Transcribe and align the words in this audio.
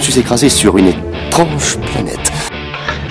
me 0.00 0.04
suis 0.10 0.18
écrasé 0.18 0.48
sur 0.48 0.78
une 0.78 0.88
étrange 0.88 1.76
planète. 1.92 2.32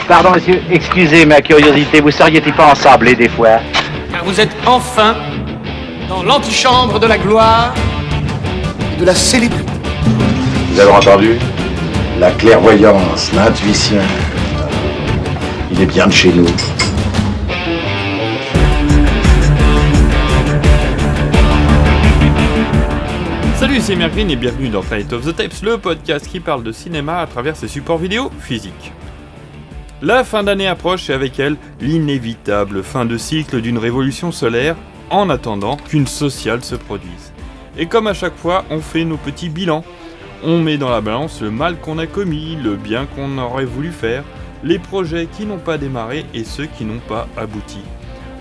Pardon, 0.07 0.31
monsieur, 0.33 0.59
excusez 0.71 1.23
ma 1.23 1.39
curiosité, 1.39 2.01
vous 2.01 2.09
seriez-il 2.09 2.51
pas 2.53 2.71
ensablé 2.71 3.13
des 3.13 3.29
fois? 3.29 3.59
Car 4.11 4.25
vous 4.25 4.39
êtes 4.39 4.55
enfin 4.65 5.15
dans 6.09 6.23
l'antichambre 6.23 6.99
de 6.99 7.05
la 7.05 7.19
gloire 7.19 7.75
De 8.97 9.05
la 9.05 9.13
célébrité. 9.13 9.71
Vous 10.71 10.79
avez 10.79 10.91
entendu 10.91 11.37
La 12.19 12.31
clairvoyance, 12.31 13.31
l'intuition. 13.35 14.01
Il 15.71 15.81
est 15.81 15.85
bien 15.85 16.07
de 16.07 16.11
chez 16.11 16.29
nous. 16.29 16.47
C'est 23.89 23.95
Mergreen 23.95 24.29
et 24.29 24.35
bienvenue 24.35 24.69
dans 24.69 24.83
Planet 24.83 25.13
of 25.13 25.25
the 25.25 25.35
Tapes, 25.35 25.63
le 25.63 25.79
podcast 25.79 26.27
qui 26.27 26.39
parle 26.39 26.61
de 26.61 26.71
cinéma 26.71 27.21
à 27.21 27.25
travers 27.25 27.55
ses 27.55 27.67
supports 27.67 27.97
vidéo 27.97 28.29
physiques. 28.39 28.91
La 30.03 30.23
fin 30.23 30.43
d'année 30.43 30.67
approche 30.67 31.09
et 31.09 31.13
avec 31.13 31.39
elle 31.39 31.57
l'inévitable 31.81 32.83
fin 32.83 33.05
de 33.05 33.17
cycle 33.17 33.61
d'une 33.61 33.79
révolution 33.79 34.31
solaire 34.31 34.75
en 35.09 35.31
attendant 35.31 35.75
qu'une 35.75 36.05
sociale 36.05 36.63
se 36.63 36.75
produise. 36.75 37.33
Et 37.79 37.87
comme 37.87 38.05
à 38.05 38.13
chaque 38.13 38.35
fois, 38.35 38.63
on 38.69 38.79
fait 38.79 39.05
nos 39.05 39.17
petits 39.17 39.49
bilans. 39.49 39.83
On 40.43 40.59
met 40.59 40.77
dans 40.77 40.91
la 40.91 41.01
balance 41.01 41.41
le 41.41 41.49
mal 41.49 41.79
qu'on 41.79 41.97
a 41.97 42.05
commis, 42.05 42.57
le 42.63 42.75
bien 42.75 43.07
qu'on 43.07 43.39
aurait 43.39 43.65
voulu 43.65 43.89
faire, 43.89 44.23
les 44.63 44.77
projets 44.77 45.25
qui 45.25 45.47
n'ont 45.47 45.57
pas 45.57 45.79
démarré 45.79 46.27
et 46.35 46.43
ceux 46.43 46.67
qui 46.67 46.85
n'ont 46.85 47.01
pas 47.07 47.27
abouti. 47.35 47.79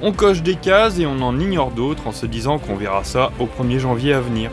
On 0.03 0.13
coche 0.13 0.43
des 0.43 0.57
cases 0.57 0.99
et 0.99 1.07
on 1.07 1.23
en 1.23 1.41
ignore 1.41 1.71
d'autres 1.71 2.07
en 2.07 2.13
se 2.13 2.27
disant 2.27 2.59
qu'on 2.59 2.77
verra 2.77 3.03
ça 3.03 3.33
au 3.39 3.47
1er 3.47 3.79
janvier 3.79 4.13
à 4.13 4.21
venir. 4.21 4.51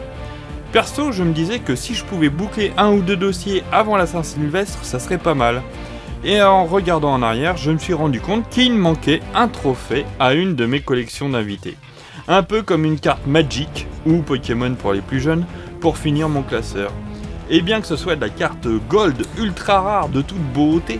Perso, 0.76 1.14
je 1.14 1.24
me 1.24 1.32
disais 1.32 1.60
que 1.60 1.74
si 1.74 1.94
je 1.96 2.04
pouvais 2.04 2.28
boucler 2.28 2.74
un 2.76 2.92
ou 2.92 3.02
deux 3.02 3.16
dossiers 3.16 3.64
avant 3.72 3.96
la 3.96 4.06
Saint-Sylvestre, 4.06 4.84
ça 4.84 5.00
serait 5.00 5.18
pas 5.18 5.34
mal. 5.34 5.62
Et 6.26 6.42
en 6.42 6.66
regardant 6.66 7.14
en 7.14 7.22
arrière, 7.22 7.56
je 7.56 7.72
me 7.72 7.78
suis 7.78 7.94
rendu 7.94 8.20
compte 8.20 8.50
qu'il 8.50 8.74
manquait 8.74 9.22
un 9.34 9.48
trophée 9.48 10.06
à 10.20 10.34
une 10.34 10.54
de 10.54 10.66
mes 10.66 10.82
collections 10.82 11.30
d'invités. 11.30 11.78
Un 12.28 12.44
peu 12.44 12.62
comme 12.62 12.84
une 12.84 13.00
carte 13.00 13.26
Magic, 13.26 13.88
ou 14.06 14.18
Pokémon 14.18 14.76
pour 14.76 14.92
les 14.92 15.00
plus 15.00 15.22
jeunes, 15.22 15.46
pour 15.80 15.98
finir 15.98 16.28
mon 16.28 16.44
classeur. 16.44 16.92
Et 17.50 17.62
bien 17.62 17.80
que 17.80 17.88
ce 17.88 17.96
soit 17.96 18.18
de 18.18 18.22
la 18.22 18.30
carte 18.30 18.68
Gold 18.90 19.26
ultra 19.38 19.80
rare 19.80 20.10
de 20.10 20.22
toute 20.22 20.44
beauté, 20.54 21.00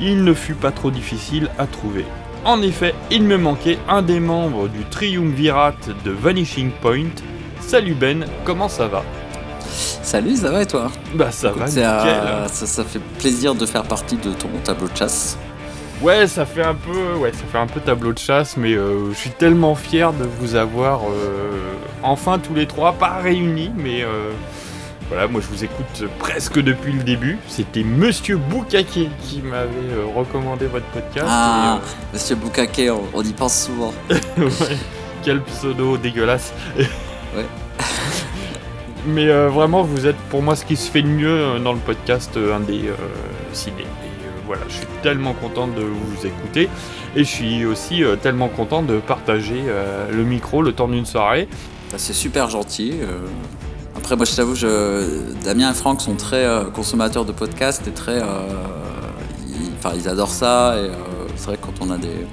il 0.00 0.24
ne 0.24 0.34
fut 0.34 0.54
pas 0.54 0.72
trop 0.72 0.90
difficile 0.90 1.48
à 1.60 1.68
trouver. 1.68 2.06
En 2.44 2.60
effet, 2.60 2.92
il 3.12 3.22
me 3.22 3.38
manquait 3.38 3.78
un 3.88 4.02
des 4.02 4.18
membres 4.18 4.66
du 4.66 4.82
triumvirat 4.90 5.76
de 6.04 6.10
Vanishing 6.10 6.72
Point. 6.72 7.22
Salut 7.72 7.94
Ben, 7.94 8.26
comment 8.44 8.68
ça 8.68 8.86
va 8.86 9.02
Salut, 10.02 10.36
ça 10.36 10.50
va 10.50 10.60
et 10.60 10.66
toi 10.66 10.92
Bah 11.14 11.30
ça 11.30 11.48
Écoute, 11.48 11.62
va, 11.62 11.68
nickel. 11.68 11.82
euh, 11.82 12.46
ça, 12.48 12.66
ça 12.66 12.84
fait 12.84 12.98
plaisir 13.18 13.54
de 13.54 13.64
faire 13.64 13.84
partie 13.84 14.16
de 14.16 14.30
ton 14.34 14.50
tableau 14.62 14.88
de 14.88 14.94
chasse. 14.94 15.38
Ouais, 16.02 16.26
ça 16.26 16.44
fait 16.44 16.62
un 16.62 16.74
peu, 16.74 17.14
ouais, 17.18 17.32
ça 17.32 17.38
fait 17.50 17.56
un 17.56 17.66
peu 17.66 17.80
tableau 17.80 18.12
de 18.12 18.18
chasse, 18.18 18.58
mais 18.58 18.74
euh, 18.74 19.08
je 19.12 19.16
suis 19.16 19.30
tellement 19.30 19.74
fier 19.74 20.12
de 20.12 20.24
vous 20.38 20.54
avoir 20.54 21.00
euh, 21.04 21.62
enfin 22.02 22.38
tous 22.38 22.52
les 22.52 22.66
trois, 22.66 22.92
pas 22.92 23.20
réunis, 23.22 23.72
mais 23.74 24.02
euh, 24.02 24.32
voilà, 25.08 25.26
moi 25.26 25.40
je 25.40 25.46
vous 25.46 25.64
écoute 25.64 26.04
presque 26.18 26.60
depuis 26.60 26.92
le 26.92 27.02
début. 27.02 27.38
C'était 27.48 27.84
Monsieur 27.84 28.36
Boukake 28.36 29.08
qui 29.22 29.40
m'avait 29.42 30.12
recommandé 30.14 30.66
votre 30.66 30.84
podcast. 30.88 31.26
Ah, 31.26 31.78
monsieur 32.12 32.36
Boukake, 32.36 32.82
on, 32.90 33.04
on 33.18 33.22
y 33.22 33.32
pense 33.32 33.62
souvent. 33.64 33.94
ouais, 34.10 34.76
quel 35.24 35.40
pseudo 35.44 35.96
dégueulasse. 35.96 36.52
Ouais. 37.34 37.46
Mais 39.06 39.28
euh, 39.28 39.48
vraiment, 39.48 39.82
vous 39.82 40.06
êtes 40.06 40.16
pour 40.30 40.42
moi 40.42 40.54
ce 40.54 40.64
qui 40.64 40.76
se 40.76 40.90
fait 40.90 41.02
de 41.02 41.08
mieux 41.08 41.28
euh, 41.28 41.58
dans 41.58 41.72
le 41.72 41.80
podcast 41.80 42.36
euh, 42.36 42.54
indé 42.54 42.82
euh, 42.86 42.94
ciné. 43.52 43.84
Voilà, 44.46 44.62
je 44.68 44.74
suis 44.74 44.86
tellement 45.02 45.32
content 45.34 45.66
de 45.66 45.82
vous 45.82 46.26
écouter. 46.26 46.68
Et 47.16 47.24
je 47.24 47.28
suis 47.28 47.64
aussi 47.64 48.02
tellement 48.22 48.48
content 48.48 48.82
de 48.82 48.98
partager 48.98 49.62
le 50.10 50.24
micro 50.24 50.62
le 50.62 50.72
temps 50.72 50.88
d'une 50.88 51.06
soirée. 51.06 51.48
Ça, 51.90 51.98
C'est 51.98 52.12
super 52.12 52.50
gentil. 52.50 52.94
Après, 53.96 54.16
moi, 54.16 54.24
je 54.26 54.34
t'avoue. 54.34 54.56
Damien 55.44 55.70
et 55.70 55.74
Franck 55.74 56.00
sont 56.00 56.16
très 56.16 56.46
consommateurs 56.74 57.24
de 57.24 57.32
podcasts 57.32 57.86
et 57.86 57.92
très. 57.92 58.20
ils... 59.48 59.70
Enfin, 59.78 59.94
ils 59.94 60.08
adorent 60.08 60.28
ça. 60.28 60.74
C'est 61.36 61.46
vrai 61.46 61.56
que 61.56 61.64
quand 61.66 61.86
on 61.86 61.90
a 61.90 61.96
des... 61.96 62.26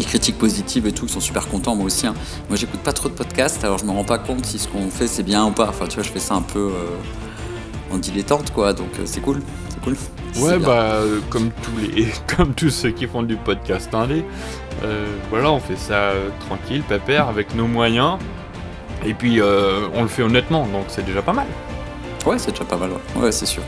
des 0.00 0.06
critiques 0.06 0.38
positives 0.38 0.86
et 0.86 0.92
tout, 0.92 1.06
ils 1.06 1.12
sont 1.12 1.20
super 1.20 1.46
contents. 1.48 1.76
Moi 1.76 1.86
aussi. 1.86 2.06
hein. 2.06 2.14
Moi, 2.48 2.56
j'écoute 2.56 2.80
pas 2.80 2.92
trop 2.92 3.08
de 3.08 3.14
podcasts, 3.14 3.62
alors 3.64 3.78
je 3.78 3.84
me 3.84 3.90
rends 3.92 4.04
pas 4.04 4.18
compte 4.18 4.44
si 4.44 4.58
ce 4.58 4.66
qu'on 4.68 4.90
fait 4.90 5.06
c'est 5.06 5.22
bien 5.22 5.44
ou 5.46 5.50
pas. 5.52 5.68
Enfin, 5.68 5.86
tu 5.86 5.94
vois, 5.96 6.02
je 6.04 6.10
fais 6.10 6.18
ça 6.18 6.34
un 6.34 6.42
peu 6.42 6.58
euh, 6.72 7.94
en 7.94 7.98
dilettante, 7.98 8.52
quoi. 8.52 8.72
Donc, 8.72 8.88
euh, 8.98 9.02
c'est 9.04 9.20
cool. 9.20 9.40
C'est 9.68 9.80
cool. 9.82 9.96
Ouais, 10.40 10.58
bah 10.58 10.92
euh, 10.94 11.20
comme 11.28 11.50
tous 11.50 11.76
les, 11.80 12.06
comme 12.36 12.54
tous 12.54 12.70
ceux 12.70 12.90
qui 12.90 13.06
font 13.06 13.22
du 13.22 13.36
podcast 13.36 13.92
indé, 13.94 14.24
voilà, 15.30 15.50
on 15.52 15.60
fait 15.60 15.76
ça 15.76 16.12
tranquille, 16.46 16.82
pépère, 16.82 17.28
avec 17.28 17.54
nos 17.54 17.66
moyens. 17.66 18.18
Et 19.04 19.14
puis 19.14 19.40
on 19.42 20.02
le 20.02 20.08
fait 20.08 20.22
honnêtement, 20.22 20.66
donc 20.66 20.84
c'est 20.88 21.04
déjà 21.04 21.22
pas 21.22 21.32
mal. 21.32 21.46
Ouais, 22.26 22.38
c'est 22.38 22.50
déjà 22.52 22.64
pas 22.64 22.76
mal. 22.76 22.90
Ouais, 22.90 23.22
Ouais, 23.24 23.32
c'est 23.32 23.46
sûr. 23.46 23.62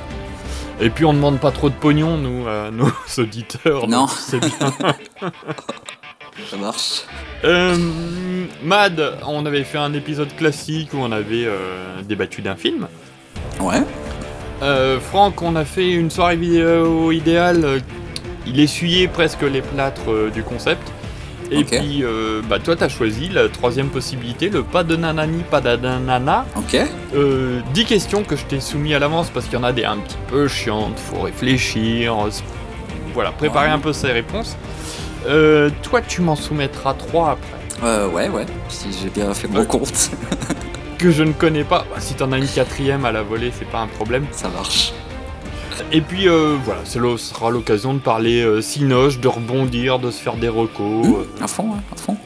Et 0.80 0.90
puis 0.90 1.04
on 1.04 1.12
demande 1.12 1.38
pas 1.38 1.50
trop 1.52 1.68
de 1.68 1.74
pognon, 1.74 2.16
nous, 2.16 2.46
à 2.48 2.70
nos 2.72 2.88
auditeurs. 3.18 3.88
Non. 3.88 4.06
C'est 4.06 4.38
bien. 4.40 4.50
Ça 6.50 6.56
marche. 6.56 7.02
Euh, 7.44 7.76
Mad, 8.62 9.18
on 9.26 9.44
avait 9.46 9.64
fait 9.64 9.78
un 9.78 9.92
épisode 9.94 10.34
classique 10.36 10.90
où 10.94 10.98
on 10.98 11.12
avait 11.12 11.44
euh, 11.46 12.02
débattu 12.02 12.40
d'un 12.42 12.56
film. 12.56 12.88
Ouais. 13.60 13.82
Euh, 14.62 14.98
Franck, 15.00 15.42
on 15.42 15.56
a 15.56 15.64
fait 15.64 15.90
une 15.90 16.10
soirée 16.10 16.36
vidéo 16.36 17.12
idéale. 17.12 17.82
Il 18.46 18.58
essuyait 18.60 19.08
presque 19.08 19.42
les 19.42 19.60
plâtres 19.62 20.30
du 20.32 20.42
concept. 20.42 20.82
Et 21.50 21.64
puis, 21.64 22.02
bah, 22.48 22.58
toi, 22.58 22.74
t'as 22.76 22.88
choisi 22.88 23.28
la 23.28 23.48
troisième 23.50 23.88
possibilité, 23.88 24.48
le 24.48 24.62
pas 24.62 24.84
de 24.84 24.96
nanani, 24.96 25.42
pas 25.50 25.60
de 25.60 25.76
nanana. 25.76 26.46
Ok. 26.56 26.76
Euh, 27.14 27.60
10 27.74 27.84
questions 27.84 28.24
que 28.24 28.36
je 28.36 28.44
t'ai 28.46 28.58
soumis 28.58 28.94
à 28.94 28.98
l'avance 28.98 29.28
parce 29.28 29.44
qu'il 29.46 29.58
y 29.58 29.60
en 29.60 29.64
a 29.64 29.72
des 29.72 29.84
un 29.84 29.98
petit 29.98 30.16
peu 30.28 30.48
chiantes, 30.48 30.98
faut 30.98 31.20
réfléchir. 31.20 32.16
Voilà, 33.12 33.32
préparer 33.32 33.66
Ouais. 33.66 33.72
un 33.74 33.78
peu 33.80 33.92
ses 33.92 34.12
réponses. 34.12 34.56
Euh, 35.26 35.70
toi, 35.82 36.00
tu 36.00 36.20
m'en 36.20 36.36
soumettras 36.36 36.94
trois 36.94 37.30
après. 37.32 37.84
Euh, 37.84 38.08
ouais, 38.08 38.28
ouais. 38.28 38.46
Si 38.68 38.88
j'ai 39.02 39.08
bien 39.10 39.32
fait 39.34 39.48
mon 39.48 39.64
compte, 39.64 40.10
Que 40.98 41.10
je 41.10 41.24
ne 41.24 41.32
connais 41.32 41.64
pas. 41.64 41.84
Bah, 41.90 42.00
si 42.00 42.14
t'en 42.14 42.30
as 42.32 42.38
une 42.38 42.46
quatrième 42.46 43.04
à 43.04 43.12
la 43.12 43.22
volée, 43.22 43.52
c'est 43.58 43.68
pas 43.68 43.80
un 43.80 43.88
problème. 43.88 44.24
ça 44.32 44.48
marche. 44.48 44.92
Et 45.90 46.00
puis 46.00 46.28
euh, 46.28 46.56
voilà, 46.64 46.80
ce 46.84 46.98
sera 47.16 47.50
l'occasion 47.50 47.92
de 47.94 47.98
parler 47.98 48.42
euh, 48.42 48.60
cinoche, 48.62 49.18
de 49.18 49.28
rebondir, 49.28 49.98
de 49.98 50.10
se 50.10 50.20
faire 50.22 50.36
des 50.36 50.48
recos. 50.48 51.06
Mmh, 51.06 51.14
euh. 51.14 51.44
à 51.44 51.48
fond, 51.48 51.64
ouais, 51.64 51.80
à 51.92 51.96
fond. 51.96 52.16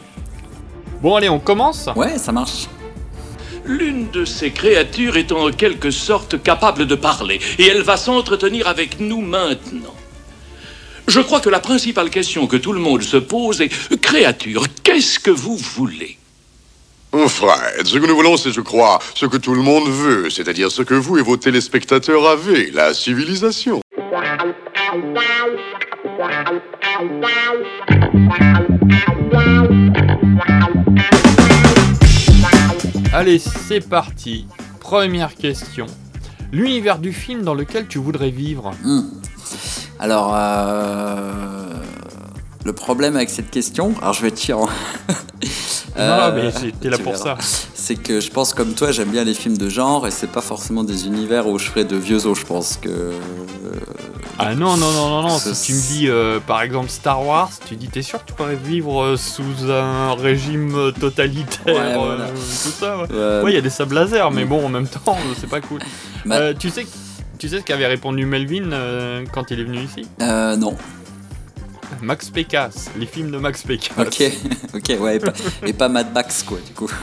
Bon 1.02 1.16
allez, 1.16 1.28
on 1.28 1.38
commence 1.38 1.88
Ouais, 1.96 2.18
ça 2.18 2.32
marche. 2.32 2.66
L'une 3.64 4.10
de 4.10 4.24
ces 4.24 4.52
créatures 4.52 5.16
est 5.16 5.32
en 5.32 5.50
quelque 5.50 5.90
sorte 5.90 6.40
capable 6.40 6.86
de 6.86 6.94
parler, 6.94 7.40
et 7.58 7.66
elle 7.66 7.82
va 7.82 7.96
s'entretenir 7.96 8.68
avec 8.68 9.00
nous 9.00 9.20
maintenant. 9.20 9.95
Je 11.08 11.20
crois 11.20 11.40
que 11.40 11.48
la 11.48 11.60
principale 11.60 12.10
question 12.10 12.46
que 12.46 12.56
tout 12.56 12.72
le 12.72 12.80
monde 12.80 13.02
se 13.02 13.16
pose 13.16 13.60
est 13.60 13.96
Créature, 14.00 14.66
qu'est-ce 14.82 15.18
que 15.18 15.30
vous 15.30 15.56
voulez? 15.56 16.18
Oh, 17.12 17.28
Fred, 17.28 17.86
ce 17.86 17.98
que 17.98 18.06
nous 18.06 18.16
voulons, 18.16 18.36
c'est, 18.36 18.50
je 18.50 18.60
crois, 18.60 18.98
ce 19.14 19.24
que 19.26 19.36
tout 19.36 19.54
le 19.54 19.62
monde 19.62 19.88
veut, 19.88 20.28
c'est-à-dire 20.28 20.70
ce 20.70 20.82
que 20.82 20.94
vous 20.94 21.16
et 21.16 21.22
vos 21.22 21.36
téléspectateurs 21.36 22.26
avez, 22.26 22.70
la 22.72 22.92
civilisation. 22.92 23.80
Allez, 33.12 33.38
c'est 33.38 33.88
parti. 33.88 34.46
Première 34.80 35.34
question. 35.36 35.86
L'univers 36.52 36.98
du 36.98 37.12
film 37.12 37.42
dans 37.42 37.54
lequel 37.54 37.86
tu 37.86 37.98
voudrais 37.98 38.30
vivre? 38.30 38.72
Mmh. 38.84 39.02
Alors, 39.98 40.32
euh, 40.34 41.32
le 42.64 42.72
problème 42.72 43.16
avec 43.16 43.30
cette 43.30 43.50
question, 43.50 43.94
alors 44.00 44.12
je 44.14 44.22
vais 44.22 44.30
te 44.30 44.40
dire. 44.40 44.58
Non, 45.98 46.30
mais 46.34 46.50
j'étais 46.60 46.90
là 46.90 46.98
pour 46.98 47.14
verras. 47.14 47.36
ça. 47.40 47.46
C'est 47.74 47.94
que 47.96 48.20
je 48.20 48.30
pense 48.30 48.52
comme 48.52 48.74
toi, 48.74 48.92
j'aime 48.92 49.08
bien 49.08 49.24
les 49.24 49.32
films 49.32 49.56
de 49.56 49.70
genre 49.70 50.06
et 50.06 50.10
c'est 50.10 50.26
pas 50.30 50.42
forcément 50.42 50.84
des 50.84 51.06
univers 51.06 51.46
où 51.48 51.58
je 51.58 51.64
ferais 51.70 51.84
de 51.86 51.96
vieux 51.96 52.26
os. 52.26 52.38
Je 52.38 52.44
pense 52.44 52.76
que 52.76 52.90
euh, 52.90 53.12
Ah 54.38 54.54
non, 54.54 54.76
non, 54.76 54.90
non, 54.92 55.08
non, 55.08 55.22
non. 55.22 55.38
Si 55.38 55.54
tu 55.68 55.72
me 55.72 55.80
dis 55.80 56.08
euh, 56.10 56.38
par 56.38 56.60
exemple 56.60 56.90
Star 56.90 57.24
Wars, 57.26 57.48
tu 57.66 57.76
dis 57.76 57.88
t'es 57.88 58.02
sûr 58.02 58.20
que 58.22 58.26
tu 58.28 58.34
pourrais 58.34 58.56
vivre 58.56 59.02
euh, 59.02 59.16
sous 59.16 59.70
un 59.70 60.12
régime 60.16 60.74
euh, 60.74 60.90
totalitaire, 60.92 61.64
Ouais, 61.74 61.94
voilà. 61.96 62.24
euh, 62.24 62.28
tout 62.34 62.70
ça 62.78 62.98
ouais. 62.98 63.06
euh, 63.12 63.42
Ouais, 63.42 63.52
il 63.52 63.54
y 63.54 63.58
a 63.58 63.62
des 63.62 63.70
sables 63.70 63.94
laser, 63.94 64.30
mais 64.30 64.44
bon, 64.44 64.66
en 64.66 64.68
même 64.68 64.88
temps, 64.88 65.00
euh, 65.16 65.34
c'est 65.40 65.48
pas 65.48 65.62
cool. 65.62 65.80
bah, 66.26 66.36
Euh, 66.36 66.52
tu 66.58 66.68
sais, 66.68 66.86
tu 67.38 67.48
sais 67.48 67.58
ce 67.60 67.64
qu'avait 67.64 67.86
répondu 67.86 68.24
Melvin 68.26 68.72
euh, 68.72 69.24
quand 69.32 69.50
il 69.50 69.60
est 69.60 69.64
venu 69.64 69.78
ici 69.80 70.06
euh, 70.22 70.56
non. 70.56 70.76
Max 72.02 72.30
Pécasse, 72.30 72.90
les 72.98 73.06
films 73.06 73.30
de 73.30 73.38
Max 73.38 73.62
Pécasse. 73.62 73.96
Ok, 73.98 74.22
ok, 74.74 75.00
ouais, 75.00 75.16
et 75.16 75.18
pas, 75.20 75.32
et 75.64 75.72
pas 75.72 75.88
Mad 75.88 76.12
Max 76.12 76.42
quoi, 76.42 76.58
du 76.66 76.72
coup. 76.72 76.90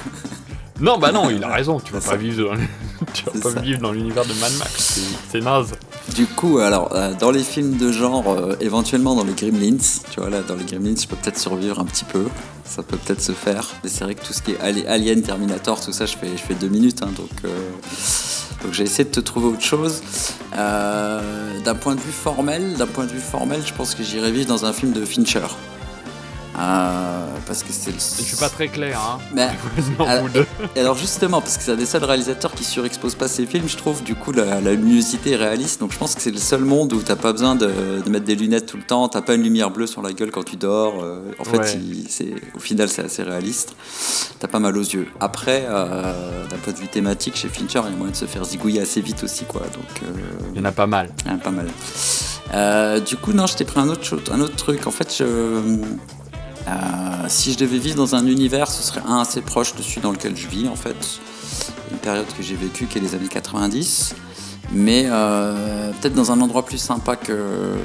Non, 0.82 0.98
bah 0.98 1.12
non, 1.14 1.30
il 1.30 1.42
a 1.44 1.50
raison, 1.50 1.80
tu 1.80 1.94
vas 1.94 2.02
pas 2.02 2.18
vivre 2.18 2.50
dans, 2.56 2.56
tu 3.14 3.24
vas 3.26 3.52
pas 3.54 3.62
vivre 3.62 3.80
dans 3.80 3.92
l'univers 3.92 4.26
de 4.26 4.34
Mad 4.34 4.52
Max, 4.58 5.00
c'est- 5.32 5.40
naze. 5.40 5.76
Du 6.16 6.26
coup, 6.26 6.58
alors, 6.58 6.94
euh, 6.94 7.14
dans 7.14 7.30
les 7.32 7.44
films 7.44 7.78
de 7.78 7.92
genre, 7.92 8.28
euh, 8.34 8.56
éventuellement 8.60 9.16
dans 9.16 9.24
les 9.24 9.34
Gremlins, 9.34 9.78
tu 10.12 10.20
vois, 10.20 10.30
là, 10.32 10.42
dans 10.42 10.56
les 10.56 10.66
Gremlins, 10.66 10.96
je 11.00 11.08
peux 11.08 11.16
peut-être 11.16 11.38
survivre 11.40 11.80
un 11.80 11.86
petit 11.86 12.04
peu. 12.06 12.26
Ça 12.66 12.82
peut 12.84 12.98
peut-être 12.98 13.22
se 13.22 13.32
faire. 13.34 13.70
Mais 13.84 13.90
c'est 13.90 14.04
vrai 14.04 14.16
que 14.16 14.26
tout 14.26 14.34
ce 14.34 14.42
qui 14.42 14.54
est 14.54 14.60
Ali- 14.60 14.86
Alien, 14.88 15.22
Terminator, 15.22 15.80
tout 15.80 15.94
ça, 15.94 16.06
je 16.08 16.18
fais, 16.18 16.28
je 16.36 16.42
fais 16.42 16.56
deux 16.56 16.70
minutes. 16.70 17.02
hein, 17.04 17.12
donc, 17.16 17.30
euh, 17.46 17.70
donc 18.64 18.74
j'ai 18.74 18.84
essayé 18.84 19.04
de 19.04 19.14
te 19.14 19.20
trouver 19.20 19.48
autre 19.48 19.62
chose. 19.62 20.02
Euh, 20.58 21.60
d'un 21.64 21.76
point 21.76 21.96
de 21.96 22.00
vue 22.00 22.12
formel, 22.12 22.76
d'un 22.76 22.88
point 22.88 23.06
de 23.06 23.12
vue 23.12 23.20
formel, 23.20 23.62
je 23.66 23.74
pense 23.74 23.96
que 23.96 24.04
j'irai 24.04 24.32
vivre 24.32 24.48
dans 24.48 24.66
un 24.66 24.74
film 24.74 24.94
de 24.94 25.04
Fincher. 25.06 25.48
Euh, 26.58 27.26
parce 27.46 27.64
que 27.64 27.72
c'est 27.72 27.92
le... 27.92 27.98
Je 27.98 28.24
suis 28.24 28.38
pas 28.38 28.50
très 28.50 28.68
clair, 28.68 29.00
hein. 29.00 29.20
Mais, 29.34 29.50
alors, 30.08 30.24
vous 30.24 30.30
deux. 30.30 30.46
et 30.76 30.80
alors 30.80 30.98
justement, 30.98 31.42
parce 31.42 31.58
que 31.58 31.64
c'est 31.64 31.72
un 31.72 31.76
des 31.76 31.86
seuls 31.86 32.04
réalisateurs 32.04 32.54
qui 32.54 32.64
surexpose 32.64 33.16
pas 33.16 33.28
ses 33.28 33.46
films, 33.46 33.68
je 33.68 33.78
trouve, 33.78 34.04
du 34.04 34.16
coup, 34.16 34.32
la, 34.32 34.62
la 34.62 34.72
luminosité 34.74 35.32
est 35.32 35.36
réaliste. 35.36 35.80
Donc 35.80 35.92
je 35.92 35.98
pense 35.98 36.16
que 36.16 36.22
c'est 36.22 36.32
le 36.32 36.38
seul 36.38 36.62
monde 36.62 36.94
où 36.94 37.02
t'as 37.02 37.16
pas 37.16 37.32
besoin 37.32 37.56
de, 37.56 37.70
de 38.04 38.10
mettre 38.10 38.26
des 38.26 38.36
lunettes 38.36 38.66
tout 38.66 38.78
le 38.78 38.84
temps, 38.84 39.08
t'as 39.10 39.22
pas 39.22 39.36
une 39.36 39.44
lumière 39.44 39.70
bleue 39.72 39.88
sur 39.88 40.02
la 40.02 40.14
gueule 40.14 40.32
quand 40.32 40.44
tu 40.44 40.56
dors. 40.56 41.04
euh, 41.04 41.20
en 41.40 41.44
fait, 41.44 41.58
Ouais. 41.58 41.74
il- 41.76 42.08
c'est, 42.10 42.34
au 42.56 42.60
final, 42.60 42.90
c'est 42.90 43.04
assez 43.04 43.24
réaliste. 43.24 43.76
T'as 44.40 44.48
pas 44.48 44.60
mal 44.60 44.76
aux 44.78 44.82
yeux. 44.82 45.08
Après, 45.20 45.66
euh, 45.70 46.48
d'un 46.48 46.58
point 46.58 46.74
de 46.74 46.78
vue 46.80 46.88
thématique, 46.88 47.36
chez 47.36 47.48
Fincher, 47.50 47.82
il 47.86 47.92
y 47.92 47.94
a 47.94 47.98
moyen 47.98 48.12
de 48.12 48.18
se 48.18 48.26
faire 48.26 48.44
zigouiller 48.44 48.82
assez 48.82 49.02
vite 49.02 49.24
aussi, 49.24 49.46
quoi. 49.46 49.62
Donc, 49.62 50.04
euh, 50.04 50.08
Il 50.54 50.58
y 50.60 50.62
en 50.62 50.66
a 50.66 50.72
pas 50.72 50.88
mal. 50.88 51.10
ah, 51.28 51.36
pas 51.44 51.52
mal. 51.52 51.68
Du 53.06 53.18
coup, 53.18 53.34
non, 53.34 53.48
je 53.48 53.56
t'ai 53.56 53.66
pris 53.66 53.80
un 53.80 53.90
autre, 53.90 54.20
un 54.32 54.40
autre 54.42 54.56
truc. 54.56 54.86
En 54.88 54.92
fait, 54.92 55.14
je, 55.18 55.24
euh, 56.68 57.26
si 57.28 57.54
je 57.54 57.58
devais 57.58 57.78
vivre 57.78 57.96
dans 57.96 58.16
un 58.16 58.26
univers, 58.26 58.70
ce 58.70 58.84
serait 58.84 59.02
un 59.08 59.20
assez 59.20 59.42
proche 59.42 59.76
de 59.76 59.82
celui 59.82 60.02
dans 60.02 60.12
lequel 60.12 60.36
je 60.36 60.48
vis, 60.48 60.68
en 60.68 60.76
fait. 60.76 60.96
Une 61.92 61.98
période 61.98 62.28
que 62.38 62.44
j'ai 62.44 62.56
vécue, 62.56 62.86
qui 62.86 62.98
est 62.98 63.02
les 63.02 63.16
années 63.16 63.28
90. 63.28 64.16
Mais 64.72 65.06
euh, 65.08 65.92
peut-être 66.02 66.16
dans 66.16 66.32
un 66.32 66.42
endroit 66.42 66.66
plus 66.66 66.78
sympa 66.78 67.16
que, 67.16 67.76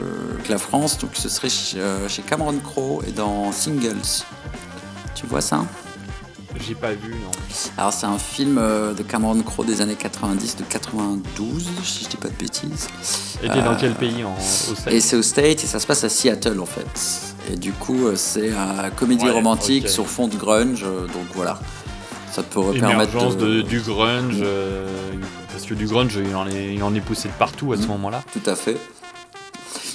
que 0.45 0.51
la 0.51 0.59
France. 0.59 0.99
Donc, 0.99 1.11
ce 1.15 1.29
serait 1.29 1.49
chez, 1.49 1.79
euh, 1.79 2.09
Cameron 2.27 2.59
Crowe 2.59 3.03
et 3.07 3.13
dans 3.13 3.53
Singles. 3.53 4.25
Tu 5.15 5.27
vois 5.27 5.41
ça? 5.41 5.65
J'ai 6.67 6.75
pas 6.75 6.93
vu, 6.93 7.11
non. 7.13 7.31
alors 7.77 7.93
c'est 7.93 8.07
un 8.07 8.19
film 8.19 8.59
euh, 8.59 8.93
de 8.93 9.03
Cameron 9.03 9.41
Crowe 9.43 9.65
des 9.65 9.81
années 9.81 9.95
90, 9.95 10.57
de 10.57 10.65
92, 10.65 11.69
si 11.85 12.05
je 12.05 12.09
dis 12.11 12.17
pas 12.17 12.29
de 12.29 12.35
bêtises. 12.35 12.89
Et 13.43 13.49
t'es 13.49 13.63
dans 13.63 13.73
Euh, 13.73 13.77
quel 13.79 13.95
pays 13.95 14.25
en, 14.25 14.35
au 14.35 14.75
States 14.75 14.93
Et 14.93 15.01
c'est 15.01 15.17
au 15.17 15.23
State 15.23 15.65
et 15.65 15.67
ça 15.67 15.79
se 15.79 15.87
passe 15.87 16.05
à 16.05 16.09
Seattle 16.09 16.59
en 16.61 16.67
fait. 16.67 16.87
Et 17.53 17.57
du 17.57 17.73
coup 17.73 18.07
euh, 18.07 18.17
c'est 18.17 18.49
une 18.51 18.91
comédie 18.97 19.25
Ouais, 19.27 19.31
romantique 19.31 19.89
sur 19.89 20.07
fond 20.09 20.29
de 20.29 20.37
grunge, 20.37 20.83
donc 20.83 21.27
voilà. 21.35 21.59
Ça 22.33 22.43
te 22.43 22.53
pourrait 22.53 22.79
permettre 22.79 23.13
Émergence 23.13 23.37
de... 23.37 23.47
de, 23.47 23.63
du 23.63 23.81
grunge, 23.81 24.37
euh, 24.43 24.87
parce 25.51 25.65
que 25.65 25.75
du 25.75 25.87
grunge, 25.87 26.19
il 26.25 26.35
en 26.37 26.47
est, 26.47 26.75
il 26.75 26.83
en 26.83 26.95
est 26.95 27.01
poussé 27.01 27.29
de 27.29 27.33
partout 27.35 27.73
à 27.73 27.77
ce 27.77 27.83
Mhm. 27.83 27.89
moment-là. 27.89 28.23
Tout 28.33 28.49
à 28.51 28.55
fait. 28.55 28.77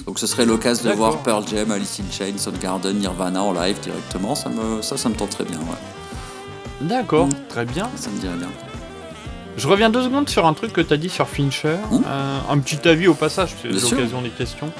Donc 0.06 0.18
ce 0.18 0.26
serait 0.26 0.44
l'occasion 0.44 0.90
de 0.90 0.94
voir 0.96 1.18
Pearl 1.18 1.44
Jam, 1.48 1.70
Alice 1.70 2.00
in 2.00 2.10
Chains, 2.12 2.36
Soundgarden, 2.36 2.98
Nirvana 2.98 3.42
en 3.42 3.52
live 3.52 3.78
directement. 3.80 4.34
Ça, 4.34 4.48
me, 4.50 4.82
ça, 4.82 4.96
ça 4.96 5.08
me 5.08 5.14
tenterait 5.14 5.44
bien, 5.44 5.58
ouais. 5.58 5.78
D'accord, 6.80 7.26
Mhm. 7.26 7.32
très 7.48 7.64
bien. 7.64 7.88
Ça 7.96 8.10
me 8.10 8.18
dirait 8.18 8.36
bien. 8.36 8.48
Je 9.56 9.68
reviens 9.68 9.88
deux 9.90 10.02
secondes 10.02 10.28
sur 10.28 10.46
un 10.46 10.52
truc 10.54 10.72
que 10.72 10.80
t'as 10.80 10.96
dit 10.96 11.08
sur 11.08 11.28
Fincher. 11.28 11.76
Mhm. 11.90 12.02
Euh, 12.06 12.38
un 12.50 12.58
petit 12.58 12.86
avis 12.88 13.06
au 13.06 13.14
passage, 13.14 13.50
c'est 13.62 13.68
l'occasion 13.68 14.20
des 14.22 14.30
questions. 14.30 14.70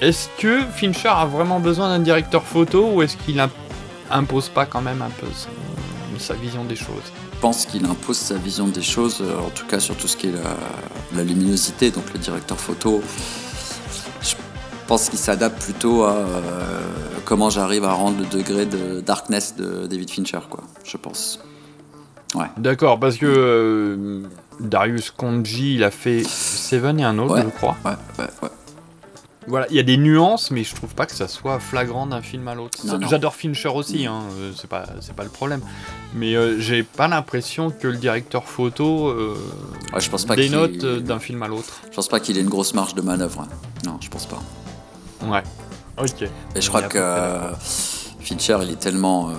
Est-ce 0.00 0.28
que 0.38 0.60
Fincher 0.74 1.08
a 1.08 1.24
vraiment 1.26 1.60
besoin 1.60 1.88
d'un 1.88 2.00
directeur 2.02 2.42
photo 2.42 2.90
ou 2.94 3.02
est-ce 3.02 3.16
qu'il 3.16 3.38
imp- 3.40 3.50
impose 4.10 4.48
pas 4.48 4.66
quand 4.66 4.80
même 4.82 5.02
un 5.02 5.10
peu 5.20 5.26
sa 6.18 6.34
vision 6.34 6.64
des 6.64 6.76
choses? 6.76 7.12
Je 7.34 7.40
pense 7.40 7.66
qu'il 7.66 7.84
impose 7.84 8.16
sa 8.16 8.34
vision 8.34 8.66
des 8.66 8.82
choses, 8.82 9.18
euh, 9.20 9.38
en 9.38 9.50
tout 9.50 9.66
cas 9.66 9.78
sur 9.78 9.94
tout 9.96 10.08
ce 10.08 10.16
qui 10.16 10.26
est 10.26 10.32
la, 10.32 10.56
la 11.16 11.22
luminosité, 11.22 11.90
donc 11.92 12.04
le 12.12 12.18
directeur 12.18 12.58
photo. 12.58 13.00
Je 14.88 14.94
pense 14.94 15.10
qu'il 15.10 15.18
s'adapte 15.18 15.60
plutôt 15.62 16.04
à 16.04 16.12
euh, 16.14 16.80
comment 17.26 17.50
j'arrive 17.50 17.84
à 17.84 17.92
rendre 17.92 18.20
le 18.20 18.24
degré 18.24 18.64
de 18.64 19.00
darkness 19.02 19.54
de 19.54 19.86
David 19.86 20.08
Fincher, 20.10 20.38
quoi, 20.48 20.64
je 20.82 20.96
pense. 20.96 21.40
D'accord, 22.56 22.98
parce 22.98 23.18
que 23.18 23.26
euh, 23.26 24.22
Darius 24.60 25.10
Konji, 25.10 25.74
il 25.74 25.84
a 25.84 25.90
fait 25.90 26.22
Seven 26.24 26.98
et 27.00 27.04
un 27.04 27.18
autre, 27.18 27.34
Ouais. 27.34 27.42
je 27.42 27.48
crois. 27.50 27.76
Ouais, 27.84 27.90
ouais, 28.18 28.24
ouais. 28.42 28.48
Voilà, 29.46 29.66
il 29.68 29.76
y 29.76 29.78
a 29.78 29.82
des 29.82 29.98
nuances, 29.98 30.50
mais 30.50 30.64
je 30.64 30.74
trouve 30.74 30.94
pas 30.94 31.04
que 31.04 31.14
ça 31.14 31.28
soit 31.28 31.60
flagrant 31.60 32.06
d'un 32.06 32.22
film 32.22 32.48
à 32.48 32.54
l'autre. 32.54 32.78
J'adore 33.10 33.34
Fincher 33.34 33.68
aussi, 33.68 34.06
hein, 34.06 34.22
euh, 34.40 34.52
c'est 34.56 34.70
pas, 34.70 34.86
c'est 35.02 35.14
pas 35.14 35.22
le 35.24 35.28
problème. 35.28 35.60
Mais 36.14 36.34
euh, 36.34 36.58
j'ai 36.58 36.82
pas 36.82 37.08
l'impression 37.08 37.70
que 37.70 37.88
le 37.88 37.96
directeur 37.98 38.44
photo 38.44 39.08
euh, 39.08 39.34
Ouais, 39.92 40.00
je 40.00 40.08
pense 40.08 40.24
pas 40.24 40.34
dénote 40.34 40.78
d'un 40.78 41.18
film 41.18 41.42
à 41.42 41.48
l'autre. 41.48 41.82
Je 41.90 41.94
pense 41.94 42.08
pas 42.08 42.20
qu'il 42.20 42.38
ait 42.38 42.42
une 42.42 42.48
grosse 42.48 42.72
marge 42.72 42.94
de 42.94 43.02
manœuvre. 43.02 43.42
hein. 43.42 43.48
Non, 43.84 43.98
je 44.00 44.08
pense 44.08 44.24
pas. 44.24 44.38
Ouais. 45.24 45.42
Ok. 46.00 46.22
Et 46.54 46.60
je 46.60 46.68
crois 46.68 46.82
que 46.82 46.98
euh. 46.98 47.52
Fincher, 48.20 48.58
il 48.62 48.70
est 48.70 48.78
tellement 48.78 49.30
euh, 49.30 49.32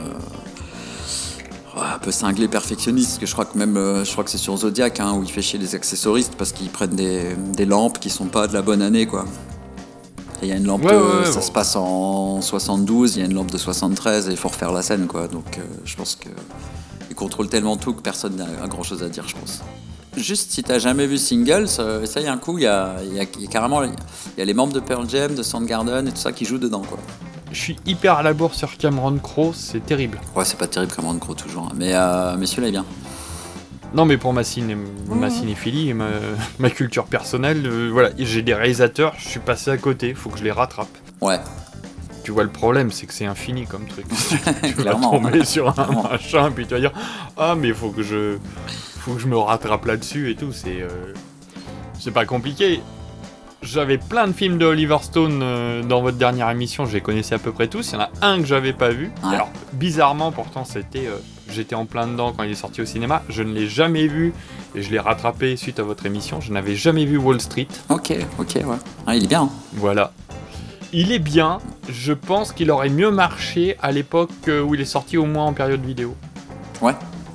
un 1.78 2.00
peu 2.00 2.12
cinglé, 2.12 2.48
perfectionniste, 2.48 3.20
que 3.20 3.26
je 3.26 3.34
crois 3.34 3.46
que 3.46 3.58
même, 3.58 3.78
euh, 3.78 4.04
je 4.04 4.12
crois 4.12 4.24
que 4.24 4.30
c'est 4.30 4.38
sur 4.38 4.58
Zodiac 4.58 5.00
hein, 5.00 5.14
où 5.14 5.24
il 5.24 5.32
fait 5.32 5.42
chier 5.42 5.60
les 5.60 5.76
accessoristes 5.76 6.36
parce 6.38 6.52
qu'ils 6.52 6.70
prennent 6.70 6.96
des, 6.96 7.36
des 7.54 7.66
lampes 7.66 8.00
qui 8.00 8.10
sont 8.10 8.26
pas 8.26 8.48
de 8.48 8.54
la 8.54 8.62
bonne 8.62 8.82
année, 8.82 9.06
quoi. 9.06 9.26
Et 10.42 10.46
il 10.46 10.50
y 10.50 10.52
a 10.54 10.56
une 10.56 10.66
lampe, 10.66 10.84
Ouais, 10.86 10.92
ouais, 10.96 11.20
ouais, 11.20 11.26
ça 11.26 11.40
bon. 11.40 11.42
se 11.42 11.52
passe 11.52 11.76
en 11.76 12.42
72, 12.42 13.16
il 13.16 13.20
y 13.20 13.24
a 13.24 13.26
une 13.26 13.34
lampe 13.34 13.52
de 13.52 13.58
73 13.58 14.28
et 14.30 14.32
il 14.32 14.38
faut 14.38 14.48
refaire 14.50 14.72
la 14.72 14.82
scène, 14.82 15.06
quoi. 15.08 15.28
Donc 15.28 15.58
euh, 15.58 15.62
je 15.86 15.96
pense 15.96 16.16
que 16.16 16.30
il 17.10 17.16
contrôle 17.16 17.50
tellement 17.50 17.76
tout 17.76 17.94
que 17.94 18.02
personne 18.02 18.36
n'a 18.38 18.46
a 18.64 18.68
grand 18.68 18.84
chose 18.84 19.04
à 19.04 19.10
dire, 19.10 19.28
je 19.28 19.36
pense. 19.36 19.62
Juste 20.18 20.52
si 20.52 20.64
t'as 20.64 20.80
jamais 20.80 21.06
vu 21.08 21.18
Singles, 21.18 21.68
euh, 21.80 22.06
ça 22.06 22.20
y 22.20 22.28
a 22.28 22.34
un 22.34 22.38
coup, 22.38 22.58
il 22.58 22.64
y 22.64 22.68
a, 22.68 22.96
y 23.04 23.20
a- 23.20 23.24
il 23.36 23.42
y 23.44 23.46
a 23.46 23.50
carrément 23.50 23.84
il 23.84 23.92
y 24.38 24.42
a 24.42 24.46
les 24.46 24.54
membres 24.54 24.74
de 24.74 24.80
Pearl 24.80 25.08
Jam, 25.10 25.36
de 25.36 25.44
Soundgarden 25.44 26.08
et 26.08 26.12
tout 26.12 26.18
ça 26.18 26.32
qui 26.32 26.46
jouent 26.46 26.58
dedans, 26.58 26.82
quoi. 26.82 26.98
Je 27.52 27.60
suis 27.60 27.76
hyper 27.86 28.16
à 28.16 28.24
la 28.24 28.34
bourre 28.34 28.54
sur 28.54 28.76
Cameron 28.78 29.18
Crowe, 29.18 29.54
c'est 29.56 29.86
terrible. 29.86 30.20
Ouais, 30.36 30.46
c'est 30.46 30.58
pas 30.58 30.68
terrible 30.68 30.92
comme 30.94 31.18
Gros 31.20 31.34
toujours, 31.36 31.64
hein. 31.72 31.76
mais, 31.76 31.92
euh, 31.94 32.36
mais 32.38 32.46
celui-là 32.46 32.68
est 32.68 32.72
bien. 32.72 32.86
Non, 33.94 34.06
mais 34.06 34.18
pour 34.18 34.34
ma, 34.34 34.44
ciné- 34.44 34.78
ma 35.08 35.30
cinéphilie 35.32 35.90
et 35.90 35.94
ma, 35.94 36.08
ma 36.60 36.70
culture 36.70 37.06
personnelle, 37.06 37.64
euh, 37.66 37.90
voilà, 37.92 38.10
j'ai 38.18 38.42
des 38.44 38.54
réalisateurs, 38.54 39.14
je 39.18 39.28
suis 39.28 39.40
passé 39.40 39.72
à 39.72 39.78
côté, 39.78 40.14
faut 40.14 40.30
que 40.30 40.38
je 40.38 40.44
les 40.44 40.52
rattrape. 40.52 40.88
Ouais, 41.22 41.40
Tu 42.24 42.32
vois, 42.32 42.44
le 42.44 42.52
problème, 42.52 42.92
c'est 42.92 43.08
que 43.08 43.14
c'est 43.14 43.26
infini 43.26 43.66
comme 43.66 43.86
truc. 43.88 44.06
tu 44.64 44.84
vas 44.84 44.92
tomber 44.94 45.44
sur 45.46 45.70
un 45.70 45.74
Clairement. 45.74 46.04
machin, 46.12 46.52
puis 46.54 46.68
tu 46.68 46.74
vas 46.76 46.80
dire 46.80 46.92
Ah, 47.38 47.56
mais 47.58 47.74
faut 47.74 47.90
que 47.90 48.04
je, 48.04 48.38
faut 49.00 49.14
que 49.14 49.20
je 49.22 49.28
me 49.28 49.38
rattrape 49.38 49.86
là-dessus 49.86 50.30
et 50.32 50.36
tout. 50.36 50.52
C'est, 50.52 50.82
euh, 50.82 51.14
c'est 52.00 52.12
pas 52.12 52.26
compliqué. 52.26 52.82
J'avais 53.62 53.98
plein 53.98 54.28
de 54.28 54.32
films 54.34 54.58
de 54.58 54.66
Oliver 54.66 54.98
Stone 55.02 55.42
euh, 55.44 55.84
dans 55.84 56.02
votre 56.02 56.18
dernière 56.18 56.50
émission, 56.50 56.86
je 56.86 56.94
les 56.94 57.02
connaissais 57.02 57.36
à 57.36 57.40
peu 57.40 57.52
près 57.52 57.68
tous. 57.68 57.90
Il 57.92 57.96
y 57.96 57.98
en 57.98 58.02
a 58.02 58.10
un 58.22 58.38
que 58.40 58.46
j'avais 58.46 58.72
pas 58.72 58.90
vu. 58.90 59.12
Ouais. 59.24 59.36
Alors, 59.36 59.50
bizarrement, 59.74 60.32
pourtant, 60.32 60.64
c'était, 60.64 61.08
euh, 61.08 61.18
j'étais 61.52 61.76
en 61.76 61.86
plein 61.86 62.08
dedans 62.08 62.32
quand 62.32 62.44
il 62.44 62.52
est 62.52 62.56
sorti 62.56 62.82
au 62.82 62.86
cinéma. 62.86 63.22
Je 63.28 63.44
ne 63.44 63.52
l'ai 63.54 63.68
jamais 63.68 64.08
vu 64.08 64.34
et 64.76 64.82
je 64.82 64.90
l'ai 64.92 65.00
rattrapé 65.00 65.58
suite 65.58 65.78
à 65.80 65.84
votre 65.84 66.06
émission. 66.06 66.40
Je 66.40 66.54
n'avais 66.54 66.76
jamais 66.78 67.04
vu 67.04 67.18
Wall 67.18 67.42
Street. 67.42 67.68
ok, 67.90 68.14
ok, 68.40 68.56
ouais. 68.66 68.78
Ah, 69.06 69.16
il 69.18 69.26
est 69.26 69.28
bien. 69.28 69.42
hein. 69.44 69.50
Voilà. 69.74 70.14
Il 70.94 71.12
est 71.12 71.20
bien. 71.20 71.58
Je 71.90 72.14
pense 72.14 72.54
qu'il 72.54 72.72
aurait 72.72 72.88
mieux 72.90 73.12
marché 73.12 73.76
à 73.82 73.92
l'époque 73.92 74.32
où 74.48 74.74
il 74.74 74.80
est 74.80 74.86
sorti 74.86 75.18
au 75.18 75.26
moins 75.26 75.46
en 75.48 75.54
période 75.54 75.84
vidéo. 75.86 76.16
Ouais, 76.82 76.94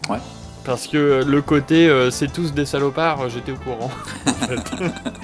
ouais. 0.09 0.19
Parce 0.65 0.87
que 0.87 0.97
euh, 0.97 1.25
le 1.25 1.43
côté 1.43 1.89
euh, 1.89 2.11
c'est 2.11 2.33
tous 2.33 2.53
des 2.55 2.65
salopards, 2.65 3.23
euh, 3.23 3.29
j'étais 3.29 3.53
au 3.53 3.57
courant. 3.57 3.91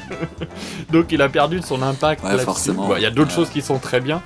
Donc 0.93 1.13
il 1.13 1.23
a 1.23 1.29
perdu 1.29 1.61
de 1.61 1.65
son 1.65 1.83
impact 1.83 2.23
Ouais, 2.25 2.39
forcément. 2.39 2.89
Bon, 2.89 2.97
Il 2.97 3.03
y 3.03 3.07
a 3.07 3.11
d'autres 3.11 3.31
Ouais. 3.31 3.37
choses 3.37 3.51
qui 3.51 3.63
sont 3.63 3.79
très 3.79 4.01
bien. 4.01 4.21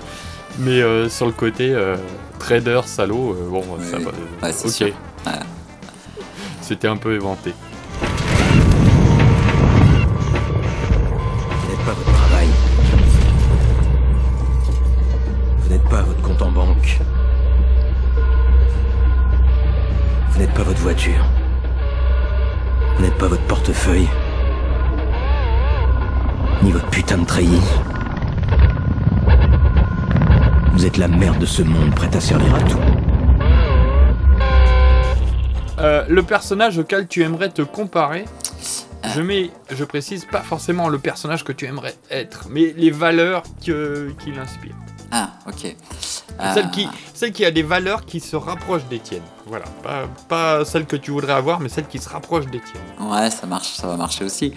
Mais 0.59 0.81
euh, 0.83 1.09
sur 1.09 1.27
le 1.27 1.33
côté 1.33 1.73
euh, 1.73 1.97
trader, 2.39 2.81
salaud, 2.87 3.37
bon, 3.51 3.65
Oui, 3.79 3.85
ça 3.91 3.99
va. 3.99 4.11
Ouais, 4.43 4.53
c'est 4.53 4.67
ok. 4.69 4.73
sûr. 4.73 4.87
Ouais. 5.27 5.33
C'était 6.61 6.89
un 6.89 6.97
peu 6.97 7.15
éventé. 7.15 7.53
N'êtes 20.45 20.55
pas 20.55 20.63
votre 20.63 20.81
voiture. 20.81 21.25
Vous 22.97 23.03
n'êtes 23.03 23.17
pas 23.17 23.29
votre 23.29 23.43
portefeuille. 23.47 24.09
Ni 26.63 26.71
votre 26.71 26.89
putain 26.91 27.19
de 27.19 27.25
treillis. 27.25 27.63
Vous 30.75 30.85
êtes 30.85 30.97
la 30.99 31.09
merde 31.09 31.39
de 31.39 31.47
ce 31.47 31.63
monde 31.63 31.95
prête 31.95 32.15
à 32.17 32.21
servir 32.21 32.55
à 32.55 32.61
tout. 32.61 32.79
Euh, 35.79 36.05
le 36.09 36.23
personnage 36.23 36.79
auquel 36.79 37.07
tu 37.09 37.23
aimerais 37.23 37.49
te 37.51 37.63
comparer, 37.63 38.25
je 39.15 39.21
mets, 39.23 39.51
je 39.71 39.85
précise 39.85 40.25
pas 40.25 40.41
forcément 40.41 40.89
le 40.89 40.99
personnage 40.99 41.43
que 41.45 41.53
tu 41.53 41.65
aimerais 41.67 41.95
être, 42.11 42.49
mais 42.51 42.75
les 42.77 42.91
valeurs 42.91 43.43
que- 43.65 44.13
qu'il 44.23 44.39
inspire. 44.39 44.75
Ah, 45.17 45.31
ok. 45.47 45.77
Celle, 46.55 46.65
Euh, 46.65 46.69
qui, 46.71 46.89
celle 47.15 47.31
qui 47.33 47.45
a 47.45 47.53
des 47.53 47.63
valeurs 47.63 48.05
qui 48.05 48.19
se 48.19 48.35
rapprochent 48.35 48.87
des 48.91 48.99
tiennes. 48.99 49.23
Voilà. 49.47 49.65
Pas, 49.85 50.09
pas 50.29 50.65
celle 50.65 50.87
que 50.87 50.97
tu 50.97 51.13
voudrais 51.13 51.35
avoir, 51.35 51.61
mais 51.61 51.69
celle 51.69 51.87
qui 51.87 51.99
se 52.01 52.09
rapproche 52.09 52.47
des 52.47 52.61
tiennes. 52.61 53.09
Ouais, 53.09 53.31
ça 53.31 53.47
marche, 53.47 53.75
ça 53.75 53.87
va 53.87 53.97
marcher 53.97 54.25
aussi. 54.25 54.53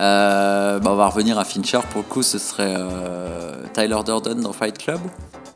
Euh, 0.00 0.80
bah, 0.80 0.90
on 0.90 0.96
va 0.96 1.06
revenir 1.06 1.38
à 1.38 1.44
Fincher. 1.44 1.78
Pour 1.90 2.02
le 2.02 2.08
coup, 2.08 2.24
ce 2.24 2.38
serait 2.38 2.74
euh, 2.76 3.62
Tyler 3.72 4.00
Durden 4.04 4.40
dans 4.40 4.52
Fight 4.52 4.76
Club. 4.78 4.98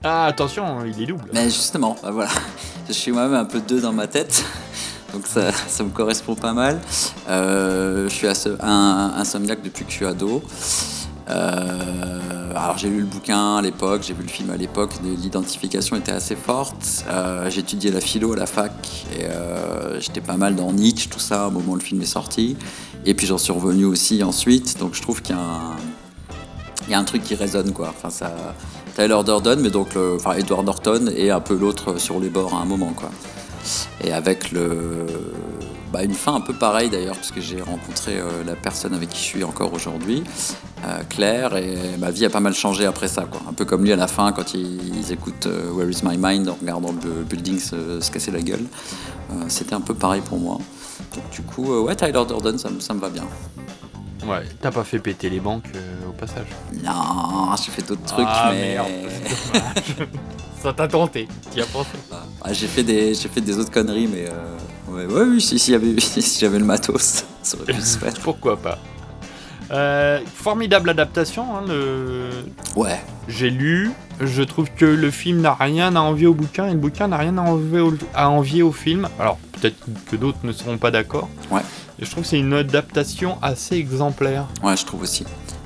Ah, 0.04 0.26
attention, 0.26 0.84
il 0.84 1.02
est 1.02 1.06
double. 1.06 1.28
Mais 1.32 1.46
justement, 1.46 1.96
bah, 2.00 2.12
voilà, 2.12 2.30
je 2.86 2.92
suis 2.92 3.10
moi-même 3.10 3.34
un 3.34 3.44
peu 3.46 3.58
deux 3.58 3.80
dans 3.80 3.92
ma 3.92 4.06
tête. 4.06 4.44
Donc 5.12 5.26
ça, 5.26 5.50
ça 5.50 5.82
me 5.82 5.90
correspond 5.90 6.36
pas 6.36 6.52
mal. 6.52 6.80
Je 7.26 8.06
suis 8.08 8.28
un 8.60 9.12
insomniaque 9.16 9.62
depuis 9.62 9.84
que 9.84 9.90
je 9.90 9.96
suis 9.96 10.06
ado. 10.06 10.42
Euh, 11.28 12.52
alors 12.54 12.76
j'ai 12.76 12.88
lu 12.88 13.00
le 13.00 13.06
bouquin 13.06 13.56
à 13.56 13.62
l'époque, 13.62 14.02
j'ai 14.06 14.14
vu 14.14 14.22
le 14.22 14.28
film 14.28 14.50
à 14.50 14.56
l'époque, 14.56 14.90
l'identification 15.02 15.96
était 15.96 16.12
assez 16.12 16.36
forte. 16.36 17.04
Euh, 17.08 17.48
j'ai 17.50 17.60
étudié 17.60 17.90
la 17.90 18.00
philo 18.00 18.32
à 18.34 18.36
la 18.36 18.46
fac 18.46 18.72
et 19.18 19.24
euh, 19.24 20.00
j'étais 20.00 20.20
pas 20.20 20.36
mal 20.36 20.54
dans 20.54 20.72
Nietzsche, 20.72 21.08
tout 21.08 21.18
ça, 21.18 21.48
au 21.48 21.50
moment 21.50 21.72
où 21.72 21.76
le 21.76 21.82
film 21.82 22.00
est 22.02 22.06
sorti. 22.06 22.56
Et 23.06 23.14
puis 23.14 23.26
j'en 23.26 23.38
suis 23.38 23.52
revenu 23.52 23.84
aussi 23.84 24.22
ensuite, 24.22 24.78
donc 24.78 24.94
je 24.94 25.02
trouve 25.02 25.22
qu'il 25.22 25.34
y 26.88 26.94
a 26.94 26.98
un, 26.98 27.04
truc 27.04 27.22
qui 27.22 27.34
résonne 27.34 27.72
quoi. 27.72 27.88
Enfin 27.88 28.10
ça, 28.10 28.34
Tyler 28.94 29.18
Durden, 29.24 29.60
mais 29.60 29.70
donc 29.70 29.96
enfin 30.16 30.32
Edward 30.34 30.64
Norton 30.64 31.06
et 31.14 31.30
un 31.30 31.40
peu 31.40 31.54
l'autre 31.54 31.98
sur 31.98 32.20
les 32.20 32.28
bords 32.28 32.54
à 32.54 32.58
un 32.58 32.66
moment 32.66 32.92
quoi. 32.94 33.10
Et 34.02 34.12
avec 34.12 34.52
le, 34.52 35.06
bah, 35.94 36.02
une 36.02 36.12
fin 36.14 36.34
un 36.34 36.40
peu 36.40 36.52
pareille 36.52 36.90
d'ailleurs, 36.90 37.14
parce 37.14 37.30
que 37.30 37.40
j'ai 37.40 37.62
rencontré 37.62 38.18
euh, 38.18 38.42
la 38.44 38.56
personne 38.56 38.92
avec 38.94 39.08
qui 39.10 39.18
je 39.18 39.22
suis 39.24 39.44
encore 39.44 39.72
aujourd'hui, 39.72 40.24
euh, 40.84 41.02
Claire, 41.08 41.56
et 41.56 41.96
ma 41.98 42.10
vie 42.10 42.24
a 42.26 42.30
pas 42.30 42.40
mal 42.40 42.52
changé 42.54 42.84
après 42.84 43.08
ça 43.08 43.22
quoi. 43.30 43.40
Un 43.48 43.52
peu 43.52 43.64
comme 43.64 43.84
lui 43.84 43.92
à 43.92 43.96
la 43.96 44.08
fin 44.08 44.32
quand 44.32 44.54
ils, 44.54 44.96
ils 44.98 45.12
écoutent 45.12 45.46
euh, 45.46 45.70
Where 45.70 45.88
Is 45.88 46.00
My 46.02 46.16
Mind 46.18 46.48
en 46.48 46.56
regardant 46.60 46.90
le 46.92 46.98
bu- 46.98 47.24
building 47.24 47.58
se, 47.60 48.00
se 48.00 48.10
casser 48.10 48.32
la 48.32 48.40
gueule. 48.42 48.64
Euh, 49.30 49.44
C'était 49.48 49.74
un 49.74 49.80
peu 49.80 49.94
pareil 49.94 50.20
pour 50.20 50.38
moi. 50.38 50.58
Donc 51.14 51.30
du 51.30 51.42
coup, 51.42 51.72
euh, 51.72 51.82
ouais, 51.82 51.94
Tyler 51.94 52.24
Durden, 52.26 52.58
ça, 52.58 52.68
me- 52.70 52.80
ça 52.80 52.92
me 52.92 53.00
va 53.00 53.08
bien. 53.08 53.24
Ouais, 54.26 54.42
t'as 54.60 54.70
pas 54.72 54.84
fait 54.84 54.98
péter 54.98 55.28
les 55.30 55.38
banques 55.40 55.70
euh, 55.76 56.08
au 56.08 56.12
passage? 56.12 56.46
Non, 56.82 57.54
j'ai 57.62 57.70
fait 57.70 57.86
d'autres 57.86 58.04
trucs, 58.06 58.26
Ah, 58.28 58.50
mais 58.52 58.74
merde. 58.74 58.88
Ça 60.62 60.72
t'a 60.72 60.88
tenté, 60.88 61.28
t'y 61.50 61.60
as 61.60 61.66
pensé? 61.66 61.90
Ah, 62.42 62.52
j'ai 62.54 62.66
fait 62.66 62.82
des 62.82 63.14
j'ai 63.14 63.28
fait 63.28 63.42
des 63.42 63.58
autres 63.58 63.70
conneries, 63.70 64.06
mais 64.06 64.24
euh, 64.28 64.56
ouais, 64.88 65.06
ouais, 65.06 65.22
oui, 65.22 65.40
si, 65.40 65.58
si, 65.58 65.72
j'avais 65.72 65.94
si 66.00 66.38
j'avais 66.40 66.58
le 66.58 66.64
matos, 66.64 67.24
ça 67.42 67.56
aurait 67.56 67.72
pu 67.72 67.80
se 67.80 67.98
faire. 67.98 68.12
Pourquoi 68.22 68.56
pas 68.56 68.78
Euh, 69.70 70.20
Formidable 70.34 70.90
adaptation, 70.90 71.56
hein, 71.56 71.62
le... 71.66 72.30
Ouais. 72.76 73.00
J'ai 73.28 73.50
lu, 73.50 73.90
je 74.20 74.42
trouve 74.42 74.68
que 74.76 74.84
le 74.84 75.10
film 75.10 75.40
n'a 75.40 75.54
rien 75.54 75.96
à 75.96 76.00
envier 76.00 76.26
au 76.26 76.34
bouquin 76.34 76.66
et 76.68 76.72
le 76.72 76.78
bouquin 76.78 77.08
n'a 77.08 77.16
rien 77.16 77.38
à 77.38 77.42
envier 77.42 77.80
au, 77.80 77.94
à 78.14 78.28
envier 78.28 78.62
au 78.62 78.72
film. 78.72 79.08
Alors 79.18 79.38
peut-être 79.52 79.76
que 80.10 80.16
d'autres 80.16 80.38
ne 80.44 80.52
seront 80.52 80.76
pas 80.78 80.90
d'accord. 80.90 81.28
Ouais. 81.50 81.62
Et 81.98 82.04
je 82.04 82.10
trouve 82.10 82.24
que 82.24 82.28
c'est 82.30 82.38
une 82.38 82.52
adaptation 82.52 83.38
assez 83.40 83.76
exemplaire. 83.76 84.46
Ouais, 84.62 84.76
je 84.76 84.84
trouve 84.84 85.02
aussi. 85.02 85.24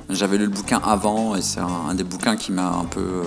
J'avais 0.09 0.37
lu 0.37 0.45
le 0.45 0.49
bouquin 0.51 0.79
avant 0.83 1.35
et 1.35 1.41
c'est 1.41 1.59
un, 1.59 1.67
un 1.89 1.93
des 1.95 2.03
bouquins 2.03 2.35
qui 2.35 2.51
m'a 2.51 2.67
un 2.69 2.85
peu, 2.85 2.99
euh, 3.01 3.23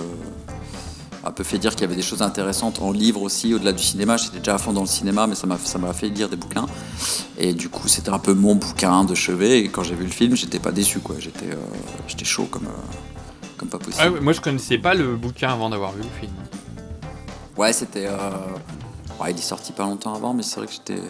un 1.25 1.31
peu 1.31 1.43
fait 1.43 1.57
dire 1.57 1.71
qu'il 1.71 1.81
y 1.81 1.85
avait 1.85 1.95
des 1.95 2.01
choses 2.01 2.21
intéressantes 2.21 2.81
en 2.81 2.91
livre 2.91 3.21
aussi, 3.21 3.53
au-delà 3.53 3.71
du 3.71 3.81
cinéma. 3.83 4.17
J'étais 4.17 4.39
déjà 4.39 4.55
à 4.55 4.57
fond 4.57 4.73
dans 4.73 4.81
le 4.81 4.87
cinéma, 4.87 5.25
mais 5.27 5.35
ça 5.35 5.47
m'a 5.47 5.57
ça 5.57 5.77
m'a 5.79 5.93
fait 5.93 6.09
lire 6.09 6.27
des 6.29 6.35
bouquins. 6.35 6.65
Et 7.37 7.53
du 7.53 7.69
coup, 7.69 7.87
c'était 7.87 8.09
un 8.09 8.19
peu 8.19 8.33
mon 8.33 8.55
bouquin 8.55 9.03
de 9.05 9.15
chevet. 9.15 9.59
Et 9.59 9.69
quand 9.69 9.83
j'ai 9.83 9.95
vu 9.95 10.03
le 10.03 10.11
film, 10.11 10.35
j'étais 10.35 10.59
pas 10.59 10.71
déçu, 10.71 10.99
quoi. 10.99 11.15
J'étais 11.19 11.45
euh, 11.51 11.55
j'étais 12.07 12.25
chaud 12.25 12.45
comme, 12.51 12.65
euh, 12.65 13.55
comme 13.57 13.69
pas 13.69 13.77
possible. 13.77 14.03
Ah 14.05 14.11
ouais, 14.11 14.19
moi 14.19 14.33
je 14.33 14.41
connaissais 14.41 14.77
pas 14.77 14.93
le 14.95 15.15
bouquin 15.15 15.49
avant 15.49 15.69
d'avoir 15.69 15.93
vu 15.93 16.01
le 16.03 16.19
film. 16.19 16.33
Ouais, 17.57 17.71
c'était. 17.71 18.07
euh, 18.07 18.29
ouais, 19.21 19.31
il 19.31 19.37
est 19.37 19.41
sorti 19.41 19.71
pas 19.71 19.83
longtemps 19.83 20.13
avant, 20.15 20.33
mais 20.33 20.43
c'est 20.43 20.57
vrai 20.57 20.67
que 20.67 20.73
j'étais. 20.73 21.01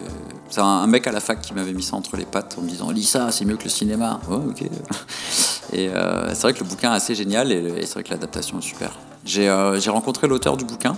C'est 0.50 0.62
un, 0.62 0.66
un 0.66 0.88
mec 0.88 1.08
à 1.08 1.12
la 1.12 1.22
fac 1.22 1.42
qui 1.42 1.54
m'avait 1.56 1.74
mis 1.74 1.84
ça 1.84 1.96
entre 1.96 2.18
les 2.18 2.26
pattes 2.26 2.56
en 2.60 2.62
me 2.62 2.70
disant 2.70 2.92
Lis 2.92 3.06
ça, 3.06 3.32
c'est 3.32 3.46
mieux 3.46 3.58
que 3.58 3.64
le 3.64 3.70
cinéma. 3.72 4.20
Ouais, 4.30 4.36
ok. 4.36 4.64
Et 5.74 5.90
c'est 6.34 6.42
vrai 6.42 6.54
que 6.54 6.60
le 6.60 6.66
bouquin 6.70 6.94
est 6.94 6.98
assez 6.98 7.16
génial 7.16 7.52
et, 7.52 7.56
et 7.56 7.86
c'est 7.88 7.94
vrai 7.94 8.04
que 8.04 8.12
l'adaptation 8.12 8.60
est 8.60 8.62
super. 8.62 8.92
J'ai 9.26 9.50
euh, 9.50 9.80
j'ai 9.80 9.90
rencontré 9.90 10.28
l'auteur 10.28 10.58
du 10.58 10.66
bouquin. 10.66 10.96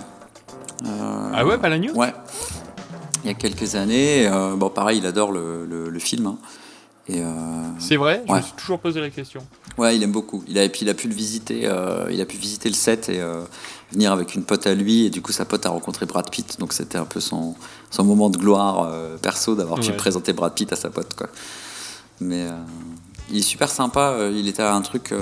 Euh, 0.84 1.30
Ah 1.34 1.46
ouais, 1.46 1.58
Palagno? 1.58 1.92
Ouais. 1.94 2.12
Il 3.24 3.28
y 3.28 3.30
a 3.30 3.34
quelques 3.34 3.74
années. 3.74 4.26
euh, 4.28 4.54
bon, 4.56 4.68
pareil, 4.70 4.98
il 4.98 5.06
adore 5.06 5.32
le, 5.32 5.64
le- 5.66 5.88
le 5.88 5.98
film. 5.98 6.26
hein. 6.26 6.38
Euh, 7.10 7.32
C'est 7.78 7.96
vrai? 7.96 8.22
Je 8.26 8.32
Ouais. 8.32 8.38
me 8.38 8.42
suis 8.44 8.52
toujours 8.54 8.80
posé 8.80 9.00
la 9.00 9.10
question. 9.10 9.40
Ouais, 9.78 9.96
il 9.96 10.02
aime 10.02 10.10
beaucoup. 10.12 10.42
Il 10.48 10.58
a, 10.58 10.64
et 10.64 10.68
puis 10.68 10.80
il 10.82 10.88
a 10.88 10.94
pu 10.94 11.06
le 11.08 11.14
visiter, 11.14 11.62
euh, 11.64 12.08
il 12.10 12.20
a 12.20 12.24
pu 12.24 12.36
visiter 12.36 12.68
le 12.68 12.74
set 12.74 13.08
et 13.08 13.20
euh, 13.20 13.42
venir 13.92 14.10
avec 14.12 14.34
une 14.34 14.42
pote 14.42 14.66
à 14.66 14.74
lui. 14.74 15.06
Et 15.06 15.10
du 15.10 15.22
coup, 15.22 15.30
sa 15.32 15.44
pote 15.44 15.64
a 15.66 15.70
rencontré 15.70 16.04
Brad 16.06 16.28
Pitt. 16.30 16.58
Donc 16.58 16.72
c'était 16.72 16.98
un 16.98 17.04
peu 17.04 17.20
son, 17.20 17.54
son 17.90 18.04
moment 18.04 18.28
de 18.30 18.36
gloire 18.38 18.90
perso 19.22 19.54
d'avoir 19.54 19.78
pu 19.80 19.88
Ouais. 19.90 19.96
présenter 19.96 20.32
Brad 20.32 20.54
Pitt 20.54 20.72
à 20.72 20.76
sa 20.76 20.90
pote. 20.90 21.14
Quoi. 21.14 21.28
Mais 22.20 22.46
il 23.30 23.38
est 23.38 23.42
super 23.42 23.70
sympa. 23.70 24.16
Il 24.32 24.48
était 24.48 24.62
à 24.62 24.74
un 24.74 24.80
truc, 24.82 25.12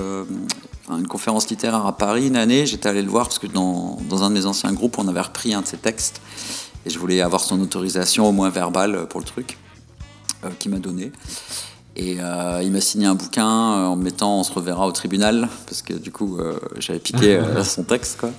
une 0.89 1.07
conférence 1.07 1.49
littéraire 1.49 1.85
à 1.85 1.97
Paris 1.97 2.27
une 2.27 2.35
année. 2.35 2.65
J'étais 2.65 2.89
allé 2.89 3.01
le 3.01 3.09
voir 3.09 3.27
parce 3.27 3.39
que 3.39 3.47
dans, 3.47 3.97
dans 4.09 4.23
un 4.23 4.29
de 4.29 4.35
mes 4.35 4.45
anciens 4.45 4.73
groupes, 4.73 4.97
on 4.97 5.07
avait 5.07 5.21
repris 5.21 5.53
un 5.53 5.61
de 5.61 5.67
ses 5.67 5.77
textes. 5.77 6.21
Et 6.85 6.89
je 6.89 6.99
voulais 6.99 7.21
avoir 7.21 7.43
son 7.43 7.59
autorisation, 7.61 8.27
au 8.27 8.31
moins 8.31 8.49
verbale, 8.49 9.07
pour 9.07 9.19
le 9.19 9.25
truc, 9.25 9.57
euh, 10.43 10.49
qu'il 10.59 10.71
m'a 10.71 10.77
donné. 10.77 11.11
Et 11.97 12.17
euh, 12.19 12.61
il 12.61 12.71
m'a 12.71 12.81
signé 12.81 13.05
un 13.05 13.15
bouquin 13.15 13.47
euh, 13.47 13.85
en 13.85 13.95
me 13.95 14.03
mettant 14.03 14.39
on 14.39 14.43
se 14.43 14.51
reverra 14.51 14.85
au 14.85 14.91
tribunal, 14.91 15.47
parce 15.65 15.81
que 15.81 15.93
du 15.93 16.11
coup 16.11 16.37
euh, 16.37 16.59
j'avais 16.77 16.99
piqué 16.99 17.37
euh, 17.37 17.63
son 17.63 17.83
texte. 17.83 18.19
Quoi. 18.19 18.31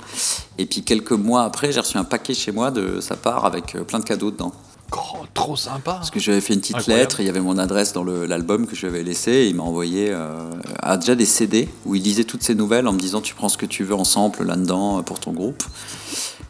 Et 0.59 0.67
puis 0.67 0.83
quelques 0.83 1.12
mois 1.12 1.45
après, 1.45 1.73
j'ai 1.73 1.81
reçu 1.81 1.97
un 1.97 2.05
paquet 2.05 2.35
chez 2.35 2.53
moi 2.53 2.71
de 2.71 3.00
sa 3.00 3.17
part 3.17 3.47
avec 3.47 3.75
euh, 3.75 3.85
plein 3.85 3.99
de 3.99 4.05
cadeaux 4.05 4.31
dedans. 4.31 4.53
Oh, 4.93 5.25
trop 5.35 5.57
sympa 5.57 5.95
Parce 5.95 6.11
que 6.11 6.21
j'avais 6.21 6.40
fait 6.40 6.55
une 6.55 6.61
petite 6.61 6.76
Incroyable. 6.76 7.00
lettre, 7.02 7.21
il 7.21 7.26
y 7.26 7.28
avait 7.28 7.40
mon 7.40 7.59
adresse 7.59 7.93
dans 7.93 8.05
l'album 8.05 8.66
que 8.66 8.76
je 8.76 8.83
lui 8.83 8.88
avais 8.88 9.02
laissé, 9.02 9.33
et 9.33 9.49
il 9.49 9.57
m'a 9.57 9.64
envoyé 9.64 10.11
euh, 10.11 10.50
ah, 10.81 10.97
déjà 10.97 11.14
des 11.14 11.26
CD 11.26 11.69
où 11.85 11.95
il 11.95 12.02
lisait 12.02 12.25
toutes 12.25 12.43
ses 12.43 12.55
nouvelles 12.55 12.87
en 12.87 12.93
me 12.93 12.99
disant 12.99 13.21
tu 13.21 13.35
prends 13.35 13.49
ce 13.49 13.59
que 13.59 13.66
tu 13.66 13.85
veux 13.85 13.95
en 13.95 14.05
sample 14.05 14.45
là-dedans 14.45 14.99
euh, 14.99 15.02
pour 15.02 15.19
ton 15.19 15.33
groupe. 15.33 15.62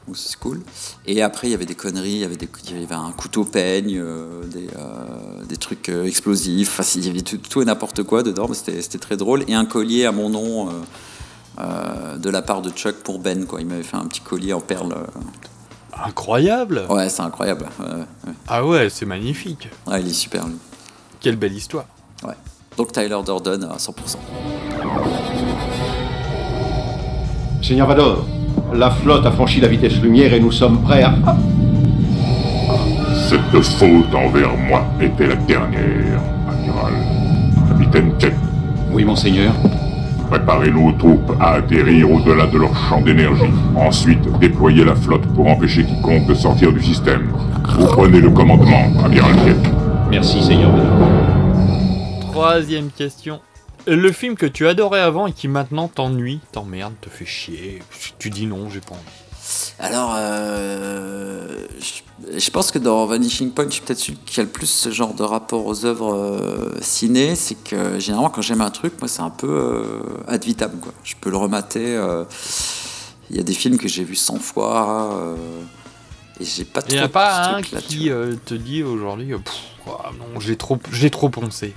Donc 0.07 0.16
c'est 0.16 0.38
cool. 0.38 0.61
Et 1.07 1.23
après 1.23 1.49
il 1.49 1.50
y 1.50 1.55
avait 1.55 1.66
des 1.66 1.75
conneries, 1.75 2.12
il 2.12 2.19
y 2.19 2.25
avait, 2.25 2.37
des, 2.37 2.49
il 2.69 2.81
y 2.81 2.85
avait 2.85 2.95
un 2.95 3.11
couteau 3.12 3.45
peigne, 3.45 3.99
euh, 3.99 4.45
des, 4.45 4.69
euh, 4.76 5.45
des 5.49 5.57
trucs 5.57 5.88
explosifs, 5.88 6.78
enfin, 6.78 6.88
il 6.97 7.07
y 7.07 7.11
avait 7.11 7.23
tout, 7.23 7.38
tout 7.38 7.62
et 7.62 7.64
n'importe 7.64 8.02
quoi 8.02 8.23
dedans, 8.23 8.47
mais 8.49 8.55
c'était 8.55 8.99
très 8.99 9.16
drôle. 9.16 9.45
Et 9.49 9.55
un 9.55 9.64
collier 9.64 10.05
à 10.05 10.12
mon 10.12 10.28
nom. 10.28 10.69
de 11.59 12.31
la 12.31 12.43
part 12.43 12.61
de 12.61 12.71
Chuck 12.71 12.97
pour 12.97 13.19
Ben 13.19 13.47
quoi. 13.47 13.61
Il 13.62 13.66
m'avait 13.66 13.83
fait 13.83 13.97
un 13.97 14.07
petit 14.07 14.21
collier 14.21 14.52
en 14.52 14.61
perles. 14.61 14.95
Incroyable 16.05 16.83
Ouais, 16.88 17.09
c'est 17.09 17.23
incroyable. 17.23 17.67
Ouais. 17.81 18.33
Ah 18.49 18.65
ouais, 18.65 18.88
c'est 18.91 19.07
magnifique. 19.07 19.69
Ouais, 19.87 20.00
il 20.03 20.09
est 20.09 20.12
super 20.12 20.47
lui. 20.47 20.57
Quelle 21.21 21.37
belle 21.37 21.55
histoire. 21.55 21.87
Ouais. 22.23 22.35
Donc 22.76 22.93
Tyler 22.93 23.19
Durden 23.25 23.65
à 23.65 23.76
100%. 23.76 23.93
Seigneur 27.62 27.87
Vador, 27.88 28.25
la 28.75 28.91
flotte 28.91 29.26
a 29.26 29.31
franchi 29.33 29.61
la 29.61 29.69
vitesse 29.69 29.97
lumière 30.00 30.33
et 30.35 30.41
nous 30.41 30.53
sommes 30.53 30.83
prêts 30.83 31.03
à... 31.03 31.15
Cette 33.29 33.62
faute 33.62 34.15
envers 34.15 34.57
moi 34.57 34.85
était 35.00 35.26
la 35.26 35.35
dernière, 35.37 36.21
amiral. 36.49 36.93
Capitaine 37.69 38.12
Check, 38.21 38.35
Oui, 38.93 39.05
monseigneur. 39.05 39.53
Préparez 40.26 40.71
nos 40.71 40.92
troupes 40.92 41.33
à 41.40 41.54
atterrir 41.54 42.11
au-delà 42.11 42.47
de 42.47 42.59
leur 42.59 42.76
champ 42.88 43.00
d'énergie. 43.00 43.50
Ensuite, 43.76 44.23
déployez 44.38 44.85
la 44.85 44.95
flotte 44.95 45.26
pour 45.35 45.47
empêcher 45.47 45.85
quiconque 45.85 46.26
de 46.26 46.35
sortir 46.35 46.73
du 46.73 46.83
système. 46.83 47.33
Vous 47.78 47.87
prenez 47.87 48.21
le 48.21 48.30
commandement, 48.30 49.04
amiral 49.04 49.35
Check. 49.45 49.56
Merci, 50.11 50.42
Seigneur. 50.42 50.71
Troisième 52.33 52.90
question. 52.90 53.40
Le 53.87 54.11
film 54.11 54.35
que 54.35 54.47
tu 54.47 54.66
adorais 54.66 55.00
avant 55.00 55.26
et 55.28 55.33
qui 55.33 55.47
maintenant 55.47 55.88
t'ennuie, 55.88 56.40
t'emmerde, 56.52 56.95
te 57.00 57.09
fait 57.09 57.25
chier, 57.25 57.80
tu 58.18 58.30
dis 58.30 58.47
non, 58.47 58.68
j'ai 58.68 58.80
pas 58.80 58.95
envie. 58.95 59.73
Alors, 59.78 60.14
euh, 60.16 61.66
je, 61.78 62.02
je 62.37 62.51
pense 62.51 62.71
que 62.71 62.79
dans 62.79 63.05
Vanishing 63.07 63.51
Point, 63.51 63.67
je 63.67 63.73
suis 63.75 63.83
peut-être 63.83 63.99
celui 63.99 64.19
qui 64.25 64.41
a 64.41 64.43
le 64.43 64.49
plus 64.49 64.67
ce 64.67 64.91
genre 64.91 65.13
de 65.15 65.23
rapport 65.23 65.67
aux 65.67 65.85
œuvres 65.85 66.15
euh, 66.15 66.71
ciné. 66.81 67.35
C'est 67.37 67.57
que 67.63 67.99
généralement, 68.01 68.31
quand 68.31 68.43
j'aime 68.43 68.63
un 68.63 68.71
truc, 68.71 68.95
moi, 69.01 69.09
c'est 69.09 69.21
un 69.23 69.31
peu 69.31 69.49
euh, 69.49 70.01
ad 70.27 70.43
vitam. 70.45 70.73
Quoi. 70.81 70.93
Je 71.05 71.15
peux 71.21 71.29
le 71.31 71.37
remater. 71.37 71.95
euh, 71.97 72.25
Il 73.31 73.37
y 73.37 73.41
a 73.41 73.43
des 73.43 73.53
films 73.53 73.77
que 73.77 73.87
j'ai 73.89 74.03
vus 74.03 74.17
100 74.17 74.39
fois. 74.39 75.11
euh, 75.13 75.37
et 76.41 76.45
j'ai 76.45 76.65
pas 76.65 76.81
Il 76.81 76.87
trop 76.89 76.97
n'y 76.97 77.03
a 77.03 77.09
pas 77.09 77.49
un 77.49 77.53
truc-là, 77.61 77.81
tu 77.83 77.87
qui 77.87 78.11
euh, 78.11 78.35
te 78.45 78.55
dit 78.55 78.83
aujourd'hui, 78.83 79.29
non, 79.87 80.41
j'ai 80.41 80.57
trop, 80.57 80.79
j'ai 80.93 81.11
trop 81.11 81.29
poncé. 81.29 81.75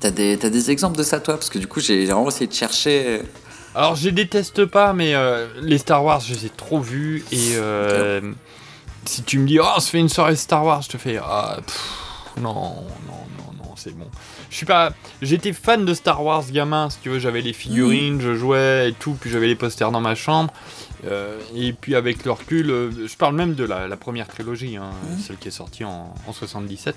T'as 0.00 0.10
des, 0.10 0.36
t'as 0.38 0.50
des 0.50 0.70
exemples 0.70 0.98
de 0.98 1.02
ça, 1.02 1.20
toi? 1.20 1.34
Parce 1.34 1.48
que 1.48 1.58
du 1.58 1.66
coup, 1.66 1.80
j'ai 1.80 2.04
vraiment 2.04 2.28
essayé 2.28 2.46
de 2.46 2.52
chercher. 2.52 3.22
Alors 3.74 3.96
je 3.96 4.08
déteste 4.10 4.66
pas, 4.66 4.92
mais 4.92 5.14
les 5.60 5.78
Star 5.78 6.04
Wars, 6.04 6.20
je 6.20 6.34
les 6.34 6.46
ai 6.46 6.48
trop 6.50 6.80
vus 6.80 7.24
et 7.32 7.56
si 9.06 9.22
tu 9.22 9.38
me 9.38 9.46
dis 9.46 9.58
oh 9.60 9.66
on 9.76 9.80
se 9.80 9.90
fait 9.90 9.98
une 9.98 10.08
soirée 10.08 10.36
Star 10.36 10.64
Wars, 10.64 10.82
je 10.82 10.88
te 10.88 10.98
fais 10.98 11.18
ah 11.22 11.58
pff, 11.64 12.04
non, 12.40 12.54
non, 12.54 13.24
non, 13.38 13.52
non, 13.58 13.72
c'est 13.76 13.96
bon. 13.96 14.06
Je 14.50 14.56
suis 14.56 14.66
pas. 14.66 14.92
J'étais 15.22 15.52
fan 15.52 15.84
de 15.84 15.94
Star 15.94 16.22
Wars 16.22 16.44
gamin, 16.50 16.90
si 16.90 16.98
tu 17.00 17.08
veux, 17.08 17.18
j'avais 17.18 17.40
les 17.40 17.52
figurines, 17.52 18.20
je 18.20 18.34
jouais 18.34 18.90
et 18.90 18.92
tout, 18.92 19.16
puis 19.20 19.30
j'avais 19.30 19.46
les 19.46 19.56
posters 19.56 19.90
dans 19.90 20.00
ma 20.00 20.14
chambre. 20.14 20.52
Euh, 21.06 21.38
et 21.54 21.72
puis 21.72 21.94
avec 21.94 22.24
le 22.24 22.32
recul, 22.32 22.70
euh, 22.70 23.06
je 23.06 23.16
parle 23.16 23.34
même 23.34 23.54
de 23.54 23.64
la, 23.64 23.88
la 23.88 23.96
première 23.96 24.26
trilogie, 24.26 24.76
hein, 24.76 24.90
celle 25.24 25.36
qui 25.36 25.48
est 25.48 25.52
sortie 25.52 25.84
en, 25.84 26.14
en 26.26 26.32
77. 26.32 26.96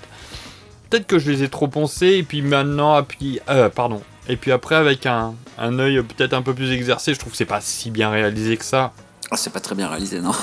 Peut-être 0.88 1.06
que 1.06 1.18
je 1.18 1.30
les 1.30 1.42
ai 1.42 1.48
trop 1.48 1.68
poncés, 1.68 2.14
et 2.16 2.22
puis 2.22 2.40
maintenant, 2.40 2.98
et 2.98 3.02
puis, 3.02 3.40
euh, 3.50 3.68
pardon. 3.68 4.00
Et 4.28 4.36
puis 4.36 4.52
après, 4.52 4.74
avec 4.74 5.04
un, 5.06 5.34
un 5.58 5.78
œil 5.78 6.02
peut-être 6.02 6.32
un 6.32 6.42
peu 6.42 6.54
plus 6.54 6.72
exercé, 6.72 7.12
je 7.12 7.18
trouve 7.18 7.32
que 7.32 7.38
c'est 7.38 7.44
pas 7.44 7.60
si 7.60 7.90
bien 7.90 8.08
réalisé 8.10 8.56
que 8.56 8.64
ça. 8.64 8.92
Ah, 9.30 9.36
c'est 9.36 9.52
pas 9.52 9.60
très 9.60 9.74
bien 9.74 9.88
réalisé, 9.88 10.20
non 10.20 10.32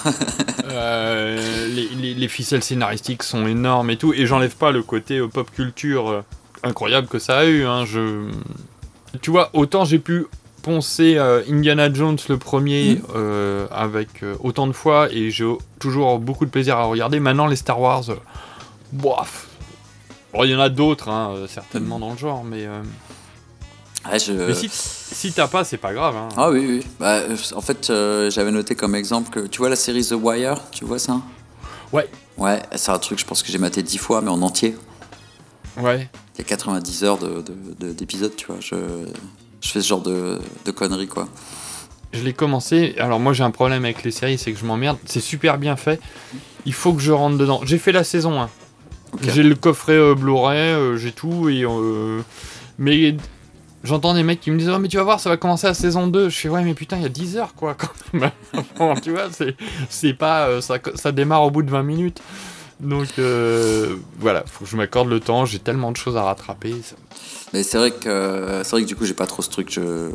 Euh, 0.67 1.67
les, 1.67 1.87
les- 1.89 2.13
les 2.15 2.27
ficelles 2.27 2.63
scénaristiques 2.63 3.23
sont 3.23 3.45
énormes 3.47 3.89
et 3.91 3.97
tout, 3.97 4.13
et 4.13 4.25
j'enlève 4.25 4.55
pas 4.55 4.71
le 4.71 4.81
côté 4.83 5.19
euh, 5.19 5.27
pop 5.27 5.49
culture 5.51 6.09
euh, 6.09 6.21
incroyable 6.63 7.07
que 7.07 7.19
ça 7.19 7.37
a 7.39 7.45
eu. 7.45 7.65
Hein, 7.65 7.85
je... 7.85 8.27
Tu 9.21 9.29
vois, 9.31 9.49
autant 9.53 9.85
j'ai 9.85 9.99
pu 9.99 10.25
poncer 10.63 11.15
euh, 11.17 11.43
Indiana 11.49 11.93
Jones 11.93 12.17
le 12.27 12.37
premier 12.37 12.99
euh, 13.15 13.67
avec 13.71 14.25
autant 14.43 14.67
de 14.67 14.73
fois, 14.73 15.07
et 15.11 15.29
j'ai 15.31 15.45
toujours 15.79 16.17
beaucoup 16.19 16.45
de 16.45 16.49
plaisir 16.51 16.77
à 16.77 16.83
regarder. 16.85 17.19
Maintenant, 17.19 17.47
les 17.47 17.55
Star 17.55 17.79
Wars, 17.79 18.03
bof. 18.91 19.47
Bon, 20.33 20.43
il 20.43 20.49
y 20.49 20.55
en 20.55 20.59
a 20.59 20.69
d'autres, 20.69 21.07
hein, 21.09 21.35
certainement 21.47 21.99
dans 21.99 22.11
le 22.11 22.17
genre, 22.17 22.43
mais, 22.43 22.65
euh, 22.65 22.81
Ouais, 24.11 24.19
je- 24.19 24.31
mais 24.33 24.53
si, 24.53 24.69
si 24.71 25.31
t'as 25.31 25.47
pas, 25.47 25.63
c'est 25.63 25.77
pas 25.77 25.93
grave. 25.93 26.15
Hein. 26.15 26.29
Ah 26.37 26.49
oui, 26.51 26.65
oui. 26.67 26.85
Bah, 26.99 27.15
euh, 27.17 27.35
en 27.55 27.61
fait, 27.61 27.89
euh, 27.89 28.29
j'avais 28.29 28.51
noté 28.51 28.75
comme 28.75 28.95
exemple 28.95 29.29
que 29.31 29.47
tu 29.47 29.59
vois 29.59 29.69
la 29.69 29.75
série 29.75 30.05
The 30.05 30.13
Wire, 30.21 30.57
tu 30.71 30.85
vois 30.85 30.99
ça? 30.99 31.21
Ouais. 31.91 32.07
Ouais, 32.37 32.61
c'est 32.75 32.91
un 32.91 32.99
truc, 32.99 33.19
je 33.19 33.25
pense 33.25 33.41
que 33.41 33.51
j'ai 33.51 33.57
maté 33.57 33.81
10 33.81 33.97
fois, 33.97 34.21
mais 34.21 34.29
en 34.29 34.41
entier. 34.41 34.75
Ouais. 35.77 36.09
Il 36.35 36.39
y 36.39 36.41
a 36.41 36.43
90 36.45 37.03
heures 37.03 37.17
de- 37.17 37.41
de- 37.41 37.87
de- 37.87 37.93
d'épisodes, 37.93 38.35
tu 38.35 38.45
vois. 38.47 38.57
Je, 38.59 38.75
je 39.61 39.69
fais 39.69 39.81
ce 39.81 39.87
genre 39.87 40.01
de, 40.01 40.39
de 40.65 40.71
conneries, 40.71 41.07
quoi. 41.07 41.27
Je 42.13 42.21
l'ai 42.23 42.33
commencé. 42.33 42.95
Alors 42.97 43.19
moi 43.19 43.33
j'ai 43.33 43.43
un 43.43 43.51
problème 43.51 43.83
avec 43.83 44.03
les 44.03 44.11
séries, 44.11 44.37
c'est 44.37 44.53
que 44.53 44.59
je 44.59 44.65
m'emmerde. 44.65 44.97
C'est 45.05 45.19
super 45.19 45.57
bien 45.57 45.75
fait. 45.75 45.99
Il 46.65 46.73
faut 46.73 46.93
que 46.93 47.01
je 47.01 47.11
rentre 47.11 47.37
dedans. 47.37 47.59
J'ai 47.65 47.77
fait 47.77 47.91
la 47.91 48.05
saison 48.05 48.41
1. 48.41 48.49
J'ai 49.21 49.43
le 49.43 49.55
coffret 49.55 49.93
euh, 49.93 50.15
Blu-ray, 50.15 50.57
euh, 50.59 50.97
j'ai 50.97 51.11
tout 51.11 51.49
et 51.49 51.65
mais 52.77 53.15
j'entends 53.85 54.13
des 54.13 54.23
mecs 54.23 54.39
qui 54.41 54.51
me 54.51 54.57
disent 54.57 54.69
"Oh 54.69 54.79
mais 54.79 54.87
tu 54.89 54.97
vas 54.97 55.03
voir, 55.03 55.19
ça 55.19 55.29
va 55.29 55.37
commencer 55.37 55.67
à 55.67 55.73
saison 55.73 56.07
2." 56.07 56.29
Je 56.29 56.37
fais 56.37 56.49
"Ouais, 56.49 56.63
mais 56.63 56.73
putain, 56.73 56.97
il 56.97 57.03
y 57.03 57.05
a 57.05 57.09
10 57.09 57.37
heures 57.37 57.53
quoi 57.55 57.73
quand 57.75 57.87
même." 58.13 58.31
Bon, 58.77 58.95
tu 58.95 59.11
vois, 59.11 59.31
c'est 59.31 59.55
c'est 59.89 60.13
pas 60.13 60.47
euh, 60.47 60.61
ça 60.61 60.79
ça 60.95 61.11
démarre 61.11 61.43
au 61.43 61.51
bout 61.51 61.63
de 61.63 61.69
20 61.71 61.83
minutes. 61.83 62.21
Donc 62.81 63.07
euh, 63.19 63.95
voilà, 64.19 64.43
faut 64.45 64.65
que 64.65 64.69
je 64.69 64.75
m'accorde 64.75 65.07
le 65.09 65.19
temps, 65.21 65.45
j'ai 65.45 65.59
tellement 65.59 65.91
de 65.91 65.97
choses 65.97 66.17
à 66.17 66.23
rattraper. 66.23 66.75
ça- 66.83 66.95
Mais 67.53 67.63
c'est 67.63 67.77
vrai 67.77 67.91
que 67.91 68.61
c'est 68.63 68.71
vrai 68.71 68.81
que 68.83 68.87
du 68.87 68.95
coup 68.97 69.05
j'ai 69.05 69.13
pas 69.13 69.27
trop 69.27 69.41
ce 69.41 69.49
truc. 69.49 69.71
Je... 69.71 70.11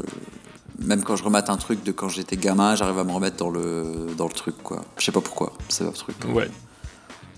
Même 0.82 1.02
quand 1.02 1.14
je 1.16 1.24
remate 1.24 1.50
un 1.50 1.56
truc 1.56 1.82
de 1.82 1.92
quand 1.92 2.08
j'étais 2.08 2.36
gamin, 2.36 2.74
j'arrive 2.74 2.98
à 2.98 3.04
me 3.04 3.12
remettre 3.12 3.36
dans 3.36 3.50
le 3.50 4.06
dans 4.16 4.26
le 4.26 4.32
truc 4.32 4.54
quoi. 4.62 4.82
Je 4.98 5.04
sais 5.04 5.12
pas 5.12 5.20
pourquoi. 5.20 5.52
C'est 5.68 5.84
un 5.84 5.90
truc. 5.92 6.16
Ouais. 6.34 6.48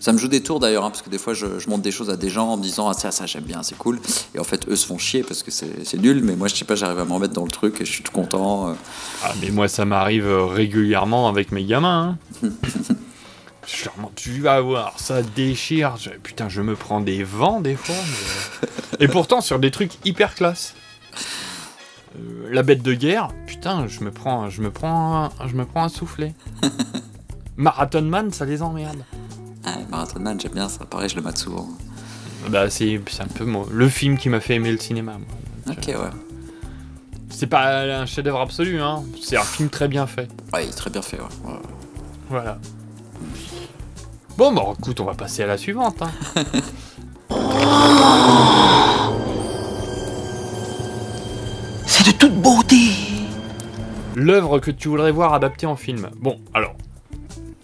Ça 0.02 0.12
me 0.12 0.18
joue 0.18 0.26
des 0.26 0.42
tours 0.42 0.59
d'ailleurs, 0.59 0.85
hein, 0.85 0.90
parce 0.90 1.00
que 1.02 1.11
des 1.11 1.16
fois 1.18 1.32
je, 1.32 1.61
je 1.61 1.68
montre 1.71 1.82
des 1.82 1.92
choses 1.92 2.11
à 2.11 2.16
des 2.16 2.28
gens 2.28 2.49
en 2.49 2.56
me 2.56 2.62
disant 2.62 2.88
ah 2.88 2.92
ça 2.92 3.12
ça 3.12 3.25
j'aime 3.25 3.44
bien, 3.44 3.62
c'est 3.62 3.78
cool. 3.78 4.00
Et 4.35 4.40
en 4.40 4.42
fait 4.44 4.66
eux 4.66 4.75
se 4.75 4.85
font 4.85 4.99
chier 4.99 5.23
parce 5.23 5.44
que 5.44 5.52
c'est 5.52 5.94
nul, 5.99 6.23
mais 6.25 6.35
moi 6.35 6.49
je 6.49 6.56
sais 6.56 6.64
pas, 6.64 6.75
j'arrive 6.75 6.99
à 6.99 7.04
me 7.04 7.12
remettre 7.12 7.35
dans 7.35 7.44
le 7.44 7.52
truc 7.52 7.80
et 7.80 7.85
je 7.85 7.92
suis 7.92 8.02
tout 8.02 8.11
content. 8.11 8.71
euh. 8.71 8.75
Ah, 9.23 9.32
mais 9.40 9.50
moi, 9.50 9.68
ça 9.68 9.85
m'arrive 9.85 10.26
euh, 10.26 10.44
régulièrement 10.44 11.28
avec 11.28 11.52
mes 11.52 11.64
gamins. 11.64 12.16
hein. 12.42 12.49
je 13.68 13.85
leur 13.85 14.11
tu 14.16 14.40
vas 14.40 14.61
voir, 14.61 14.94
ça 14.99 15.23
déchire. 15.23 15.97
Je- 15.99 16.11
putain, 16.11 16.49
je 16.49 16.62
me 16.62 16.75
prends 16.75 17.00
des 17.00 17.23
vents 17.23 17.61
des 17.61 17.76
fois. 17.76 17.94
mais- 17.94 18.68
euh, 18.68 18.97
Et 19.04 19.06
pourtant, 19.06 19.40
sur 19.40 19.61
des 19.61 19.71
trucs 19.71 19.92
hyper 20.04 20.35
classe. 20.35 20.75
Euh, 22.18 22.49
la 22.50 22.64
bête 22.64 22.82
de 22.82 22.92
guerre, 22.94 23.28
putain, 23.47 23.87
je 23.87 24.00
me 24.00 24.11
prends, 24.11 24.50
je 24.50 24.62
me 24.62 24.73
prends, 24.73 25.26
un, 25.38 25.47
je 25.47 25.54
me 25.54 25.64
prends 25.64 25.85
un 25.85 25.88
soufflet. 25.88 26.35
Marathon 27.56 28.02
Man, 28.02 28.32
ça 28.32 28.44
les 28.44 28.62
emmerde. 28.62 29.04
Ah, 29.64 29.76
Marathon 29.90 30.21
Man, 30.21 30.38
j'aime 30.40 30.52
bien 30.52 30.69
ça. 30.69 30.85
Pareil, 30.85 31.09
je 31.09 31.16
le 31.16 31.23
mate 31.23 31.38
souvent. 31.38 31.69
Bah, 32.49 32.69
c'est 32.71 33.00
un 33.21 33.26
peu 33.26 33.45
mon- 33.45 33.66
le 33.71 33.88
film 33.88 34.16
qui 34.19 34.28
m'a 34.28 34.40
fait 34.40 34.54
aimer 34.56 34.73
le 34.73 34.78
cinéma. 34.78 35.13
moi. 35.19 35.75
Ok, 35.76 35.86
ouais. 35.89 35.95
C'est 37.30 37.47
pas 37.47 37.82
un 38.00 38.06
chef-d'œuvre 38.06 38.41
absolu, 38.41 38.80
hein. 38.80 39.02
C'est 39.23 39.36
un 39.36 39.43
film 39.45 39.69
très 39.69 39.89
bien 39.89 40.06
fait. 40.06 40.28
Ouais, 40.52 40.65
il 40.67 40.69
est 40.69 40.73
très 40.73 40.91
bien 40.91 41.02
fait, 41.02 41.19
ouais. 41.19 41.50
Ouais. 41.52 41.58
Voilà. 42.28 42.58
Bon, 44.36 44.52
bah 44.52 44.63
écoute, 44.78 44.99
on 45.00 45.04
va 45.04 45.15
passer 45.15 45.43
à 45.43 45.47
la 45.47 45.56
suivante. 45.58 46.02
hein. 46.02 46.10
C'est 51.86 52.06
de 52.06 52.13
toute 52.13 52.34
beauté. 52.41 52.76
L'œuvre 54.15 54.58
que 54.58 54.71
tu 54.71 54.89
voudrais 54.89 55.13
voir 55.13 55.34
adaptée 55.34 55.67
en 55.67 55.76
film. 55.76 56.08
Bon, 56.21 56.39
alors. 56.54 56.75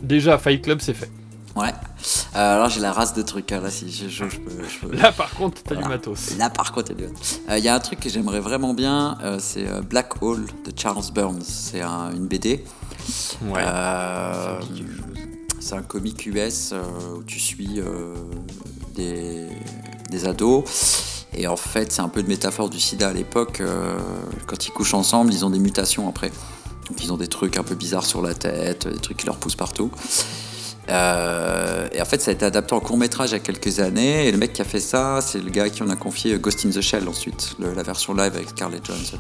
Déjà, 0.02 0.38
Fight 0.38 0.62
Club, 0.62 0.78
c'est 0.80 0.94
fait. 0.94 1.10
Ouais. 1.58 1.72
Euh, 2.36 2.54
alors 2.56 2.68
j'ai 2.68 2.80
la 2.80 2.92
race 2.92 3.14
de 3.14 3.22
trucs, 3.22 3.50
hein, 3.52 3.60
là, 3.60 3.70
si 3.70 3.90
je, 3.90 4.08
je- 4.08 4.28
je 4.28 4.38
peux, 4.38 4.50
je 4.68 4.86
peux- 4.86 4.94
Là, 4.96 5.10
par 5.12 5.30
contre, 5.34 5.62
t'as 5.62 5.74
du 5.74 5.80
Voilà. 5.80 5.96
matos. 5.96 6.36
Là, 6.38 6.50
par 6.50 6.72
contre, 6.72 6.92
a 6.92 6.94
du- 6.94 7.04
Euh, 7.04 7.58
il 7.58 7.64
y 7.64 7.68
a 7.68 7.74
un 7.74 7.80
truc 7.80 8.00
que 8.00 8.08
j'aimerais 8.08 8.40
vraiment 8.40 8.74
bien, 8.74 9.18
euh, 9.22 9.38
c'est 9.40 9.64
Black 9.82 10.22
Hole 10.22 10.44
de 10.64 10.72
Charles 10.76 11.02
Burns. 11.12 11.42
C'est 11.42 11.80
un- 11.80 12.10
une 12.14 12.26
BD. 12.28 12.64
Ouais. 13.42 13.62
C'est 15.60 15.74
un 15.74 15.82
comic 15.82 16.24
US 16.26 16.72
où 17.16 17.22
tu 17.24 17.38
suis 17.40 17.80
des, 18.94 19.48
des 20.10 20.26
ados. 20.26 20.64
Et 21.34 21.46
en 21.46 21.56
fait, 21.56 21.92
c'est 21.92 22.00
un 22.00 22.08
peu 22.08 22.20
une 22.20 22.26
métaphore 22.28 22.70
du 22.70 22.80
sida 22.80 23.08
à 23.08 23.12
l'époque. 23.12 23.60
euh, 23.60 23.96
quand 24.46 24.66
ils 24.66 24.70
couchent 24.70 24.94
ensemble, 24.94 25.32
ils 25.32 25.44
ont 25.44 25.50
des 25.50 25.58
mutations 25.58 26.08
après. 26.08 26.30
Donc 26.88 27.02
ils 27.04 27.12
ont 27.12 27.18
des 27.18 27.28
trucs 27.28 27.58
un 27.58 27.62
peu 27.62 27.74
bizarres 27.74 28.06
sur 28.06 28.22
la 28.22 28.32
tête, 28.34 28.88
des 28.88 28.98
trucs 28.98 29.18
qui 29.18 29.26
leur 29.26 29.36
poussent 29.36 29.56
partout. 29.56 29.90
Euh, 30.90 31.88
et 31.92 32.00
en 32.00 32.04
fait, 32.04 32.20
ça 32.20 32.30
a 32.30 32.34
été 32.34 32.44
adapté 32.44 32.74
en 32.74 32.80
court 32.80 32.96
métrage 32.96 33.30
il 33.30 33.32
y 33.32 33.36
a 33.36 33.40
quelques 33.40 33.80
années. 33.80 34.26
Et 34.26 34.32
le 34.32 34.38
mec 34.38 34.52
qui 34.52 34.62
a 34.62 34.64
fait 34.64 34.80
ça, 34.80 35.20
c'est 35.20 35.38
le 35.42 35.50
gars 35.50 35.68
qui 35.68 35.82
en 35.82 35.90
a 35.90 35.96
confié 35.96 36.38
Ghost 36.38 36.64
in 36.66 36.70
the 36.70 36.80
Shell 36.80 37.08
ensuite, 37.08 37.54
le- 37.58 37.74
la 37.74 37.82
version 37.82 38.14
live 38.14 38.32
avec 38.34 38.48
Scarlett 38.50 38.84
Johansson. 38.84 39.18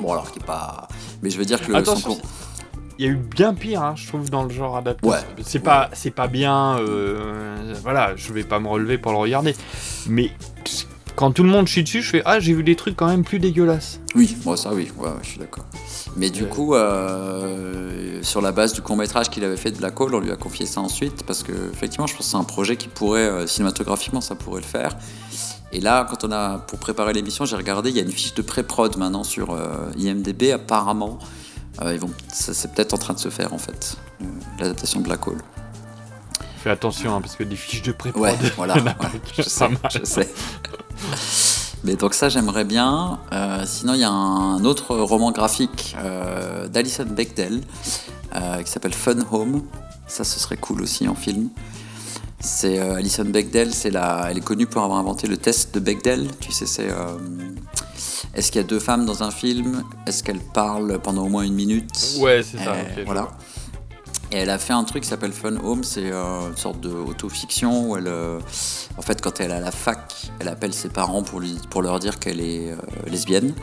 Bon, 0.00 0.12
alors 0.12 0.30
qui 0.32 0.38
est 0.38 0.44
pas. 0.44 0.88
Mais 1.22 1.30
je 1.30 1.38
veux 1.38 1.44
dire 1.44 1.60
que 1.60 1.68
le. 1.70 1.76
Attention, 1.76 2.10
son- 2.16 2.20
Il 2.98 3.04
y 3.04 3.08
a 3.08 3.12
eu 3.12 3.16
bien 3.16 3.52
pire, 3.52 3.82
hein, 3.82 3.94
je 3.96 4.06
trouve, 4.08 4.30
dans 4.30 4.44
le 4.44 4.50
genre 4.50 4.76
adapté. 4.76 5.06
Ouais. 5.06 5.18
C'est 5.44 5.58
pas, 5.58 5.90
c'est 5.92 6.10
pas 6.10 6.28
bien. 6.28 6.78
euh, 6.78 7.74
voilà, 7.82 8.16
je 8.16 8.32
vais 8.32 8.42
pas 8.44 8.58
me 8.58 8.68
relever 8.68 8.96
pour 8.96 9.12
le 9.12 9.18
regarder. 9.18 9.54
Mais 10.08 10.30
quand 11.16 11.32
tout 11.32 11.42
le 11.42 11.48
monde 11.48 11.66
chie 11.66 11.82
dessus, 11.82 12.02
je 12.02 12.10
fais 12.10 12.22
Ah, 12.26 12.38
j'ai 12.38 12.52
vu 12.52 12.62
des 12.62 12.76
trucs 12.76 12.94
quand 12.94 13.06
même 13.08 13.24
plus 13.24 13.38
dégueulasses. 13.38 14.00
Oui, 14.14 14.36
moi 14.44 14.56
ça 14.56 14.72
oui, 14.72 14.92
ouais, 14.98 15.08
ouais, 15.08 15.14
je 15.22 15.28
suis 15.30 15.38
d'accord. 15.38 15.64
Mais 16.14 16.30
du 16.30 16.44
coup, 16.46 16.74
euh, 16.74 18.22
sur 18.22 18.42
la 18.42 18.52
base 18.52 18.74
du 18.74 18.82
court 18.82 18.96
métrage 18.96 19.30
qu'il 19.30 19.42
avait 19.42 19.56
fait 19.56 19.70
de 19.70 19.78
Black 19.78 19.98
Hole, 19.98 20.14
on 20.14 20.20
lui 20.20 20.30
a 20.30 20.36
confié 20.36 20.66
ça 20.66 20.80
ensuite 20.80 21.24
parce 21.24 21.42
que 21.42 21.52
effectivement, 21.72 22.06
je 22.06 22.14
pense 22.14 22.26
que 22.26 22.30
c'est 22.30 22.36
un 22.36 22.44
projet 22.44 22.76
qui 22.76 22.88
pourrait 22.88 23.20
euh, 23.26 23.46
cinématographiquement, 23.46 24.20
ça 24.20 24.34
pourrait 24.34 24.60
le 24.60 24.66
faire. 24.66 24.96
Et 25.72 25.80
là, 25.80 26.06
quand 26.08 26.22
on 26.24 26.32
a 26.32 26.58
pour 26.58 26.78
préparer 26.78 27.12
l'émission, 27.14 27.44
j'ai 27.44 27.56
regardé, 27.56 27.90
il 27.90 27.96
y 27.96 27.98
a 27.98 28.02
une 28.02 28.12
fiche 28.12 28.34
de 28.34 28.42
pré-prod 28.42 28.96
maintenant 28.98 29.24
sur 29.24 29.50
euh, 29.50 29.90
IMDb. 29.98 30.52
Apparemment, 30.52 31.18
ils 31.82 31.98
vont, 31.98 32.10
c'est 32.32 32.72
peut-être 32.72 32.94
en 32.94 32.98
train 32.98 33.12
de 33.14 33.18
se 33.18 33.28
faire 33.28 33.52
en 33.52 33.58
fait, 33.58 33.96
l'adaptation 34.58 35.00
de 35.00 35.04
Black 35.04 35.26
Hole. 35.26 35.42
Fais 36.58 36.70
attention, 36.70 37.14
hein, 37.14 37.20
parce 37.20 37.36
que 37.36 37.44
des 37.44 37.56
fiches 37.56 37.82
de 37.82 37.92
pré 37.92 38.10
Ouais, 38.12 38.34
voilà, 38.56 38.74
ouais, 38.76 38.82
je 39.36 39.42
sais, 39.42 39.68
je 39.90 40.04
sais. 40.04 40.28
Mais 41.84 41.94
donc 41.94 42.14
ça, 42.14 42.28
j'aimerais 42.28 42.64
bien. 42.64 43.20
Euh, 43.32 43.62
sinon, 43.64 43.94
il 43.94 44.00
y 44.00 44.04
a 44.04 44.10
un 44.10 44.64
autre 44.64 44.96
roman 44.96 45.30
graphique 45.30 45.94
euh, 45.98 46.66
d'Alison 46.68 47.04
Bechdel 47.04 47.60
euh, 48.34 48.62
qui 48.62 48.70
s'appelle 48.70 48.94
Fun 48.94 49.18
Home. 49.30 49.62
Ça, 50.08 50.24
ce 50.24 50.40
serait 50.40 50.56
cool 50.56 50.82
aussi 50.82 51.06
en 51.06 51.14
film. 51.14 51.48
C'est 52.40 52.78
euh, 52.78 52.96
Alison 52.96 53.24
Bechdel, 53.24 53.72
c'est 53.72 53.90
la, 53.90 54.28
elle 54.30 54.38
est 54.38 54.44
connue 54.44 54.66
pour 54.66 54.82
avoir 54.82 54.98
inventé 54.98 55.26
le 55.26 55.36
test 55.36 55.74
de 55.74 55.80
Bechdel. 55.80 56.28
Tu 56.40 56.50
sais, 56.50 56.66
c'est 56.66 56.88
est-ce 58.34 58.50
qu'il 58.50 58.60
y 58.60 58.64
a 58.64 58.66
deux 58.66 58.80
femmes 58.80 59.06
dans 59.06 59.22
un 59.22 59.30
film? 59.30 59.84
Est-ce 60.06 60.22
qu'elles 60.22 60.40
parlent 60.40 60.98
pendant 61.02 61.24
au 61.24 61.28
moins 61.28 61.42
une 61.42 61.54
minute? 61.54 62.18
Ouais, 62.18 62.42
c'est 62.42 62.58
ça, 62.58 62.74
voilà. 63.04 63.28
Et 64.32 64.38
elle 64.38 64.50
a 64.50 64.58
fait 64.58 64.72
un 64.72 64.82
truc 64.82 65.04
qui 65.04 65.08
s'appelle 65.08 65.32
Fun 65.32 65.56
Home, 65.62 65.84
c'est 65.84 66.10
une 66.10 66.56
sorte 66.56 66.80
d'autofiction 66.80 67.90
où 67.90 67.96
elle, 67.96 68.12
en 68.98 69.02
fait, 69.02 69.22
quand 69.22 69.40
elle 69.40 69.52
est 69.52 69.54
à 69.54 69.60
la 69.60 69.70
fac, 69.70 69.95
elle 70.38 70.48
appelle 70.48 70.72
ses 70.72 70.88
parents 70.88 71.22
pour, 71.22 71.40
lui, 71.40 71.56
pour 71.70 71.82
leur 71.82 71.98
dire 71.98 72.18
qu'elle 72.18 72.40
est 72.40 72.70
euh, 72.70 72.76
lesbienne. 73.06 73.54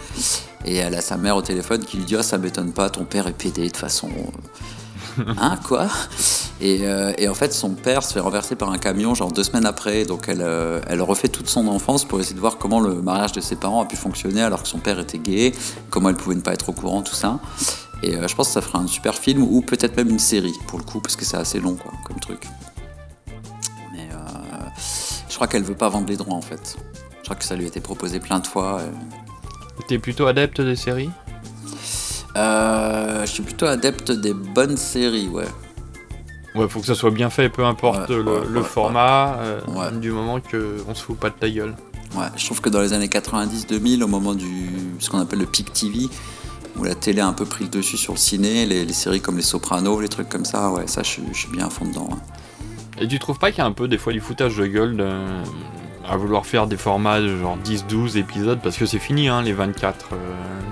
Et 0.65 0.75
elle 0.77 0.95
a 0.95 1.01
sa 1.01 1.17
mère 1.17 1.35
au 1.35 1.41
téléphone 1.41 1.83
qui 1.83 1.97
lui 1.97 2.05
dit 2.05 2.15
Ah, 2.15 2.23
ça 2.23 2.37
m'étonne 2.37 2.71
pas, 2.71 2.89
ton 2.89 3.05
père 3.05 3.27
est 3.27 3.33
pédé 3.37 3.61
de 3.61 3.67
toute 3.67 3.77
façon. 3.77 4.09
Hein, 5.37 5.57
quoi? 5.63 5.87
Et, 6.61 6.79
euh, 6.83 7.13
et 7.17 7.27
en 7.27 7.33
fait, 7.33 7.53
son 7.53 7.71
père 7.71 8.03
se 8.03 8.13
fait 8.13 8.19
renverser 8.19 8.55
par 8.55 8.71
un 8.71 8.77
camion, 8.77 9.13
genre 9.13 9.31
deux 9.31 9.43
semaines 9.43 9.65
après. 9.65 10.05
Donc, 10.05 10.25
elle, 10.27 10.41
euh, 10.41 10.81
elle 10.87 11.01
refait 11.01 11.27
toute 11.27 11.49
son 11.49 11.67
enfance 11.67 12.05
pour 12.05 12.19
essayer 12.19 12.35
de 12.35 12.39
voir 12.39 12.57
comment 12.57 12.79
le 12.79 13.01
mariage 13.01 13.31
de 13.33 13.41
ses 13.41 13.55
parents 13.55 13.81
a 13.81 13.85
pu 13.85 13.95
fonctionner 13.95 14.41
alors 14.41 14.63
que 14.63 14.69
son 14.69 14.79
père 14.79 14.99
était 14.99 15.19
gay, 15.19 15.53
comment 15.89 16.09
elle 16.09 16.15
pouvait 16.15 16.35
ne 16.35 16.41
pas 16.41 16.53
être 16.53 16.69
au 16.69 16.73
courant, 16.73 17.01
tout 17.01 17.15
ça. 17.15 17.39
Et 18.01 18.15
euh, 18.15 18.27
je 18.27 18.35
pense 18.35 18.47
que 18.47 18.53
ça 18.53 18.61
fera 18.61 18.79
un 18.79 18.87
super 18.87 19.15
film 19.15 19.43
ou 19.43 19.61
peut-être 19.61 19.95
même 19.97 20.09
une 20.09 20.19
série 20.19 20.53
pour 20.67 20.79
le 20.79 20.83
coup, 20.83 20.99
parce 20.99 21.15
que 21.15 21.25
c'est 21.25 21.37
assez 21.37 21.59
long 21.59 21.75
quoi, 21.75 21.91
comme 22.05 22.19
truc. 22.19 22.47
Je 25.33 25.37
crois 25.37 25.47
qu'elle 25.47 25.63
veut 25.63 25.73
pas 25.73 25.89
vendre 25.89 26.05
les 26.07 26.15
droits 26.15 26.35
en 26.35 26.43
fait. 26.43 26.77
Je 27.17 27.23
crois 27.23 27.35
que 27.35 27.43
ça 27.43 27.55
lui 27.55 27.63
a 27.65 27.67
été 27.67 27.79
proposé 27.79 28.19
plein 28.19 28.37
de 28.37 28.45
fois. 28.45 28.81
euh. 28.81 28.91
T'es 29.87 29.97
plutôt 29.97 30.27
adepte 30.27 30.61
des 30.61 30.75
séries? 30.75 31.09
Euh, 32.35 33.21
je 33.25 33.31
suis 33.31 33.41
plutôt 33.41 33.65
adepte 33.65 34.11
des 34.11 34.35
bonnes 34.35 34.77
séries, 34.77 35.27
ouais. 35.29 35.47
Ouais, 36.53 36.69
faut 36.69 36.81
que 36.81 36.85
ça 36.85 36.93
soit 36.93 37.09
bien 37.09 37.31
fait, 37.31 37.49
peu 37.49 37.65
importe 37.65 38.09
Ouais, 38.09 38.17
le, 38.17 38.23
ouais, 38.41 38.41
le 38.47 38.59
ouais, 38.61 38.65
format, 38.67 39.37
euh, 39.39 39.89
du 39.99 40.11
moment 40.11 40.39
que 40.39 40.77
on 40.87 40.93
se 40.93 41.01
fout 41.03 41.17
pas 41.17 41.31
de 41.31 41.35
ta 41.35 41.49
gueule. 41.49 41.73
Ouais, 42.15 42.27
je 42.37 42.45
trouve 42.45 42.61
que 42.61 42.69
dans 42.69 42.81
les 42.81 42.93
années 42.93 43.07
90-2000, 43.07 44.03
au 44.03 44.07
moment 44.07 44.35
du 44.35 44.69
ce 44.99 45.09
qu'on 45.09 45.17
appelle 45.17 45.39
le 45.39 45.47
peak 45.47 45.73
TV, 45.73 46.09
où 46.77 46.83
la 46.83 46.93
télé 46.93 47.21
a 47.21 47.27
un 47.27 47.33
peu 47.33 47.45
pris 47.45 47.63
le 47.63 47.71
dessus 47.71 47.97
sur 47.97 48.13
le 48.13 48.19
ciné, 48.19 48.67
les, 48.67 48.85
les 48.85 48.93
séries 48.93 49.19
comme 49.21 49.37
Les 49.37 49.41
Sopranos, 49.41 49.99
les 49.99 50.09
trucs 50.09 50.29
comme 50.29 50.45
ça, 50.45 50.69
ouais, 50.69 50.85
ça 50.85 51.01
je, 51.01 51.09
suis- 51.09 51.23
je 51.33 51.37
suis 51.39 51.49
bien 51.49 51.65
à 51.65 51.69
fond 51.71 51.85
dedans. 51.85 52.07
Et 52.99 53.07
tu 53.07 53.19
trouves 53.19 53.39
pas 53.39 53.51
qu'il 53.51 53.59
y 53.59 53.61
a 53.61 53.65
un 53.65 53.71
peu 53.71 53.87
des 53.87 53.97
fois 53.97 54.13
du 54.13 54.19
foutage 54.21 54.57
de 54.57 54.65
gueule 54.67 54.97
de- 54.97 55.09
à 56.07 56.17
vouloir 56.17 56.45
faire 56.45 56.67
des 56.67 56.77
formats 56.77 57.21
de 57.21 57.37
genre 57.37 57.57
10-12 57.57 58.17
épisodes 58.17 58.59
parce 58.61 58.75
que 58.77 58.85
c'est 58.85 58.99
fini 58.99 59.29
hein, 59.29 59.41
les 59.41 59.53
24 59.53 60.09
euh, 60.13 60.15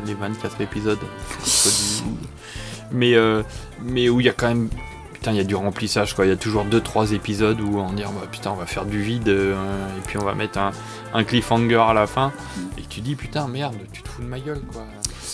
les 0.05 0.13
24 0.13 0.59
épisodes. 0.61 0.99
Mais 2.91 3.13
euh, 3.15 3.41
mais 3.81 4.09
où 4.09 4.19
il 4.19 4.25
y 4.25 4.29
a 4.29 4.33
quand 4.33 4.49
même 4.49 4.67
putain 5.13 5.31
il 5.31 5.37
y 5.37 5.39
a 5.39 5.45
du 5.45 5.55
remplissage 5.55 6.13
quoi, 6.13 6.25
il 6.25 6.29
y 6.29 6.33
a 6.33 6.35
toujours 6.35 6.65
2-3 6.65 7.13
épisodes 7.13 7.61
où 7.61 7.79
on 7.79 7.93
dit 7.93 8.03
bah, 8.03 8.27
putain 8.29 8.51
on 8.51 8.55
va 8.55 8.65
faire 8.65 8.85
du 8.85 9.01
vide 9.01 9.29
euh, 9.29 9.55
et 9.97 10.01
puis 10.05 10.17
on 10.17 10.25
va 10.25 10.33
mettre 10.35 10.57
un, 10.59 10.71
un 11.13 11.23
cliffhanger 11.23 11.77
à 11.87 11.93
la 11.93 12.05
fin 12.07 12.33
et 12.77 12.81
tu 12.89 12.99
dis 12.99 13.15
putain 13.15 13.47
merde 13.47 13.75
tu 13.93 14.01
te 14.01 14.09
fous 14.09 14.21
de 14.23 14.27
ma 14.27 14.39
gueule 14.39 14.59
quoi. 14.73 14.83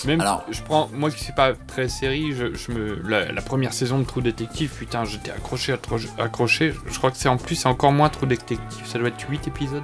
Même 0.06 0.22
Alors- 0.22 0.44
je 0.50 0.62
prends 0.62 0.90
moi 0.94 1.10
qui 1.12 1.24
suis 1.24 1.34
pas 1.34 1.54
très 1.54 1.88
série, 1.90 2.34
je, 2.34 2.54
je 2.54 2.72
me 2.72 3.02
la, 3.08 3.32
la 3.32 3.42
première 3.42 3.74
saison 3.74 4.00
de 4.00 4.04
True 4.04 4.22
Detective, 4.22 4.70
putain, 4.78 5.04
j'étais 5.06 5.32
accroché 5.32 5.76
accroché. 6.20 6.74
Je 6.88 6.98
crois 6.98 7.12
que 7.12 7.18
c'est 7.18 7.30
en 7.30 7.38
plus 7.38 7.56
c'est 7.56 7.68
encore 7.68 7.92
moins 7.92 8.10
True 8.10 8.28
Detective, 8.28 8.60
ça 8.86 9.00
doit 9.00 9.08
être 9.10 9.26
8 9.30 9.48
épisodes. 9.48 9.84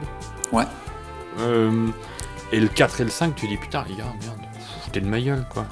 Ouais. 0.51 0.65
Euh, 1.39 1.87
et 2.51 2.59
le 2.59 2.67
4 2.67 3.01
et 3.01 3.03
le 3.05 3.09
5, 3.09 3.35
tu 3.35 3.47
dis 3.47 3.57
putain 3.57 3.83
les 3.89 3.95
gars, 3.95 4.03
merde, 4.21 4.37
foutez 4.83 5.01
de 5.01 5.07
ma 5.07 5.19
gueule 5.19 5.45
quoi. 5.49 5.65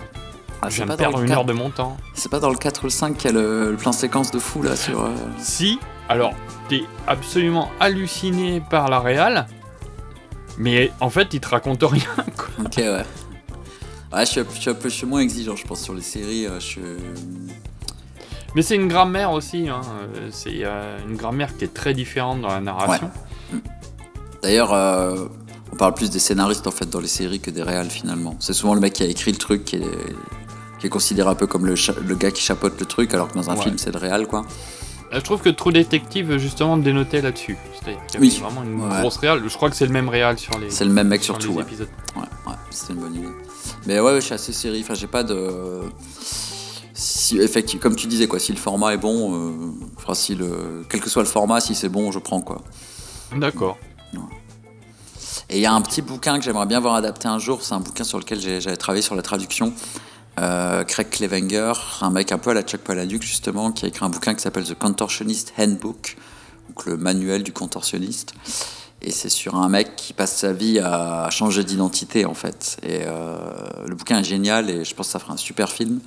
Ah, 0.63 0.69
je 0.69 0.77
viens 0.77 0.85
pas 0.87 0.93
de 0.93 0.99
perdre 0.99 1.21
une 1.21 1.31
heure 1.31 1.45
de 1.45 1.53
mon 1.53 1.69
temps. 1.71 1.97
C'est 2.13 2.29
pas 2.29 2.39
dans 2.39 2.49
le 2.49 2.55
4 2.57 2.81
ou 2.81 2.85
le 2.85 2.91
5 2.91 3.17
qu'il 3.17 3.31
y 3.31 3.33
a 3.33 3.37
le, 3.39 3.71
le 3.71 3.77
plan 3.77 3.91
séquence 3.91 4.31
de 4.31 4.39
fou 4.39 4.61
là 4.63 4.75
sur. 4.75 5.01
euh, 5.03 5.09
Si, 5.39 5.79
alors 6.09 6.33
t'es 6.69 6.83
absolument 7.07 7.69
halluciné 7.79 8.61
par 8.69 8.89
la 8.89 8.99
réal, 8.99 9.47
mais 10.57 10.91
en 10.99 11.09
fait 11.09 11.33
il 11.33 11.39
te 11.39 11.49
raconte 11.49 11.83
rien 11.83 12.01
quoi. 12.37 12.47
Ok, 12.65 12.77
ouais. 12.77 13.03
Ouais, 14.13 14.25
je 14.25 14.31
suis, 14.31 14.69
un 14.69 14.73
peu 14.73 14.89
je 14.89 14.95
suis 14.95 15.05
moins 15.07 15.21
exigeant, 15.21 15.55
je 15.55 15.65
pense, 15.65 15.81
sur 15.81 15.93
les 15.93 16.01
séries. 16.01 16.45
euh, 16.45 16.59
Je... 16.59 16.79
Mais 18.55 18.61
c'est 18.61 18.75
une 18.75 18.89
grammaire 18.89 19.31
aussi, 19.31 19.69
hein. 19.69 19.81
euh, 20.17 20.27
c'est 20.31 20.59
euh, 20.65 20.97
une 21.07 21.15
grammaire 21.15 21.55
qui 21.55 21.63
est 21.63 21.73
très 21.73 21.93
différente 21.93 22.41
dans 22.41 22.49
la 22.49 22.59
narration. 22.59 23.09
D'ailleurs, 24.43 24.73
euh, 24.73 25.27
on 25.71 25.75
parle 25.77 25.93
plus 25.93 26.09
des 26.09 26.19
scénaristes 26.19 26.67
en 26.67 26.71
fait 26.71 26.89
dans 26.89 26.99
les 26.99 27.07
séries 27.07 27.39
que 27.39 27.49
des 27.51 27.63
réals 27.63 27.89
finalement. 27.89 28.35
C'est 28.39 28.53
souvent 28.53 28.73
le 28.73 28.81
mec 28.81 28.91
qui 28.93 29.03
a 29.03 29.05
écrit 29.05 29.31
le 29.31 29.37
truc 29.37 29.63
qui 29.63 29.77
est, 29.77 29.85
qui 30.79 30.87
est 30.87 30.89
considéré 30.89 31.29
un 31.29 31.35
peu 31.35 31.47
comme 31.47 31.65
le, 31.65 31.75
le 32.05 32.15
gars 32.15 32.31
qui 32.31 32.41
chapeaute 32.41 32.77
le 32.79 32.85
truc, 32.85 33.13
alors 33.13 33.29
que 33.29 33.35
dans 33.35 33.49
un 33.49 33.55
Ouais. 33.55 33.63
film 33.63 33.77
c'est 33.77 33.91
le 33.91 33.99
réal 33.99 34.27
quoi. 34.27 34.45
Euh, 35.13 35.15
Je 35.19 35.21
trouve 35.21 35.41
que 35.41 35.49
True 35.49 35.73
Detective 35.73 36.37
justement 36.37 36.77
dénotait 36.77 37.21
là-dessus. 37.21 37.57
C'est-à-dire 37.73 37.99
qu'il 38.07 38.19
y 38.19 38.23
Oui. 38.23 38.39
vraiment 38.41 38.63
une 38.63 38.81
Ouais. 38.81 38.99
grosse 39.01 39.17
réal. 39.17 39.41
Je 39.45 39.55
crois 39.55 39.69
que 39.69 39.75
c'est 39.75 39.85
le 39.85 39.91
même 39.91 40.09
réal 40.09 40.37
sur 40.39 40.57
les. 40.59 40.69
C'est 40.69 40.85
le 40.85 40.91
même 40.91 41.07
mec 41.07 41.23
sur 41.23 41.35
surtout, 41.35 41.51
les 41.51 41.57
ouais. 41.57 41.63
épisodes. 41.63 41.89
Ouais, 42.15 42.21
ouais, 42.47 42.53
c'était 42.69 42.93
une 42.93 42.99
bonne 42.99 43.15
idée. 43.15 43.27
Mais 43.87 43.99
ouais, 43.99 44.15
je 44.15 44.19
suis 44.21 44.33
assez 44.33 44.53
série. 44.53 44.81
Enfin, 44.81 44.93
j'ai 44.93 45.07
pas 45.07 45.23
de. 45.23 45.81
Si, 46.93 47.39
effectivement, 47.39 47.81
comme 47.81 47.95
tu 47.95 48.07
disais, 48.07 48.27
quoi, 48.27 48.39
si 48.39 48.51
le 48.51 48.57
format 48.59 48.93
est 48.93 48.97
bon, 48.97 49.33
euh, 49.33 49.51
enfin, 49.97 50.13
si 50.13 50.35
le, 50.35 50.85
quel 50.87 51.01
que 51.01 51.09
soit 51.09 51.23
le 51.23 51.27
format, 51.27 51.59
si 51.59 51.73
c'est 51.73 51.89
bon, 51.89 52.11
je 52.11 52.19
prends 52.19 52.41
quoi. 52.41 52.61
D'accord. 53.35 53.77
Et 55.49 55.57
il 55.57 55.61
y 55.61 55.65
a 55.65 55.73
un 55.73 55.81
petit 55.81 56.01
bouquin 56.01 56.37
que 56.39 56.45
j'aimerais 56.45 56.65
bien 56.65 56.79
voir 56.79 56.95
adapté 56.95 57.27
un 57.27 57.37
jour. 57.39 57.61
C'est 57.61 57.73
un 57.73 57.81
bouquin 57.81 58.05
sur 58.05 58.17
lequel 58.19 58.39
j'avais 58.39 58.77
travaillé 58.77 59.01
sur 59.01 59.15
la 59.15 59.21
traduction. 59.21 59.73
Euh, 60.39 60.83
Craig 60.85 61.09
Clevenger, 61.09 61.73
un 62.01 62.09
mec 62.09 62.31
un 62.31 62.37
peu 62.37 62.51
à 62.51 62.53
la 62.53 62.63
Chuck 62.63 62.81
Palahniuk 62.81 63.21
justement, 63.21 63.71
qui 63.71 63.85
a 63.85 63.89
écrit 63.89 64.05
un 64.05 64.09
bouquin 64.09 64.33
qui 64.33 64.41
s'appelle 64.41 64.63
The 64.63 64.77
Contortionist 64.77 65.53
Handbook, 65.57 66.15
donc 66.69 66.85
le 66.85 66.97
manuel 66.97 67.43
du 67.43 67.51
contorsionniste. 67.51 68.33
Et 69.01 69.11
c'est 69.11 69.29
sur 69.29 69.55
un 69.55 69.67
mec 69.67 69.95
qui 69.95 70.13
passe 70.13 70.37
sa 70.37 70.53
vie 70.53 70.79
à 70.79 71.29
changer 71.31 71.63
d'identité 71.63 72.25
en 72.25 72.33
fait. 72.33 72.77
Et 72.83 73.01
euh, 73.05 73.35
le 73.87 73.95
bouquin 73.95 74.19
est 74.19 74.23
génial 74.23 74.69
et 74.69 74.85
je 74.85 74.95
pense 74.95 75.07
que 75.07 75.13
ça 75.13 75.19
fera 75.19 75.33
un 75.33 75.37
super 75.37 75.69
film. 75.69 75.99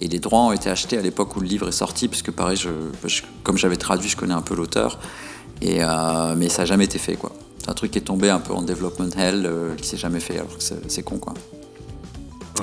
Et 0.00 0.08
les 0.08 0.18
droits 0.18 0.40
ont 0.40 0.52
été 0.52 0.68
achetés 0.68 0.98
à 0.98 1.02
l'époque 1.02 1.34
où 1.36 1.40
le 1.40 1.46
livre 1.46 1.68
est 1.68 1.72
sorti, 1.72 2.08
puisque 2.08 2.30
pareil, 2.30 2.58
comme 3.42 3.56
j'avais 3.56 3.78
traduit, 3.78 4.10
je 4.10 4.16
connais 4.16 4.34
un 4.34 4.42
peu 4.42 4.54
l'auteur. 4.54 4.98
Euh, 5.64 6.34
mais 6.36 6.50
ça 6.50 6.62
n'a 6.62 6.66
jamais 6.66 6.84
été 6.84 6.98
fait 6.98 7.16
quoi. 7.16 7.32
C'est 7.58 7.70
un 7.70 7.74
truc 7.74 7.92
qui 7.92 7.98
est 7.98 8.02
tombé 8.02 8.28
un 8.28 8.40
peu 8.40 8.52
en 8.52 8.60
development 8.60 9.08
hell, 9.16 9.50
qui 9.78 9.88
s'est 9.88 9.96
jamais 9.96 10.20
fait, 10.20 10.38
alors 10.38 10.58
que 10.58 10.62
c'est 10.62 11.02
con 11.02 11.18
quoi. 11.18 11.32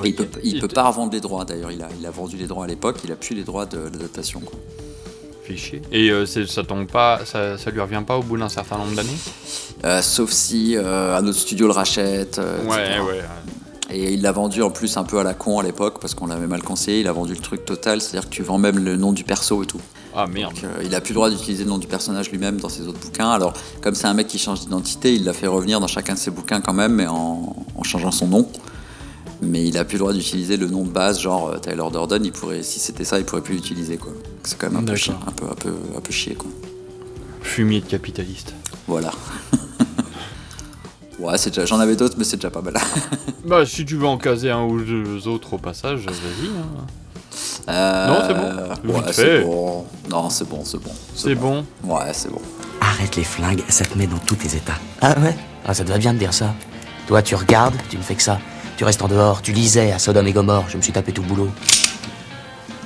Il 0.04 0.14
peut, 0.14 0.26
il 0.42 0.60
peut 0.60 0.68
pas 0.68 0.84
revendre 0.88 1.12
les 1.12 1.20
droits 1.20 1.44
d'ailleurs. 1.44 1.70
Il 1.70 1.82
a, 1.82 1.88
il 1.98 2.06
a 2.06 2.10
vendu 2.10 2.36
les 2.36 2.46
droits 2.46 2.64
à 2.64 2.68
l'époque, 2.68 2.98
il 3.04 3.12
a 3.12 3.16
plus 3.16 3.34
les 3.34 3.44
droits 3.44 3.66
de 3.66 3.78
l'adaptation. 3.78 4.42
Fichier. 5.44 5.82
Et 5.92 6.10
euh, 6.10 6.24
ça 6.24 6.64
tombe 6.64 6.86
pas, 6.86 7.20
ça, 7.26 7.58
ça 7.58 7.70
lui 7.70 7.80
revient 7.80 8.02
pas 8.06 8.16
au 8.16 8.22
bout 8.22 8.38
d'un 8.38 8.48
certain 8.48 8.78
nombre 8.78 8.94
d'années? 8.94 9.10
Euh, 9.84 10.00
sauf 10.00 10.30
si 10.30 10.74
euh, 10.74 11.16
un 11.16 11.26
autre 11.26 11.38
studio 11.38 11.66
le 11.66 11.72
rachète. 11.72 12.40
Ouais, 12.66 12.98
ouais. 13.00 13.20
Et 13.90 14.14
il 14.14 14.22
l'a 14.22 14.32
vendu 14.32 14.62
en 14.62 14.70
plus 14.70 14.96
un 14.96 15.04
peu 15.04 15.18
à 15.18 15.22
la 15.22 15.34
con 15.34 15.58
à 15.58 15.62
l'époque 15.62 16.00
parce 16.00 16.14
qu'on 16.14 16.26
l'avait 16.26 16.46
mal 16.46 16.62
conseillé. 16.62 17.00
Il 17.00 17.08
a 17.08 17.12
vendu 17.12 17.34
le 17.34 17.40
truc 17.40 17.66
total, 17.66 18.00
c'est-à-dire 18.00 18.30
que 18.30 18.34
tu 18.34 18.42
vends 18.42 18.58
même 18.58 18.78
le 18.78 18.96
nom 18.96 19.12
du 19.12 19.22
perso 19.22 19.62
et 19.62 19.66
tout. 19.66 19.80
Ah 20.16 20.26
merde. 20.26 20.54
Donc, 20.54 20.64
euh, 20.64 20.82
il 20.82 20.94
a 20.94 21.00
plus 21.02 21.10
le 21.10 21.16
droit 21.16 21.28
d'utiliser 21.28 21.64
le 21.64 21.70
nom 21.70 21.78
du 21.78 21.86
personnage 21.86 22.30
lui-même 22.30 22.56
dans 22.56 22.70
ses 22.70 22.88
autres 22.88 23.00
bouquins. 23.00 23.30
Alors, 23.30 23.52
comme 23.82 23.94
c'est 23.94 24.06
un 24.06 24.14
mec 24.14 24.26
qui 24.26 24.38
change 24.38 24.60
d'identité, 24.60 25.14
il 25.14 25.24
l'a 25.24 25.34
fait 25.34 25.46
revenir 25.46 25.78
dans 25.78 25.86
chacun 25.86 26.14
de 26.14 26.18
ses 26.18 26.30
bouquins 26.30 26.62
quand 26.62 26.72
même, 26.72 26.94
mais 26.94 27.06
en, 27.06 27.54
en 27.76 27.82
changeant 27.82 28.10
son 28.10 28.28
nom. 28.28 28.48
Mais 29.42 29.64
il 29.66 29.76
a 29.76 29.84
plus 29.84 29.94
le 29.96 30.00
droit 30.00 30.12
d'utiliser 30.12 30.56
le 30.56 30.68
nom 30.68 30.84
de 30.84 30.90
base, 30.90 31.20
genre 31.20 31.48
euh, 31.50 31.58
Tyler 31.58 31.82
Durden. 31.92 32.24
Il 32.24 32.32
pourrait, 32.32 32.62
si 32.62 32.78
c'était 32.80 33.04
ça, 33.04 33.18
il 33.18 33.24
pourrait 33.24 33.42
plus 33.42 33.54
l'utiliser 33.54 33.96
quoi. 33.96 34.12
C'est 34.44 34.56
quand 34.58 34.70
même 34.70 34.82
un 34.82 34.84
peu, 34.84 34.96
chiant, 34.96 35.18
un 35.26 35.32
peu, 35.32 35.44
un 35.46 35.54
peu, 35.54 35.74
un 35.96 36.00
peu 36.00 36.12
chier 36.12 36.34
quoi. 36.34 36.48
Fumier 37.42 37.80
de 37.80 37.86
capitaliste. 37.86 38.54
Voilà. 38.86 39.10
ouais, 41.18 41.38
c'est 41.38 41.50
déjà- 41.50 41.66
j'en 41.66 41.78
avais 41.80 41.96
d'autres, 41.96 42.14
mais 42.18 42.24
c'est 42.24 42.36
déjà 42.36 42.50
pas 42.50 42.62
mal. 42.62 42.74
Bah, 43.46 43.66
si 43.66 43.84
tu 43.84 43.96
veux 43.96 44.06
en 44.06 44.16
caser 44.16 44.50
un 44.50 44.62
ou 44.64 44.80
deux 44.80 45.28
autres 45.28 45.52
au 45.52 45.58
passage, 45.58 46.00
vas-y. 46.06 46.48
hein. 46.48 46.86
Euh, 47.68 48.06
Non, 48.06 48.18
c'est 48.26 48.34
bon. 48.34 48.94
Ouais, 48.94 49.12
c'est 49.12 49.40
bon. 49.42 49.84
Non, 50.10 50.30
c'est 50.30 50.48
bon, 50.48 50.64
c'est 50.64 50.78
bon. 50.82 50.90
C'est 51.14 51.34
bon. 51.34 51.66
Ouais, 51.84 52.10
c'est 52.14 52.30
bon. 52.30 52.40
Arrête 52.80 53.16
les 53.16 53.24
flingues, 53.24 53.62
ça 53.68 53.84
te 53.84 53.98
met 53.98 54.06
dans 54.06 54.16
tous 54.18 54.36
tes 54.36 54.56
états. 54.56 54.78
Ah 55.02 55.14
ouais? 55.20 55.36
Ah, 55.66 55.74
ça 55.74 55.84
te 55.84 55.90
va 55.90 55.98
bien 55.98 56.14
de 56.14 56.18
dire 56.18 56.32
ça. 56.32 56.54
Toi, 57.06 57.20
tu 57.20 57.34
regardes, 57.34 57.74
tu 57.90 57.98
ne 57.98 58.02
fais 58.02 58.14
que 58.14 58.22
ça. 58.22 58.38
Tu 58.76 58.84
restes 58.84 59.02
en 59.02 59.08
dehors, 59.08 59.40
tu 59.40 59.52
lisais 59.52 59.92
à 59.92 59.98
Sodome 59.98 60.26
et 60.26 60.32
Gomorre, 60.32 60.64
je 60.68 60.76
me 60.76 60.82
suis 60.82 60.92
tapé 60.92 61.12
tout 61.12 61.22
le 61.22 61.28
boulot. 61.28 61.50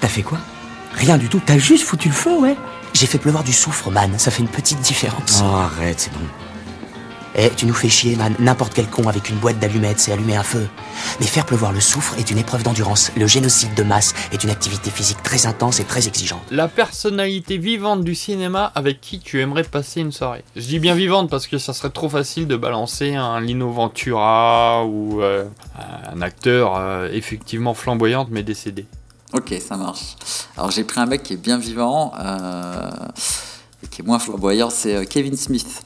T'as 0.01 0.09
fait 0.09 0.23
quoi? 0.23 0.39
Rien 0.95 1.17
du 1.17 1.29
tout, 1.29 1.41
t'as 1.45 1.59
juste 1.59 1.85
foutu 1.85 2.09
le 2.09 2.15
feu, 2.15 2.39
ouais? 2.39 2.57
J'ai 2.93 3.07
fait 3.07 3.19
pleuvoir 3.19 3.45
du 3.45 3.53
soufre, 3.53 3.91
man, 3.91 4.13
ça 4.19 4.31
fait 4.31 4.43
une 4.43 4.49
petite 4.49 4.81
différence. 4.81 5.43
Oh, 5.43 5.57
arrête, 5.57 6.01
c'est 6.01 6.13
bon. 6.13 6.21
Eh, 7.41 7.51
tu 7.51 7.67
nous 7.67 7.75
fais 7.75 7.89
chier, 7.89 8.17
man. 8.17 8.35
N'importe 8.41 8.75
quel 8.75 8.89
con 8.89 9.09
avec 9.09 9.31
une 9.31 9.37
boîte 9.37 9.61
d'allumettes 9.61 10.01
sait 10.01 10.13
allumer 10.13 10.35
un 10.35 10.43
feu. 10.43 10.69
Mais 11.21 11.27
faire 11.27 11.47
pleuvoir 11.47 11.73
le 11.73 11.81
soufre 11.81 12.19
est 12.19 12.33
une 12.33 12.39
épreuve 12.39 12.65
d'endurance. 12.65 13.13
Le 13.17 13.29
génocide 13.29 13.75
de 13.75 13.85
masse 13.85 14.13
est 14.33 14.43
une 14.43 14.51
activité 14.51 14.91
physique 14.91 15.23
très 15.23 15.47
intense 15.47 15.79
et 15.79 15.85
très 15.85 16.09
exigeante. 16.09 16.43
La 16.51 16.67
personnalité 16.67 17.57
vivante 17.57 18.03
du 18.03 18.17
cinéma 18.17 18.73
avec 18.75 19.01
qui 19.01 19.21
tu 19.21 19.41
aimerais 19.41 19.63
passer 19.63 20.01
une 20.01 20.11
soirée. 20.11 20.43
Je 20.57 20.67
dis 20.67 20.81
bien 20.81 20.97
vivante 20.97 21.31
parce 21.31 21.47
que 21.47 21.59
ça 21.59 21.73
serait 21.73 21.91
trop 21.91 22.09
facile 22.09 22.49
de 22.49 22.57
balancer 22.57 23.15
un 23.15 23.41
Lino 23.41 23.71
Ventura 23.71 24.85
ou 24.85 25.23
euh, 25.23 25.45
un 26.13 26.21
acteur 26.21 26.75
euh, 26.77 27.09
effectivement 27.13 27.73
flamboyante 27.73 28.29
mais 28.33 28.43
décédé. 28.43 28.87
Ok, 29.33 29.55
ça 29.61 29.77
marche. 29.77 30.17
Alors 30.57 30.71
j'ai 30.71 30.85
pris 30.85 31.01
un 31.01 31.07
mec 31.07 31.23
qui 31.23 31.35
est 31.35 31.37
bien 31.37 31.59
vivant, 31.59 32.13
euh, 32.19 32.91
et 33.85 33.87
qui 33.87 34.01
est 34.01 34.05
moins 34.05 34.19
flamboyant, 34.19 34.71
c'est 34.71 34.97
euh, 34.97 35.05
Kevin 35.05 35.37
Smith, 35.37 35.83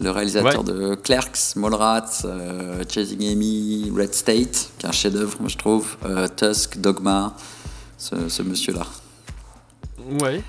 le 0.00 0.10
réalisateur 0.10 0.64
de 0.64 0.94
Clerks, 0.94 1.56
Mallrats, 1.56 2.22
euh, 2.24 2.82
Chasing 2.88 3.26
Amy, 3.30 3.92
Red 3.96 4.14
State, 4.14 4.70
qui 4.78 4.86
est 4.86 4.88
un 4.88 4.92
chef-d'œuvre, 4.92 5.38
je 5.46 5.56
trouve, 5.56 5.96
euh, 6.04 6.28
Tusk, 6.34 6.78
Dogma, 6.78 7.34
ce, 7.98 8.28
ce 8.28 8.42
monsieur-là. 8.42 8.86
Ouais. 10.20 10.42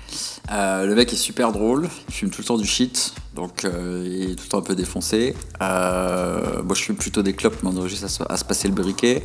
Euh, 0.52 0.86
le 0.86 0.94
mec 0.94 1.12
est 1.12 1.16
super 1.16 1.52
drôle, 1.52 1.88
il 2.08 2.14
fume 2.14 2.30
tout 2.30 2.40
le 2.40 2.46
temps 2.46 2.58
du 2.58 2.66
shit, 2.66 3.14
donc 3.34 3.64
euh, 3.64 4.04
il 4.06 4.30
est 4.30 4.34
tout 4.34 4.44
le 4.44 4.48
temps 4.48 4.58
un 4.58 4.62
peu 4.62 4.74
défoncé. 4.74 5.34
Euh, 5.60 6.62
moi 6.62 6.74
je 6.74 6.82
fume 6.82 6.96
plutôt 6.96 7.22
des 7.22 7.32
clopes, 7.32 7.56
mais 7.62 7.70
on 7.72 7.76
aurait 7.76 7.88
juste 7.88 8.04
à 8.04 8.08
se, 8.08 8.22
à 8.28 8.36
se 8.36 8.44
passer 8.44 8.68
le 8.68 8.74
briquet. 8.74 9.22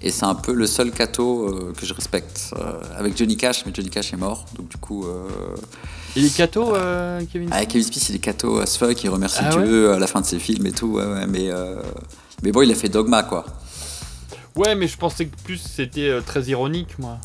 Et 0.00 0.10
c'est 0.10 0.24
un 0.24 0.34
peu 0.34 0.52
le 0.52 0.66
seul 0.66 0.92
cato 0.92 1.72
que 1.76 1.84
je 1.84 1.92
respecte. 1.92 2.54
Avec 2.96 3.16
Johnny 3.18 3.36
Cash, 3.36 3.66
mais 3.66 3.72
Johnny 3.74 3.90
Cash 3.90 4.12
est 4.12 4.16
mort, 4.16 4.46
donc 4.56 4.68
du 4.68 4.76
coup. 4.76 5.04
Il 6.16 6.24
est 6.24 6.34
cato, 6.34 6.72
Kevin 7.32 7.52
avec 7.52 7.68
Kevin 7.68 7.86
Smith, 7.86 8.08
il 8.08 8.16
est 8.16 8.20
cato 8.20 8.58
as 8.58 8.76
fuck, 8.76 9.02
il 9.02 9.10
remercie 9.10 9.40
Ah 9.42 9.50
Dieu 9.56 9.92
à 9.92 9.98
la 9.98 10.06
fin 10.06 10.20
de 10.20 10.26
ses 10.26 10.38
films 10.38 10.66
et 10.66 10.72
tout, 10.72 10.94
ouais, 10.94 11.04
ouais, 11.04 11.26
mais, 11.26 11.50
euh, 11.50 11.82
mais 12.42 12.52
bon, 12.52 12.62
il 12.62 12.70
a 12.70 12.74
fait 12.74 12.88
Dogma 12.88 13.22
quoi. 13.22 13.44
Ouais, 14.58 14.74
mais 14.74 14.88
je 14.88 14.96
pensais 14.96 15.26
que 15.26 15.36
plus 15.44 15.58
c'était 15.58 16.08
euh, 16.08 16.20
très 16.20 16.42
ironique, 16.46 16.98
moi. 16.98 17.18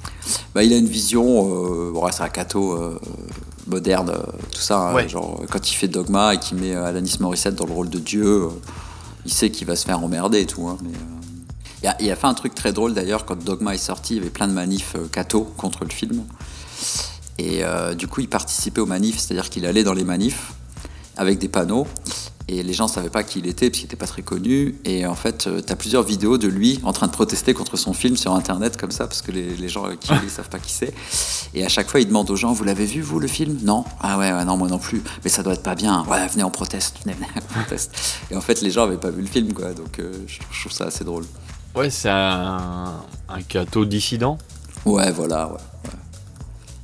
Bah, 0.54 0.63
il 0.63 0.72
a 0.72 0.78
une 0.78 0.88
vision, 0.88 1.26
euh, 1.48 1.91
bon, 1.91 2.08
c'est 2.12 2.22
un 2.22 2.30
cato, 2.30 2.74
euh, 2.74 3.00
moderne, 3.65 4.12
euh, 4.12 4.22
tout 4.52 4.62
ça. 4.62 4.89
hein, 4.89 5.08
genre, 5.08 5.41
quand 5.50 5.72
il 5.72 5.74
fait 5.74 5.88
Dogma 5.88 6.36
et 6.36 6.38
qu'il 6.38 6.58
met 6.60 6.76
Alanis 6.76 7.17
Morissette 7.19 7.56
dans 7.56 7.65
le 7.65 7.74
rôle 7.74 7.89
de 7.89 7.98
Dieu, 7.98 8.50
il 9.26 9.34
sait 9.34 9.50
qu'il 9.50 9.65
va 9.65 9.76
se 9.76 9.84
faire 9.86 10.04
emmerder 10.04 10.41
et 10.41 10.46
tout. 10.46 10.67
hein, 10.67 10.78
mais, 10.84 10.91
il, 11.82 11.88
a, 11.88 11.96
il 12.02 12.12
a 12.12 12.15
fait 12.15 12.28
un 12.28 12.36
truc 12.36 12.54
très 12.54 12.72
drôle 12.72 12.93
d'ailleurs, 12.93 13.26
quand 13.26 13.43
Dogma 13.43 13.74
est 13.74 13.78
sorti, 13.80 14.13
il 14.13 14.17
y 14.17 14.19
avait 14.19 14.30
plein 14.30 14.48
de 14.48 14.54
manifs 14.54 14.96
catho 15.12 15.41
contre 15.58 15.86
le 15.86 15.89
film. 15.89 16.24
Et 17.39 17.63
du 17.98 18.08
coup, 18.08 18.22
il 18.22 18.30
participait 18.30 18.80
aux 18.80 18.86
manifs, 18.86 19.17
c'est-à-dire 19.17 19.50
qu'il 19.50 19.65
allait 19.65 19.84
dans 19.84 19.96
les 19.96 20.04
manifs 20.06 20.54
avec 21.17 21.39
des 21.39 21.48
panneaux. 21.50 21.88
Et 22.47 22.62
les 22.62 22.73
gens 22.73 22.86
ne 22.86 22.91
savaient 22.91 23.10
pas 23.10 23.23
qui 23.23 23.39
il 23.39 23.47
était, 23.47 23.69
parce 23.69 23.79
qu'il 23.79 23.86
n'était 23.88 23.95
pas 23.95 24.08
très 24.08 24.21
connu. 24.21 24.75
Et 24.84 25.06
en 25.06 25.15
fait, 25.15 25.49
tu 25.65 25.71
as 25.71 25.75
plusieurs 25.75 26.03
vidéos 26.03 26.38
de 26.38 26.47
lui 26.47 26.79
en 26.84 26.91
train 26.91 27.08
de 27.08 27.12
protester 27.12 27.53
contre 27.53 27.77
son 27.77 27.93
film 27.93 28.17
sur 28.17 28.34
Internet, 28.34 28.77
comme 28.77 28.91
ça, 28.91 29.08
parce 29.08 29.21
que 29.21 29.32
les, 29.32 29.56
les 29.56 29.69
gens 29.69 29.95
qui 29.99 30.12
ne 30.12 30.29
savent 30.29 30.49
pas 30.49 30.60
qui 30.60 30.71
c'est. 30.71 30.93
Et 31.53 31.65
à 31.65 31.69
chaque 31.69 31.89
fois, 31.89 31.99
il 31.99 32.08
demande 32.08 32.29
aux 32.29 32.36
gens 32.36 32.51
Vous 32.51 32.63
l'avez 32.63 32.86
vu, 32.86 33.01
vous, 33.01 33.19
le 33.19 33.27
film? 33.27 33.58
Non 33.63 33.86
Ah 34.01 34.17
ouais, 34.17 34.34
ouais, 34.34 34.45
non, 34.45 34.58
moi 34.58 34.67
non 34.67 34.79
plus. 34.79 35.01
Mais 35.23 35.29
ça 35.29 35.43
doit 35.43 35.53
être 35.53 35.63
pas 35.63 35.75
bien. 35.75 36.06
Ouais, 36.06 36.27
venez, 36.27 36.43
on 36.43 36.51
proteste. 36.51 36.97
Venez, 37.03 37.15
venez, 37.15 37.27
on 37.36 37.53
proteste. 37.60 38.19
Et 38.29 38.36
en 38.36 38.41
fait, 38.41 38.62
les 38.62 38.71
gens 38.71 38.86
n'avaient 38.86 38.97
pas 38.97 39.12
vu 39.12 39.21
le 39.21 39.27
film, 39.27 39.53
quoi. 39.53 39.73
Donc, 39.73 39.99
euh, 39.99 40.12
je, 40.27 40.39
trouve 40.60 40.71
ça 40.71 40.86
assez 40.86 41.03
drôle. 41.03 41.25
Ouais, 41.75 41.89
c'est 41.89 42.10
un, 42.10 42.93
un 43.29 43.41
cateau 43.47 43.86
dissident. 43.86 44.38
Ouais, 44.86 45.12
voilà, 45.12 45.47
ouais. 45.47 45.60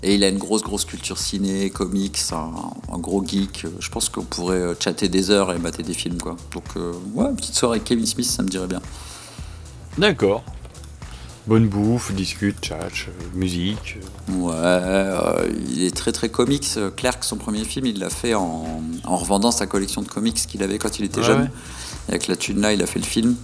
Et 0.02 0.16
il 0.16 0.24
a 0.24 0.30
une 0.30 0.38
grosse, 0.38 0.62
grosse 0.62 0.86
culture 0.86 1.18
ciné, 1.18 1.70
comics, 1.70 2.18
un, 2.32 2.52
un 2.94 2.98
gros 3.00 3.24
geek. 3.26 3.66
Je 3.80 3.90
pense 3.90 4.08
qu'on 4.08 4.24
pourrait 4.24 4.56
euh, 4.58 4.74
chatter 4.80 5.10
des 5.10 5.30
heures 5.30 5.52
et 5.52 5.60
mater 5.60 5.84
des 5.84 5.94
films, 5.94 6.18
quoi. 6.22 6.38
Donc, 6.54 6.64
euh, 6.78 6.94
ouais, 7.14 7.30
une 7.30 7.36
petite 7.36 7.56
soirée 7.56 7.76
avec 7.78 7.84
Kevin 7.84 8.06
Smith, 8.06 8.26
ça 8.26 8.42
me 8.42 8.48
dirait 8.48 8.68
bien. 8.68 8.82
D'accord. 9.98 10.44
Bonne 11.48 11.68
bouffe, 11.68 12.14
discute, 12.14 12.64
chat, 12.64 12.78
euh, 12.78 13.12
musique. 13.34 13.98
Ouais, 14.30 14.54
euh, 14.56 15.50
il 15.70 15.84
est 15.84 15.96
très, 15.96 16.12
très 16.14 16.30
comics. 16.30 16.68
Clerk, 16.96 17.24
son 17.26 17.36
premier 17.38 17.66
film, 17.66 17.88
il 17.88 18.00
l'a 18.00 18.10
fait 18.10 18.36
en, 18.36 18.82
en 19.04 19.18
revendant 19.18 19.52
sa 19.52 19.66
collection 19.68 20.02
de 20.02 20.08
comics 20.08 20.36
qu'il 20.36 20.64
avait 20.64 20.78
quand 20.78 21.00
il 21.00 21.06
était 21.06 21.20
Ouais, 21.20 21.26
jeune. 21.26 21.42
ouais. 21.42 21.50
Et 22.08 22.12
avec 22.12 22.28
la 22.28 22.36
thune 22.38 22.62
là, 22.62 22.72
il 22.72 22.82
a 22.82 22.86
fait 22.86 23.00
le 23.00 23.06
film. 23.06 23.36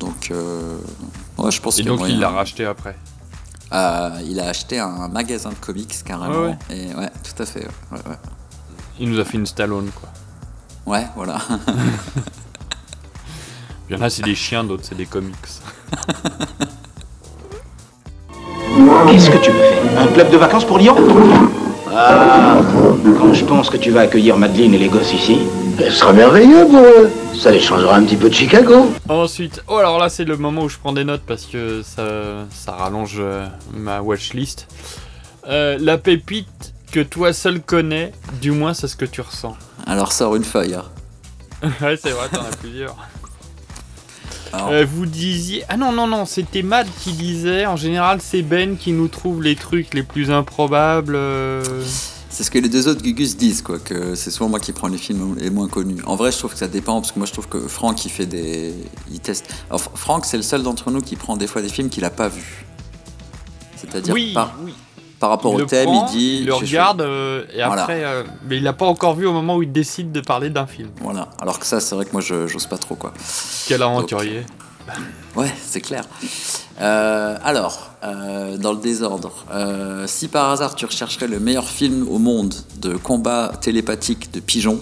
Donc, 0.00 0.30
euh, 0.32 0.76
ouais, 1.38 1.52
je 1.52 1.60
pense 1.60 1.78
Et 1.78 1.82
donc 1.84 2.00
il 2.08 2.18
l'a 2.18 2.30
racheté 2.30 2.64
après. 2.64 2.96
Euh, 3.72 4.10
il 4.26 4.38
a 4.40 4.48
acheté 4.48 4.78
un 4.78 5.08
magasin 5.08 5.50
de 5.50 5.54
comics 5.56 5.94
carrément. 6.04 6.42
Ouais, 6.44 6.56
Et 6.70 6.94
ouais, 6.94 7.10
tout 7.22 7.42
à 7.42 7.46
fait. 7.46 7.66
Ouais, 7.90 7.98
ouais. 8.08 8.16
Il 9.00 9.10
nous 9.10 9.18
a 9.18 9.24
fait 9.24 9.36
une 9.38 9.46
Stallone, 9.46 9.90
quoi. 9.94 10.08
Ouais, 10.86 11.06
voilà. 11.16 11.38
Il 13.90 13.96
y 13.96 13.98
en 13.98 14.02
a, 14.02 14.08
c'est 14.10 14.22
des 14.22 14.34
chiens, 14.34 14.64
d'autres, 14.64 14.84
c'est 14.88 14.94
des 14.96 15.06
comics. 15.06 15.34
Qu'est-ce 19.10 19.30
que 19.30 19.36
tu 19.38 19.50
me 19.50 19.56
fais? 19.58 19.96
Un 19.98 20.06
club 20.08 20.30
de 20.30 20.36
vacances 20.36 20.64
pour 20.64 20.78
Lyon? 20.78 20.96
Ah, 21.96 22.60
quand 23.18 23.32
je 23.32 23.44
pense 23.44 23.70
que 23.70 23.76
tu 23.76 23.90
vas 23.90 24.00
accueillir 24.02 24.36
Madeleine 24.36 24.74
et 24.74 24.78
les 24.78 24.88
gosses 24.88 25.12
ici. 25.12 25.38
Ce 25.78 25.90
sera 25.90 26.12
merveilleux 26.12 26.66
pour 26.66 26.80
eux. 26.80 27.10
Ça 27.38 27.50
les 27.50 27.60
changera 27.60 27.96
un 27.96 28.02
petit 28.04 28.16
peu 28.16 28.28
de 28.28 28.34
Chicago. 28.34 28.90
Ensuite, 29.08 29.62
oh 29.68 29.76
alors 29.76 29.98
là 29.98 30.08
c'est 30.08 30.24
le 30.24 30.36
moment 30.36 30.62
où 30.62 30.68
je 30.68 30.78
prends 30.78 30.92
des 30.92 31.04
notes 31.04 31.22
parce 31.26 31.44
que 31.46 31.82
ça, 31.82 32.02
ça 32.50 32.72
rallonge 32.72 33.16
euh, 33.18 33.46
ma 33.72 34.00
watchlist. 34.00 34.66
Euh, 35.48 35.76
la 35.80 35.98
pépite 35.98 36.74
que 36.92 37.00
toi 37.00 37.32
seul 37.32 37.60
connais, 37.60 38.12
du 38.40 38.50
moins 38.52 38.72
c'est 38.74 38.88
ce 38.88 38.96
que 38.96 39.04
tu 39.04 39.20
ressens. 39.20 39.56
Alors, 39.86 40.12
sors 40.12 40.34
une 40.36 40.44
feuille. 40.44 40.74
hein. 40.74 40.84
ouais 41.82 41.96
c'est 41.96 42.10
vrai, 42.10 42.28
t'en 42.32 42.40
as 42.42 42.56
plusieurs. 42.56 42.96
Alors, 44.54 44.68
Euh, 44.70 44.86
vous 44.88 45.06
disiez... 45.06 45.64
Ah 45.68 45.76
non, 45.76 45.92
non, 45.92 46.06
non, 46.06 46.26
c'était 46.26 46.62
Mad 46.62 46.86
qui 47.02 47.12
disait, 47.12 47.66
en 47.66 47.76
général 47.76 48.20
c'est 48.22 48.42
Ben 48.42 48.76
qui 48.76 48.92
nous 48.92 49.08
trouve 49.08 49.42
les 49.42 49.56
trucs 49.56 49.94
les 49.94 50.02
plus 50.02 50.30
improbables. 50.30 51.14
euh. 51.16 51.62
C'est 52.30 52.42
ce 52.42 52.50
que 52.50 52.58
les 52.58 52.68
deux 52.68 52.88
autres 52.88 53.00
Gugus 53.00 53.36
disent, 53.36 53.62
quoi, 53.62 53.78
que 53.78 54.16
c'est 54.16 54.30
souvent 54.32 54.50
moi 54.50 54.58
qui 54.58 54.72
prends 54.72 54.88
les 54.88 54.98
films 54.98 55.36
les 55.38 55.50
moins 55.50 55.68
connus. 55.68 56.02
En 56.04 56.16
vrai, 56.16 56.32
je 56.32 56.38
trouve 56.38 56.52
que 56.52 56.58
ça 56.58 56.66
dépend, 56.66 57.00
parce 57.00 57.12
que 57.12 57.18
moi 57.20 57.26
je 57.26 57.32
trouve 57.32 57.46
que 57.46 57.60
Franck, 57.68 58.04
il 58.04 58.10
fait 58.10 58.26
des. 58.26 58.74
Il 59.12 59.20
teste. 59.20 59.46
Alors, 59.70 59.80
Franck, 59.80 60.24
c'est 60.26 60.36
le 60.36 60.42
seul 60.42 60.64
d'entre 60.64 60.90
nous 60.90 61.00
qui 61.00 61.14
prend 61.14 61.36
des 61.36 61.46
fois 61.46 61.62
des 61.62 61.68
films 61.68 61.90
qu'il 61.90 62.04
a 62.04 62.10
pas 62.10 62.26
vus. 62.28 62.64
C'est-à-dire, 63.76 64.12
Oui, 64.14 64.32
par, 64.34 64.52
oui. 64.64 64.73
Par 65.24 65.30
rapport 65.30 65.54
Il 65.54 65.62
au 65.62 65.64
thème, 65.64 65.86
prend, 65.86 66.06
il 66.06 66.12
dit. 66.12 66.38
Il 66.40 66.46
le 66.46 66.52
regarde 66.54 67.00
euh, 67.00 67.44
et 67.54 67.64
Voilà. 67.64 67.82
après... 67.82 68.04
euh, 68.04 68.24
mais 68.46 68.58
il 68.58 68.62
l'a 68.62 68.74
pas 68.74 68.84
encore 68.84 69.14
vu 69.14 69.26
au 69.26 69.32
moment 69.32 69.56
où 69.56 69.62
il 69.62 69.72
décide 69.72 70.12
de 70.12 70.20
parler 70.20 70.50
d'un 70.50 70.66
film. 70.66 70.90
Voilà. 71.00 71.30
Alors 71.40 71.58
que 71.58 71.64
ça, 71.64 71.80
c'est 71.80 71.94
vrai 71.94 72.04
que 72.04 72.12
moi, 72.12 72.20
je 72.20 72.46
j'ose 72.46 72.66
pas 72.66 72.76
trop, 72.76 72.94
quoi. 72.94 73.14
Quel 73.66 73.82
aventurier. 73.82 74.44
Ouais, 75.34 75.50
c'est 75.66 75.80
clair. 75.80 76.04
Euh, 76.78 77.38
alors, 77.42 77.92
euh, 78.04 78.58
dans 78.58 78.72
le 78.72 78.78
désordre, 78.78 79.32
euh, 79.50 80.06
si 80.06 80.28
par 80.28 80.50
hasard 80.50 80.74
tu 80.74 80.84
rechercherais 80.84 81.26
le 81.26 81.40
meilleur 81.40 81.68
film 81.70 82.06
au 82.10 82.18
monde 82.18 82.54
de 82.82 82.94
combat 82.96 83.52
télépathique 83.62 84.30
de 84.30 84.40
pigeons, 84.40 84.78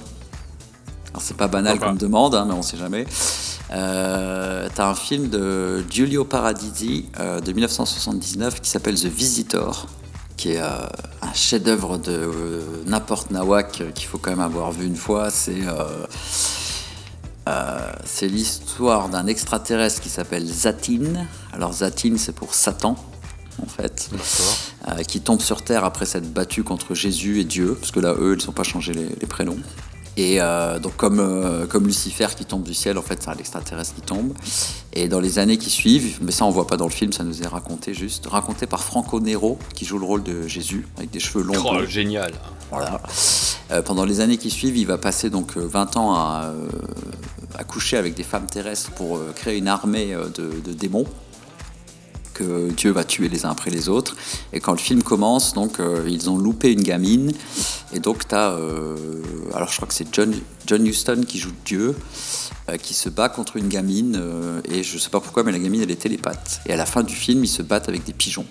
alors 1.11 1.23
c'est 1.23 1.37
pas 1.37 1.47
banal 1.47 1.79
comme 1.79 1.97
demande, 1.99 2.35
hein, 2.35 2.47
mais 2.49 2.55
on 2.55 2.63
sait 2.63 2.77
jamais. 2.77 3.07
T'as 3.71 4.89
un 4.89 4.95
film 4.97 5.29
de 5.29 5.85
Giulio 5.89 6.25
Paradisi 6.25 7.07
de 7.19 7.53
1979 7.53 8.61
qui 8.61 8.69
s'appelle 8.69 8.97
The 8.97 9.07
Visitor, 9.07 9.87
qui 10.43 10.55
est 10.55 10.61
euh, 10.61 10.87
un 11.23 11.33
chef-d'œuvre 11.35 11.99
de 11.99 12.11
euh, 12.11 12.63
n'importe 12.87 13.31
nawak 13.31 13.81
euh, 13.81 13.93
qu'il 13.93 14.09
faut 14.09 14.19
quand 14.19 14.31
même 14.31 14.41
avoir 14.41 14.73
vu 14.73 14.87
une 14.87 14.97
fois. 14.97 15.31
C'est 15.31 15.63
c'est 18.05 18.27
l'histoire 18.27 19.09
d'un 19.09 19.27
extraterrestre 19.29 20.01
qui 20.01 20.09
s'appelle 20.09 20.45
Zatin. 20.45 21.27
Alors 21.53 21.73
Zatin, 21.73 22.15
c'est 22.17 22.35
pour 22.35 22.55
Satan, 22.55 22.97
en 23.63 23.67
fait, 23.67 24.11
euh, 24.89 25.03
qui 25.05 25.21
tombe 25.21 25.41
sur 25.41 25.63
Terre 25.63 25.85
après 25.85 26.07
s'être 26.07 26.33
battu 26.33 26.65
contre 26.65 26.95
Jésus 26.95 27.41
et 27.41 27.45
Dieu, 27.45 27.77
parce 27.79 27.93
que 27.93 28.01
là, 28.01 28.15
eux, 28.19 28.37
ils 28.39 28.47
n'ont 28.47 28.53
pas 28.53 28.65
changé 28.65 28.93
les, 28.93 29.09
les 29.21 29.27
prénoms. 29.27 29.59
Et 30.17 30.41
euh, 30.41 30.79
donc 30.79 30.97
comme, 30.97 31.21
euh, 31.21 31.67
comme 31.67 31.87
Lucifer 31.87 32.29
qui 32.37 32.45
tombe 32.45 32.63
du 32.63 32.75
ciel, 32.75 32.99
en 32.99 33.03
fait, 33.03 33.23
c'est 33.23 33.31
un 33.31 33.37
extraterrestre 33.37 33.95
qui 33.95 34.03
tombe. 34.03 34.35
Et 34.93 35.09
dans 35.09 35.21
les 35.21 35.39
années 35.39 35.57
qui 35.57 35.71
suivent, 35.71 36.19
mais 36.21 36.33
ça 36.33 36.45
on 36.45 36.51
voit 36.51 36.67
pas 36.67 36.77
dans 36.77 36.87
le 36.87 36.93
film, 36.93 37.13
ça 37.13 37.25
nous 37.25 37.43
est 37.43 37.47
raconté 37.47 37.95
juste, 37.95 38.27
raconté 38.27 38.67
par 38.67 38.85
Franco 38.85 39.21
Nero, 39.21 39.59
qui 39.75 39.85
joue 39.87 39.99
le 39.99 40.05
rôle 40.05 40.23
de 40.23 40.47
Jésus, 40.47 40.87
avec 40.99 41.11
des 41.11 41.21
cheveux 41.21 41.43
longs. 41.45 41.55
Oh, 41.65 41.87
génial. 41.87 42.33
Voilà. 42.71 43.01
Euh, 43.71 43.81
pendant 43.81 44.05
les 44.05 44.21
années 44.21 44.37
qui 44.37 44.51
suivent, 44.51 44.77
il 44.77 44.87
va 44.87 44.99
passer 44.99 45.31
donc 45.31 45.57
euh, 45.57 45.67
20 45.67 45.97
ans 45.97 46.15
à, 46.15 46.53
à 47.55 47.65
coucher 47.65 47.97
avec 47.97 48.15
des 48.15 48.23
femmes 48.23 48.47
terrestres 48.47 48.91
pour 48.93 49.19
créer 49.35 49.57
une 49.57 49.69
armée 49.69 50.15
de, 50.35 50.61
de 50.61 50.73
démons 50.73 51.07
que 52.43 52.71
Dieu 52.73 52.91
va 52.91 53.05
tuer 53.05 53.29
les 53.29 53.45
uns 53.45 53.51
après 53.51 53.71
les 53.71 53.89
autres. 53.89 54.17
Et 54.53 54.61
quand 54.61 54.73
le 54.73 54.79
film 54.79 55.03
commence, 55.03 55.55
donc 55.55 55.81
euh, 55.81 56.07
ils 56.09 56.29
ont 56.31 56.39
loupé 56.39 56.73
une 56.73 56.83
gamine. 56.83 57.33
Et 57.95 58.01
donc 58.01 58.29
tu 58.29 58.35
as, 58.35 58.57
alors 59.55 59.69
je 59.69 59.77
crois 59.77 59.89
que 59.89 59.95
c'est 59.95 60.13
John, 60.13 60.35
John 60.67 60.87
Huston 60.87 61.23
qui 61.27 61.39
joue 61.39 61.53
Dieu, 61.65 61.95
euh, 62.69 62.77
qui 62.77 62.95
se 62.95 63.09
bat 63.09 63.29
contre 63.29 63.57
une 63.57 63.69
gamine. 63.69 64.17
euh, 64.17 64.61
et 64.71 64.83
je 64.83 64.99
sais 64.99 65.11
pas 65.11 65.21
pourquoi, 65.21 65.43
mais 65.43 65.53
la 65.53 65.59
gamine 65.59 65.83
elle 65.83 65.91
est 65.91 65.97
télépathe. 65.97 66.61
Et 66.67 66.73
à 66.73 66.77
la 66.77 66.87
fin 66.87 67.03
du 67.03 67.15
film, 67.15 67.45
ils 67.45 67.49
se 67.49 67.63
battent 67.63 67.89
avec 67.89 68.05
des 68.05 68.13
pigeons. 68.13 68.47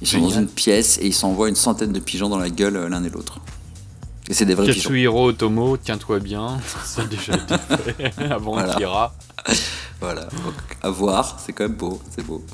Ils 0.00 0.06
sont 0.06 0.20
dans 0.20 0.30
une 0.30 0.46
pièce 0.46 0.98
et 0.98 1.06
ils 1.06 1.14
s'envoient 1.14 1.48
une 1.48 1.56
centaine 1.56 1.92
de 1.92 1.98
pigeons 1.98 2.28
dans 2.28 2.38
la 2.38 2.50
gueule 2.50 2.76
euh, 2.76 2.88
l'un 2.88 3.02
et 3.04 3.10
l'autre. 3.10 3.40
Et 4.28 4.34
c'est 4.34 4.44
des 4.44 4.54
vrais. 4.54 4.66
Katsuhiro 4.66 5.28
Otomo, 5.28 5.76
tiens-toi 5.76 6.18
bien. 6.20 6.58
Ça 6.84 7.02
a 7.02 7.04
déjà 7.06 7.34
été 7.34 7.54
fait 7.56 8.12
avant 8.30 8.52
Voilà. 8.52 8.74
Kira. 8.74 9.14
voilà, 10.00 10.22
donc 10.22 10.54
à 10.82 10.90
voir, 10.90 11.38
c'est 11.44 11.52
quand 11.52 11.64
même 11.64 11.76
beau, 11.76 12.00
c'est 12.14 12.24
beau. 12.24 12.44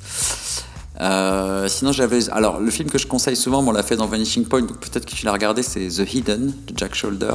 Euh, 1.00 1.66
sinon 1.66 1.90
j'avais, 1.90 2.30
alors 2.30 2.60
le 2.60 2.70
film 2.70 2.88
que 2.88 2.98
je 2.98 3.06
conseille 3.08 3.34
souvent, 3.36 3.64
on 3.66 3.72
l'a 3.72 3.82
fait 3.82 3.96
dans 3.96 4.06
Vanishing 4.06 4.44
Point, 4.44 4.62
donc 4.62 4.78
peut-être 4.78 5.06
que 5.06 5.14
tu 5.14 5.26
l'as 5.26 5.32
regardé, 5.32 5.64
c'est 5.64 5.88
The 5.88 6.14
Hidden 6.14 6.54
de 6.68 6.78
Jack 6.78 6.94
Shoulder. 6.94 7.34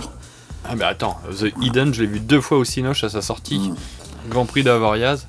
Ah 0.64 0.76
mais 0.76 0.86
attends, 0.86 1.20
The 1.38 1.52
Hidden, 1.62 1.94
je 1.94 2.02
l'ai 2.04 2.08
vu 2.08 2.20
deux 2.22 2.40
fois 2.40 2.58
au 2.58 2.64
Cinoche 2.64 3.04
à 3.04 3.10
sa 3.10 3.22
sortie. 3.22 3.72
Grand 4.30 4.46
Prix 4.46 4.64
d'Avoriaz. 4.64 5.26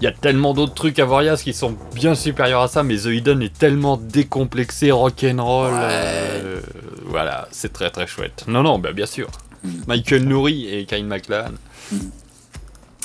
Il 0.00 0.04
y 0.04 0.06
a 0.06 0.12
tellement 0.12 0.54
d'autres 0.54 0.74
trucs 0.74 0.98
à 0.98 1.02
Avoriaz 1.02 1.42
qui 1.42 1.52
sont 1.52 1.76
bien 1.94 2.14
supérieurs 2.14 2.62
à 2.62 2.68
ça, 2.68 2.82
mais 2.82 2.96
The 2.96 3.06
Hidden 3.06 3.42
est 3.42 3.56
tellement 3.56 3.96
décomplexé, 3.96 4.90
rock'n'roll. 4.90 5.70
euh, 5.74 6.60
voilà, 7.06 7.48
c'est 7.52 7.72
très 7.72 7.90
très 7.90 8.06
chouette. 8.06 8.44
Non, 8.48 8.62
non, 8.62 8.78
bah, 8.78 8.92
bien 8.92 9.06
sûr. 9.06 9.28
Michael 9.86 10.24
Nouri 10.24 10.68
et 10.68 10.84
Kyle 10.84 11.06
MacLachlan. 11.06 11.52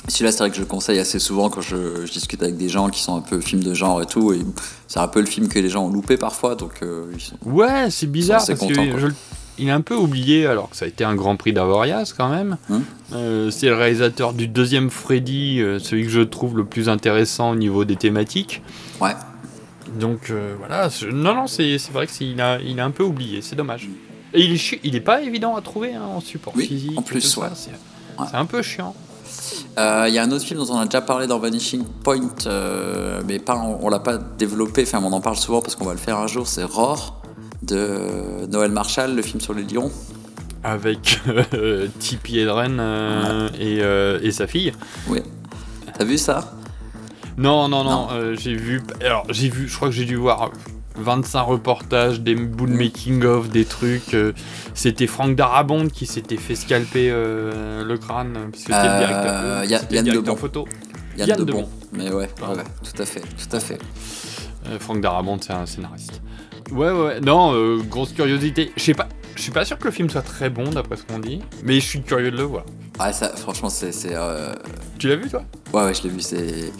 Celui-là, 0.08 0.32
c'est 0.32 0.39
vrai 0.39 0.49
que 0.49 0.56
je 0.56 0.62
le 0.62 0.65
conseille 0.65 0.97
assez 0.99 1.19
souvent 1.19 1.49
quand 1.49 1.62
je, 1.62 2.06
je 2.06 2.12
discute 2.12 2.41
avec 2.41 2.58
des 2.58 2.69
gens 2.69 2.89
qui 2.89 3.02
sont 3.02 3.15
un 3.15 3.21
peu 3.21 3.39
films 3.41 3.63
de 3.63 3.73
genre 3.73 4.02
et 4.02 4.06
tout, 4.06 4.34
et 4.34 4.39
c'est 4.88 4.99
un 4.99 5.08
peu 5.08 5.19
le 5.19 5.25
film 5.28 5.47
que 5.49 5.60
les 5.60 5.69
gens 5.69 5.86
ont 5.86 5.89
loupé 5.89 6.17
parfois, 6.17 6.56
donc 6.56 6.82
euh, 6.82 7.12
ils 7.13 7.21
sont- 7.21 7.36
Ouais, 7.45 7.91
c'est 7.91 8.08
bizarre 8.08 8.38
parce 8.45 8.60
que 8.60 8.65
contents, 8.73 8.97
je 8.97 9.08
le- 9.08 9.13
il 9.60 9.67
est 9.67 9.72
un 9.72 9.82
peu 9.82 9.95
oublié 9.95 10.48
alors 10.48 10.69
que 10.69 10.76
ça 10.76 10.86
a 10.86 10.88
été 10.88 11.04
un 11.04 11.15
Grand 11.15 11.36
Prix 11.36 11.54
d'Avoriaz 11.54 12.13
quand 12.17 12.30
même. 12.30 12.58
Hein 12.72 12.82
Euh, 13.13 13.50
c'est 13.52 13.67
le 13.67 13.76
réalisateur 13.76 14.34
du 14.34 14.48
deuxième 14.48 14.89
Freddy, 14.89 15.62
euh, 15.62 15.80
celui 15.80 16.04
que 16.04 16.10
je 16.10 16.22
trouve 16.22 16.56
le 16.58 16.65
plus 16.65 16.89
intéressant 16.89 17.52
au 17.52 17.56
niveau 17.56 17.84
des 17.86 17.95
thématiques. 17.95 18.62
Ouais. 19.02 19.15
Donc 20.00 20.30
euh, 20.30 20.54
voilà, 20.60 20.89
je- 20.89 21.08
non 21.08 21.34
non, 21.34 21.48
c'est 21.48 21.78
c'est 21.80 21.91
vrai 21.91 22.06
que 22.06 22.12
c'est- 22.12 22.26
il 22.28 22.39
a 22.41 22.60
il 22.60 22.78
est 22.78 22.82
un 22.82 22.91
peu 22.91 23.04
oublié, 23.04 23.41
c'est 23.41 23.56
dommage. 23.56 23.89
Et 24.34 24.41
il 24.43 24.52
est 24.54 24.58
chi- 24.58 24.80
il 24.84 24.95
est 24.95 25.02
pas 25.02 25.22
évident 25.22 25.56
à 25.56 25.62
trouver 25.62 25.95
hein, 25.95 26.04
en 26.15 26.19
support 26.22 26.54
Oui, 26.56 26.67
physique. 26.67 26.98
en 26.98 27.02
et 27.02 27.04
plus, 27.04 27.22
tout 27.22 27.28
ça, 27.28 27.41
ouais. 27.41 27.48
C'est 27.56 27.72
c'est 28.30 28.36
un 28.38 28.45
peu 28.45 28.62
chiant. 28.62 28.93
Euh, 29.80 30.06
Il 30.08 30.13
y 30.13 30.17
a 30.19 30.24
un 30.24 30.32
autre 30.32 30.43
film 30.45 30.60
dont 30.60 30.72
on 30.74 30.78
a 30.80 30.86
déjà 30.86 31.02
parlé 31.02 31.26
dans 31.26 31.39
Vanishing 31.39 31.84
Point, 32.04 32.30
euh, 32.48 33.22
mais 33.28 33.39
pas, 33.39 33.56
on, 33.58 33.80
on 33.86 33.89
l'a 33.89 34.00
pas 34.00 34.17
développé, 34.17 34.84
enfin 34.84 35.02
on 35.04 35.12
en 35.13 35.22
parle 35.22 35.38
souvent 35.38 35.62
parce 35.62 35.76
qu'on 35.76 35.86
va 35.86 35.93
le 35.93 36.00
faire 36.00 36.17
un 36.19 36.28
jour, 36.28 36.45
c'est 36.48 36.63
Roar 36.63 37.19
de 37.70 38.46
Noël 38.52 38.72
Marshall, 38.72 39.16
le 39.16 39.22
film 39.22 39.40
sur 39.42 39.54
les 39.54 39.64
lions. 39.64 39.92
Avec 40.64 41.20
euh, 41.54 41.88
Tippi 42.00 42.40
Hedren 42.40 42.78
euh, 42.80 43.50
et, 43.60 43.80
euh, 43.82 44.20
et 44.22 44.32
sa 44.32 44.46
fille. 44.48 44.74
Oui. 45.08 45.20
T'as 45.98 46.04
vu 46.04 46.18
ça? 46.18 46.54
Non, 47.38 47.70
non, 47.70 47.84
non, 47.86 48.08
euh, 48.12 48.36
j'ai 48.38 48.56
vu. 48.56 48.82
Alors, 49.02 49.26
j'ai 49.30 49.50
vu, 49.50 49.68
je 49.70 49.76
crois 49.76 49.88
que 49.88 49.94
j'ai 49.96 50.04
dû 50.06 50.16
voir 50.18 50.52
25 50.98 51.42
reportages, 51.44 52.20
des 52.20 52.36
bouts 52.36 52.66
de 52.68 52.74
making-of, 52.74 53.50
des 53.50 53.64
trucs. 53.64 54.16
c'était 54.74 55.08
Franck 55.08 55.36
Darabont 55.38 55.88
qui 55.88 56.06
s'était 56.06 56.36
fait 56.36 56.56
scalper 56.56 57.10
euh, 57.10 57.86
le 57.86 57.98
crâne, 57.98 58.34
parce 58.52 58.64
que 58.66 58.74
c'était 58.74 58.84
le 58.84 58.90
Euh, 58.90 58.98
directeur, 59.00 59.64
Yann- 59.64 59.80
c'était 59.80 59.92
le 59.92 59.96
Yann 59.96 60.04
directeur 60.06 60.38
photo. 60.40 60.68
Yann, 61.18 61.30
Yann 61.30 61.38
Debon. 61.40 61.58
Debon. 61.60 61.70
Mais 61.94 62.12
ouais, 62.12 62.28
tout 62.38 63.02
à 63.02 63.06
fait, 63.06 63.22
tout 63.22 63.56
à 63.56 63.60
fait. 63.62 63.78
Euh, 64.68 64.78
Franck 64.78 65.00
Darabont, 65.00 65.38
c'est 65.42 65.54
un 65.54 65.66
scénariste. 65.66 66.22
Ouais, 66.72 66.92
ouais, 66.92 67.20
non, 67.22 67.54
euh, 67.54 67.78
grosse 67.90 68.14
curiosité. 68.14 68.72
Je 68.78 68.84
sais 68.84 68.94
pas, 68.94 69.08
je 69.36 69.42
suis 69.42 69.52
pas 69.52 69.66
sûr 69.66 69.78
que 69.78 69.86
le 69.86 69.92
film 69.92 70.10
soit 70.10 70.22
très 70.22 70.50
bon 70.50 70.70
d'après 70.70 70.98
ce 70.98 71.04
qu'on 71.04 71.20
dit, 71.20 71.40
mais 71.64 71.76
je 71.80 71.86
suis 71.86 72.02
curieux 72.02 72.32
de 72.32 72.38
le 72.38 72.44
voir. 72.44 72.66
Ouais, 73.00 73.14
ça, 73.14 73.30
franchement, 73.36 73.70
c'est. 73.70 73.92
euh, 74.12 74.54
Tu 74.98 75.08
l'as 75.08 75.16
vu 75.16 75.30
toi? 75.30 75.44
Ouais, 75.74 75.84
ouais, 75.86 75.94
je 75.94 76.04
l'ai 76.04 76.10
vu, 76.10 76.22
c'est. 76.22 76.72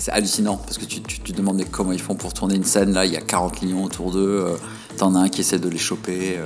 C'est 0.00 0.12
hallucinant 0.12 0.56
parce 0.58 0.78
que 0.78 0.84
tu, 0.84 1.00
tu, 1.02 1.18
tu 1.18 1.32
te 1.32 1.36
demandes 1.36 1.60
comment 1.72 1.90
ils 1.90 2.00
font 2.00 2.14
pour 2.14 2.32
tourner 2.32 2.54
une 2.54 2.62
scène. 2.64 2.92
Là, 2.92 3.04
il 3.04 3.12
y 3.12 3.16
a 3.16 3.20
40 3.20 3.62
lions 3.62 3.82
autour 3.82 4.12
d'eux. 4.12 4.44
euh, 4.46 4.56
T'en 4.96 5.14
as 5.16 5.18
un 5.20 5.28
qui 5.28 5.40
essaie 5.40 5.58
de 5.58 5.68
les 5.68 5.78
choper. 5.78 6.36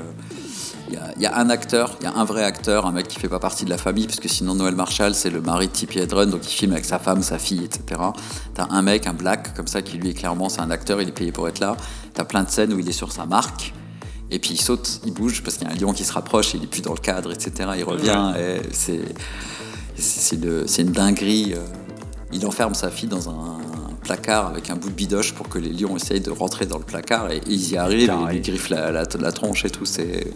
Il 0.93 0.99
y, 0.99 1.01
a, 1.01 1.13
il 1.17 1.23
y 1.23 1.27
a 1.27 1.39
un 1.39 1.49
acteur, 1.49 1.97
il 2.01 2.05
y 2.05 2.07
a 2.07 2.13
un 2.15 2.25
vrai 2.25 2.45
acteur, 2.45 2.85
un 2.85 2.93
mec 2.93 3.09
qui 3.09 3.19
fait 3.19 3.29
pas 3.29 3.39
partie 3.39 3.65
de 3.65 3.71
la 3.71 3.79
famille, 3.79 4.07
parce 4.07 4.21
que 4.21 4.29
sinon 4.29 4.55
Noël 4.55 4.75
Marshall 4.75 5.15
c'est 5.15 5.31
le 5.31 5.41
mari 5.41 5.69
de 5.69 5.73
Tippi 5.73 5.99
Hedren, 6.01 6.29
donc 6.29 6.43
il 6.45 6.53
filme 6.55 6.73
avec 6.73 6.85
sa 6.85 6.99
femme, 6.99 7.23
sa 7.23 7.39
fille, 7.39 7.65
etc. 7.65 8.01
T'as 8.55 8.67
un 8.69 8.83
mec, 8.83 9.07
un 9.07 9.15
black 9.15 9.55
comme 9.55 9.67
ça, 9.69 9.81
qui 9.81 9.97
lui 9.97 10.11
est 10.11 10.15
clairement 10.15 10.49
c'est 10.51 10.61
un 10.61 10.71
acteur, 10.71 11.01
il 11.01 11.09
est 11.09 11.13
payé 11.13 11.33
pour 11.33 11.49
être 11.49 11.61
là. 11.61 11.77
T'as 12.13 12.25
plein 12.25 12.43
de 12.43 12.51
scènes 12.51 12.73
où 12.75 12.79
il 12.79 12.89
est 12.89 12.93
sur 12.93 13.11
sa 13.11 13.25
marque. 13.25 13.73
Et 14.31 14.39
puis 14.39 14.51
il 14.55 14.61
saute, 14.61 15.01
il 15.07 15.13
bouge 15.15 15.43
parce 15.43 15.57
qu'il 15.57 15.67
y 15.67 15.71
a 15.71 15.75
un 15.75 15.79
lion 15.79 15.93
qui 15.95 16.05
se 16.05 16.13
rapproche, 16.13 16.55
il 16.55 16.63
est 16.63 16.67
plus 16.67 16.83
dans 16.83 16.93
le 16.95 16.99
cadre, 17.01 17.33
etc. 17.33 17.71
Il 17.77 17.85
revient, 17.85 18.33
et 18.39 18.61
c'est 19.97 20.83
une 20.83 20.93
dinguerie. 20.93 21.55
euh. 21.57 21.65
Il 22.35 22.47
enferme 22.47 22.75
sa 22.75 22.91
fille 22.91 23.09
dans 23.11 23.29
un 23.29 23.59
placard 24.03 24.47
avec 24.49 24.71
un 24.71 24.75
bout 24.77 24.89
de 24.89 24.95
bidoche 24.95 25.35
pour 25.35 25.49
que 25.51 25.59
les 25.59 25.69
lions 25.69 25.97
essayent 25.97 26.21
de 26.23 26.31
rentrer 26.31 26.65
dans 26.65 26.79
le 26.79 26.85
placard 26.85 27.31
et, 27.31 27.37
et 27.37 27.43
ils 27.47 27.73
y 27.73 27.77
arrivent 27.77 28.09
et 28.31 28.35
ils 28.35 28.37
lui 28.37 28.41
griffent 28.41 28.71
la, 28.71 28.91
la- 28.91 29.05
la 29.21 29.33
tronche 29.33 29.65
et 29.67 29.71
tout. 29.71 29.85
C'est 29.85 30.27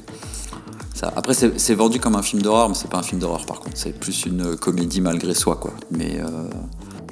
Après, 1.02 1.34
c'est 1.34 1.58
c'est 1.58 1.74
vendu 1.74 2.00
comme 2.00 2.16
un 2.16 2.22
film 2.22 2.42
d'horreur, 2.42 2.68
mais 2.68 2.74
c'est 2.74 2.90
pas 2.90 2.98
un 2.98 3.02
film 3.02 3.20
d'horreur 3.20 3.44
par 3.46 3.60
contre. 3.60 3.76
C'est 3.76 3.98
plus 3.98 4.26
une 4.26 4.56
comédie 4.56 5.00
malgré 5.00 5.34
soi, 5.34 5.56
quoi. 5.56 5.72
Mais 5.90 6.18
euh, 6.20 6.26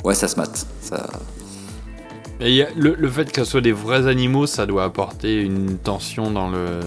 ouais, 0.04 0.14
ça 0.14 0.28
se 0.28 0.36
mate. 0.36 0.66
Ça... 0.80 1.06
Et 2.40 2.66
le, 2.76 2.94
le 2.94 3.08
fait 3.08 3.30
que 3.30 3.44
ce 3.44 3.50
soit 3.52 3.60
des 3.60 3.72
vrais 3.72 4.06
animaux, 4.08 4.46
ça 4.46 4.66
doit 4.66 4.84
apporter 4.84 5.40
une 5.40 5.78
tension 5.78 6.30
dans, 6.30 6.50
le, 6.50 6.80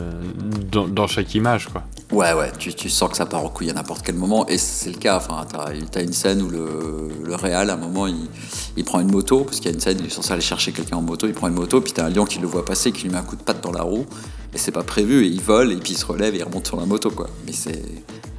dans, 0.71 0.87
dans 0.87 1.07
chaque 1.07 1.33
image, 1.35 1.67
quoi. 1.69 1.83
Ouais, 2.11 2.33
ouais, 2.33 2.51
tu, 2.57 2.73
tu 2.73 2.89
sens 2.89 3.09
que 3.09 3.17
ça 3.17 3.25
part 3.25 3.43
en 3.43 3.49
couille 3.49 3.69
à 3.69 3.73
n'importe 3.73 4.01
quel 4.05 4.15
moment, 4.15 4.47
et 4.47 4.57
c'est 4.57 4.91
le 4.91 4.97
cas. 4.97 5.17
Enfin, 5.17 5.45
t'as 5.49 5.99
as 5.99 6.03
une 6.03 6.13
scène 6.13 6.41
où 6.41 6.49
le, 6.49 7.09
le 7.23 7.35
réal, 7.35 7.69
à 7.69 7.73
un 7.73 7.77
moment, 7.77 8.07
il, 8.07 8.27
il 8.75 8.83
prend 8.83 8.99
une 8.99 9.11
moto, 9.11 9.45
parce 9.45 9.57
qu'il 9.57 9.67
y 9.67 9.69
a 9.69 9.73
une 9.73 9.79
scène, 9.79 9.97
il 9.99 10.05
est 10.05 10.09
censé 10.09 10.31
aller 10.33 10.41
chercher 10.41 10.71
quelqu'un 10.73 10.97
en 10.97 11.01
moto, 11.01 11.27
il 11.27 11.33
prend 11.33 11.47
une 11.47 11.55
moto, 11.55 11.81
puis 11.81 11.93
t'as 11.93 12.05
un 12.05 12.09
lion 12.09 12.25
qui 12.25 12.39
le 12.39 12.47
voit 12.47 12.65
passer, 12.65 12.91
qui 12.91 13.03
lui 13.03 13.09
met 13.09 13.17
un 13.17 13.23
coup 13.23 13.35
de 13.35 13.41
patte 13.43 13.63
dans 13.63 13.71
la 13.71 13.83
roue, 13.83 14.05
et 14.53 14.57
c'est 14.57 14.71
pas 14.71 14.83
prévu, 14.83 15.25
et 15.25 15.27
il 15.27 15.41
vole, 15.41 15.71
et 15.71 15.77
puis 15.77 15.93
il 15.93 15.97
se 15.97 16.05
relève 16.05 16.35
et 16.35 16.39
il 16.39 16.43
remonte 16.43 16.67
sur 16.67 16.77
la 16.77 16.85
moto, 16.85 17.09
quoi. 17.09 17.29
Mais 17.45 17.53
c'est. 17.53 17.81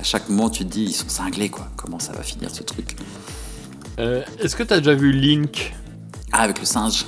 À 0.01 0.05
chaque 0.05 0.29
moment, 0.29 0.49
tu 0.49 0.65
te 0.65 0.71
dis, 0.71 0.85
ils 0.85 0.93
sont 0.93 1.09
cinglés, 1.09 1.49
quoi. 1.49 1.69
Comment 1.77 1.99
ça 1.99 2.13
va 2.13 2.23
finir 2.23 2.51
ce 2.55 2.63
truc? 2.63 2.97
Euh, 3.99 4.23
Est-ce 4.41 4.55
que 4.55 4.63
t'as 4.63 4.79
déjà 4.79 4.95
vu 4.95 5.11
Link? 5.13 5.75
Ah, 6.33 6.43
avec 6.43 6.59
le 6.61 6.65
singe 6.67 7.07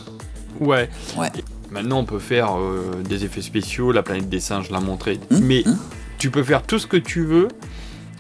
Ouais. 0.61 0.89
Ouais. 1.17 1.31
Maintenant, 1.71 1.99
on 2.01 2.05
peut 2.05 2.19
faire 2.19 2.59
euh, 2.59 3.03
des 3.09 3.25
effets 3.25 3.43
spéciaux, 3.43 3.93
la 3.93 4.03
planète 4.03 4.29
des 4.29 4.41
singes 4.41 4.71
l'a 4.71 4.81
montré. 4.81 5.21
Hum, 5.31 5.41
Mais 5.41 5.65
tu 6.19 6.31
peux 6.31 6.43
faire 6.43 6.63
tout 6.63 6.79
ce 6.79 6.87
que 6.87 6.97
tu 6.97 7.25
veux. 7.25 7.49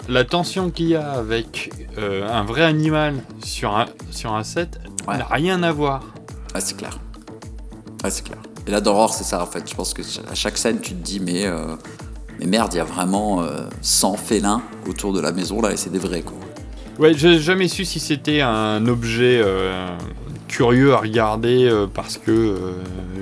La 0.08 0.24
tension 0.24 0.70
qu'il 0.70 0.88
y 0.88 0.96
a 0.96 1.10
avec 1.12 1.70
euh, 1.98 2.28
un 2.28 2.44
vrai 2.44 2.62
animal 2.62 3.14
sur 3.44 3.76
un, 3.76 3.86
sur 4.10 4.32
un 4.34 4.44
set 4.44 4.78
n'a 5.06 5.26
rien 5.26 5.62
à 5.62 5.72
voir. 5.72 6.02
Ouais, 6.54 6.60
c'est 6.60 6.76
clair. 6.76 6.98
Ouais, 8.02 8.10
c'est 8.10 8.24
clair. 8.24 8.38
Et 8.66 8.70
là, 8.70 8.80
dans 8.80 8.92
Horror, 8.92 9.12
c'est 9.12 9.24
ça, 9.24 9.42
en 9.42 9.46
fait. 9.46 9.68
Je 9.68 9.74
pense 9.74 9.94
que 9.94 10.02
à 10.30 10.34
chaque 10.34 10.56
scène, 10.58 10.80
tu 10.80 10.94
te 10.94 11.02
dis, 11.02 11.20
mais, 11.20 11.46
euh, 11.46 11.74
mais 12.38 12.46
merde, 12.46 12.72
il 12.72 12.76
y 12.76 12.80
a 12.80 12.84
vraiment 12.84 13.42
euh, 13.42 13.66
100 13.82 14.16
félins 14.16 14.62
autour 14.88 15.12
de 15.12 15.20
la 15.20 15.32
maison, 15.32 15.60
là, 15.60 15.72
et 15.72 15.76
c'est 15.76 15.90
des 15.90 15.98
vrais, 15.98 16.22
quoi. 16.22 16.36
Ouais, 16.98 17.14
j'ai 17.14 17.38
jamais 17.38 17.68
su 17.68 17.84
si 17.84 17.98
c'était 17.98 18.42
un 18.42 18.86
objet 18.86 19.40
euh, 19.42 19.88
curieux 20.50 20.92
à 20.94 20.98
regarder 20.98 21.68
euh, 21.68 21.86
parce 21.92 22.18
que 22.18 22.30
euh, 22.30 22.72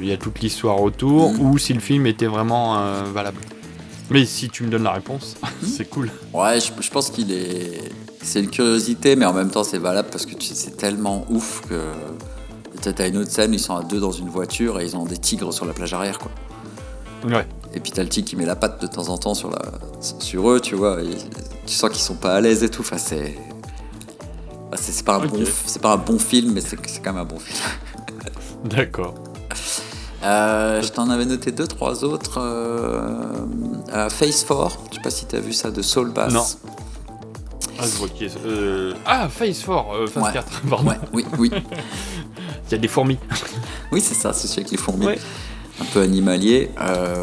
il 0.01 0.07
y 0.07 0.13
a 0.13 0.17
toute 0.17 0.41
l'histoire 0.41 0.81
autour 0.83 1.33
Mm. 1.33 1.41
ou 1.41 1.59
si 1.59 1.75
le 1.75 1.81
film 1.81 2.07
était 2.07 2.27
vraiment 2.27 2.79
euh, 2.79 3.03
valable. 3.13 3.39
Mais 4.11 4.25
si 4.25 4.49
tu 4.49 4.65
me 4.65 4.71
donnes 4.71 4.85
la 4.85 4.93
réponse, 4.93 5.37
c'est 5.63 5.85
cool. 5.89 6.11
Ouais, 6.33 6.59
je, 6.61 6.71
je 6.81 6.91
pense 6.91 7.11
qu'il 7.11 7.31
est. 7.31 7.93
C'est 8.23 8.41
une 8.41 8.51
curiosité, 8.51 9.15
mais 9.17 9.27
en 9.27 9.35
même 9.35 9.51
temps, 9.51 9.65
c'est 9.65 9.79
valable 9.79 10.09
parce 10.11 10.25
que 10.27 10.33
c'est 10.41 10.77
tellement 10.77 11.27
ouf 11.29 11.61
que. 11.69 11.81
T'as 12.81 12.93
t'as 12.93 13.09
une 13.09 13.19
autre 13.19 13.31
scène, 13.31 13.53
ils 13.53 13.61
sont 13.61 13.77
à 13.77 13.83
deux 13.83 14.01
dans 14.01 14.13
une 14.13 14.29
voiture 14.29 14.81
et 14.81 14.85
ils 14.85 14.97
ont 14.97 15.05
des 15.05 15.19
tigres 15.19 15.53
sur 15.53 15.67
la 15.67 15.73
plage 15.75 15.93
arrière, 15.93 16.19
quoi. 16.19 16.31
Ouais. 17.25 17.47
Et 17.75 17.81
puis 17.81 17.91
t'as 17.93 18.03
le 18.03 18.09
tigre 18.09 18.27
qui 18.29 18.37
met 18.37 18.47
la 18.47 18.57
patte 18.57 18.81
de 18.81 18.87
temps 18.87 19.09
en 19.09 19.19
temps 19.19 19.35
sur, 19.35 19.51
la, 19.51 19.61
sur 20.01 20.49
eux, 20.51 20.61
tu 20.61 20.75
vois. 20.77 21.03
et 21.03 21.09
tu 21.67 21.75
sens 21.75 21.91
qu'ils 21.91 22.01
sont 22.03 22.15
pas 22.15 22.35
à 22.35 22.41
l'aise 22.41 22.63
et 22.63 22.69
tout. 22.71 22.81
Enfin, 22.83 22.97
c'est. 22.99 23.37
Bah, 24.71 24.77
c'est 24.81 25.05
pas, 25.05 25.17
un 25.17 25.25
Ok. 25.25 25.31
bon, 25.31 25.45
pas 25.83 25.93
un 25.93 25.97
bon 25.97 26.19
film, 26.19 26.53
mais 26.53 26.61
c'est 26.61 26.77
quand 26.77 27.13
même 27.13 27.23
un 27.23 27.25
bon 27.25 27.39
film. 27.39 27.59
D'accord. 28.65 29.15
Euh, 30.25 30.83
je 30.83 30.89
t'en 30.89 31.09
avais 31.11 31.25
noté 31.25 31.53
deux, 31.53 31.67
trois 31.67 32.03
autres. 32.05 32.39
euh, 32.41 33.23
euh, 33.95 34.09
Face 34.11 34.45
4, 34.45 34.79
je 34.91 34.97
sais 34.97 35.01
pas 35.03 35.11
si 35.11 35.27
t'as 35.27 35.39
vu 35.41 35.53
ça 35.53 35.71
de 35.71 35.81
Soul 35.83 36.11
Bass. 36.13 36.33
Non. 36.33 36.45
Ah, 37.81 37.85
je 37.85 37.97
vois 37.97 38.09
qui 38.09 38.25
est- 38.25 38.37
euh, 38.45 38.93
ah, 39.07 39.29
Phase 39.29 39.61
4, 39.65 39.71
euh, 39.95 40.07
Phase 40.09 40.25
Ouais. 40.25 40.33
4, 40.33 40.61
pardon. 40.69 40.91
Ouais, 40.91 40.97
oui, 41.13 41.25
oui. 41.39 41.51
Il 41.55 42.73
y 42.73 42.75
a 42.75 42.79
des 42.79 42.89
fourmis. 42.89 43.19
Oui, 43.93 44.03
c'est 44.03 44.15
ça, 44.15 44.35
c'est 44.35 44.47
celui 44.49 44.61
avec 44.63 44.73
les 44.73 44.77
fourmis. 44.77 45.07
Ouais. 45.07 45.19
Un 45.81 45.85
peu 45.95 46.03
animalier. 46.03 46.71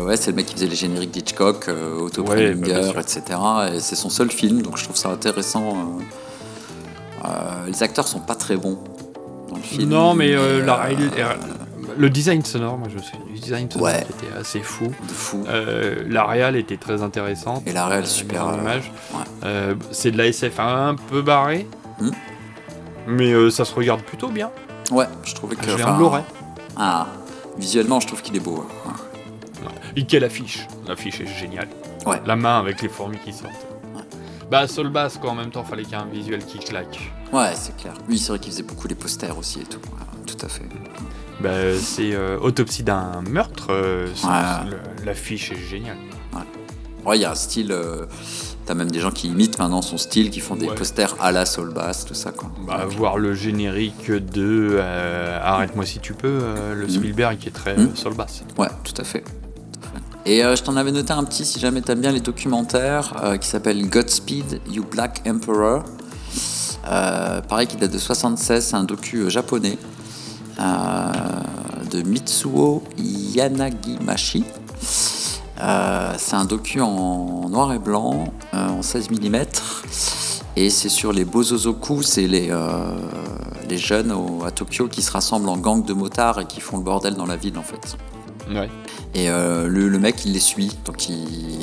Ouais, 0.08 0.18
c'est 0.18 0.32
le 0.32 0.38
mec 0.38 0.48
qui 0.48 0.56
faisait 0.56 0.66
les 0.66 0.76
génériques 0.76 1.12
d'Hitchcock, 1.12 1.70
Otto 2.02 2.24
Preminger, 2.24 2.56
bah, 2.56 2.84
sûr. 2.92 3.00
etc. 3.00 3.22
Et 3.76 3.80
c'est 3.82 3.96
son 3.96 4.10
seul 4.10 4.32
film, 4.32 4.64
donc 4.64 4.78
je 4.78 4.86
trouve 4.86 4.96
ça 4.96 5.10
intéressant. 5.10 5.98
Euh. 7.30 7.68
Les 7.68 7.84
acteurs 7.84 8.08
sont 8.08 8.20
pas 8.20 8.36
très 8.36 8.56
bons 8.58 8.78
dans 9.50 9.56
le 9.56 9.62
film. 9.62 9.90
non, 9.90 10.14
mais 10.14 10.34
euh, 10.36 10.66
la 10.66 10.86
euh, 10.86 10.96
euh, 11.18 11.34
le 11.98 12.10
design 12.10 12.44
sonore, 12.44 12.78
moi 12.78 12.88
je 12.94 13.00
sais, 13.00 13.14
le 13.32 13.40
design 13.40 13.70
sonore 13.72 13.88
Ouais. 13.88 14.06
qui 14.20 14.26
était 14.26 14.36
assez 14.38 14.60
fou. 14.60 14.86
De 14.88 15.12
fou. 15.14 15.44
Euh, 15.48 16.04
la 16.10 16.26
réal 16.26 16.56
était 16.56 16.78
très 16.78 17.02
intéressante. 17.04 17.64
Et 17.66 17.72
la 17.74 17.86
réal, 17.88 18.04
euh, 18.04 18.08
super, 18.08 18.44
image. 18.60 18.92
ouais. 19.14 19.20
Euh, 19.46 19.76
c'est 19.92 20.12
de 20.12 20.18
la 20.18 20.28
SF 20.28 20.60
un 20.60 20.96
peu 21.10 21.22
barré, 21.22 21.68
Hmm. 22.00 22.10
mais 23.08 23.50
ça 23.52 23.64
se 23.64 23.74
regarde 23.74 24.02
plutôt 24.02 24.28
bien. 24.28 24.52
Ouais, 24.92 25.06
je 25.24 25.34
trouvais 25.34 25.56
que. 25.56 25.64
J'ai 25.66 25.74
enfin, 25.76 25.94
un 25.94 25.98
Blu-ray. 25.98 26.24
Ah, 26.76 27.08
visuellement, 27.58 28.00
je 28.02 28.08
trouve 28.08 28.22
qu'il 28.22 28.36
est 28.36 28.40
beau. 28.42 28.58
ouais. 28.58 28.92
Et 29.96 30.06
quelle 30.06 30.26
affiche 30.26 30.68
L'affiche 30.88 31.22
est 31.22 31.40
géniale. 31.40 31.70
Ouais. 32.06 32.22
La 32.26 32.36
main 32.36 32.60
avec 32.60 32.82
les 32.82 32.90
fourmis 32.90 33.18
qui 33.24 33.32
sortent. 33.32 33.65
Bah, 34.50 34.68
Sol 34.68 34.90
Bass, 34.90 35.18
quoi, 35.18 35.32
en 35.32 35.36
même 35.36 35.50
temps, 35.50 35.64
fallait 35.64 35.84
qu'il 35.84 35.94
y 35.94 35.96
ait 35.96 36.02
un 36.04 36.06
visuel 36.06 36.46
qui 36.46 36.60
claque. 36.60 37.12
Ouais, 37.34 37.52
c'est 37.56 37.76
clair. 37.78 37.94
Oui, 38.08 38.18
c'est 38.20 38.30
vrai 38.30 38.40
qu'il 38.40 38.52
faisait 38.52 38.64
beaucoup 38.64 38.88
les 38.88 38.96
posters 38.96 39.38
aussi 39.38 39.62
et 39.62 39.64
tout. 39.64 39.80
Ouais, 39.80 40.24
tout 40.28 40.46
à 40.46 40.48
fait. 40.50 40.66
Bah, 41.42 41.50
c'est 41.80 42.14
euh, 42.14 42.38
Autopsie 42.40 42.84
d'un 42.84 43.22
meurtre. 43.28 43.68
euh, 43.72 44.08
Ouais. 44.24 44.78
L'affiche 45.06 45.52
est 45.52 45.56
géniale. 45.70 45.98
Ouais, 47.06 47.18
il 47.20 47.22
y 47.22 47.26
a 47.26 47.32
un 47.32 47.36
style. 47.36 47.72
euh, 47.72 48.06
T'as 48.66 48.74
même 48.74 48.90
des 48.90 49.00
gens 49.00 49.12
qui 49.12 49.28
imitent 49.28 49.60
maintenant 49.60 49.84
son 49.84 50.00
style, 50.00 50.32
qui 50.32 50.40
font 50.40 50.56
des 50.56 50.68
Ouais. 50.68 50.74
posters 50.74 51.16
à 51.22 51.32
la 51.32 51.46
Soul 51.46 51.72
Bass, 51.72 52.04
tout 52.04 52.16
ça, 52.16 52.32
quoi. 52.32 52.50
Bah, 52.66 52.86
voir 52.90 53.18
le 53.20 53.36
générique 53.36 54.10
de 54.10 54.78
euh, 54.80 55.40
Arrête-moi 55.40 55.86
si 55.86 56.00
tu 56.00 56.14
peux, 56.16 56.28
euh, 56.42 56.74
le 56.74 56.86
Mhm. 56.86 56.90
Spielberg 56.90 57.38
qui 57.38 57.50
est 57.50 57.52
très 57.52 57.78
euh, 57.78 57.94
Sol 57.94 58.16
Bass. 58.16 58.44
Ouais, 58.58 58.70
tout 58.84 59.00
à 59.00 59.04
fait. 59.04 59.24
Et 60.28 60.44
euh, 60.44 60.56
je 60.56 60.64
t'en 60.64 60.76
avais 60.76 60.92
noté 60.92 61.14
un 61.14 61.24
petit, 61.24 61.46
si 61.46 61.60
jamais 61.60 61.82
t'aimes 61.82 62.02
bien 62.02 62.12
les 62.12 62.20
documentaires, 62.20 63.14
euh, 63.24 63.38
qui 63.38 63.48
s'appelle 63.48 63.88
Godspeed, 63.88 64.60
You 64.72 64.84
Black 64.84 65.22
Emperor. 65.28 65.84
Euh, 66.88 67.42
pareil, 67.42 67.68
qui 67.68 67.76
date 67.76 67.92
de 67.92 68.00
76, 68.00 68.66
c'est 68.66 68.76
un 68.76 68.84
docu 68.84 69.30
japonais 69.30 69.78
de 70.58 72.02
Mitsuo 72.02 72.82
Yanagimashi. 72.98 74.46
C'est 75.58 76.36
un 76.36 76.46
docu 76.46 76.82
en 76.82 77.48
noir 77.50 77.74
et 77.74 77.80
blanc, 77.80 78.26
en 78.54 78.82
16 78.82 79.12
mm, 79.12 79.36
et 80.56 80.70
c'est 80.70 80.90
sur 80.90 81.12
les 81.12 81.26
Bozozoku, 81.26 82.02
c'est 82.02 82.28
les, 82.28 82.56
les 83.70 83.78
jeunes 83.78 84.14
à 84.46 84.52
Tokyo 84.52 84.88
qui 84.88 85.02
se 85.02 85.12
rassemblent 85.12 85.50
en 85.50 85.58
gang 85.58 85.84
de 85.84 85.94
motards 85.94 86.40
et 86.40 86.46
qui 86.46 86.62
font 86.62 86.78
le 86.78 86.84
bordel 86.84 87.16
dans 87.16 87.26
la 87.26 87.36
ville 87.36 87.58
en 87.58 87.64
fait. 87.64 87.98
Et 89.14 89.30
euh, 89.30 89.68
le, 89.68 89.98
mec, 90.00 90.26
il 90.26 90.34
les 90.34 90.40
suit. 90.40 90.72
Donc, 90.86 91.08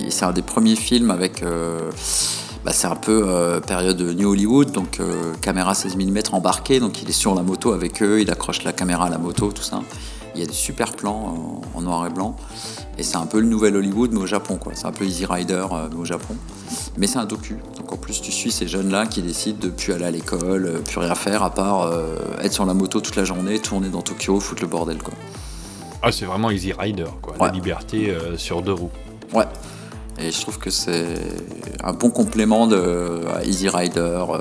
c'est 0.09 0.25
un 0.25 0.33
des 0.33 0.43
premiers 0.43 0.77
films 0.77 1.11
avec. 1.11 1.43
euh, 1.43 1.91
bah, 2.65 2.73
c'est 2.73 2.87
un 2.87 2.97
peu 2.97 3.25
euh, 3.27 3.61
période 3.61 4.01
New 4.01 4.31
Hollywood, 4.31 4.71
donc 4.71 5.01
caméra 5.41 5.75
16 5.75 5.97
mm 5.97 6.19
embarquée. 6.33 6.81
Donc, 6.81 7.03
il 7.03 7.09
est 7.09 7.13
sur 7.13 7.35
la 7.35 7.43
moto 7.43 7.73
avec 7.73 8.03
eux, 8.03 8.21
il 8.21 8.31
accroche 8.31 8.65
la 8.65 8.73
caméra 8.73 9.07
à 9.07 9.11
la 9.11 9.19
moto, 9.19 9.53
tout 9.53 9.63
ça. 9.63 9.83
Il 10.35 10.41
y 10.41 10.45
a 10.45 10.47
des 10.47 10.53
super 10.55 10.93
plans 10.93 11.61
en, 11.75 11.83
noir 11.83 12.07
et 12.07 12.11
blanc. 12.11 12.37
Et 12.97 13.03
c'est 13.03 13.17
un 13.17 13.27
peu 13.27 13.39
le 13.41 13.47
nouvel 13.47 13.77
Hollywood, 13.77 14.13
mais 14.13 14.21
au 14.21 14.27
Japon, 14.27 14.57
quoi. 14.57 14.73
C'est 14.75 14.87
un 14.87 14.93
peu 14.93 15.05
Easy 15.05 15.27
Rider, 15.27 15.67
mais 15.91 15.99
au 15.99 16.07
Japon. 16.07 16.37
Mais 16.97 17.07
c'est 17.07 17.19
un 17.19 17.27
docu. 17.27 17.59
Donc 17.77 17.93
en 17.93 17.97
plus, 17.99 18.23
tu 18.23 18.33
suis 18.33 18.51
ces 18.51 18.67
jeunes-là 18.67 19.07
qui 19.07 19.21
décident 19.21 19.59
de 19.59 19.69
plus 19.69 19.93
aller 19.93 20.05
à 20.05 20.11
l'école, 20.11 20.81
plus 20.87 21.01
rien 21.01 21.15
faire, 21.15 21.43
à 21.43 21.51
part 21.51 21.93
être 22.41 22.53
sur 22.53 22.65
la 22.65 22.73
moto 22.73 23.03
toute 23.03 23.17
la 23.17 23.25
journée, 23.25 23.59
tourner 23.59 23.91
dans 23.91 24.01
Tokyo, 24.01 24.41
foutre 24.41 24.63
le 24.63 24.69
bordel, 24.69 25.03
quoi. 25.03 25.13
Ah, 26.03 26.11
c'est 26.11 26.25
vraiment 26.25 26.51
Easy 26.51 26.73
Rider, 26.73 27.07
quoi. 27.21 27.37
La 27.39 27.53
liberté 27.53 28.11
euh, 28.11 28.37
sur 28.37 28.63
deux 28.63 28.73
roues. 28.73 28.91
Ouais. 29.33 29.45
Et 30.19 30.31
je 30.31 30.41
trouve 30.41 30.59
que 30.59 30.71
c'est 30.71 31.17
un 31.83 31.93
bon 31.93 32.11
complément 32.11 32.67
de 32.67 33.21
à 33.35 33.45
Easy 33.45 33.69
Rider, 33.69 34.01
euh, 34.01 34.39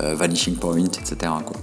euh, 0.00 0.14
Vanishing 0.14 0.56
Point, 0.56 0.84
etc. 0.84 1.16
Quoi. 1.44 1.56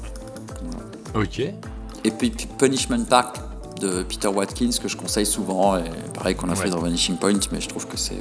Ok. 1.16 1.39
Et 1.39 2.12
puis, 2.12 2.32
Punishment 2.57 3.05
Park 3.05 3.38
de 3.82 4.03
Peter 4.03 4.28
Watkins 4.28 4.72
que 4.82 4.89
je 4.89 4.97
conseille 4.97 5.26
souvent, 5.26 5.78
et 5.78 5.84
pareil 6.14 6.36
qu'on 6.36 6.49
a 6.49 6.55
fait 6.55 6.70
dans 6.70 6.80
Vanishing 6.80 7.16
Point, 7.16 7.39
mais 7.51 7.62
je 7.62 7.70
trouve 7.70 7.88
que 7.88 7.97
c'est 7.97 8.20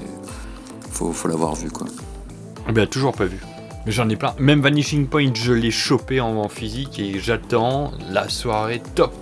faut, 0.90 1.12
faut 1.12 1.28
l'avoir 1.28 1.54
vu 1.54 1.70
quoi. 1.70 1.86
Eh 2.68 2.72
Ben, 2.72 2.86
toujours 2.86 3.12
pas 3.12 3.24
vu. 3.24 3.40
Mais 3.86 3.92
j'en 3.92 4.08
ai 4.08 4.16
plein. 4.16 4.34
Même 4.38 4.60
Vanishing 4.60 5.06
Point, 5.08 5.32
je 5.34 5.52
l'ai 5.52 5.70
chopé 5.70 6.20
en, 6.20 6.36
en 6.36 6.48
physique 6.48 6.98
et 6.98 7.18
j'attends 7.18 7.92
la 8.10 8.28
soirée 8.28 8.82
top. 8.94 9.12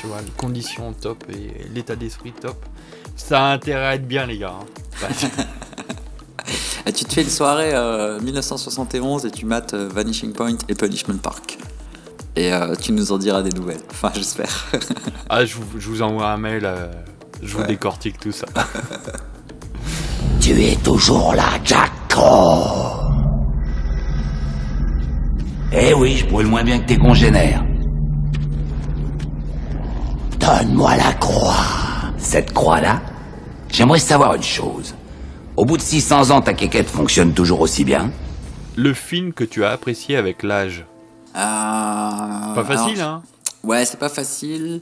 Tu 0.00 0.06
vois, 0.06 0.20
les 0.22 0.30
conditions 0.36 0.92
top 0.92 1.24
et 1.30 1.68
l'état 1.74 1.96
d'esprit 1.96 2.32
top. 2.32 2.56
Ça 3.16 3.46
a 3.48 3.52
intérêt 3.52 3.86
à 3.86 3.94
être 3.96 4.06
bien, 4.06 4.26
les 4.26 4.38
gars. 4.38 4.54
hein. 5.02 5.08
Et 6.86 6.92
tu 6.92 7.04
te 7.04 7.12
fais 7.12 7.22
une 7.22 7.28
soirée 7.28 7.72
euh, 7.74 8.18
1971 8.20 9.26
et 9.26 9.30
tu 9.30 9.44
mates 9.44 9.74
euh, 9.74 9.88
Vanishing 9.92 10.32
Point 10.32 10.56
et 10.68 10.74
Punishment 10.74 11.18
Park. 11.18 11.58
Et 12.36 12.50
euh, 12.52 12.74
tu 12.76 12.92
nous 12.92 13.12
en 13.12 13.18
diras 13.18 13.42
des 13.42 13.50
nouvelles. 13.50 13.82
Enfin, 13.90 14.10
j'espère. 14.14 14.66
ah, 15.28 15.44
je 15.44 15.54
vous, 15.56 15.78
je 15.78 15.88
vous 15.88 16.00
envoie 16.00 16.30
un 16.30 16.38
mail, 16.38 16.62
euh, 16.64 16.86
je 17.42 17.52
vous 17.52 17.60
Ouais. 17.60 17.66
décortique 17.66 18.18
tout 18.20 18.32
ça. 18.32 18.46
Tu 20.40 20.52
es 20.62 20.76
toujours 20.76 21.34
là, 21.34 21.58
Jacko 21.62 22.22
Eh 25.72 25.92
oui, 25.92 26.16
je 26.16 26.24
pourrais 26.26 26.44
le 26.44 26.48
moins 26.50 26.64
bien 26.64 26.78
que 26.78 26.86
tes 26.86 26.96
congénères. 26.96 27.64
Donne-moi 30.38 30.96
la 30.96 31.12
croix. 31.14 31.56
Cette 32.18 32.52
croix-là, 32.52 33.00
j'aimerais 33.70 33.98
savoir 33.98 34.34
une 34.34 34.42
chose. 34.42 34.94
Au 35.56 35.64
bout 35.64 35.76
de 35.76 35.82
600 35.82 36.30
ans, 36.30 36.40
ta 36.40 36.54
quéquette 36.54 36.88
fonctionne 36.88 37.32
toujours 37.32 37.60
aussi 37.60 37.84
bien 37.84 38.10
Le 38.76 38.94
film 38.94 39.32
que 39.32 39.44
tu 39.44 39.64
as 39.64 39.70
apprécié 39.70 40.16
avec 40.16 40.42
l'âge. 40.42 40.84
Euh, 41.36 41.40
Pas 42.54 42.64
facile, 42.64 43.00
alors, 43.00 43.14
hein 43.14 43.22
Ouais, 43.64 43.84
c'est 43.84 43.98
pas 43.98 44.08
facile. 44.08 44.80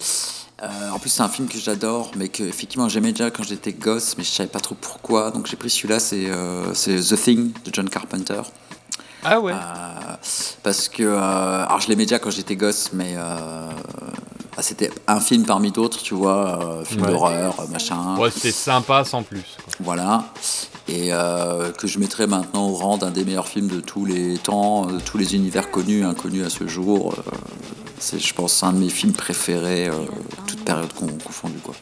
Euh, 0.62 0.90
en 0.92 0.98
plus, 0.98 1.10
c'est 1.10 1.22
un 1.22 1.28
film 1.28 1.48
que 1.48 1.58
j'adore, 1.58 2.10
mais 2.16 2.28
que 2.28 2.42
effectivement 2.42 2.88
j'aimais 2.88 3.12
déjà 3.12 3.30
quand 3.30 3.42
j'étais 3.42 3.72
gosse, 3.72 4.16
mais 4.16 4.24
je 4.24 4.30
savais 4.30 4.48
pas 4.48 4.60
trop 4.60 4.74
pourquoi. 4.74 5.30
Donc 5.30 5.46
j'ai 5.46 5.56
pris 5.56 5.68
celui-là, 5.70 5.98
c'est 5.98 6.30
euh, 6.30 6.72
c'est 6.74 6.96
The 6.96 7.16
Thing 7.22 7.52
de 7.64 7.70
John 7.72 7.88
Carpenter. 7.90 8.40
Ah 9.24 9.40
ouais 9.40 9.52
Parce 10.62 10.88
que. 10.88 11.02
euh, 11.02 11.64
alors 11.66 11.80
je 11.80 11.88
l'aimais 11.88 12.04
déjà 12.04 12.18
quand 12.18 12.30
j'étais 12.30 12.56
gosse, 12.56 12.90
mais. 12.92 13.14
euh, 13.16 13.68
bah, 14.56 14.62
c'était 14.62 14.90
un 15.06 15.20
film 15.20 15.44
parmi 15.44 15.70
d'autres, 15.70 16.02
tu 16.02 16.14
vois, 16.14 16.58
euh, 16.80 16.84
film 16.84 17.02
Ouais. 17.02 17.10
d'horreur, 17.10 17.54
euh, 17.60 17.66
machin. 17.68 18.16
Ouais, 18.16 18.30
c'était 18.30 18.52
sympa 18.52 19.04
sans 19.04 19.22
plus. 19.22 19.42
quoi. 19.62 19.74
Voilà. 19.80 20.24
Et 20.88 21.12
euh, 21.12 21.72
que 21.72 21.86
je 21.86 21.98
mettrais 21.98 22.26
maintenant 22.26 22.68
au 22.68 22.74
rang 22.74 22.96
d'un 22.96 23.10
des 23.10 23.24
meilleurs 23.24 23.48
films 23.48 23.68
de 23.68 23.80
tous 23.80 24.04
les 24.04 24.38
temps, 24.38 24.86
de 24.86 24.98
tous 25.00 25.18
les 25.18 25.34
univers 25.34 25.70
connus, 25.70 26.04
inconnus 26.04 26.46
à 26.46 26.50
ce 26.50 26.66
jour. 26.66 27.14
Euh, 27.18 27.30
c'est, 27.98 28.18
je 28.18 28.34
pense, 28.34 28.62
un 28.62 28.72
de 28.72 28.78
mes 28.78 28.88
films 28.88 29.12
préférés, 29.14 29.90
toute 30.46 30.64
période 30.64 30.92
con- 30.92 31.06
confondue. 31.24 31.58
Quoi. 31.64 31.74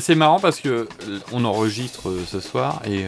C'est 0.00 0.14
marrant 0.16 0.38
parce 0.40 0.60
que 0.60 0.88
on 1.32 1.44
enregistre 1.44 2.12
ce 2.30 2.40
soir 2.40 2.82
et 2.84 3.04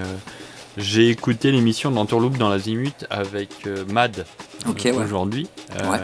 j'ai 0.77 1.11
écouté 1.11 1.51
l'émission 1.53 1.91
d'Entourloupe 1.91 2.39
dans 2.39 2.49
l'Azimut 2.49 3.05
avec 3.11 3.51
Mad 3.93 4.25
ouais. 4.67 4.93
aujourd'hui. 4.93 5.49
Ouais. 5.73 5.99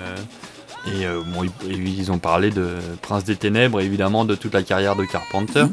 Et 0.95 1.07
euh, 1.07 1.21
bon, 1.27 1.45
ils, 1.67 1.99
ils 1.99 2.13
ont 2.13 2.19
parlé 2.19 2.51
de 2.51 2.67
Prince 3.03 3.25
des 3.25 3.37
Ténèbres 3.37 3.81
et 3.81 3.85
évidemment 3.85 4.25
de 4.25 4.35
toute 4.35 4.55
la 4.55 4.63
carrière 4.63 4.97
de 4.97 5.05
Carpenter. 5.05 5.65
Mhm. 5.65 5.73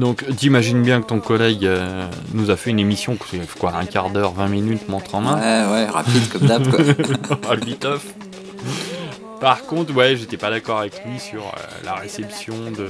Donc 0.00 0.24
t'imagines 0.36 0.82
bien 0.82 1.00
que 1.00 1.06
ton 1.06 1.20
collègue 1.20 1.64
euh, 1.64 2.08
nous 2.34 2.50
a 2.50 2.56
fait 2.56 2.70
une 2.70 2.80
émission, 2.80 3.16
quoi, 3.58 3.74
un 3.74 3.86
quart 3.86 4.10
d'heure, 4.10 4.32
20 4.32 4.48
minutes, 4.48 4.88
montre 4.88 5.14
en 5.14 5.20
main? 5.20 5.36
Ouais, 5.36 5.72
ouais, 5.72 5.86
rapide 5.86 6.28
comme 6.28 6.46
d'hab, 6.46 6.68
quoi. 6.68 6.80
Ah. 7.48 7.54
Par 9.40 9.62
contre, 9.66 9.94
ouais, 9.94 10.16
j'étais 10.16 10.38
pas 10.38 10.50
d'accord 10.50 10.78
avec 10.78 10.94
lui 11.04 11.20
sur 11.20 11.42
euh, 11.42 11.60
la 11.84 11.94
réception 11.94 12.54
de, 12.70 12.88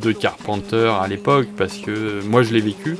de 0.00 0.12
Carpenter 0.12 0.92
à 1.00 1.08
l'époque, 1.08 1.48
parce 1.56 1.76
que 1.78 2.22
moi 2.24 2.42
je 2.42 2.52
l'ai 2.54 2.60
vécu. 2.60 2.96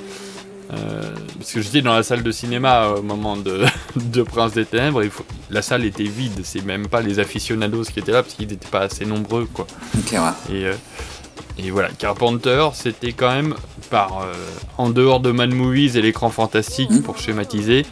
Euh, 0.77 1.03
parce 1.39 1.53
que 1.53 1.61
j'étais 1.63 1.83
dans 1.83 1.95
la 1.95 2.03
salle 2.03 2.23
de 2.23 2.31
cinéma 2.33 2.89
au 2.89 3.03
moment 3.03 3.37
de, 3.37 3.65
de 3.97 4.23
Prince 4.23 4.53
des 4.53 4.65
Ténèbres, 4.65 5.03
et 5.03 5.07
il 5.07 5.11
faut- 5.11 5.25
la 5.51 5.63
salle 5.63 5.85
était 5.85 6.03
vide, 6.05 6.41
c'est 6.43 6.65
même 6.65 6.89
pas 6.89 7.01
les 7.01 7.19
aficionados 7.19 7.85
qui 7.85 7.99
étaient 8.01 8.13
là, 8.13 8.23
parce 8.23 8.35
qu'ils 8.35 8.49
n'étaient 8.49 8.69
pas 8.69 8.81
assez 8.81 9.05
nombreux, 9.05 9.47
quoi. 9.53 9.67
Ok, 9.99 10.13
ouais. 10.13 10.55
Et, 10.57 10.65
euh, 10.67 10.75
et 11.59 11.71
voilà, 11.71 11.89
Carpenter, 11.99 12.69
c'était 12.75 13.13
quand 13.13 13.31
même, 13.33 13.55
par 13.91 14.23
euh, 14.23 14.33
en 14.79 14.91
dehors 14.91 15.21
de 15.21 15.31
Mad 15.31 15.53
Movies 15.53 15.97
et 15.97 16.03
l'écran 16.03 16.31
fantastique, 16.31 17.03
pour 17.05 17.19
schématiser, 17.19 17.85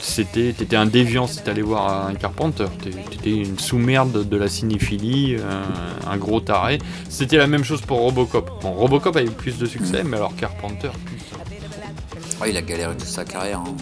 c'était 0.00 0.54
t'étais 0.56 0.76
un 0.76 0.86
déviant 0.86 1.26
si 1.26 1.42
t'allais 1.42 1.60
voir 1.60 2.06
un 2.06 2.14
Carpenter. 2.14 2.66
T'é- 2.82 2.90
T'étais 2.90 3.30
une 3.34 3.58
sous-merde 3.58 4.26
de 4.28 4.36
la 4.36 4.48
cinéphilie, 4.48 5.36
un, 5.36 6.10
un 6.10 6.16
gros 6.16 6.40
taré. 6.40 6.78
C'était 7.10 7.36
la 7.36 7.46
même 7.48 7.64
chose 7.64 7.80
pour 7.82 7.98
Robocop. 7.98 8.62
Bon, 8.62 8.72
Robocop 8.72 9.16
a 9.16 9.22
eu 9.22 9.30
plus 9.30 9.58
de 9.58 9.66
succès, 9.66 10.04
mais 10.04 10.16
alors 10.16 10.34
Carpenter, 10.36 10.90
putain. 11.04 11.36
Ouais, 12.40 12.50
il 12.50 12.56
a 12.56 12.62
galéré 12.62 12.92
toute 12.96 13.06
sa 13.08 13.24
carrière. 13.24 13.60
hein. 13.60 13.74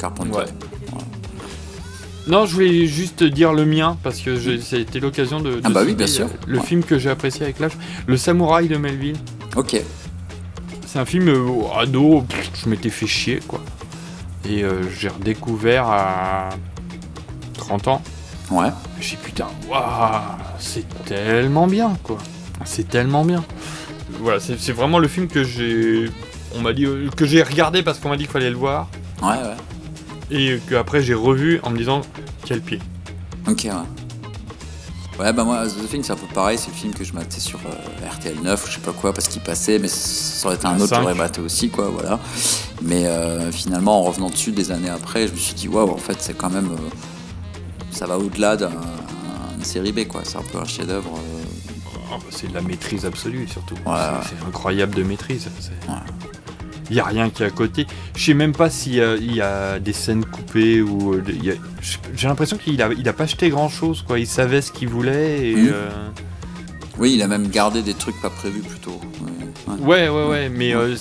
Carpenter. 0.00 0.30
Ouais. 0.36 0.44
Non, 2.28 2.46
je 2.46 2.54
voulais 2.54 2.86
juste 2.86 3.24
dire 3.24 3.52
le 3.52 3.64
mien, 3.66 3.96
parce 4.02 4.20
que 4.20 4.36
je- 4.36 4.58
c'était 4.58 5.00
l'occasion 5.00 5.40
de, 5.40 5.56
de 5.56 5.60
Ah 5.64 5.70
bah 5.70 5.82
oui, 5.84 5.94
bien 5.94 6.06
sûr. 6.06 6.28
le 6.46 6.58
Ouais. 6.58 6.64
film 6.64 6.84
que 6.84 6.96
j'ai 6.98 7.10
apprécié 7.10 7.42
avec 7.42 7.58
l'âge, 7.58 7.72
Le 8.06 8.16
Samouraï 8.16 8.68
de 8.68 8.76
Melville. 8.76 9.16
Ok. 9.56 9.76
C'est 10.86 10.98
un 11.00 11.04
film 11.04 11.28
euh, 11.28 11.62
ado, 11.80 12.22
pff, 12.28 12.50
je 12.62 12.68
m'étais 12.68 12.90
fait 12.90 13.06
chier 13.06 13.40
quoi. 13.48 13.60
Et 14.48 14.62
euh, 14.62 14.82
j'ai 14.98 15.08
redécouvert 15.08 15.86
à 15.88 16.50
30 17.54 17.88
ans. 17.88 18.02
Ouais. 18.50 18.68
J'ai 19.00 19.16
dit, 19.16 19.22
putain, 19.22 19.48
waouh, 19.68 20.20
c'est 20.58 20.86
tellement 21.04 21.66
bien 21.66 21.96
quoi. 22.04 22.18
C'est 22.64 22.88
tellement 22.88 23.24
bien. 23.24 23.42
Voilà, 24.20 24.38
c'est 24.40 24.72
vraiment 24.72 24.98
le 25.00 25.08
film 25.08 25.26
que 25.26 25.42
j'ai. 25.42 26.08
On 26.54 26.60
m'a 26.60 26.72
dit 26.72 26.84
euh, 26.84 27.08
que 27.16 27.24
j'ai 27.24 27.42
regardé 27.42 27.82
parce 27.82 27.98
qu'on 27.98 28.08
m'a 28.08 28.16
dit 28.16 28.24
qu'il 28.24 28.32
fallait 28.32 28.50
le 28.50 28.56
voir. 28.56 28.88
Ouais, 29.22 29.28
ouais. 29.28 29.56
Et 30.30 30.58
que 30.66 30.74
après 30.74 31.02
j'ai 31.02 31.14
revu 31.14 31.60
en 31.62 31.70
me 31.70 31.76
disant 31.78 32.02
quel 32.44 32.60
pied. 32.60 32.78
Ok, 33.48 33.62
ouais. 33.64 33.70
Ouais, 35.20 35.32
bah 35.32 35.44
moi, 35.44 35.66
The 35.66 35.88
Thing, 35.90 36.02
c'est 36.02 36.12
un 36.12 36.16
peu 36.16 36.26
pareil. 36.34 36.56
C'est 36.58 36.68
le 36.70 36.74
film 36.76 36.94
que 36.94 37.04
je 37.04 37.12
matais 37.12 37.38
sur 37.38 37.58
euh, 37.66 38.08
RTL 38.08 38.36
9 38.42 38.64
ou 38.64 38.66
je 38.66 38.72
sais 38.74 38.80
pas 38.80 38.92
quoi 38.92 39.12
parce 39.12 39.28
qu'il 39.28 39.42
passait, 39.42 39.78
mais 39.78 39.86
ça 39.88 40.46
aurait 40.46 40.56
été 40.56 40.66
un 40.66 40.70
Ah, 40.72 40.76
autre, 40.76 40.86
cinq. 40.88 41.00
j'aurais 41.02 41.14
maté 41.14 41.40
aussi, 41.42 41.68
quoi, 41.68 41.88
voilà. 41.90 42.18
Mais 42.80 43.06
euh, 43.06 43.52
finalement, 43.52 44.00
en 44.00 44.02
revenant 44.04 44.30
dessus 44.30 44.52
des 44.52 44.72
années 44.72 44.88
après, 44.88 45.28
je 45.28 45.32
me 45.32 45.36
suis 45.38 45.54
dit, 45.54 45.68
waouh, 45.68 45.90
en 45.90 45.96
fait, 45.98 46.16
c'est 46.20 46.34
quand 46.36 46.50
même. 46.50 46.70
euh, 46.72 46.88
ça 47.90 48.06
va 48.06 48.18
au-delà 48.18 48.56
d'un- 48.56 48.70
d'une 49.54 49.64
série 49.64 49.92
B, 49.92 50.06
quoi. 50.08 50.22
C'est 50.24 50.38
un 50.38 50.42
peu 50.42 50.58
un 50.58 50.64
chef-d'œuvre. 50.64 51.12
euh, 51.16 51.42
Oh, 52.14 52.16
bah, 52.18 52.24
c'est 52.30 52.48
de 52.48 52.54
la 52.54 52.60
maîtrise 52.62 53.04
absolue 53.06 53.46
surtout. 53.48 53.74
Ouais. 53.86 53.92
C'est 54.22 54.30
c'est 54.30 54.46
incroyable 54.46 54.94
de 54.94 55.02
maîtrise. 55.02 55.48
Il 56.92 56.96
n'y 56.96 57.00
a 57.00 57.04
rien 57.06 57.30
qui 57.30 57.42
est 57.42 57.46
à 57.46 57.50
côté. 57.50 57.86
Je 58.14 58.22
sais 58.22 58.34
même 58.34 58.52
pas 58.52 58.68
s'il 58.68 58.92
y, 58.96 59.34
y 59.36 59.40
a 59.40 59.78
des 59.80 59.94
scènes 59.94 60.26
coupées 60.26 60.82
ou. 60.82 61.14
euh, 61.14 61.22
J'ai 62.14 62.28
l'impression 62.28 62.58
qu'il 62.58 62.82
a, 62.82 62.90
il 62.92 63.08
a 63.08 63.14
pas 63.14 63.24
acheté 63.24 63.48
grand 63.48 63.70
chose. 63.70 64.02
Quoi. 64.06 64.18
Il 64.18 64.26
savait 64.26 64.60
ce 64.60 64.70
qu'il 64.72 64.88
voulait. 64.88 65.52
Et, 65.52 65.56
Mhm. 65.56 65.70
euh, 65.72 65.90
Oui, 66.98 67.14
il 67.14 67.22
a 67.22 67.28
même 67.28 67.48
gardé 67.48 67.80
des 67.80 67.94
trucs 67.94 68.20
pas 68.20 68.28
prévus 68.28 68.60
plutôt. 68.60 69.00
Ouais, 69.22 69.78
Ouais, 69.80 70.08
ouais, 70.10 70.28
ouais. 70.28 70.48
Mais 70.50 70.74
euh, 70.74 70.94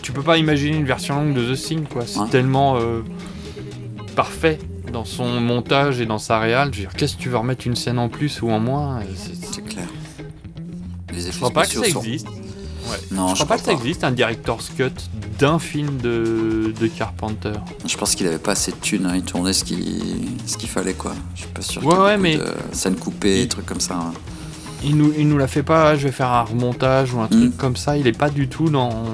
tu, 0.00 0.12
peux 0.12 0.22
pas 0.22 0.38
imaginer 0.38 0.78
une 0.78 0.86
version 0.86 1.16
longue 1.16 1.34
de 1.34 1.54
The 1.54 1.58
Thing. 1.60 1.84
quoi. 1.84 2.04
C'est 2.06 2.30
tellement 2.30 2.78
euh, 2.80 3.02
parfait 4.16 4.58
dans 4.90 5.04
son 5.04 5.40
montage 5.42 6.00
et 6.00 6.06
dans 6.06 6.16
sa 6.16 6.38
réal. 6.38 6.70
Je 6.72 6.78
veux 6.78 6.86
dire, 6.86 6.96
qu'est-ce 6.96 7.16
que 7.18 7.22
tu 7.22 7.28
veux 7.28 7.36
remettre 7.36 7.66
une 7.66 7.76
scène 7.76 7.98
en 7.98 8.08
plus 8.08 8.40
ou 8.40 8.48
en 8.50 8.60
moins? 8.60 9.00
C'est 9.52 9.62
clair. 9.62 9.84
Les 11.12 11.28
effets 11.28 11.50
pas 11.52 11.66
que 11.66 11.68
ça 11.74 11.84
sont- 11.90 12.00
existe. 12.00 12.28
Ouais. 12.90 12.96
Non, 13.10 13.28
je 13.28 13.34
je 13.40 13.44
crois 13.44 13.56
pas 13.56 13.58
que 13.58 13.64
ça 13.66 13.72
existe 13.72 14.04
un 14.04 14.10
director's 14.10 14.70
cut 14.76 14.90
d'un 15.38 15.58
film 15.58 15.96
de, 15.98 16.72
de 16.78 16.86
Carpenter. 16.86 17.52
Je 17.86 17.96
pense 17.96 18.14
qu'il 18.14 18.26
avait 18.26 18.38
pas 18.38 18.52
assez 18.52 18.70
de 18.72 18.76
thunes, 18.76 19.06
hein. 19.06 19.12
il 19.16 19.22
tournait 19.22 19.52
ce 19.52 19.64
qu'il 19.64 20.68
fallait 20.68 20.94
quoi. 20.94 21.14
Je 21.34 21.40
suis 21.42 21.50
pas 21.50 21.62
sûr 21.62 21.84
Ouais, 21.84 21.96
ouais, 21.96 22.16
mais- 22.16 22.36
de 22.38 22.44
scènes 22.72 22.96
coupées, 22.96 23.38
des 23.42 23.48
trucs 23.48 23.66
comme 23.66 23.80
ça. 23.80 23.94
hein. 23.94 24.12
Il 24.84 24.96
nous, 24.96 25.12
il 25.18 25.28
nous 25.28 25.38
la 25.38 25.48
fait 25.48 25.64
pas, 25.64 25.96
je 25.96 26.04
vais 26.06 26.12
faire 26.12 26.30
un 26.30 26.42
remontage 26.42 27.12
ou 27.12 27.20
un 27.20 27.26
truc 27.26 27.52
Mm. 27.54 27.56
comme 27.56 27.76
ça, 27.76 27.96
il 27.96 28.06
est 28.06 28.16
pas 28.16 28.30
du 28.30 28.48
tout 28.48 28.68
dans. 28.70 29.04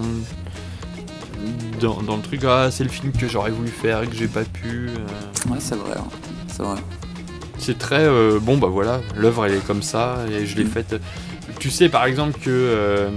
Dans, 1.80 2.00
dans 2.02 2.16
le 2.16 2.22
truc, 2.22 2.42
ah, 2.46 2.70
c'est 2.70 2.84
le 2.84 2.90
film 2.90 3.12
que 3.12 3.28
j'aurais 3.28 3.50
voulu 3.50 3.68
faire 3.68 4.02
et 4.02 4.06
que 4.06 4.14
j'ai 4.14 4.28
pas 4.28 4.44
pu. 4.44 4.88
euh. 4.88 5.50
Ouais, 5.52 5.58
c'est 5.58 5.74
vrai. 5.74 5.92
hein. 5.98 6.04
C'est 6.46 6.62
vrai. 6.62 6.76
c'est 7.58 7.78
très 7.78 8.04
euh, 8.04 8.38
bon 8.40 8.58
bah 8.58 8.68
voilà, 8.68 9.00
l'œuvre 9.16 9.44
elle 9.46 9.54
est 9.54 9.66
comme 9.66 9.82
ça 9.82 10.18
et 10.30 10.46
je 10.46 10.56
l'ai 10.56 10.64
faite. 10.64 10.94
Tu 11.58 11.70
sais 11.70 11.88
par 11.88 12.04
exemple 12.04 12.38
que 12.38 12.48
euh, 12.50 13.08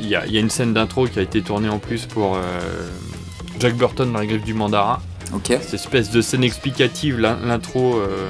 il 0.00 0.08
y, 0.08 0.14
a, 0.14 0.26
il 0.26 0.32
y 0.32 0.36
a 0.36 0.40
une 0.40 0.50
scène 0.50 0.72
d'intro 0.72 1.06
qui 1.06 1.18
a 1.18 1.22
été 1.22 1.42
tournée 1.42 1.68
en 1.68 1.78
plus 1.78 2.06
pour 2.06 2.36
euh, 2.36 2.40
Jack 3.60 3.74
Burton 3.76 4.12
dans 4.12 4.18
la 4.18 4.26
griffe 4.26 4.44
du 4.44 4.54
mandarin. 4.54 4.98
Ok. 5.34 5.46
Cette 5.48 5.74
espèce 5.74 6.10
de 6.10 6.20
scène 6.20 6.44
explicative, 6.44 7.18
l'in- 7.18 7.38
l'intro 7.44 7.96
euh, 7.96 8.28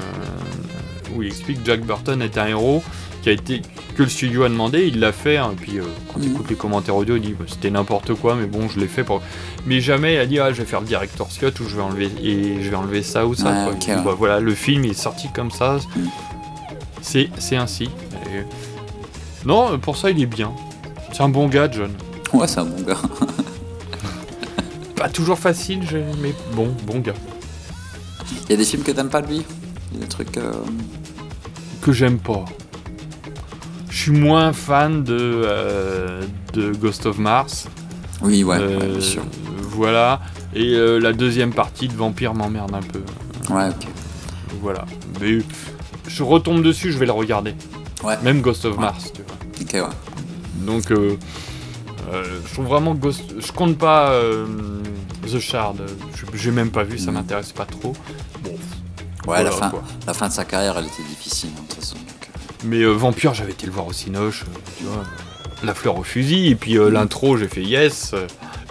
où 1.15 1.21
il 1.21 1.27
explique 1.27 1.61
que 1.63 1.65
Jack 1.67 1.81
Burton 1.81 2.21
est 2.21 2.37
un 2.37 2.47
héros 2.47 2.83
qui 3.21 3.29
a 3.29 3.31
été 3.33 3.61
que 3.95 4.03
le 4.03 4.09
studio 4.09 4.43
a 4.43 4.49
demandé, 4.49 4.87
il 4.87 4.99
l'a 4.99 5.11
fait. 5.11 5.37
hein, 5.37 5.49
et 5.53 5.55
puis 5.55 5.79
euh, 5.79 5.83
quand 6.13 6.19
il 6.21 6.31
écoute 6.31 6.45
les 6.49 6.55
commentaires 6.55 6.95
audio, 6.95 7.15
il 7.15 7.21
dit 7.21 7.33
bah, 7.37 7.45
c'était 7.47 7.71
n'importe 7.71 8.13
quoi, 8.13 8.35
mais 8.35 8.45
bon, 8.45 8.67
je 8.69 8.79
l'ai 8.79 8.87
fait 8.87 9.03
pour. 9.03 9.21
Mais 9.65 9.79
jamais 9.81 10.13
il 10.15 10.19
a 10.19 10.25
dit 10.25 10.39
ah 10.39 10.51
je 10.53 10.59
vais 10.61 10.65
faire 10.67 10.81
le 10.81 10.87
director's 10.87 11.37
cut 11.37 11.47
ou 11.59 11.67
je 11.67 11.75
vais 11.75 11.81
enlever 11.81 12.09
et 12.23 12.63
je 12.63 12.69
vais 12.69 12.75
enlever 12.75 13.01
ça 13.03 13.25
ou 13.25 13.33
ça. 13.35 13.45
Ouais, 13.51 13.71
ouais. 13.95 14.03
bah, 14.03 14.15
voilà, 14.17 14.39
le 14.39 14.53
film 14.53 14.85
est 14.85 14.93
sorti 14.93 15.27
comme 15.33 15.51
ça. 15.51 15.77
C'est 17.01 17.29
c'est 17.37 17.55
ainsi. 17.55 17.85
Et- 17.85 19.45
Non, 19.47 19.77
pour 19.79 19.97
ça 19.97 20.09
il 20.11 20.21
est 20.21 20.25
bien. 20.25 20.51
C'est 21.17 21.23
un 21.23 21.29
bon 21.29 21.47
gars, 21.47 21.67
John. 21.71 21.89
Ouais, 22.31 22.45
c'est 22.47 22.59
un 22.59 22.65
bon 22.65 22.79
gars. 22.83 22.97
Pas 24.95 25.09
toujours 25.09 25.39
facile, 25.39 25.81
mais 26.21 26.31
bon, 26.53 26.71
bon 26.85 26.99
gars. 26.99 27.15
Il 28.43 28.51
y 28.51 28.53
a 28.53 28.57
des 28.57 28.63
films 28.63 28.83
que 28.83 28.91
t'aimes 28.91 29.09
pas 29.09 29.23
de 29.23 29.27
lui? 29.29 29.43
Il 29.91 29.97
y 29.97 30.01
a 30.01 30.03
des 30.03 30.07
trucs. 30.09 30.37
euh, 30.37 30.53
que 31.81 31.91
j'aime 31.91 32.19
pas. 32.19 32.45
Je 33.89 33.97
suis 33.97 34.11
moins 34.11 34.53
fan 34.53 35.03
de, 35.03 35.17
euh, 35.19 36.21
de 36.53 36.71
Ghost 36.73 37.07
of 37.07 37.17
Mars. 37.17 37.67
Oui, 38.21 38.43
ouais, 38.43 38.57
Euh, 38.59 38.77
ouais, 38.79 38.87
bien 38.89 39.01
sûr. 39.01 39.23
Voilà. 39.71 40.21
Et 40.53 40.75
la 40.99 41.13
deuxième 41.13 41.51
partie 41.51 41.87
de 41.87 41.93
Vampire 41.95 42.35
m'emmerde 42.35 42.75
un 42.75 42.81
peu. 42.81 43.01
Ouais, 43.51 43.69
ok. 43.69 43.87
Voilà. 44.61 44.85
Mais 45.19 45.39
je 46.07 46.21
retombe 46.21 46.61
dessus, 46.61 46.91
je 46.91 46.99
vais 46.99 47.07
le 47.07 47.11
regarder. 47.11 47.55
Ouais. 48.03 48.17
Même 48.21 48.41
Ghost 48.41 48.65
of 48.65 48.75
Ouais. 48.75 48.81
Mars, 48.81 49.11
tu 49.15 49.23
vois. 49.23 49.35
Ok, 49.59 49.73
ouais. 49.89 49.95
Donc, 50.57 50.91
euh, 50.91 51.17
euh, 52.11 52.39
je 52.45 52.53
trouve 52.53 52.67
vraiment 52.67 52.93
Ghost. 52.95 53.23
Je 53.39 53.51
compte 53.51 53.77
pas 53.77 54.11
euh, 54.11 54.45
The 55.31 55.39
Shard. 55.39 55.81
J'ai 56.33 56.51
même 56.51 56.71
pas 56.71 56.83
vu, 56.83 56.97
ça 56.97 57.11
m'intéresse 57.11 57.51
pas 57.51 57.65
trop. 57.65 57.93
Bon. 58.43 58.55
Ouais, 59.27 59.43
la, 59.43 59.51
fin, 59.51 59.69
quoi. 59.69 59.83
la 60.05 60.13
fin 60.13 60.29
de 60.29 60.33
sa 60.33 60.45
carrière, 60.45 60.77
elle 60.77 60.85
était 60.85 61.03
difficile, 61.03 61.49
hein, 61.57 61.61
de 61.63 61.67
toute 61.67 61.83
façon. 61.83 61.97
Mais 62.63 62.83
Vampire, 62.85 63.33
j'avais 63.33 63.51
été 63.51 63.65
le 63.65 63.73
voir 63.73 63.87
au 63.87 63.93
Cinoche, 63.93 64.45
tu 64.77 64.85
vois. 64.85 65.03
La 65.63 65.73
fleur 65.73 65.97
au 65.97 66.03
fusil, 66.03 66.47
et 66.47 66.55
puis 66.55 66.77
euh, 66.77 66.89
l'intro, 66.89 67.35
j'ai 67.35 67.47
fait 67.47 67.63
yes, 67.63 68.13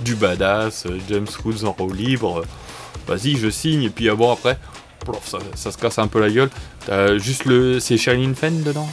du 0.02 0.14
badass, 0.14 0.86
James 1.08 1.26
Woods 1.44 1.64
en 1.64 1.72
roue 1.72 1.92
libre, 1.92 2.42
vas-y, 3.06 3.36
je 3.36 3.50
signe, 3.50 3.82
et 3.82 3.90
puis 3.90 4.08
euh, 4.08 4.14
bon, 4.14 4.32
après, 4.32 4.58
ça, 5.24 5.38
ça 5.54 5.70
se 5.72 5.78
casse 5.78 5.98
un 5.98 6.08
peu 6.08 6.20
la 6.20 6.30
gueule. 6.30 6.50
T'as 6.86 7.18
juste 7.18 7.44
le. 7.44 7.80
C'est 7.80 7.96
Shailene 7.96 8.34
Fenn 8.34 8.62
dedans? 8.62 8.88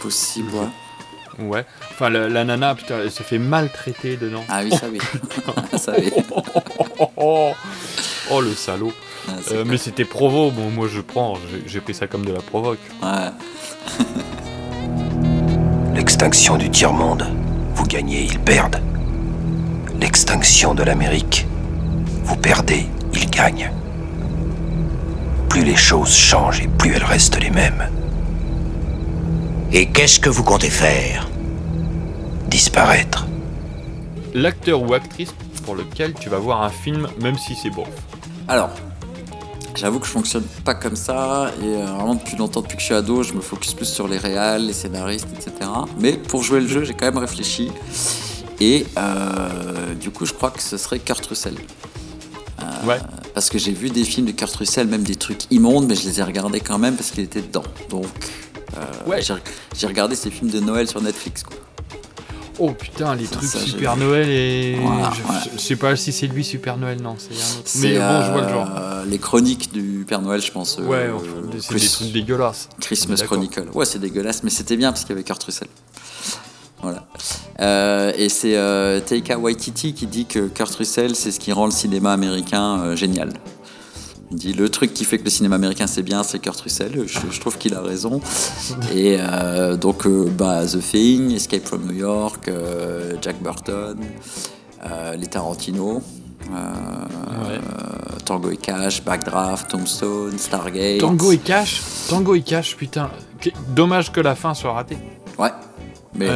Possible, 0.00 0.52
ouais. 0.54 0.68
Ouais. 1.38 1.64
Enfin, 1.90 2.10
la, 2.10 2.28
la 2.28 2.44
nana, 2.44 2.74
putain, 2.74 2.96
elle 3.02 3.10
se 3.10 3.22
fait 3.22 3.38
maltraiter 3.38 4.16
dedans. 4.16 4.44
Ah 4.48 4.60
oui, 4.64 4.70
ça 4.70 4.86
oui. 4.90 4.98
ça 5.78 5.92
oui. 5.98 6.12
oh, 7.16 7.52
oh, 8.30 8.40
le 8.40 8.54
salaud. 8.54 8.92
Ah, 9.28 9.32
Euh, 9.52 9.64
mais 9.66 9.76
c'était 9.78 10.04
provo, 10.04 10.50
bon, 10.50 10.68
moi 10.70 10.88
je 10.92 11.00
prends, 11.00 11.34
j'ai- 11.50 11.62
j'ai 11.66 11.80
pris 11.80 11.94
ça 11.94 12.06
comme 12.06 12.24
de 12.24 12.32
la 12.32 12.40
provoque. 12.40 12.78
Ouais. 13.02 13.30
L'extinction 15.94 16.56
du 16.56 16.70
tiers-monde. 16.70 17.26
Vous 17.74 17.84
gagnez, 17.84 18.22
ils 18.24 18.38
perdent. 18.38 18.80
L'extinction 20.00 20.74
de 20.74 20.82
l'Amérique. 20.82 21.46
Vous 22.24 22.36
perdez, 22.36 22.86
ils 23.14 23.30
gagnent. 23.30 23.70
Plus 25.48 25.64
les 25.64 25.76
choses 25.76 26.14
changent 26.14 26.60
et 26.62 26.68
plus 26.68 26.92
elles 26.94 27.04
restent 27.04 27.40
les 27.40 27.50
mêmes. 27.50 27.88
Et 29.74 29.86
qu'est-ce 29.86 30.20
que 30.20 30.28
vous 30.28 30.44
comptez 30.44 30.68
faire? 30.68 31.28
Disparaître. 32.48 33.26
L'acteur 34.34 34.82
ou 34.82 34.92
actrice 34.92 35.34
pour 35.64 35.74
lequel 35.74 36.12
tu 36.14 36.28
vas 36.28 36.38
voir 36.38 36.62
un 36.62 36.68
film, 36.68 37.08
même 37.22 37.38
si 37.38 37.54
c'est 37.54 37.70
bon. 37.70 37.84
Alors, 38.48 38.70
j'avoue 39.74 39.98
que 39.98 40.06
je 40.06 40.10
fonctionne 40.10 40.44
pas 40.64 40.74
comme 40.74 40.96
ça, 40.96 41.50
et 41.62 41.64
euh, 41.64 41.86
vraiment 41.86 42.16
depuis 42.16 42.36
longtemps, 42.36 42.60
depuis 42.60 42.76
que 42.76 42.80
je 42.82 42.86
suis 42.86 42.94
ado, 42.94 43.22
je 43.22 43.32
me 43.32 43.40
focus 43.40 43.72
plus 43.72 43.86
sur 43.86 44.08
les 44.08 44.18
réals, 44.18 44.66
les 44.66 44.72
scénaristes, 44.74 45.28
etc. 45.32 45.70
Mais 45.98 46.12
pour 46.14 46.42
jouer 46.42 46.60
le 46.60 46.68
jeu, 46.68 46.84
j'ai 46.84 46.92
quand 46.92 47.06
même 47.06 47.18
réfléchi, 47.18 47.70
et 48.60 48.84
euh, 48.98 49.94
du 49.94 50.10
coup, 50.10 50.26
je 50.26 50.34
crois 50.34 50.50
que 50.50 50.60
ce 50.60 50.76
serait 50.76 50.98
Kurt 50.98 51.24
Russell. 51.26 51.54
Euh, 52.60 52.64
Ouais. 52.86 52.98
Parce 53.34 53.48
que 53.48 53.58
j'ai 53.58 53.72
vu 53.72 53.88
des 53.88 54.04
films 54.04 54.26
de 54.26 54.32
Kurt 54.32 54.54
Russell, 54.54 54.86
même 54.86 55.02
des 55.04 55.16
trucs 55.16 55.50
immondes, 55.50 55.86
mais 55.86 55.94
je 55.94 56.06
les 56.06 56.20
ai 56.20 56.22
regardés 56.22 56.60
quand 56.60 56.78
même 56.78 56.94
parce 56.94 57.10
qu'il 57.10 57.24
était 57.24 57.40
dedans. 57.40 57.62
Donc, 57.88 58.06
Ouais. 59.06 59.20
j'ai 59.74 59.86
regardé 59.86 60.14
ces 60.14 60.30
films 60.30 60.50
de 60.50 60.60
Noël 60.60 60.88
sur 60.88 61.00
Netflix. 61.00 61.42
Quoi. 61.42 61.56
Oh 62.58 62.70
putain, 62.72 63.14
les 63.14 63.24
trucs 63.24 63.48
ça, 63.48 63.58
Super. 63.58 63.96
Noël 63.96 64.28
et. 64.28 64.76
Voilà, 64.80 65.10
je, 65.14 65.22
ouais. 65.22 65.38
je 65.56 65.58
sais 65.60 65.76
pas 65.76 65.96
si 65.96 66.12
c'est 66.12 66.26
lui 66.26 66.44
Super 66.44 66.76
Noël, 66.76 67.00
non, 67.00 67.16
c'est 67.18 67.30
un 67.34 67.58
autre. 67.58 67.70
Mais 67.80 67.98
bon, 67.98 68.22
je 68.26 68.30
vois 68.32 68.40
le 68.42 68.46
euh, 68.46 68.50
genre. 68.52 69.04
les 69.08 69.18
chroniques 69.18 69.72
du 69.72 70.04
Père 70.06 70.20
Noël, 70.20 70.40
je 70.42 70.52
pense. 70.52 70.78
euh, 70.78 70.82
Ouais, 70.86 71.10
c'est 71.60 71.74
des 71.74 71.88
trucs 71.88 72.12
dégueulasses. 72.12 72.68
Christmas. 72.80 73.22
Chronicle. 73.24 73.64
Ouais, 73.74 73.86
c'est 73.86 73.98
dégueulasse, 73.98 74.42
mais 74.42 74.50
c'était 74.50 74.76
bien 74.76 74.92
parce 74.92 75.02
qu'il 75.02 75.10
y 75.10 75.12
avait 75.14 75.24
Kurt 75.24 75.42
Russell. 75.42 75.68
Voilà. 76.82 77.06
Euh, 77.60 78.12
et 78.16 78.28
c'est 78.28 78.56
euh, 78.56 79.00
Taika 79.00 79.38
Waititi 79.38 79.94
qui 79.94 80.06
dit 80.06 80.26
que 80.26 80.48
Kurt 80.48 80.74
Russell, 80.74 81.14
c'est 81.14 81.30
ce 81.30 81.38
qui 81.40 81.52
rend 81.52 81.64
le 81.66 81.70
cinéma 81.72 82.12
américain 82.12 82.80
euh, 82.80 82.96
génial. 82.96 83.32
Il 84.32 84.38
dit 84.38 84.52
le 84.54 84.68
truc 84.70 84.94
qui 84.94 85.04
fait 85.04 85.18
que 85.18 85.24
le 85.24 85.30
cinéma 85.30 85.56
américain 85.56 85.86
c'est 85.86 86.02
bien, 86.02 86.22
c'est 86.22 86.38
Kurt 86.38 86.58
Russell. 86.60 87.04
Je, 87.06 87.18
je 87.30 87.38
trouve 87.40 87.58
qu'il 87.58 87.74
a 87.74 87.82
raison. 87.82 88.20
Et 88.94 89.18
euh, 89.20 89.76
donc, 89.76 90.06
euh, 90.06 90.24
bah, 90.30 90.64
The 90.66 90.78
Thing, 90.80 91.32
Escape 91.32 91.64
from 91.66 91.84
New 91.86 91.92
York, 91.94 92.48
euh, 92.48 93.12
Jack 93.20 93.42
Burton, 93.42 93.98
les 95.18 95.26
Tarantino. 95.26 96.02
Tango 98.24 98.50
et 98.50 98.56
Cash, 98.56 99.02
Backdraft, 99.04 99.70
Tombstone, 99.70 100.38
Stargate. 100.38 100.98
Tango 101.00 101.32
et 101.32 101.38
Cash? 101.38 101.82
Tango 102.08 102.34
et 102.34 102.42
Cash, 102.42 102.76
putain. 102.76 103.10
Dommage 103.74 104.12
que 104.12 104.20
la 104.20 104.34
fin 104.34 104.54
soit 104.54 104.72
ratée. 104.72 104.98
Ouais. 105.38 105.50
Mais 106.14 106.28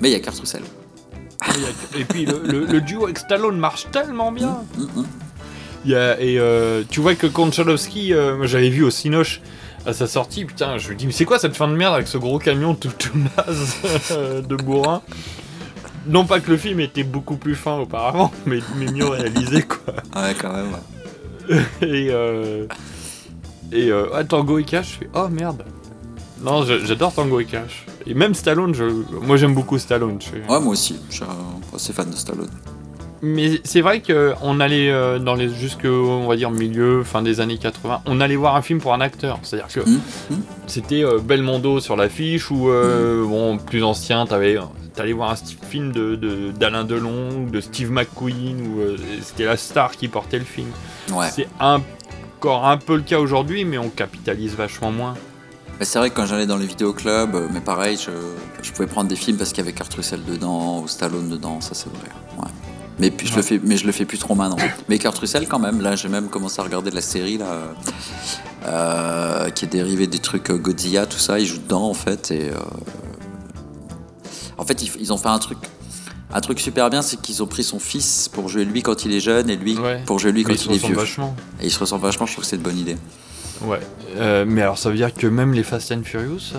mais 0.00 0.10
il 0.10 0.12
y 0.12 0.16
a 0.16 0.20
Kurt 0.20 0.38
Russell. 0.38 0.62
et 1.98 2.04
puis 2.04 2.24
le, 2.24 2.40
le- 2.44 2.64
le 2.66 2.80
duo 2.80 3.04
avec 3.04 3.18
Stallone 3.18 3.58
marche 3.58 3.86
tellement 3.90 4.32
bien. 4.32 4.62
Mm, 4.78 4.84
Il 4.96 5.04
y 5.84 5.94
a- 5.94 6.20
et 6.20 6.38
euh, 6.38 6.82
tu 6.88 7.00
vois 7.00 7.14
que 7.14 7.26
Konchalovsky, 7.26 8.12
euh, 8.14 8.46
j'avais 8.46 8.68
vu 8.70 8.82
au 8.84 8.90
Cinoche 8.90 9.40
à 9.86 9.92
sa 9.92 10.06
sortie, 10.06 10.44
putain, 10.44 10.78
je 10.78 10.90
me 10.90 10.94
dis, 10.94 11.06
mais 11.06 11.12
c'est 11.12 11.24
quoi 11.26 11.38
cette 11.38 11.56
fin 11.56 11.68
de 11.68 11.74
merde 11.74 11.94
avec 11.94 12.08
ce 12.08 12.16
gros 12.18 12.38
camion 12.38 12.74
tout, 12.74 12.90
tout 12.98 13.16
naze 13.36 13.76
euh, 14.12 14.40
de 14.42 14.56
bourrin? 14.56 15.02
Non 16.06 16.24
pas 16.26 16.40
que 16.40 16.50
le 16.50 16.56
film 16.58 16.80
était 16.80 17.02
beaucoup 17.02 17.36
plus 17.36 17.54
fin 17.54 17.76
auparavant, 17.78 18.30
mais, 18.46 18.60
mais 18.76 18.86
mieux 18.90 19.06
réalisé, 19.08 19.62
quoi. 19.62 19.94
Ouais, 20.22 20.34
quand 20.40 20.52
même. 20.52 20.76
et 21.82 22.08
euh, 22.10 22.66
et 23.72 23.90
euh, 23.90 24.06
ah, 24.14 24.24
Tango 24.24 24.58
et 24.58 24.64
Cash, 24.64 24.92
je 24.94 24.98
fais, 25.04 25.10
oh 25.14 25.28
merde. 25.28 25.62
Non, 26.42 26.62
j'adore 26.64 27.12
Tango 27.14 27.40
et 27.40 27.46
Cash. 27.46 27.86
Et 28.06 28.12
même 28.12 28.34
Stallone, 28.34 28.74
je, 28.74 28.84
moi 29.22 29.36
j'aime 29.38 29.54
beaucoup 29.54 29.78
Stallone. 29.78 30.18
je 30.20 30.30
Ouais, 30.52 30.60
moi 30.60 30.72
aussi. 30.72 30.96
Je 31.08 31.14
suis 31.16 31.24
un- 31.24 31.74
assez 31.76 31.92
fan 31.94 32.10
de 32.10 32.16
Stallone. 32.16 32.50
Mais 33.26 33.60
c'est 33.64 33.80
vrai 33.80 34.02
qu'on 34.02 34.60
allait 34.60 34.90
euh, 34.90 35.18
dans 35.18 35.34
les 35.34 35.48
jusque 35.48 35.86
on 35.86 36.26
va 36.28 36.36
dire 36.36 36.50
milieu 36.50 37.02
fin 37.04 37.22
des 37.22 37.40
années 37.40 37.56
80, 37.56 38.02
on 38.04 38.20
allait 38.20 38.36
voir 38.36 38.54
un 38.54 38.60
film 38.62 38.80
pour 38.80 38.92
un 38.92 39.00
acteur, 39.00 39.38
c'est-à-dire 39.42 39.68
que 39.72 39.80
Mmh, 39.88 40.00
c'était 40.66 41.02
euh, 41.04 41.18
Belmondo 41.18 41.80
sur 41.80 41.96
l'affiche 41.96 42.50
ou 42.50 42.68
euh, 42.68 43.24
bon 43.24 43.56
plus 43.58 43.82
ancien, 43.82 44.26
t'avais 44.26 44.58
t'allais 44.94 45.12
voir 45.14 45.30
un 45.30 45.36
film 45.36 45.92
de 45.92 46.16
de- 46.16 46.50
d'Alain 46.52 46.84
Delon 46.84 47.30
ou 47.46 47.50
de 47.50 47.60
Steve 47.60 47.90
McQueen 47.90 48.60
ou 48.66 48.80
c'était 49.22 49.44
la 49.46 49.56
star 49.56 49.92
qui 49.92 50.08
portait 50.08 50.38
le 50.38 50.44
film. 50.44 50.68
Ouais. 51.12 51.28
C'est 51.32 51.48
encore 51.60 52.66
un 52.66 52.76
peu 52.76 52.96
le 52.96 53.02
cas 53.02 53.18
aujourd'hui, 53.20 53.64
mais 53.64 53.78
on 53.78 53.88
capitalise 53.88 54.54
vachement 54.54 54.92
moins. 54.92 55.14
C'est 55.80 55.98
vrai 55.98 56.10
que 56.10 56.14
quand 56.14 56.26
j'allais 56.26 56.46
dans 56.46 56.56
les 56.56 56.66
vidéoclubs, 56.66 57.48
mais 57.52 57.60
pareil, 57.60 57.96
je, 57.98 58.10
je 58.62 58.70
pouvais 58.72 58.86
prendre 58.86 59.08
des 59.08 59.16
films 59.16 59.36
parce 59.38 59.50
qu'il 59.50 59.58
y 59.64 59.66
avait 59.66 59.72
Kurt 59.76 59.92
Russell 59.94 60.20
dedans 60.24 60.80
ou 60.82 60.88
Stallone 60.88 61.28
dedans, 61.28 61.60
ça 61.60 61.74
c'est 61.74 61.88
vrai. 61.88 62.08
Mais, 63.00 63.10
puis, 63.10 63.26
je 63.26 63.34
le 63.34 63.42
fais, 63.42 63.60
mais 63.62 63.76
je 63.76 63.86
le 63.86 63.92
fais 63.92 64.04
plus 64.04 64.18
trop 64.18 64.34
maintenant. 64.34 64.56
Mais 64.88 64.98
Kurt 64.98 65.18
Russell 65.18 65.48
quand 65.48 65.58
même, 65.58 65.80
là 65.80 65.96
j'ai 65.96 66.08
même 66.08 66.28
commencé 66.28 66.60
à 66.60 66.64
regarder 66.64 66.90
la 66.92 67.00
série 67.00 67.38
là, 67.38 67.46
euh, 68.66 69.50
qui 69.50 69.64
est 69.64 69.68
dérivée 69.68 70.06
des 70.06 70.20
trucs 70.20 70.50
euh, 70.50 70.56
Godzilla, 70.58 71.06
tout 71.06 71.18
ça, 71.18 71.38
il 71.40 71.46
joue 71.46 71.58
dedans 71.58 71.88
en 71.88 71.94
fait. 71.94 72.30
Et, 72.30 72.50
euh, 72.50 72.54
en 74.58 74.64
fait, 74.64 74.82
ils, 74.82 74.90
ils 75.00 75.12
ont 75.12 75.16
fait 75.18 75.28
un 75.28 75.38
truc. 75.38 75.58
Un 76.32 76.40
truc 76.40 76.58
super 76.60 76.90
bien, 76.90 77.02
c'est 77.02 77.20
qu'ils 77.20 77.42
ont 77.42 77.46
pris 77.46 77.62
son 77.62 77.78
fils 77.78 78.28
pour 78.28 78.48
jouer 78.48 78.64
lui 78.64 78.82
quand 78.82 79.04
il 79.04 79.12
est 79.12 79.20
jeune 79.20 79.50
et 79.50 79.56
lui 79.56 79.78
Ouais. 79.78 80.02
pour 80.06 80.18
jouer 80.18 80.32
lui 80.32 80.44
Mais 80.44 80.54
quand 80.56 80.64
il 80.66 80.72
est 80.72 80.78
vieux. 80.86 80.94
vachement. 80.96 81.34
Et 81.60 81.66
ils 81.66 81.70
se 81.70 81.78
ressemblent 81.78 82.02
vachement, 82.02 82.26
je 82.26 82.32
trouve 82.32 82.44
que 82.44 82.50
c'est 82.50 82.56
une 82.56 82.62
bonne 82.62 82.78
idée. 82.78 82.96
Ouais. 83.62 83.78
Euh, 84.16 84.44
mais 84.46 84.62
alors 84.62 84.78
ça 84.78 84.90
veut 84.90 84.96
dire 84.96 85.12
que 85.14 85.26
même 85.28 85.52
les 85.52 85.62
Fast 85.62 85.92
and 85.92 86.02
Furious. 86.04 86.54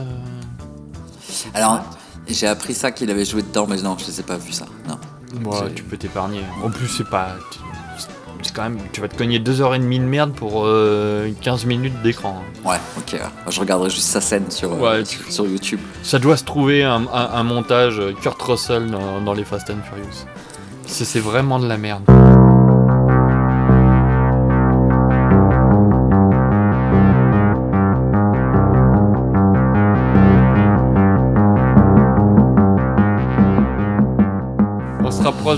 Alors, 1.54 1.82
j'ai 2.28 2.48
appris 2.48 2.74
ça 2.74 2.92
qu'il 2.92 3.10
avait 3.12 3.26
joué 3.26 3.42
dedans, 3.42 3.68
mais 3.70 3.82
non, 3.82 3.98
je 3.98 4.06
les 4.08 4.20
ai 4.20 4.24
pas 4.24 4.38
vus 4.38 4.54
ça. 4.54 4.66
Non. 4.88 4.98
J'ai- 5.68 5.74
tu 5.74 5.84
peux 5.84 5.98
t'épargner. 5.98 6.42
En 6.64 6.70
plus, 6.70 6.88
c'est 6.88 7.10
pas. 7.10 7.30
c'est 8.42 8.54
quand 8.54 8.64
même, 8.64 8.78
tu 8.94 9.02
vas 9.02 9.08
te 9.08 9.18
cogner 9.18 9.40
2h30 9.40 9.82
de 10.00 10.06
merde 10.06 10.32
pour 10.34 10.64
euh, 10.66 11.30
15 11.42 11.66
minutes 11.66 12.00
d'écran. 12.04 12.42
Ouais, 12.64 12.78
ok. 12.98 13.14
ouais. 13.14 13.20
Je 13.52 13.60
regarderai 13.60 13.90
juste 13.90 14.08
sa 14.08 14.22
scène 14.22 14.52
sur, 14.52 14.72
euh, 14.74 14.78
Ouais, 15.00 15.06
sur, 15.06 15.32
sur 15.32 15.48
YouTube. 15.48 15.80
Ça 16.04 16.20
doit 16.20 16.38
se 16.38 16.44
trouver 16.44 16.84
un, 16.84 17.04
un- 17.12 17.30
un 17.34 17.44
montage 17.44 18.00
euh, 18.00 18.14
Kurt 18.22 18.40
Russell 18.42 18.92
dans, 18.92 19.20
dans 19.22 19.34
les 19.34 19.44
Fast 19.44 19.70
and 19.72 19.82
Furious. 19.90 20.26
C'est 20.86 21.20
vraiment 21.20 21.60
de 21.60 21.68
la 21.68 21.78
merde. 21.78 22.04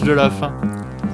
De 0.03 0.11
la 0.11 0.29
fin. 0.29 0.51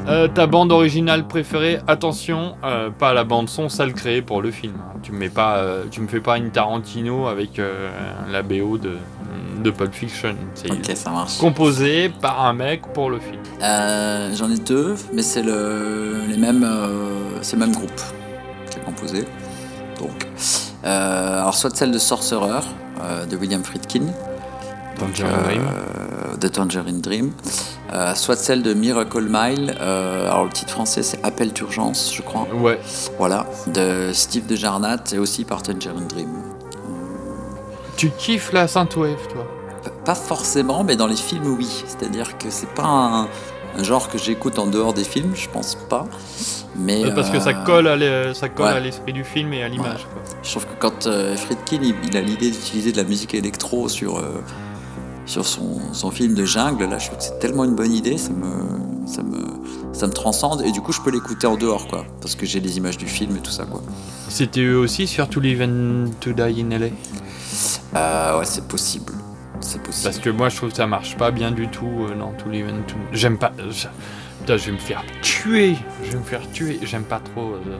Euh, 0.07 0.27
ta 0.27 0.47
bande 0.47 0.71
originale 0.71 1.25
préférée, 1.27 1.79
attention, 1.87 2.55
euh, 2.63 2.89
pas 2.89 3.13
la 3.13 3.23
bande 3.23 3.47
son 3.49 3.69
sale 3.69 3.93
créée 3.93 4.21
pour 4.21 4.41
le 4.41 4.51
film. 4.51 4.73
Tu 5.01 5.11
me 5.13 5.17
mets 5.19 5.29
pas, 5.29 5.57
euh, 5.57 5.85
tu 5.89 6.01
me 6.01 6.07
fais 6.07 6.19
pas 6.19 6.37
une 6.37 6.51
Tarantino 6.51 7.27
avec 7.27 7.57
euh, 7.59 7.89
la 8.29 8.41
BO 8.43 8.77
de, 8.77 8.97
de 9.63 9.71
Pulp 9.71 9.93
Fiction. 9.93 10.35
C'est 10.55 10.69
Ok, 10.71 10.91
ça 10.95 11.09
marche. 11.09 11.37
composé 11.37 12.09
par 12.09 12.45
un 12.45 12.53
mec 12.53 12.81
pour 12.93 13.09
le 13.09 13.19
film. 13.19 13.41
Euh, 13.61 14.31
J'en 14.35 14.49
ai 14.51 14.57
deux, 14.57 14.95
mais 15.13 15.21
c'est 15.21 15.43
le, 15.43 16.23
les 16.27 16.37
mêmes, 16.37 16.63
euh, 16.65 17.41
c'est 17.41 17.55
le 17.55 17.61
même 17.65 17.73
groupe 17.75 18.01
qui 18.69 18.77
a 18.79 18.81
composé. 18.81 19.25
Donc, 19.99 20.27
euh, 20.85 21.39
alors 21.41 21.53
soit 21.53 21.73
celle 21.75 21.91
de 21.91 21.97
Sorcerer 21.99 22.59
euh, 23.01 23.25
de 23.25 23.37
William 23.37 23.63
Friedkin, 23.63 24.07
donc, 24.99 25.09
de 26.43 26.47
Tangerine 26.49 27.01
Dream, 27.01 27.31
euh, 27.93 28.13
soit 28.15 28.35
celle 28.35 28.61
de 28.63 28.73
Miracle 28.73 29.25
Mile. 29.29 29.75
euh, 29.79 30.29
alors 30.29 30.43
le 30.45 30.51
titre 30.51 30.71
français 30.71 31.01
c'est 31.03 31.23
Appel 31.23 31.51
d'urgence, 31.53 32.11
je 32.13 32.21
crois. 32.21 32.47
Ouais. 32.53 32.79
Voilà, 33.17 33.45
de 33.67 34.11
Steve 34.13 34.45
de 34.45 34.55
Jarnat 34.55 35.03
et 35.13 35.17
aussi 35.17 35.45
par 35.45 35.63
Tangerine 35.63 36.07
Dream. 36.07 36.29
Tu 37.97 38.09
kiffes 38.11 38.51
la 38.51 38.67
synthwave, 38.67 39.27
toi? 39.31 39.45
Pas 40.05 40.15
forcément, 40.15 40.83
mais 40.83 40.95
dans 40.95 41.07
les 41.07 41.15
films, 41.15 41.55
oui. 41.57 41.83
C'est-à-dire 41.85 42.37
que 42.37 42.49
c'est 42.49 42.69
pas 42.73 42.83
un, 42.83 43.23
un 43.77 43.83
genre 43.83 44.09
que 44.09 44.17
j'écoute 44.17 44.59
en 44.59 44.67
dehors 44.67 44.93
des 44.93 45.03
films, 45.03 45.31
je 45.35 45.47
pense 45.49 45.75
pas. 45.89 46.05
Mais 46.75 47.05
Euh, 47.05 47.11
Parce 47.13 47.29
que 47.29 47.39
ça 47.39 47.53
colle 47.53 47.87
à 47.87 47.95
l'e- 47.95 48.33
ça 48.33 48.49
colle 48.49 48.65
ouais. 48.67 48.71
à 48.73 48.79
l'esprit 48.79 49.13
du 49.13 49.23
film 49.23 49.53
et 49.53 49.63
à 49.63 49.67
l'image. 49.69 50.07
quoi. 50.11 50.21
Je 50.41 50.49
trouve 50.49 50.65
que 50.65 50.75
quand 50.79 51.05
euh, 51.07 51.35
Friedkin 51.37 51.79
il, 51.83 51.95
il 52.09 52.17
a 52.17 52.21
l'idée 52.21 52.49
d'utiliser 52.49 52.91
de 52.91 52.97
la 52.97 53.03
musique 53.03 53.33
électro 53.35 53.87
sur, 53.87 54.17
euh, 54.17 54.41
sur 55.25 55.45
son, 55.45 55.93
son 55.93 56.11
film 56.11 56.33
de 56.35 56.45
jungle, 56.45 56.85
là 56.85 56.97
je 56.99 57.07
trouve 57.07 57.17
que 57.17 57.23
c'est 57.23 57.39
tellement 57.39 57.63
une 57.63 57.75
bonne 57.75 57.91
idée, 57.93 58.17
ça 58.17 58.31
me, 58.31 59.07
ça 59.07 59.23
me, 59.23 59.37
ça 59.93 60.07
me 60.07 60.11
transcende 60.13 60.61
et 60.65 60.71
du 60.71 60.81
coup 60.81 60.91
je 60.91 61.01
peux 61.01 61.11
l'écouter 61.11 61.47
en 61.47 61.55
dehors 61.55 61.87
quoi, 61.87 62.05
parce 62.21 62.35
que 62.35 62.45
j'ai 62.45 62.59
les 62.59 62.77
images 62.77 62.97
du 62.97 63.07
film 63.07 63.35
et 63.37 63.39
tout 63.39 63.51
ça 63.51 63.65
quoi. 63.65 63.81
C'était 64.29 64.61
eux 64.61 64.77
aussi 64.77 65.07
sur 65.07 65.29
To 65.29 65.39
Live 65.39 65.61
and 65.61 66.11
To 66.19 66.31
Die 66.33 66.61
in 66.61 66.69
LA 66.77 66.87
Euh, 67.95 68.39
ouais, 68.39 68.45
c'est 68.45 68.67
possible. 68.67 69.13
C'est 69.61 69.81
possible. 69.81 70.03
Parce 70.03 70.17
que 70.19 70.29
moi 70.29 70.49
je 70.49 70.57
trouve 70.57 70.69
que 70.71 70.75
ça 70.75 70.87
marche 70.87 71.15
pas 71.15 71.31
bien 71.31 71.51
du 71.51 71.67
tout 71.69 71.87
euh, 72.09 72.15
dans 72.17 72.31
To 72.33 72.49
Live 72.49 72.67
and 72.69 72.83
To 72.87 72.95
J'aime 73.13 73.37
pas. 73.37 73.51
euh, 73.59 73.71
Putain, 74.39 74.57
je 74.57 74.65
vais 74.65 74.71
me 74.73 74.77
faire 74.77 75.03
tuer 75.21 75.75
Je 76.03 76.11
vais 76.11 76.17
me 76.17 76.23
faire 76.23 76.41
tuer 76.51 76.79
J'aime 76.83 77.03
pas 77.03 77.19
trop. 77.19 77.51
euh, 77.53 77.77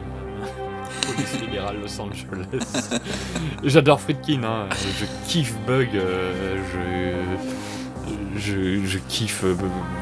Police 1.06 1.82
Los 1.82 2.00
Angeles. 2.00 2.90
J'adore 3.64 4.00
Friedkin, 4.00 4.42
hein. 4.44 4.66
je 4.98 5.06
kiffe 5.28 5.54
Bug, 5.66 5.88
euh, 5.94 6.56
je, 8.36 8.40
je, 8.40 8.84
je 8.86 8.98
kiffe. 9.08 9.44
euh, 9.44 9.54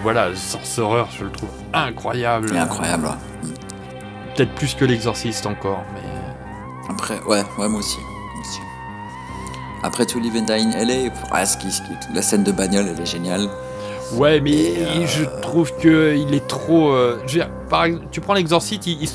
voilà, 0.03 0.35
Sorcerer, 0.35 1.05
je 1.19 1.25
le 1.25 1.31
trouve 1.31 1.49
incroyable. 1.73 2.49
Il 2.51 2.57
est 2.57 2.61
incroyable, 2.61 3.07
ouais. 3.07 3.51
Peut-être 4.35 4.55
plus 4.55 4.75
que 4.75 4.85
l'exorciste 4.85 5.47
encore, 5.47 5.85
mais. 5.95 6.01
Après, 6.91 7.21
ouais, 7.27 7.43
ouais, 7.59 7.69
moi 7.69 7.79
aussi. 7.81 7.99
moi 7.99 8.41
aussi. 8.41 8.61
Après 9.85 10.07
To 10.07 10.19
Live 10.21 10.37
and 10.37 10.43
Die 10.45 10.53
in 10.53 10.71
LA, 10.71 10.95
ouais, 11.35 11.47
ce 11.47 11.57
qui- 11.57 11.71
ce 11.73 11.83
qui- 11.83 12.15
la 12.15 12.23
scène 12.23 12.45
de 12.45 12.53
bagnole 12.53 12.87
elle 12.89 13.01
est 13.01 13.07
géniale. 13.07 13.49
Ouais, 14.15 14.41
mais 14.41 15.07
je 15.07 15.25
trouve 15.41 15.73
que 15.79 16.15
il 16.17 16.35
est 16.35 16.47
trop. 16.47 16.91
euh, 16.93 17.17
je 17.27 17.33
veux 17.33 17.39
dire, 17.45 17.51
par 17.71 17.85
exemple, 17.85 18.07
tu 18.11 18.21
prends 18.21 18.35
l'exorciste, 18.35 18.87
il, 18.87 19.03
il, 19.03 19.09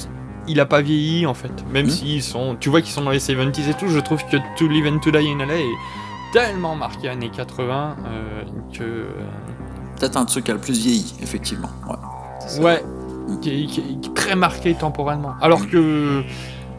il 0.47 0.59
a 0.59 0.65
pas 0.65 0.81
vieilli 0.81 1.25
en 1.25 1.33
fait. 1.33 1.51
Même 1.71 1.89
s'ils 1.89 2.23
sont. 2.23 2.55
Tu 2.59 2.69
vois 2.69 2.81
qu'ils 2.81 2.91
sont 2.91 3.01
dans 3.01 3.11
les 3.11 3.19
70s 3.19 3.69
et 3.69 3.73
tout, 3.73 3.87
je 3.87 3.99
trouve 3.99 4.23
que 4.25 4.37
To 4.57 4.67
Live 4.67 4.87
and 4.87 4.99
To 4.99 5.11
Die 5.11 5.17
in 5.17 5.45
LA 5.45 5.55
est 5.55 5.65
tellement 6.33 6.75
marqué 6.75 7.09
années 7.09 7.29
80 7.29 7.95
euh, 8.05 8.43
que. 8.73 8.83
euh, 8.83 9.05
Peut-être 9.99 10.17
un 10.17 10.25
truc 10.25 10.45
qui 10.45 10.51
a 10.51 10.53
le 10.53 10.59
plus 10.59 10.77
vieilli, 10.79 11.15
effectivement. 11.23 11.69
Ouais. 11.89 12.63
Ouais, 12.63 12.83
qui 13.41 13.49
est, 13.49 13.65
qui 13.65 13.79
est- 13.79 13.99
qui 13.99 14.09
est 14.09 14.13
très 14.13 14.35
marqué 14.35 14.73
temporellement. 14.75 15.33
Alors 15.41 15.67
que 15.67 16.21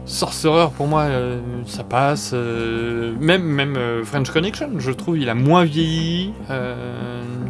Sorcerer, 0.05 0.69
pour 0.75 0.87
moi, 0.87 1.01
euh, 1.01 1.39
ça 1.67 1.83
passe. 1.83 2.33
même 2.33 3.43
même 3.43 3.77
French 4.03 4.31
Connection, 4.31 4.69
je 4.79 4.91
trouve, 4.91 5.17
il 5.19 5.29
a 5.29 5.35
moins 5.35 5.65
vieilli 5.65 6.33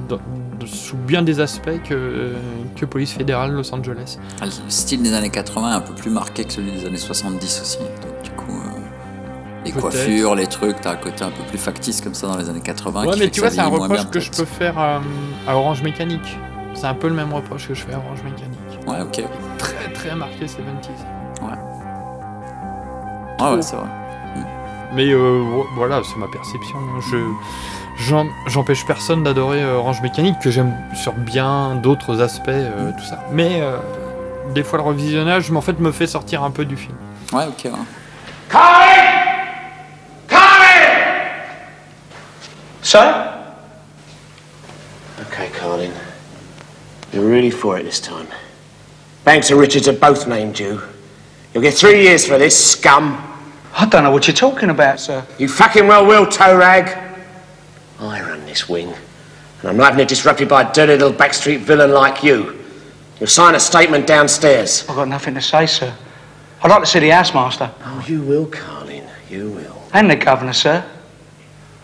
dans- 0.10 0.20
sous 0.66 0.98
bien 0.98 1.22
des 1.22 1.40
aspects 1.40 1.82
que, 1.88 2.34
que 2.76 2.86
Police 2.86 3.12
fédérale 3.14 3.52
Los 3.54 3.74
Angeles. 3.74 4.18
Ah, 4.42 4.46
Le 4.46 4.52
style 4.70 5.02
des 5.04 5.14
années 5.14 5.30
80 5.30 5.72
est 5.72 5.76
un 5.76 5.82
peu 5.82 5.94
plus 5.94 6.10
marqué 6.12 6.44
que 6.46 6.52
celui 6.54 6.72
des 6.72 6.86
années 6.86 6.98
70 6.98 7.62
aussi. 7.62 7.78
Donc, 7.80 8.22
du 8.24 8.30
coup, 8.32 8.52
euh, 8.52 8.80
les 9.66 9.72
coiffures, 9.72 10.36
les 10.36 10.48
trucs, 10.48 10.80
t'as 10.82 10.92
un 10.94 10.96
côté 10.98 11.24
un 11.24 11.32
peu 11.32 11.44
plus 11.50 11.58
factice 11.58 12.02
comme 12.02 12.14
ça 12.14 12.28
dans 12.28 12.38
les 12.38 12.50
années 12.50 12.62
80. 12.62 13.06
Ouais, 13.06 13.14
qui 13.14 13.20
mais 13.20 13.26
fait 13.26 13.32
tu 13.32 13.42
que 13.42 13.46
vois, 13.46 13.54
c'est 13.56 13.60
un 13.62 13.68
reproche 13.68 13.90
bien, 13.90 14.06
que 14.06 14.20
je 14.20 14.32
peux 14.32 14.46
faire 14.46 14.78
à, 14.80 15.02
à 15.48 15.56
Orange 15.56 15.82
Mécanique. 15.84 16.38
C'est 16.76 16.86
un 16.88 16.94
peu 16.94 17.08
le 17.10 17.16
même 17.16 17.34
reproche 17.34 17.68
que 17.68 17.74
je 17.74 17.82
fais 17.84 17.94
à 17.94 17.98
Orange 17.98 18.24
Mécanique. 18.24 18.60
Ouais, 18.88 19.02
ok. 19.02 19.24
Très 19.58 19.92
très 19.94 20.16
marqué 20.16 20.46
70s. 20.46 20.56
Ouais, 23.42 23.56
ouais, 23.56 23.62
c'est 23.62 23.76
vrai. 23.76 23.86
Mais 24.94 25.10
euh, 25.12 25.44
vo- 25.44 25.68
voilà, 25.76 26.02
c'est 26.04 26.18
ma 26.20 26.28
perception. 26.28 26.78
Je 27.12 27.18
j'empêche 28.48 28.86
personne 28.86 29.24
d'adorer 29.24 29.62
euh, 29.62 29.76
Orange 29.76 30.02
Mécanique 30.02 30.40
que 30.40 30.52
j'aime 30.52 30.74
sur 30.94 31.14
bien 31.14 31.76
d'autres 31.76 32.22
aspects, 32.22 32.50
euh, 32.50 32.92
tout 32.98 33.06
ça. 33.06 33.24
Mais 33.32 33.62
euh, 33.62 33.78
des 34.54 34.64
fois 34.64 34.80
le 34.80 34.86
revisionnage, 34.86 35.52
en 35.52 35.62
fait, 35.62 35.80
me 35.80 35.92
fait 35.92 36.08
sortir 36.08 36.44
un 36.44 36.52
peu 36.52 36.66
du 36.66 36.78
film. 36.78 36.96
Ouais, 37.34 37.46
ok. 37.46 37.66
ouais. 37.66 37.80
Sir? 42.82 43.00
Okay, 45.22 45.50
Carlin. 45.60 45.92
You're 47.14 47.28
really 47.28 47.52
for 47.52 47.78
it 47.78 47.86
this 47.86 48.00
time. 48.00 48.28
Banks 49.26 49.52
and 49.52 49.60
Richards 49.60 49.88
have 49.88 50.00
both 50.00 50.28
named 50.28 50.58
you. 50.60 50.80
You'll 51.54 51.64
get 51.64 51.76
three 51.76 52.04
years 52.04 52.26
for 52.26 52.38
this, 52.38 52.72
scum. 52.72 53.18
I 53.78 53.86
don't 53.86 54.04
know 54.04 54.12
what 54.12 54.28
you're 54.28 54.36
talking 54.36 54.70
about, 54.70 55.00
sir. 55.00 55.24
You 55.38 55.48
fucking 55.48 55.88
well 55.88 56.06
will, 56.06 56.26
toe 56.26 56.58
rag. 56.58 57.09
This 58.60 58.68
wing, 58.68 58.94
and 59.62 59.70
I'm 59.70 59.78
not 59.78 59.92
having 59.92 60.02
it 60.02 60.10
disrupted 60.10 60.50
by 60.50 60.64
a 60.64 60.74
dirty 60.74 60.92
little 60.92 61.14
backstreet 61.14 61.60
villain 61.60 61.92
like 61.92 62.24
you. 62.24 62.60
You'll 63.18 63.28
sign 63.28 63.56
a 63.56 63.60
statement 63.60 64.06
downstairs. 64.06 64.86
I've 64.90 64.98
got 64.98 65.08
nothing 65.08 65.34
to 65.36 65.42
say, 65.42 65.66
sir. 65.66 65.96
I'd 66.62 66.70
like 66.70 66.82
to 66.82 66.86
see 66.86 67.00
the 67.00 67.10
housemaster. 67.10 67.72
Oh, 67.86 68.04
you 68.06 68.22
will, 68.22 68.48
Carlin. 68.48 69.08
You 69.30 69.52
will. 69.52 69.82
And 69.94 70.12
the 70.12 70.18
governor, 70.18 70.52
sir. 70.52 70.84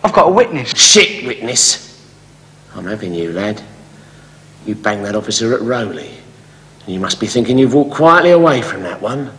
I've 0.04 0.12
got 0.12 0.28
a 0.28 0.32
witness. 0.32 0.72
Shit, 0.72 1.26
witness. 1.26 2.06
I'm 2.74 2.84
having 2.84 3.14
you, 3.14 3.32
lad. 3.32 3.62
You 4.66 4.76
banged 4.76 5.06
that 5.06 5.16
officer 5.16 5.54
at 5.54 5.62
Rowley. 5.62 6.12
And 6.86 6.94
you 6.94 7.00
must 7.00 7.22
be 7.22 7.28
thinking 7.28 7.58
you've 7.58 7.74
walked 7.74 7.94
quietly 7.94 8.32
away 8.32 8.62
from 8.62 8.84
that 8.84 9.02
one. 9.02 9.32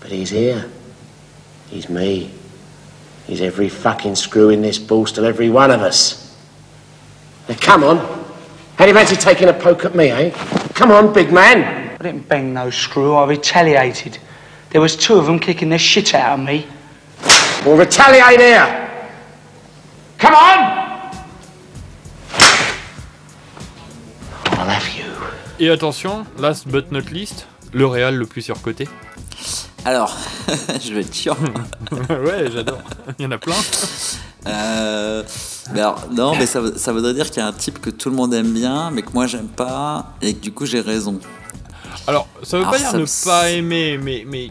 But 0.00 0.10
he's 0.10 0.28
here. 0.28 0.68
He's 1.70 1.88
me. 1.88 2.30
He's 3.26 3.40
every 3.40 3.70
fucking 3.70 4.16
screw 4.16 4.50
in 4.50 4.60
this 4.60 4.78
ball, 4.78 5.06
still 5.06 5.24
every 5.24 5.48
one 5.48 5.70
of 5.70 5.80
us. 5.80 6.21
Now, 7.48 7.56
come 7.60 7.84
on. 7.84 7.98
How 8.76 8.84
do 8.84 8.88
you 8.88 8.94
fancy 8.94 9.16
taking 9.16 9.48
a 9.48 9.52
poke 9.52 9.84
at 9.84 9.94
me, 9.94 10.10
eh? 10.10 10.30
Come 10.74 10.90
on, 10.90 11.12
big 11.12 11.32
man. 11.32 11.90
I 11.98 12.02
didn't 12.02 12.28
bang 12.28 12.52
no 12.52 12.70
screw. 12.70 13.14
I 13.14 13.26
retaliated. 13.26 14.18
There 14.70 14.80
was 14.80 14.96
two 14.96 15.14
of 15.14 15.26
them 15.26 15.38
kicking 15.38 15.68
the 15.68 15.78
shit 15.78 16.14
out 16.14 16.38
of 16.38 16.44
me. 16.44 16.66
Well, 17.64 17.76
retaliate 17.76 18.40
here. 18.40 18.90
Come 20.18 20.34
on! 20.34 20.58
I'll 24.46 24.68
have 24.68 24.88
you. 24.96 25.04
Et 25.58 25.68
attention, 25.68 26.24
last 26.38 26.68
but 26.68 26.90
not 26.90 27.10
least, 27.10 27.46
le 27.72 27.86
réal 27.86 28.16
le 28.16 28.26
plus 28.26 28.42
surcoté. 28.42 28.88
Alors, 29.84 30.16
je 30.80 30.94
vais 30.94 31.00
être 31.00 31.14
chiant. 31.14 31.36
ouais, 32.10 32.50
j'adore. 32.52 32.78
Il 33.18 33.22
y 33.24 33.26
en 33.26 33.32
a 33.32 33.38
plein. 33.38 33.54
Euh, 34.46 35.22
mais 35.72 35.80
alors, 35.80 36.04
non, 36.12 36.34
mais 36.36 36.46
ça, 36.46 36.60
voudrait 36.60 37.14
dire 37.14 37.26
qu'il 37.30 37.38
y 37.38 37.44
a 37.44 37.46
un 37.48 37.52
type 37.52 37.80
que 37.80 37.90
tout 37.90 38.10
le 38.10 38.16
monde 38.16 38.32
aime 38.34 38.52
bien, 38.52 38.90
mais 38.90 39.02
que 39.02 39.12
moi 39.12 39.26
j'aime 39.26 39.48
pas, 39.48 40.14
et 40.20 40.34
que 40.34 40.40
du 40.40 40.52
coup 40.52 40.66
j'ai 40.66 40.80
raison. 40.80 41.18
Alors, 42.06 42.28
ça 42.42 42.56
veut 42.58 42.62
Alors, 42.64 42.72
pas 42.72 42.78
dire 42.78 42.92
ne 42.94 42.98
me- 43.00 43.24
pas 43.24 43.50
aimer, 43.50 43.98
mais, 44.02 44.24
mais 44.26 44.50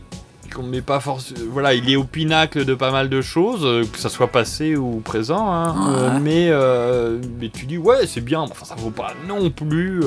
qu'on 0.54 0.64
met 0.64 0.82
pas 0.82 1.00
force. 1.00 1.34
Voilà, 1.50 1.74
il 1.74 1.90
est 1.90 1.96
au 1.96 2.04
pinacle 2.04 2.66
de 2.66 2.74
pas 2.74 2.92
mal 2.92 3.08
de 3.10 3.22
choses, 3.22 3.62
euh, 3.66 3.86
que 3.86 4.00
ça 4.00 4.10
soit 4.10 4.28
passé 4.32 4.76
ou 4.76 5.00
présent, 5.00 5.50
hein, 5.52 5.74
Ouais. 5.76 5.98
euh, 5.98 6.20
mais, 6.22 6.48
euh, 6.50 7.20
mais 7.40 7.50
tu 7.50 7.66
dis, 7.66 7.78
ouais, 7.78 8.06
c'est 8.08 8.22
bien, 8.22 8.42
enfin, 8.42 8.66
ça 8.66 8.76
vaut 8.76 8.90
pas 8.92 9.14
non 9.28 9.50
plus. 9.50 10.02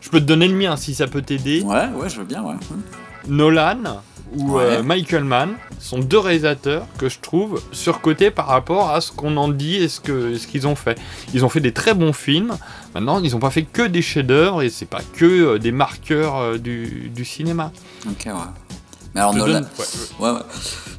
Je 0.00 0.08
peux 0.10 0.20
te 0.20 0.24
donner 0.24 0.48
le 0.48 0.54
mien 0.56 0.76
si 0.76 0.94
ça 0.94 1.06
peut 1.06 1.22
t'aider. 1.22 1.60
Ouais, 1.62 1.88
ouais, 1.94 2.08
je 2.08 2.18
veux 2.18 2.24
bien, 2.24 2.42
ouais. 2.42 2.54
Nolan 3.28 4.00
ou 4.36 4.56
Ouais. 4.56 4.62
euh, 4.64 4.82
Michael 4.82 5.24
Mann 5.24 5.54
sont 5.78 5.98
deux 5.98 6.18
réalisateurs 6.18 6.86
que 6.98 7.08
je 7.08 7.18
trouve 7.20 7.60
surcotés 7.72 8.30
par 8.30 8.46
rapport 8.46 8.90
à 8.90 9.00
ce 9.00 9.10
qu'on 9.12 9.36
en 9.36 9.48
dit 9.48 9.76
et 9.76 9.88
ce 9.88 10.00
que 10.00 10.36
ce 10.38 10.46
qu'ils 10.46 10.66
ont 10.66 10.74
fait. 10.76 10.98
Ils 11.34 11.44
ont 11.44 11.48
fait 11.48 11.60
des 11.60 11.72
très 11.72 11.94
bons 11.94 12.12
films. 12.12 12.56
Maintenant, 12.94 13.20
ils 13.22 13.32
n'ont 13.32 13.38
pas 13.38 13.50
fait 13.50 13.62
que 13.64 13.82
des 13.82 14.02
chefs-d'œuvre 14.02 14.62
et 14.62 14.70
c'est 14.70 14.86
pas 14.86 15.00
que 15.14 15.24
euh, 15.24 15.58
des 15.58 15.72
marqueurs 15.72 16.36
euh, 16.36 16.58
du, 16.58 17.10
du 17.14 17.24
cinéma. 17.24 17.72
Ok, 18.08 18.26
ouais. 18.26 18.32
Mais 19.14 19.20
alors 19.22 19.34
Nolan, 19.34 19.60
donne- 19.60 19.68
ouais, 20.20 20.30
ouais. 20.30 20.38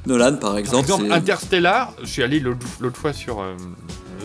Nolan 0.05 0.31
par 0.33 0.49
Par 0.51 0.57
exemple, 0.57 0.83
exemple, 0.83 1.05
c'est- 1.07 1.13
Interstellar, 1.13 1.93
je 2.01 2.07
suis 2.07 2.23
allé 2.23 2.39
l'autre 2.41 2.97
fois 2.97 3.13
sur 3.13 3.39
euh, 3.41 3.55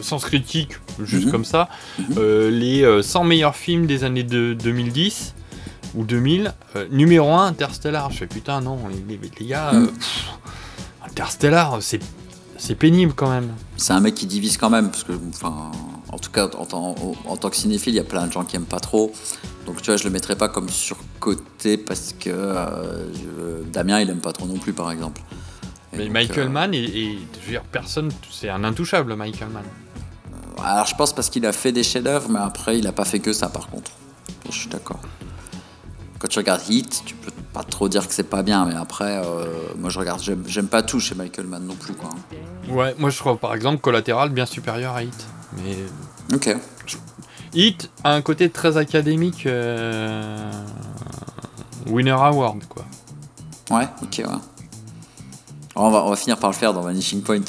Sens 0.03 0.25
Critique, 0.25 0.73
juste 1.05 1.27
Mhm. 1.27 1.31
comme 1.31 1.45
ça, 1.45 1.69
euh, 2.17 2.51
les 2.51 2.83
euh, 2.83 3.03
100 3.03 3.23
meilleurs 3.25 3.55
films 3.57 3.87
des 3.87 4.03
années 4.05 4.25
de 4.25 4.55
2010 4.55 5.35
ou 5.97 6.05
2000, 6.05 6.53
euh, 6.77 6.87
numéro 6.91 7.33
1 7.33 7.47
Interstellar. 7.47 8.11
Je 8.13 8.19
fais 8.19 8.27
putain, 8.27 8.61
non, 8.61 8.79
les, 8.89 9.17
les- 9.17 9.31
les 9.41 9.47
gars, 9.47 9.71
euh, 9.75 9.87
pff, 9.87 10.29
Interstellar, 11.05 11.79
c'est 11.81 12.01
c'est 12.59 12.75
pénible 12.75 13.13
quand 13.15 13.29
même. 13.31 13.53
c'est 13.77 13.93
un 13.93 14.01
mec 14.01 14.15
qui 14.15 14.25
divise 14.27 14.57
quand 14.57 14.71
même, 14.71 14.91
parce 14.91 15.05
que, 15.05 15.13
enfin, 15.29 15.71
en 16.09 16.19
tout 16.19 16.31
cas, 16.31 16.47
en, 16.47 16.65
tant- 16.65 16.95
en 17.27 17.37
tant 17.37 17.51
que 17.51 17.57
cinéphile, 17.57 17.93
il 17.93 17.97
y 17.99 18.01
a 18.01 18.05
plein 18.05 18.27
de 18.27 18.33
gens 18.33 18.45
qui 18.45 18.57
aiment 18.57 18.65
pas 18.65 18.81
trop. 18.81 19.13
Donc, 19.67 19.83
tu 19.83 19.91
vois, 19.91 19.99
je 19.99 20.05
le 20.05 20.11
mettrais 20.11 20.37
pas 20.37 20.49
comme 20.49 20.69
surcoté 20.71 21.77
parce 21.77 22.15
que 22.19 22.31
euh, 22.31 23.11
Damien, 23.71 24.01
il 24.01 24.09
aime 24.09 24.21
pas 24.21 24.33
trop 24.33 24.47
non 24.47 24.57
plus, 24.59 24.73
par 24.73 24.91
exemple. 24.91 25.21
Et 25.93 25.99
Mais 25.99 26.05
donc, 26.05 26.13
Michael 26.15 26.49
Mann, 26.49 26.73
et, 26.73 26.79
et 26.85 27.19
je 27.41 27.45
veux 27.47 27.53
dire, 27.53 27.63
personne, 27.71 28.11
c'est 28.31 28.49
un 28.49 28.65
intouchable, 28.65 29.15
Michael 29.17 29.51
Mann. 29.51 29.65
Alors, 30.65 30.87
je 30.87 30.95
pense 30.95 31.13
parce 31.15 31.29
qu'il 31.29 31.45
a 31.45 31.53
fait 31.53 31.73
des 31.73 31.83
chefs-d'œuvre, 31.83 32.31
mais 32.31 32.39
après, 32.41 32.79
il 32.79 32.87
a 32.87 32.93
pas 32.93 33.05
fait 33.05 33.19
que 33.19 33.35
ça, 33.35 33.49
par 33.51 33.69
contre. 33.69 33.91
Je 34.51 34.57
suis 34.57 34.69
d'accord. 34.71 35.01
Quand 36.19 36.29
tu 36.29 36.39
regardes 36.39 36.63
Hit, 36.69 37.03
tu 37.05 37.15
peux 37.15 37.31
pas 37.53 37.63
trop 37.63 37.89
dire 37.89 38.07
que 38.09 38.15
c'est 38.15 38.23
pas 38.23 38.43
bien, 38.43 38.65
mais 38.65 38.75
après, 38.75 39.21
euh, 39.25 39.45
moi, 39.77 39.91
je 39.91 39.99
regarde, 39.99 40.23
j'aime 40.47 40.69
pas 40.69 40.83
tout 40.83 40.99
chez 41.01 41.15
Michael 41.15 41.47
Mann 41.47 41.65
non 41.67 41.75
plus, 41.75 41.95
quoi. 41.95 42.11
Ouais, 42.69 42.95
moi 42.99 43.11
je 43.11 43.19
trouve 43.19 43.37
par 43.39 43.55
exemple 43.55 43.81
Collatéral 43.81 44.31
bien 44.31 44.47
supérieur 44.47 44.95
à 44.95 45.03
Hit. 45.03 45.27
Mais 45.57 45.77
Ok. 46.35 46.57
Hit 47.55 47.91
a 48.03 48.13
un 48.13 48.23
côté 48.23 48.51
très 48.51 48.77
académique, 48.77 49.47
euh, 49.47 50.51
winner 51.87 52.11
award 52.11 52.65
quoi. 52.69 52.85
Ouais, 53.71 53.89
ok, 54.03 54.19
ouais. 54.19 54.39
On 55.77 55.91
va, 55.91 56.05
on 56.05 56.11
va 56.11 56.17
finir 56.17 56.39
par 56.39 56.51
le 56.51 56.57
faire 56.57 56.73
dans 56.73 56.81
Vanishing 56.83 57.23
Point. 57.23 57.43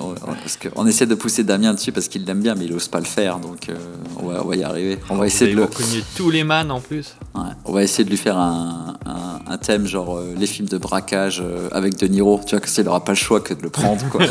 On, 0.00 0.10
on- 0.12 0.14
parce 0.34 0.56
que 0.56 0.68
on 0.76 0.86
essaie 0.86 1.06
de 1.06 1.14
pousser 1.14 1.44
Damien 1.44 1.74
dessus 1.74 1.92
parce 1.92 2.08
qu'il 2.08 2.24
l'aime 2.24 2.40
bien, 2.40 2.54
mais 2.54 2.64
il 2.64 2.72
ose 2.72 2.88
pas 2.88 2.98
le 3.00 3.04
faire, 3.06 3.38
donc 3.38 3.68
euh, 3.68 3.76
on, 4.18 4.26
va, 4.28 4.42
on 4.44 4.48
va 4.48 4.56
y 4.56 4.64
arriver. 4.64 4.98
On 5.10 5.16
va 5.16 5.26
essayer 5.26 5.52
de 5.54 5.60
le, 5.60 5.66
cogner 5.66 6.02
tous 6.16 6.30
les 6.30 6.44
man 6.44 6.70
en 6.70 6.80
plus. 6.80 7.16
ouais, 7.34 7.42
on 7.64 7.72
va 7.72 7.82
essayer 7.82 8.04
de 8.04 8.10
lui 8.10 8.16
faire 8.16 8.38
un, 8.38 8.96
un- 9.06 9.40
un 9.46 9.58
thème 9.58 9.86
genre 9.86 10.16
euh, 10.18 10.34
les 10.36 10.46
films 10.46 10.68
de 10.68 10.78
braquage 10.78 11.40
euh, 11.44 11.68
avec 11.72 11.96
De 11.98 12.06
Niro. 12.06 12.40
Tu 12.46 12.56
vois 12.56 12.60
que 12.60 12.80
il 12.80 12.88
aura 12.88 13.04
pas 13.04 13.12
le 13.12 13.16
choix 13.16 13.40
que 13.40 13.52
de 13.54 13.62
le 13.62 13.70
prendre. 13.70 14.02
Quoi. 14.10 14.24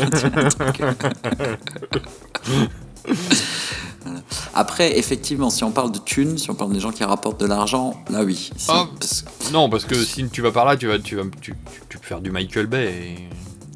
Voilà. 4.02 4.20
Après, 4.54 4.98
effectivement, 4.98 5.50
si 5.50 5.62
on 5.62 5.72
parle 5.72 5.92
de 5.92 5.98
thunes, 5.98 6.38
si 6.38 6.50
on 6.50 6.54
parle 6.54 6.72
des 6.72 6.80
gens 6.80 6.90
qui 6.90 7.04
rapportent 7.04 7.38
de 7.40 7.44
l'argent, 7.46 8.02
là 8.10 8.22
oui. 8.24 8.50
Si, 8.56 8.66
Ah, 8.70 8.86
parce- 8.98 9.24
Non, 9.52 9.68
parce 9.68 9.84
que 9.84 9.94
si 9.94 10.26
tu 10.30 10.40
vas 10.40 10.52
par 10.52 10.64
là, 10.64 10.76
tu 10.78 10.86
vas, 10.86 10.98
tu 10.98 11.16
vas, 11.16 11.24
tu, 11.40 11.52
tu- 11.52 11.54
tu 11.90 11.98
peux 11.98 12.06
faire 12.06 12.20
du 12.22 12.30
Michael 12.30 12.66
Bay. 12.66 12.86
Et... 12.94 13.16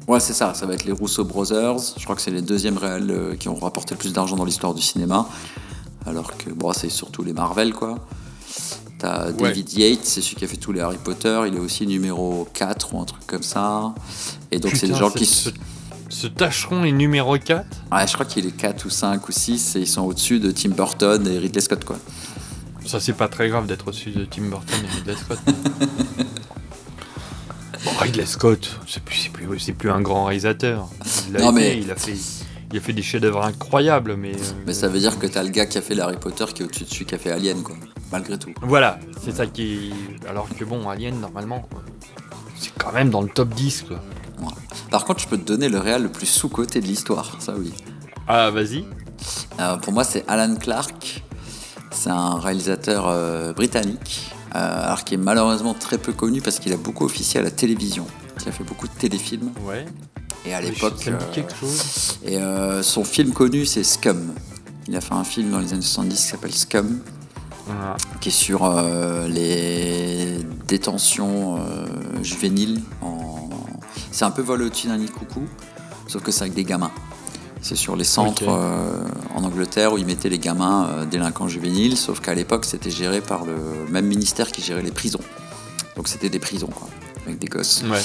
Ouais, 0.07 0.19
c'est 0.19 0.33
ça, 0.33 0.53
ça 0.53 0.65
va 0.65 0.73
être 0.73 0.85
les 0.85 0.91
Russo 0.91 1.23
Brothers. 1.23 1.79
Je 1.97 2.03
crois 2.03 2.15
que 2.15 2.21
c'est 2.21 2.31
les 2.31 2.41
deuxièmes 2.43 2.77
réels 2.77 3.09
euh, 3.09 3.35
qui 3.35 3.49
ont 3.49 3.55
rapporté 3.55 3.95
le 3.95 3.99
plus 3.99 4.13
d'argent 4.13 4.35
dans 4.35 4.45
l'histoire 4.45 4.73
du 4.75 4.81
cinéma. 4.81 5.27
Alors 6.05 6.37
que, 6.37 6.51
bon, 6.51 6.71
c'est 6.73 6.89
surtout 6.89 7.23
les 7.23 7.33
Marvel, 7.33 7.73
quoi. 7.73 7.97
T'as 8.99 9.27
Ouais. 9.31 9.33
David 9.33 9.73
Yates, 9.73 9.99
c'est 10.05 10.21
celui 10.21 10.35
qui 10.35 10.45
a 10.45 10.47
fait 10.47 10.57
tous 10.57 10.71
les 10.71 10.81
Harry 10.81 10.97
Potter. 11.03 11.41
Il 11.47 11.55
est 11.55 11.59
aussi 11.59 11.87
numéro 11.87 12.47
4 12.53 12.93
ou 12.93 12.99
un 13.01 13.05
truc 13.05 13.25
comme 13.25 13.41
ça. 13.43 13.93
Et 14.51 14.59
donc, 14.59 14.75
c'est 14.75 14.87
des 14.87 14.93
gens 14.95 15.09
qui. 15.09 15.25
Ce, 15.25 15.49
ce 16.09 16.27
tâcheron 16.27 16.83
est 16.83 16.91
numéro 16.91 17.35
4. 17.37 17.65
Ouais, 17.91 18.07
je 18.07 18.13
crois 18.13 18.25
qu'il 18.27 18.45
est 18.45 18.55
4 18.55 18.85
ou 18.85 18.89
5 18.91 19.27
ou 19.27 19.31
6 19.31 19.75
et 19.75 19.79
ils 19.79 19.87
sont 19.87 20.03
au-dessus 20.03 20.39
de 20.39 20.51
Tim 20.51 20.69
Burton 20.69 21.27
et 21.27 21.39
Ridley 21.39 21.61
Scott, 21.61 21.83
quoi. 21.83 21.97
Ça, 22.85 22.99
c'est 22.99 23.13
pas 23.13 23.27
très 23.27 23.49
grave 23.49 23.65
d'être 23.65 23.87
au-dessus 23.87 24.11
de 24.11 24.25
Tim 24.25 24.43
Burton 24.43 24.77
et 24.83 24.95
Ridley 24.97 25.15
Scott. 25.15 25.39
bon, 27.83 27.91
Ridley 27.99 28.25
Scott, 28.25 28.79
c'est 28.87 29.03
plus, 29.73 29.89
un 29.89 30.01
grand 30.01 30.25
réalisateur. 30.25 30.87
Il, 31.27 31.33
l'a 31.33 31.39
Non, 31.41 31.51
été, 31.51 31.59
mais- 31.59 31.77
il, 31.81 31.91
a 31.91 31.95
fait, 31.95 32.13
il 32.71 32.77
a 32.77 32.81
fait 32.81 32.93
des 32.93 33.01
chefs-d'œuvre 33.01 33.43
incroyables, 33.43 34.15
mais. 34.15 34.33
euh, 34.35 34.53
Mais 34.65 34.73
ça 34.73 34.87
veut 34.87 34.99
dire 34.99 35.17
que 35.19 35.27
t'as 35.27 35.43
le 35.43 35.49
gars 35.49 35.65
qui 35.65 35.77
a 35.77 35.81
fait 35.81 35.99
Harry 35.99 36.17
Potter 36.17 36.45
qui 36.53 36.61
est 36.63 36.65
au-dessus 36.65 36.83
de 36.85 36.89
celui 36.89 37.05
qui 37.05 37.15
a 37.15 37.17
fait 37.17 37.31
Alien, 37.31 37.61
quoi. 37.63 37.75
Malgré 38.11 38.37
tout. 38.37 38.51
Voilà, 38.61 38.99
c'est 39.23 39.35
ça 39.35 39.47
qui. 39.47 39.91
Alors 40.29 40.47
que 40.49 40.63
bon, 40.63 40.87
Alien, 40.89 41.19
normalement, 41.19 41.67
c'est 42.59 42.71
quand 42.77 42.91
même 42.91 43.09
dans 43.09 43.21
le 43.21 43.29
top 43.29 43.49
10, 43.53 43.83
quoi. 43.87 43.99
Par 44.91 45.05
contre, 45.05 45.21
je 45.21 45.27
peux 45.27 45.37
te 45.37 45.45
donner 45.45 45.69
le 45.69 45.79
réel 45.79 46.03
le 46.03 46.09
plus 46.09 46.25
sous-coté 46.27 46.79
de 46.81 46.85
l'histoire, 46.85 47.37
ça 47.39 47.53
oui. 47.57 47.73
Ah, 48.27 48.49
vas-y. 48.51 48.85
Euh, 49.59 49.77
pour 49.77 49.93
moi, 49.93 50.03
c'est 50.03 50.23
Alan 50.27 50.55
Clark. 50.55 51.23
C'est 51.91 52.09
un 52.09 52.37
réalisateur 52.39 53.05
euh, 53.07 53.53
britannique, 53.53 54.31
euh, 54.33 54.44
alors 54.51 55.03
qui 55.03 55.15
est 55.15 55.17
malheureusement 55.17 55.73
très 55.73 55.97
peu 55.97 56.13
connu 56.13 56.41
parce 56.41 56.59
qu'il 56.59 56.71
a 56.73 56.77
beaucoup 56.77 57.05
officié 57.05 57.39
à 57.39 57.43
la 57.43 57.51
télévision. 57.51 58.05
Il 58.41 58.49
a 58.49 58.51
fait 58.51 58.63
beaucoup 58.63 58.87
de 58.87 58.93
téléfilms. 58.93 59.51
Ouais. 59.65 59.85
Et 60.45 60.53
à 60.53 60.61
l'époque. 60.61 61.07
euh, 61.07 61.17
quelque 61.33 61.55
chose. 61.55 62.17
Et 62.23 62.37
euh, 62.37 62.83
son 62.83 63.03
film 63.03 63.31
connu, 63.33 63.65
c'est 63.65 63.83
Scum. 63.83 64.33
Il 64.87 64.95
a 64.95 65.01
fait 65.01 65.13
un 65.13 65.23
film 65.23 65.49
dans 65.51 65.59
les 65.59 65.73
années 65.73 65.81
70 65.81 66.15
qui 66.15 66.21
s'appelle 66.21 66.53
Scum, 66.53 66.99
Voilà. 67.65 67.97
qui 68.21 68.29
est 68.29 68.31
sur 68.31 68.63
euh, 68.65 69.27
les 69.27 70.37
détentions 70.67 71.57
euh, 71.57 71.87
juvéniles. 72.21 72.81
En... 73.01 73.49
C'est 74.11 74.25
un 74.25 74.31
peu 74.31 74.43
vol 74.43 74.61
au-dessus 74.61 74.87
d'un 74.87 75.03
coucou, 75.07 75.41
sauf 76.07 76.21
que 76.21 76.31
c'est 76.31 76.41
avec 76.43 76.53
des 76.53 76.63
gamins. 76.63 76.91
C'est 77.67 77.75
sur 77.75 77.95
les 77.95 78.03
centres 78.03 78.47
euh, 78.47 79.07
en 79.33 79.43
Angleterre 79.43 79.91
où 79.91 79.97
ils 79.97 80.05
mettaient 80.05 80.29
les 80.29 80.37
gamins 80.37 80.87
euh, 80.87 81.05
délinquants 81.05 81.47
juvéniles, 81.47 81.97
sauf 81.97 82.19
qu'à 82.19 82.35
l'époque 82.35 82.63
c'était 82.63 82.91
géré 82.91 83.21
par 83.21 83.43
le 83.43 83.55
même 83.89 84.05
ministère 84.05 84.51
qui 84.51 84.61
gérait 84.61 84.83
les 84.83 84.91
prisons. 84.91 85.21
Donc 85.95 86.07
c'était 86.07 86.29
des 86.29 86.37
prisons, 86.37 86.67
quoi, 86.67 86.87
avec 87.25 87.39
des 87.39 87.47
gosses. 87.47 87.83
Ouais. 87.89 88.03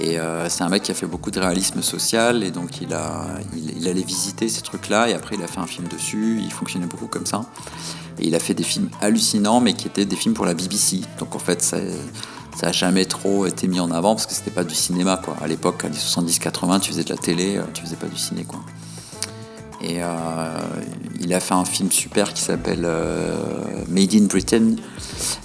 Et 0.00 0.18
euh, 0.18 0.48
c'est 0.48 0.64
un 0.64 0.68
mec 0.68 0.82
qui 0.82 0.90
a 0.90 0.94
fait 0.94 1.06
beaucoup 1.06 1.30
de 1.30 1.38
réalisme 1.38 1.82
social, 1.82 2.42
et 2.42 2.50
donc 2.50 2.80
il, 2.80 2.92
a, 2.94 3.26
il, 3.54 3.78
il 3.78 3.86
allait 3.86 4.02
visiter 4.02 4.48
ces 4.48 4.62
trucs-là, 4.62 5.08
et 5.08 5.14
après 5.14 5.36
il 5.36 5.42
a 5.44 5.46
fait 5.46 5.60
un 5.60 5.68
film 5.68 5.86
dessus, 5.86 6.40
il 6.42 6.50
fonctionnait 6.50 6.86
beaucoup 6.86 7.06
comme 7.06 7.26
ça. 7.26 7.42
Et 8.18 8.26
il 8.26 8.34
a 8.34 8.40
fait 8.40 8.54
des 8.54 8.64
films 8.64 8.90
hallucinants, 9.00 9.60
mais 9.60 9.74
qui 9.74 9.86
étaient 9.86 10.04
des 10.04 10.16
films 10.16 10.34
pour 10.34 10.46
la 10.46 10.54
BBC. 10.54 11.02
Donc 11.20 11.36
en 11.36 11.38
fait, 11.38 11.62
ça 11.62 11.76
ça 12.56 12.68
a 12.68 12.72
jamais 12.72 13.04
trop 13.04 13.46
été 13.46 13.68
mis 13.68 13.78
en 13.78 13.92
avant, 13.92 14.16
parce 14.16 14.26
que 14.26 14.32
c'était 14.32 14.50
pas 14.50 14.64
du 14.64 14.74
cinéma, 14.74 15.20
quoi. 15.22 15.36
À 15.40 15.46
l'époque, 15.46 15.84
à 15.84 15.88
les 15.88 15.94
70-80, 15.94 16.80
tu 16.80 16.90
faisais 16.90 17.04
de 17.04 17.10
la 17.10 17.18
télé, 17.18 17.60
tu 17.72 17.82
faisais 17.82 17.96
pas 17.96 18.08
du 18.08 18.16
ciné, 18.16 18.42
quoi. 18.42 18.60
Et 19.80 20.02
euh, 20.02 20.06
il 21.20 21.34
a 21.34 21.40
fait 21.40 21.54
un 21.54 21.64
film 21.64 21.90
super 21.90 22.32
qui 22.32 22.42
s'appelle 22.42 22.84
euh, 22.84 23.84
Made 23.88 24.14
in 24.14 24.24
Britain 24.24 24.76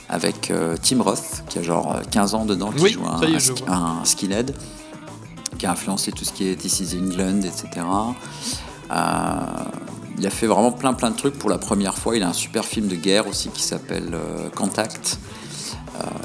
avec 0.10 0.52
euh, 0.52 0.76
Tim 0.82 1.02
Roth, 1.02 1.44
qui 1.50 1.60
a 1.60 1.62
genre 1.62 2.00
15 2.10 2.36
ans 2.36 2.46
dedans, 2.46 2.72
qui 2.72 2.84
Oui, 2.84 2.92
joue 2.92 3.06
un, 3.06 3.22
est, 3.22 3.64
un 3.68 3.74
un 4.02 4.06
skinhead, 4.06 4.56
qui 5.58 5.66
a 5.66 5.72
influencé 5.72 6.12
tout 6.12 6.26
ce 6.26 6.32
qui 6.32 6.48
est 6.48 6.56
This 6.56 6.80
is 6.80 6.98
England, 6.98 7.42
etc. 7.42 7.86
Il 10.18 10.28
a 10.28 10.30
fait 10.30 10.48
vraiment 10.48 10.72
plein 10.72 10.94
plein 10.94 11.12
de 11.12 11.16
trucs 11.16 11.38
pour 11.38 11.50
la 11.50 11.58
première 11.58 11.98
fois. 11.98 12.16
Il 12.16 12.24
a 12.24 12.30
un 12.30 12.34
super 12.34 12.66
film 12.66 12.88
de 12.88 12.96
guerre 12.96 13.28
aussi 13.28 13.50
qui 13.50 13.64
s'appelle 13.64 14.18
Contact. 14.56 15.20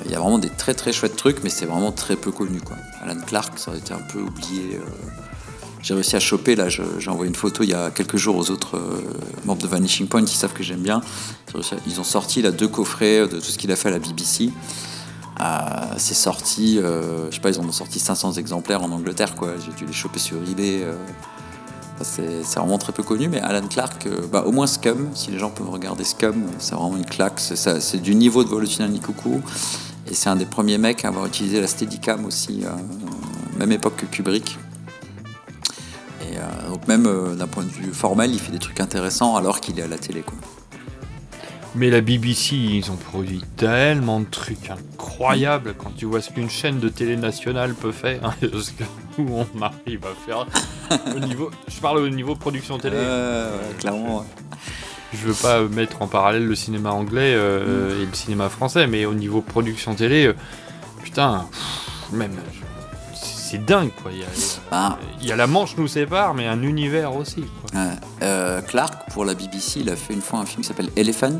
Il 0.04 0.10
y 0.10 0.14
a 0.14 0.20
vraiment 0.20 0.38
des 0.38 0.50
très 0.50 0.74
très 0.74 0.92
chouettes 0.92 1.16
trucs, 1.16 1.42
mais 1.42 1.50
c'est 1.50 1.66
vraiment 1.66 1.92
très 1.92 2.16
peu 2.16 2.30
connu. 2.30 2.60
Quoi. 2.60 2.76
Alan 3.02 3.20
Clark, 3.26 3.58
ça 3.58 3.72
a 3.72 3.76
été 3.76 3.92
un 3.92 4.02
peu 4.12 4.20
oublié. 4.20 4.80
Euh. 5.76 5.80
J'ai 5.82 5.94
réussi 5.94 6.16
à 6.16 6.20
choper, 6.20 6.56
là, 6.56 6.68
j'ai 6.68 6.82
envoyé 7.08 7.28
une 7.28 7.34
photo 7.36 7.62
il 7.62 7.70
y 7.70 7.74
a 7.74 7.90
quelques 7.90 8.16
jours 8.16 8.36
aux 8.36 8.50
autres 8.50 8.76
euh, 8.76 9.02
membres 9.44 9.62
de 9.62 9.68
Vanishing 9.68 10.08
Point 10.08 10.24
qui 10.24 10.36
savent 10.36 10.52
que 10.52 10.62
j'aime 10.62 10.80
bien. 10.80 11.00
Ils 11.86 12.00
ont 12.00 12.04
sorti 12.04 12.42
là, 12.42 12.50
deux 12.50 12.68
coffrets 12.68 13.28
de 13.28 13.36
tout 13.38 13.50
ce 13.50 13.58
qu'il 13.58 13.70
a 13.72 13.76
fait 13.76 13.88
à 13.88 13.92
la 13.92 13.98
BBC. 13.98 14.50
Euh, 15.40 15.44
c'est 15.98 16.14
sorti, 16.14 16.78
euh, 16.78 17.30
je 17.30 17.34
sais 17.36 17.40
pas, 17.40 17.50
ils 17.50 17.60
en 17.60 17.64
ont 17.64 17.72
sorti 17.72 17.98
500 17.98 18.32
exemplaires 18.34 18.82
en 18.82 18.90
Angleterre, 18.90 19.34
quoi. 19.34 19.52
J'ai 19.64 19.72
dû 19.72 19.84
les 19.86 19.92
choper 19.92 20.18
sur 20.18 20.36
eBay. 20.38 20.82
euh. 20.82 20.94
C'est 22.02 22.42
vraiment 22.56 22.78
très 22.78 22.92
peu 22.92 23.02
connu, 23.02 23.28
mais 23.28 23.40
Alan 23.40 23.66
Clark, 23.66 24.06
euh, 24.06 24.26
bah, 24.30 24.44
au 24.46 24.52
moins 24.52 24.66
Scum, 24.66 25.08
si 25.14 25.30
les 25.30 25.38
gens 25.38 25.50
peuvent 25.50 25.70
regarder 25.70 26.04
Scum, 26.04 26.44
c'est 26.58 26.74
vraiment 26.74 26.96
une 26.96 27.06
claque. 27.06 27.40
C'est 27.40 28.02
du 28.02 28.14
niveau 28.14 28.44
de 28.44 28.48
Volutina 28.48 28.86
Nikuku. 28.86 29.40
Et 30.10 30.14
c'est 30.14 30.28
un 30.28 30.36
des 30.36 30.44
premiers 30.44 30.78
mecs 30.78 31.04
à 31.04 31.08
avoir 31.08 31.26
utilisé 31.26 31.60
la 31.60 31.66
Steadicam 31.66 32.24
aussi, 32.26 32.62
euh, 32.64 32.68
même 33.58 33.72
époque 33.72 33.96
que 33.96 34.06
Kubrick. 34.06 34.58
Et 36.32 36.38
euh, 36.38 36.70
donc 36.70 36.86
même 36.88 37.06
euh, 37.06 37.34
d'un 37.34 37.46
point 37.46 37.62
de 37.62 37.70
vue 37.70 37.92
formel, 37.92 38.32
il 38.32 38.40
fait 38.40 38.52
des 38.52 38.58
trucs 38.58 38.80
intéressants 38.80 39.36
alors 39.36 39.60
qu'il 39.60 39.78
est 39.78 39.82
à 39.82 39.88
la 39.88 39.98
télé. 39.98 40.22
Quoi. 40.22 40.36
Mais 41.74 41.90
la 41.90 42.00
BBC, 42.00 42.56
ils 42.56 42.90
ont 42.90 42.96
produit 42.96 43.42
tellement 43.56 44.20
de 44.20 44.24
trucs 44.24 44.70
incroyables 44.70 45.74
quand 45.76 45.94
tu 45.94 46.06
vois 46.06 46.22
ce 46.22 46.30
qu'une 46.30 46.48
chaîne 46.48 46.80
de 46.80 46.88
télé 46.88 47.16
nationale 47.16 47.74
peut 47.74 47.92
faire, 47.92 48.24
hein, 48.24 48.34
nous 49.18 49.28
on 49.28 49.62
arrive 49.62 50.04
à 50.04 50.14
faire 50.26 50.46
au 51.14 51.18
niveau. 51.18 51.50
Je 51.68 51.78
parle 51.80 51.98
au 51.98 52.08
niveau 52.08 52.34
production 52.34 52.78
télé. 52.78 52.96
Euh, 52.98 53.72
clairement. 53.78 54.24
je 55.12 55.18
veux 55.18 55.34
pas 55.34 55.62
mettre 55.62 56.00
en 56.00 56.08
parallèle 56.08 56.46
le 56.46 56.54
cinéma 56.54 56.92
anglais 56.92 57.32
et 57.32 58.06
le 58.06 58.14
cinéma 58.14 58.48
français, 58.48 58.86
mais 58.86 59.04
au 59.04 59.14
niveau 59.14 59.42
production 59.42 59.94
télé, 59.94 60.32
putain, 61.02 61.46
pff, 61.50 62.12
même. 62.12 62.32
C'est 63.48 63.64
dingue 63.64 63.90
quoi. 64.02 64.10
Il 64.12 64.18
y, 64.18 64.22
a, 64.24 64.26
Bah. 64.70 64.98
il 65.20 65.26
y 65.28 65.32
a 65.32 65.36
la 65.36 65.46
Manche 65.46 65.76
nous 65.76 65.86
sépare, 65.88 66.34
mais 66.34 66.46
un 66.46 66.62
univers 66.62 67.14
aussi. 67.14 67.44
Quoi. 67.60 67.80
Euh, 68.22 68.60
Clark, 68.62 69.10
pour 69.12 69.24
la 69.24 69.34
BBC, 69.34 69.80
il 69.80 69.90
a 69.90 69.96
fait 69.96 70.14
une 70.14 70.20
fois 70.20 70.40
un 70.40 70.46
film 70.46 70.62
qui 70.62 70.68
s'appelle 70.68 70.90
Elephant, 70.96 71.38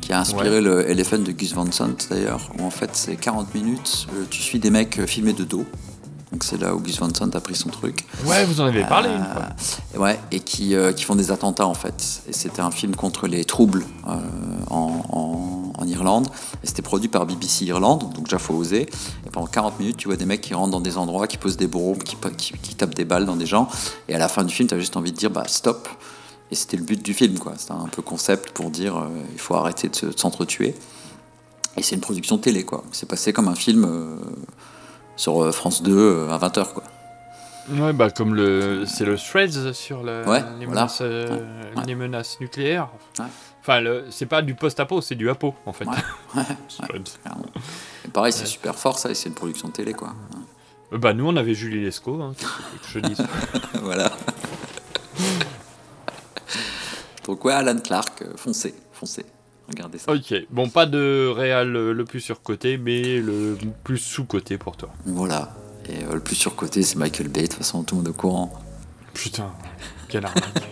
qui 0.00 0.12
a 0.12 0.20
inspiré 0.20 0.48
Ouais. 0.50 0.60
le 0.62 0.88
Elephant 0.90 1.18
de 1.18 1.30
Gus 1.32 1.52
Van 1.54 1.70
Sant 1.70 2.08
d'ailleurs, 2.10 2.50
où 2.58 2.64
en 2.64 2.70
fait 2.70 2.90
c'est 2.94 3.16
40 3.16 3.54
minutes, 3.54 4.06
euh, 4.14 4.24
tu 4.30 4.40
suis 4.40 4.58
des 4.58 4.70
mecs 4.70 4.98
euh, 4.98 5.06
filmés 5.06 5.32
de 5.34 5.44
dos. 5.44 5.66
Donc 6.32 6.44
c'est 6.44 6.58
là 6.58 6.74
où 6.74 6.80
Gus 6.80 6.98
Van 6.98 7.08
Sant 7.14 7.28
a 7.34 7.40
pris 7.40 7.54
son 7.54 7.68
truc. 7.68 8.06
Ouais, 8.24 8.44
vous 8.46 8.60
en 8.60 8.64
avez 8.64 8.84
parlé 8.84 9.10
une 9.10 9.20
Euh, 9.20 9.34
fois. 9.34 10.00
Ouais, 10.02 10.18
et 10.30 10.40
qui, 10.40 10.74
euh, 10.74 10.92
qui 10.94 11.04
font 11.04 11.14
des 11.14 11.30
attentats 11.30 11.66
en 11.66 11.74
fait. 11.74 12.22
Et 12.26 12.32
c'était 12.32 12.62
un 12.62 12.70
film 12.70 12.96
contre 12.96 13.26
les 13.26 13.44
troubles 13.44 13.84
euh, 14.08 14.12
en, 14.70 15.02
en- 15.10 15.72
en 15.80 15.86
Irlande. 15.86 16.28
Et 16.64 16.66
c'était 16.66 16.80
produit 16.82 17.08
par 17.08 17.26
BBC 17.26 17.66
Irlande, 17.66 18.10
donc 18.14 18.24
déjà 18.24 18.38
faut 18.38 18.54
oser. 18.54 18.82
Et 19.26 19.30
pendant 19.30 19.46
40 19.46 19.78
minutes, 19.78 19.98
tu 19.98 20.08
vois 20.08 20.16
des 20.16 20.24
mecs 20.24 20.40
qui 20.40 20.54
rentrent 20.54 20.70
dans 20.70 20.80
des 20.80 20.96
endroits, 20.96 21.26
qui 21.26 21.36
posent 21.36 21.58
des 21.58 21.66
bombes, 21.66 22.02
qui, 22.02 22.16
pa- 22.16 22.30
qui, 22.30 22.54
qui 22.62 22.74
tapent 22.76 22.94
des 22.94 23.04
balles 23.04 23.26
dans 23.26 23.36
des 23.36 23.46
gens. 23.46 23.68
Et 24.08 24.14
à 24.14 24.18
la 24.18 24.28
fin 24.28 24.42
du 24.44 24.54
film, 24.54 24.68
tu 24.68 24.74
as 24.74 24.78
juste 24.78 24.96
envie 24.96 25.12
de 25.12 25.16
dire 25.18 25.30
bah 25.30 25.44
stop. 25.46 25.86
Et 26.50 26.54
c'était 26.54 26.76
le 26.78 26.82
but 26.84 27.02
du 27.02 27.12
film, 27.12 27.38
quoi. 27.38 27.52
C'était 27.58 27.72
un 27.72 27.88
peu 27.88 28.00
concept 28.02 28.52
pour 28.52 28.70
dire 28.70 28.96
euh, 28.96 29.08
il 29.34 29.38
faut 29.38 29.54
arrêter 29.54 29.88
de 29.88 29.96
se- 29.96 30.06
de 30.06 30.18
s'entretuer. 30.18 30.74
Et 31.76 31.82
c'est 31.82 31.94
une 31.94 32.00
production 32.02 32.38
télé, 32.38 32.64
quoi. 32.64 32.84
C'est 32.92 33.06
passé 33.08 33.32
comme 33.34 33.48
un 33.48 33.54
film 33.54 33.84
euh, 33.84 34.16
sur 35.16 35.42
euh, 35.42 35.52
France 35.52 35.82
2 35.82 35.92
euh, 35.96 36.30
à 36.30 36.38
20h, 36.38 36.72
quoi. 36.72 36.82
Ouais, 37.70 37.92
bah 37.92 38.10
comme 38.10 38.34
le, 38.34 38.84
c'est 38.86 39.04
le 39.04 39.16
Threads 39.16 39.72
sur 39.72 40.02
le- 40.02 40.24
Ouais, 40.26 40.42
les, 40.58 40.66
voilà. 40.66 40.82
menaces, 40.82 40.98
euh, 41.00 41.28
Ouais, 41.28 41.36
ouais. 41.76 41.82
les 41.86 41.94
menaces 41.94 42.40
nucléaires. 42.40 42.88
Ouais. 43.20 43.24
Enfin, 43.60 43.80
c'est 44.10 44.26
pas 44.26 44.42
du 44.42 44.56
post-apo, 44.56 45.00
c'est 45.00 45.14
du 45.14 45.30
apo 45.30 45.54
en 45.66 45.72
fait. 45.72 45.84
Et 48.04 48.08
pareil, 48.08 48.32
c'est 48.32 48.46
super 48.46 48.74
fort, 48.74 48.98
ça, 48.98 49.10
et 49.10 49.14
c'est 49.14 49.28
une 49.28 49.36
production 49.36 49.68
télé, 49.68 49.92
quoi. 49.92 50.12
Euh, 50.92 50.98
Bah 50.98 51.12
nous 51.14 51.26
on 51.28 51.36
avait 51.36 51.54
Julie 51.54 51.80
Lescaut, 51.84 52.20
hein, 52.20 52.32
je 52.92 52.98
dise. 52.98 53.24
voilà. 53.82 54.10
Donc 57.24 57.44
ouais, 57.44 57.52
Alan 57.52 57.78
Clark, 57.78 58.22
euh, 58.22 58.32
foncez, 58.36 58.74
foncez. 58.92 59.24
Regardez 59.74 59.98
ça. 59.98 60.12
Ok, 60.12 60.34
bon 60.50 60.68
pas 60.68 60.86
de 60.86 61.28
réal 61.28 61.74
euh, 61.76 61.92
le 61.92 62.04
plus 62.04 62.20
surcoté, 62.20 62.76
mais 62.78 63.16
le 63.18 63.56
plus 63.84 63.98
sous-coté 63.98 64.58
pour 64.58 64.76
toi. 64.76 64.90
Voilà. 65.06 65.54
Et 65.88 66.04
euh, 66.04 66.14
le 66.14 66.20
plus 66.20 66.36
surcoté, 66.36 66.82
c'est 66.82 66.96
Michael 66.96 67.28
Bay, 67.28 67.42
de 67.42 67.46
toute 67.46 67.54
façon, 67.58 67.82
tout 67.82 67.94
le 67.94 68.00
monde 68.00 68.06
est 68.08 68.10
au 68.10 68.14
courant. 68.14 68.52
Putain, 69.14 69.50
quelle 70.08 70.24
arnaque. 70.26 70.44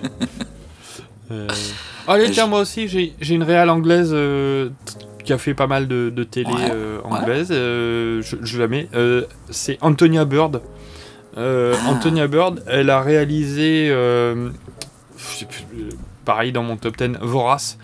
Euh, 1.32 1.46
Allez, 2.08 2.24
Et 2.26 2.30
tiens, 2.32 2.46
je- 2.46 2.50
moi 2.50 2.60
aussi, 2.60 2.88
j'ai 2.88 3.14
une 3.34 3.44
réale 3.44 3.70
anglaise 3.70 4.10
euh, 4.12 4.70
qui 5.24 5.32
a 5.32 5.38
fait 5.38 5.54
pas 5.54 5.68
mal 5.68 5.86
de, 5.86 6.10
de 6.10 6.24
télé 6.24 6.50
Ouais, 6.52 6.70
euh, 6.72 6.98
ouais. 7.02 7.04
anglaise. 7.04 7.50
euh, 7.52 8.20
je, 8.20 8.34
je 8.42 8.58
la 8.58 8.66
mets. 8.66 8.88
euh, 8.94 9.24
c'est 9.48 9.78
Antonia 9.80 10.24
Bird. 10.24 10.60
Euh, 11.36 11.76
Ah. 11.86 11.90
Antonia 11.90 12.26
Bird, 12.26 12.64
elle 12.66 12.90
a 12.90 13.00
réalisé, 13.00 13.94
plus, 15.48 15.90
pareil 16.24 16.50
dans 16.50 16.64
mon 16.64 16.76
top 16.76 16.96
10, 16.96 17.18
Vorace. 17.20 17.78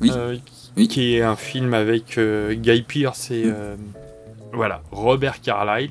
Oui. 0.00 0.10
euh, 0.14 0.36
Qui 0.76 1.16
est 1.16 1.22
un 1.22 1.36
film 1.36 1.72
avec 1.74 2.18
euh, 2.18 2.54
Guy 2.54 2.82
Pearce 2.82 3.30
et 3.30 3.44
euh, 3.46 3.76
voilà, 4.52 4.82
Robert 4.92 5.40
Carlyle. 5.40 5.90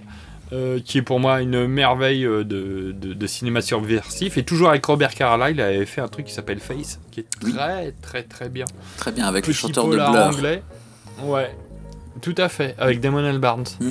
euh, 0.53 0.79
qui 0.79 0.99
est 0.99 1.01
pour 1.01 1.19
moi 1.19 1.41
une 1.41 1.65
merveille 1.65 2.21
de, 2.23 2.43
de- 2.43 2.91
de 3.13 3.27
cinéma 3.27 3.61
subversif. 3.61 4.37
Et 4.37 4.43
toujours 4.43 4.69
avec 4.69 4.85
Robert 4.85 5.13
Carlyle, 5.15 5.55
il 5.57 5.61
avait 5.61 5.85
fait 5.87 6.01
un 6.01 6.07
truc 6.07 6.27
qui 6.27 6.33
s'appelle 6.33 6.59
Face, 6.59 6.99
qui 7.11 7.21
est 7.21 7.25
très 7.39 7.93
très 8.01 8.21
très 8.23 8.47
bien. 8.49 8.65
Très 8.97 9.11
bien, 9.11 9.25
avec 9.25 9.47
le 9.47 9.53
Petit 9.53 9.59
chanteur 9.61 9.85
de 9.85 9.91
polar 9.91 10.11
Blur. 10.11 10.37
anglais. 10.37 10.63
Ouais, 11.23 11.49
tout 12.21 12.35
à 12.37 12.47
fait, 12.47 12.75
avec 12.77 12.99
Damon 12.99 13.25
Albarn. 13.25 13.63
Hmm. 13.79 13.89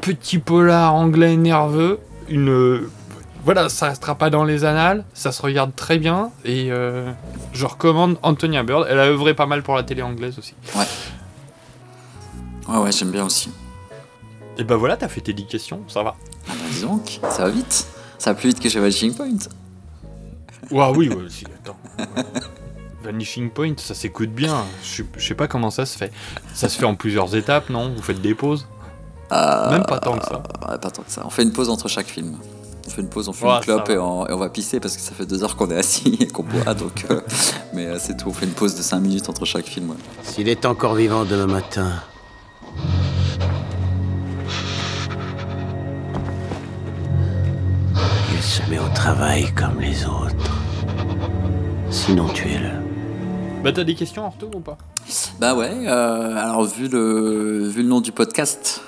Petit 0.00 0.38
polar 0.38 0.92
anglais 0.94 1.36
nerveux, 1.36 2.00
une. 2.28 2.80
Voilà, 3.44 3.68
ça 3.70 3.86
restera 3.88 4.14
pas 4.16 4.28
dans 4.30 4.44
les 4.44 4.64
annales, 4.64 5.04
ça 5.14 5.32
se 5.32 5.40
regarde 5.40 5.74
très 5.74 5.98
bien 5.98 6.30
et 6.44 6.70
euh, 6.70 7.10
je 7.54 7.64
recommande 7.66 8.18
Antonia 8.22 8.62
Bird. 8.62 8.86
Elle 8.88 8.98
a 8.98 9.04
œuvré 9.06 9.34
pas 9.34 9.46
mal 9.46 9.62
pour 9.62 9.76
la 9.76 9.82
télé 9.82 10.02
anglaise 10.02 10.38
aussi. 10.38 10.54
Ouais. 10.76 10.84
Ouais, 12.68 12.78
ouais, 12.82 12.92
j'aime 12.92 13.10
bien 13.10 13.24
aussi. 13.24 13.50
Et 14.58 14.64
bah 14.64 14.76
voilà, 14.76 14.96
t'as 14.98 15.08
fait 15.08 15.22
tes 15.22 15.32
10 15.32 15.46
questions, 15.46 15.82
ça 15.88 16.02
va. 16.02 16.16
Ah 16.48 16.52
bah, 16.52 16.54
dis 16.70 16.82
donc, 16.82 17.18
ça 17.30 17.44
va 17.44 17.50
vite. 17.50 17.86
Ça 18.18 18.32
va 18.32 18.38
plus 18.38 18.48
vite 18.50 18.60
que 18.60 18.68
chez 18.68 18.78
Vanishing 18.78 19.14
Point. 19.14 19.38
Ouah 20.70 20.92
oui, 20.92 21.08
ouais, 21.14 21.24
si, 21.30 21.46
attends. 21.46 21.76
Vanishing 23.02 23.50
Point, 23.50 23.72
ça 23.78 23.94
s'écoute 23.94 24.30
bien. 24.30 24.64
Je 24.84 25.02
sais- 25.18 25.34
pas 25.34 25.48
comment 25.48 25.70
ça 25.70 25.86
se 25.86 25.96
fait. 25.96 26.12
Ça 26.52 26.68
se 26.68 26.78
fait 26.78 26.84
en 26.84 26.94
plusieurs 26.94 27.34
étapes, 27.34 27.70
non? 27.70 27.94
Vous 27.96 28.02
faites 28.02 28.20
des 28.20 28.34
pauses? 28.34 28.68
Euh, 29.32 29.70
Même 29.70 29.84
pas 29.86 29.98
tant 29.98 30.18
que 30.18 30.26
ça. 30.26 30.42
Ouais, 30.68 30.76
pas 30.78 30.90
tant 30.90 31.02
que 31.02 31.10
ça. 31.10 31.22
On 31.24 31.30
fait 31.30 31.42
une 31.42 31.52
pause 31.52 31.70
entre 31.70 31.88
chaque 31.88 32.08
film. 32.08 32.36
On 32.90 32.92
fait 32.92 33.02
une 33.02 33.08
pause, 33.08 33.28
on 33.28 33.32
fait 33.32 33.46
Ouais, 33.46 33.54
une 33.54 33.60
clope 33.60 33.88
et 33.88 33.98
on, 33.98 34.26
et 34.26 34.32
on 34.32 34.36
va 34.36 34.48
pisser 34.48 34.80
parce 34.80 34.96
que 34.96 35.00
ça 35.02 35.12
fait 35.12 35.24
deux 35.24 35.44
heures 35.44 35.54
qu'on 35.54 35.70
est 35.70 35.76
assis 35.76 36.16
et 36.20 36.26
qu'on 36.26 36.42
boit. 36.42 36.74
donc, 36.74 37.06
euh, 37.08 37.20
mais 37.72 37.86
euh, 37.86 37.98
c'est 38.00 38.16
tout. 38.16 38.30
On 38.30 38.32
fait 38.32 38.46
une 38.46 38.52
pause 38.52 38.74
de 38.74 38.82
5 38.82 38.98
minutes 38.98 39.28
entre 39.28 39.44
chaque 39.44 39.66
film. 39.66 39.90
ouais. 39.90 39.96
S'il 40.24 40.48
est 40.48 40.66
encore 40.66 40.94
vivant 40.96 41.24
demain 41.24 41.46
matin. 41.46 41.92
Il 48.34 48.42
se 48.42 48.62
met 48.70 48.78
au 48.78 48.88
travail 48.94 49.52
comme 49.54 49.80
les 49.80 50.04
autres. 50.06 50.52
Sinon, 51.90 52.28
tuez-le. 52.28 52.70
Bah 53.62 53.72
t'as 53.72 53.84
des 53.84 53.94
questions 53.94 54.24
en 54.24 54.30
retour 54.30 54.50
ou 54.56 54.60
pas? 54.60 54.78
Bah 55.38 55.54
ouais, 55.54 55.70
euh, 55.86 56.36
alors 56.36 56.64
vu 56.64 56.88
le, 56.88 57.68
vu 57.68 57.82
le 57.82 57.88
nom 57.88 58.00
du 58.00 58.10
podcast, 58.12 58.80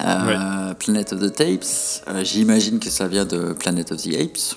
euh, 0.00 0.74
Planet 0.74 1.12
of 1.12 1.20
the 1.20 1.32
Tapes, 1.34 1.64
euh, 2.08 2.24
j'imagine 2.24 2.78
que 2.80 2.88
ça 2.90 3.06
vient 3.08 3.24
de 3.24 3.52
Planet 3.52 3.92
of 3.92 4.02
the 4.02 4.14
Apes. 4.20 4.56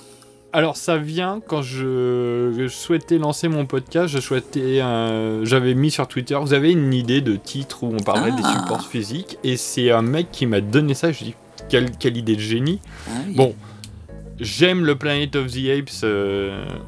Alors 0.53 0.77
ça 0.77 0.97
vient 0.97 1.41
quand 1.45 1.61
je, 1.61 2.53
je 2.57 2.67
souhaitais 2.69 3.17
lancer 3.17 3.49
mon 3.49 3.65
podcast, 3.65 4.07
je 4.07 4.19
souhaitais, 4.19 4.81
euh, 4.81 5.43
j'avais 5.43 5.73
mis 5.73 5.91
sur 5.91 6.07
Twitter, 6.07 6.37
vous 6.41 6.53
avez 6.53 6.71
une 6.71 6.93
idée 6.93 7.19
de 7.19 7.35
titre 7.35 7.83
où 7.83 7.87
on 7.93 8.01
parlerait 8.03 8.31
des 8.31 8.41
Ah. 8.43 8.61
supports 8.61 8.87
physiques? 8.87 9.37
Et 9.43 9.57
c'est 9.57 9.91
un 9.91 10.01
mec 10.01 10.27
qui 10.31 10.45
m'a 10.45 10.61
donné 10.61 10.93
ça, 10.93 11.11
je 11.11 11.25
dis 11.25 11.35
quelle, 11.67 11.91
quelle 11.91 12.15
idée 12.15 12.35
de 12.37 12.41
génie. 12.41 12.79
Ah 13.07 13.11
oui. 13.27 13.35
Bon, 13.35 13.53
j'aime 14.39 14.85
le 14.85 14.95
Planet 14.95 15.35
of 15.35 15.47
the 15.51 15.67
Apes 15.77 16.05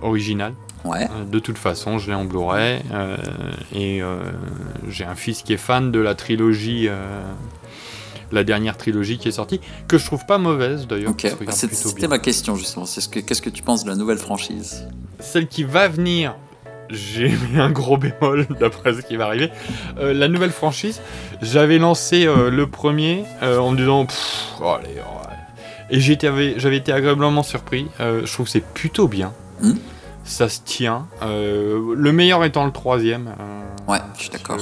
original. 0.02 0.54
Ouais. 0.86 1.10
De 1.30 1.40
toute 1.40 1.58
façon, 1.58 1.98
je 1.98 2.08
l'ai 2.08 2.14
en 2.16 2.24
Blu-ray 2.24 2.80
et 3.76 4.02
j'ai 4.88 5.04
un 5.04 5.16
fils 5.16 5.42
qui 5.42 5.52
est 5.52 5.58
fan 5.58 5.92
de 5.92 6.00
la 6.00 6.16
trilogie. 6.16 6.88
La 8.32 8.44
dernière 8.44 8.78
trilogie 8.78 9.18
qui 9.18 9.28
est 9.28 9.32
sortie, 9.32 9.60
que 9.88 9.98
je 9.98 10.06
trouve 10.06 10.26
pas 10.26 10.38
mauvaise 10.38 10.88
d'ailleurs, 10.88 11.12
Ok, 11.12 11.18
qui 11.18 11.30
se 11.30 11.36
regarde 11.36 11.58
c'est- 11.58 11.68
plutôt 11.68 11.90
c'était 11.90 12.08
ma 12.08 12.20
question 12.20 12.56
justement. 12.56 12.86
C'est 12.86 13.02
ce 13.02 13.10
que, 13.10 13.20
qu'est-ce 13.20 13.42
que 13.42 13.50
tu 13.50 13.64
penses 13.64 13.84
de 13.84 13.90
la 13.90 13.96
nouvelle 13.96 14.18
franchise? 14.18 14.88
Celle 15.20 15.48
qui 15.48 15.64
va 15.64 15.88
venir, 15.88 16.36
j'ai 16.90 17.30
mis 17.52 17.60
un 17.60 17.72
gros 17.72 17.98
bémol 17.98 18.46
d'après 18.60 18.94
ce 18.94 19.02
qui 19.02 19.16
va 19.16 19.26
arriver. 19.26 19.50
Euh, 20.00 20.14
la 20.14 20.28
nouvelle 20.28 20.52
franchise, 20.52 21.02
j'avais 21.42 21.78
lancé 21.78 22.26
euh, 22.26 22.50
le 22.50 22.68
premier 22.68 23.24
euh, 23.44 23.58
en 23.60 23.72
me 23.72 23.78
disant 23.78 24.06
Pff, 24.06 24.54
oh, 24.62 24.66
allez, 24.80 24.96
ouais. 24.96 25.36
et 25.90 26.00
j'étais 26.00 26.28
avec- 26.28 26.60
j'avais 26.60 26.78
été 26.78 26.92
agréablement 26.92 27.44
surpris. 27.44 27.88
Je 28.00 28.32
trouve 28.32 28.46
que 28.46 28.52
c'est 28.52 28.64
plutôt 28.66 29.08
bien. 29.08 29.34
Hmm? 29.62 29.74
Ça 30.24 30.50
se 30.50 30.60
tient. 30.60 31.08
Euh, 31.24 31.94
le 31.96 32.12
meilleur 32.12 32.44
étant 32.44 32.66
le 32.66 32.72
troisième. 32.74 33.28
euh, 33.40 33.92
Ouais, 33.92 34.00
je 34.18 34.22
suis 34.24 34.30
d'accord. 34.30 34.58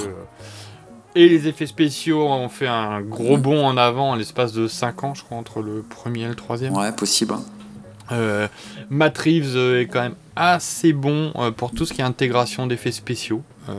Et 1.16 1.30
les 1.30 1.48
effets 1.48 1.66
spéciaux 1.66 2.28
ont 2.28 2.50
fait 2.50 2.66
un 2.66 3.00
gros 3.00 3.38
bond 3.38 3.64
en 3.64 3.78
avant 3.78 4.10
en 4.10 4.14
l'espace 4.16 4.52
de 4.52 4.68
5 4.68 5.02
ans, 5.02 5.14
je 5.14 5.24
crois, 5.24 5.38
entre 5.38 5.62
le 5.62 5.82
premier 5.82 6.24
et 6.24 6.28
le 6.28 6.34
troisième. 6.34 6.76
Ouais, 6.76 6.92
possible. 6.92 7.34
Euh, 8.12 8.46
Matt 8.90 9.16
Reeves 9.16 9.56
euh, 9.56 9.80
est 9.80 9.86
quand 9.86 10.02
même 10.02 10.14
assez 10.36 10.92
bon 10.92 11.32
euh, 11.36 11.50
pour 11.50 11.70
tout 11.70 11.86
ce 11.86 11.94
qui 11.94 12.02
est 12.02 12.04
intégration 12.04 12.66
d'effets 12.66 12.92
spéciaux. 12.92 13.42
Euh, 13.70 13.72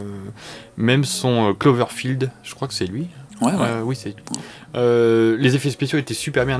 même 0.77 1.05
son 1.05 1.53
Cloverfield, 1.53 2.31
je 2.41 2.55
crois 2.55 2.67
que 2.67 2.73
c'est 2.73 2.87
lui. 2.87 3.07
Ouais, 3.39 3.51
ouais. 3.51 3.57
Euh, 3.61 3.81
oui, 3.83 3.95
c'est 3.95 4.15
lui. 4.15 5.37
Les 5.39 5.55
effets 5.55 5.69
spéciaux 5.69 5.99
étaient 5.99 6.15
super 6.15 6.43
bien 6.43 6.59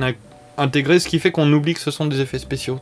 in- 0.58 0.62
intégrés, 0.64 0.98
ce 0.98 1.08
qui 1.08 1.18
fait 1.18 1.30
qu'on 1.32 1.52
oublie 1.52 1.74
que 1.74 1.80
ce 1.80 1.90
sont 1.90 2.06
des 2.06 2.20
effets 2.20 2.38
spéciaux. 2.38 2.80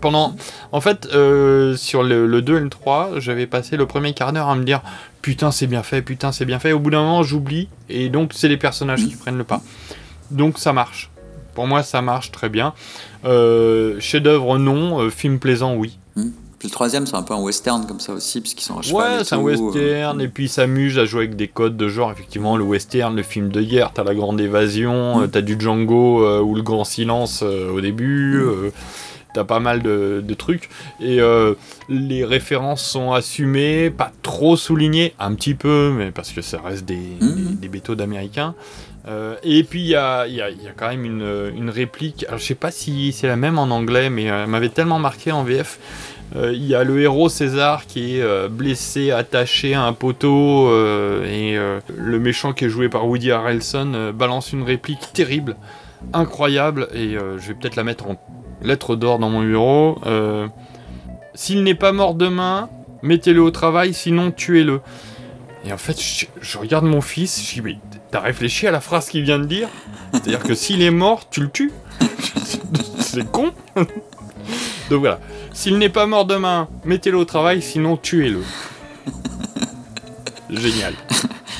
Pendant, 0.00 0.34
en 0.72 0.80
fait, 0.80 1.08
euh, 1.12 1.76
sur 1.76 2.02
le, 2.02 2.26
le 2.26 2.42
2 2.42 2.56
et 2.56 2.60
le 2.60 2.68
3, 2.68 3.12
j'avais 3.18 3.46
passé 3.46 3.76
le 3.76 3.86
premier 3.86 4.12
quart 4.14 4.32
d'heure 4.32 4.48
à 4.48 4.54
me 4.54 4.64
dire 4.64 4.82
putain 5.22 5.50
c'est 5.50 5.66
bien 5.66 5.82
fait, 5.82 6.02
putain 6.02 6.30
c'est 6.32 6.44
bien 6.44 6.58
fait. 6.58 6.72
Au 6.72 6.78
bout 6.78 6.90
d'un 6.90 7.00
moment, 7.02 7.22
j'oublie 7.22 7.68
et 7.88 8.08
donc 8.08 8.32
c'est 8.34 8.48
les 8.48 8.56
personnages 8.56 9.00
qui 9.06 9.16
prennent 9.16 9.38
le 9.38 9.44
pas. 9.44 9.60
Donc 10.30 10.58
ça 10.58 10.72
marche. 10.72 11.10
Pour 11.54 11.66
moi, 11.66 11.82
ça 11.82 12.02
marche 12.02 12.30
très 12.30 12.48
bien. 12.48 12.72
Euh, 13.24 13.96
Chef-d'œuvre, 13.98 14.58
non. 14.58 15.00
Euh, 15.00 15.10
film 15.10 15.38
plaisant, 15.40 15.74
oui. 15.74 15.98
Puis 16.58 16.66
le 16.66 16.72
troisième, 16.72 17.06
c'est 17.06 17.14
un 17.14 17.22
peu 17.22 17.34
un 17.34 17.40
western 17.40 17.86
comme 17.86 18.00
ça 18.00 18.12
aussi, 18.12 18.40
puisqu'ils 18.40 18.64
sont 18.64 18.78
à 18.78 18.82
cheval. 18.82 19.18
Ouais, 19.18 19.24
c'est 19.24 19.34
un 19.36 19.38
tout, 19.38 19.48
euh. 19.48 19.56
western, 19.70 20.20
et 20.20 20.26
puis 20.26 20.46
il 20.46 20.48
s'amuse 20.48 20.98
à 20.98 21.04
jouer 21.04 21.20
avec 21.24 21.36
des 21.36 21.46
codes 21.46 21.76
de 21.76 21.88
genre, 21.88 22.10
effectivement, 22.10 22.56
le 22.56 22.64
western, 22.64 23.14
le 23.14 23.22
film 23.22 23.50
de 23.50 23.62
guerre, 23.62 23.92
t'as 23.94 24.02
la 24.02 24.14
grande 24.14 24.40
évasion, 24.40 25.22
euh, 25.22 25.26
t'as 25.28 25.40
du 25.40 25.56
Django 25.58 26.24
euh, 26.24 26.40
ou 26.40 26.56
le 26.56 26.62
grand 26.62 26.82
silence 26.82 27.44
euh, 27.44 27.70
au 27.70 27.80
début, 27.80 28.38
euh, 28.40 28.70
t'as 29.34 29.44
pas 29.44 29.60
mal 29.60 29.82
de, 29.82 30.20
de 30.26 30.34
trucs. 30.34 30.68
Et 31.00 31.20
euh, 31.20 31.54
les 31.88 32.24
références 32.24 32.82
sont 32.82 33.12
assumées, 33.12 33.90
pas 33.90 34.10
trop 34.22 34.56
soulignées, 34.56 35.14
un 35.20 35.34
petit 35.34 35.54
peu, 35.54 35.92
mais 35.96 36.10
parce 36.10 36.32
que 36.32 36.42
ça 36.42 36.60
reste 36.60 36.84
des, 36.86 36.96
des, 36.96 37.54
des 37.54 37.68
bétos 37.68 37.94
d'américains. 37.94 38.56
Euh, 39.06 39.36
et 39.44 39.62
puis 39.62 39.80
il 39.80 39.86
y 39.86 39.90
y 39.90 39.94
y 39.94 40.42
a 40.42 40.72
quand 40.76 40.88
même 40.88 41.04
une, 41.04 41.52
une 41.56 41.70
réplique, 41.70 42.24
alors 42.26 42.40
je 42.40 42.44
sais 42.44 42.56
pas 42.56 42.72
si 42.72 43.12
c'est 43.12 43.28
la 43.28 43.36
même 43.36 43.58
en 43.60 43.70
anglais, 43.70 44.10
mais 44.10 44.24
elle 44.24 44.48
m'avait 44.48 44.68
tellement 44.70 44.98
marqué 44.98 45.30
en 45.30 45.44
VF. 45.44 45.78
Euh, 46.36 46.52
Il 46.52 46.66
y 46.66 46.74
a 46.74 46.84
le 46.84 47.00
héros 47.00 47.28
César 47.28 47.86
qui 47.86 48.16
est 48.16 48.22
euh, 48.22 48.48
blessé, 48.48 49.10
attaché 49.10 49.74
à 49.74 49.82
un 49.84 49.92
poteau, 49.92 50.68
euh, 50.68 51.24
et 51.24 51.58
le 51.96 52.18
méchant 52.18 52.52
qui 52.52 52.66
est 52.66 52.68
joué 52.68 52.88
par 52.88 53.06
Woody 53.06 53.30
Harrelson 53.30 54.12
balance 54.14 54.52
une 54.52 54.62
réplique 54.62 55.12
terrible, 55.12 55.56
incroyable, 56.12 56.88
et 56.94 57.14
je 57.14 57.48
vais 57.48 57.54
peut-être 57.54 57.76
la 57.76 57.84
mettre 57.84 58.06
en 58.08 58.16
lettres 58.62 58.96
d'or 58.96 59.18
dans 59.18 59.30
mon 59.30 59.42
bureau. 59.42 59.98
S'il 61.34 61.62
n'est 61.62 61.74
pas 61.74 61.92
mort 61.92 62.14
demain, 62.14 62.68
mettez-le 63.02 63.40
au 63.40 63.50
travail, 63.50 63.94
sinon 63.94 64.30
tuez-le. 64.30 64.80
Et 65.64 65.72
en 65.72 65.76
fait, 65.76 66.00
je, 66.00 66.26
je 66.40 66.58
regarde 66.58 66.84
mon 66.84 67.00
fils, 67.00 67.44
je 67.44 67.54
dis, 67.54 67.60
mais 67.62 67.76
t'as 68.10 68.20
réfléchi 68.20 68.66
à 68.66 68.70
la 68.70 68.80
phrase 68.80 69.08
qu'il 69.08 69.22
vient 69.22 69.38
de 69.38 69.44
dire? 69.44 69.68
C'est-à-dire 70.12 70.42
que 70.42 70.54
s'il 70.54 70.82
est 70.82 70.90
mort, 70.90 71.28
tu 71.30 71.40
le 71.40 71.50
tues? 71.50 71.72
C'est 73.00 73.30
con 73.30 73.52
Donc 74.90 75.00
voilà. 75.00 75.20
S'il 75.52 75.78
n'est 75.78 75.88
pas 75.88 76.06
mort 76.06 76.24
demain, 76.24 76.68
mettez-le 76.84 77.16
au 77.18 77.24
travail, 77.24 77.60
sinon 77.62 77.96
tuez-le. 77.96 78.42
Génial. 80.50 80.94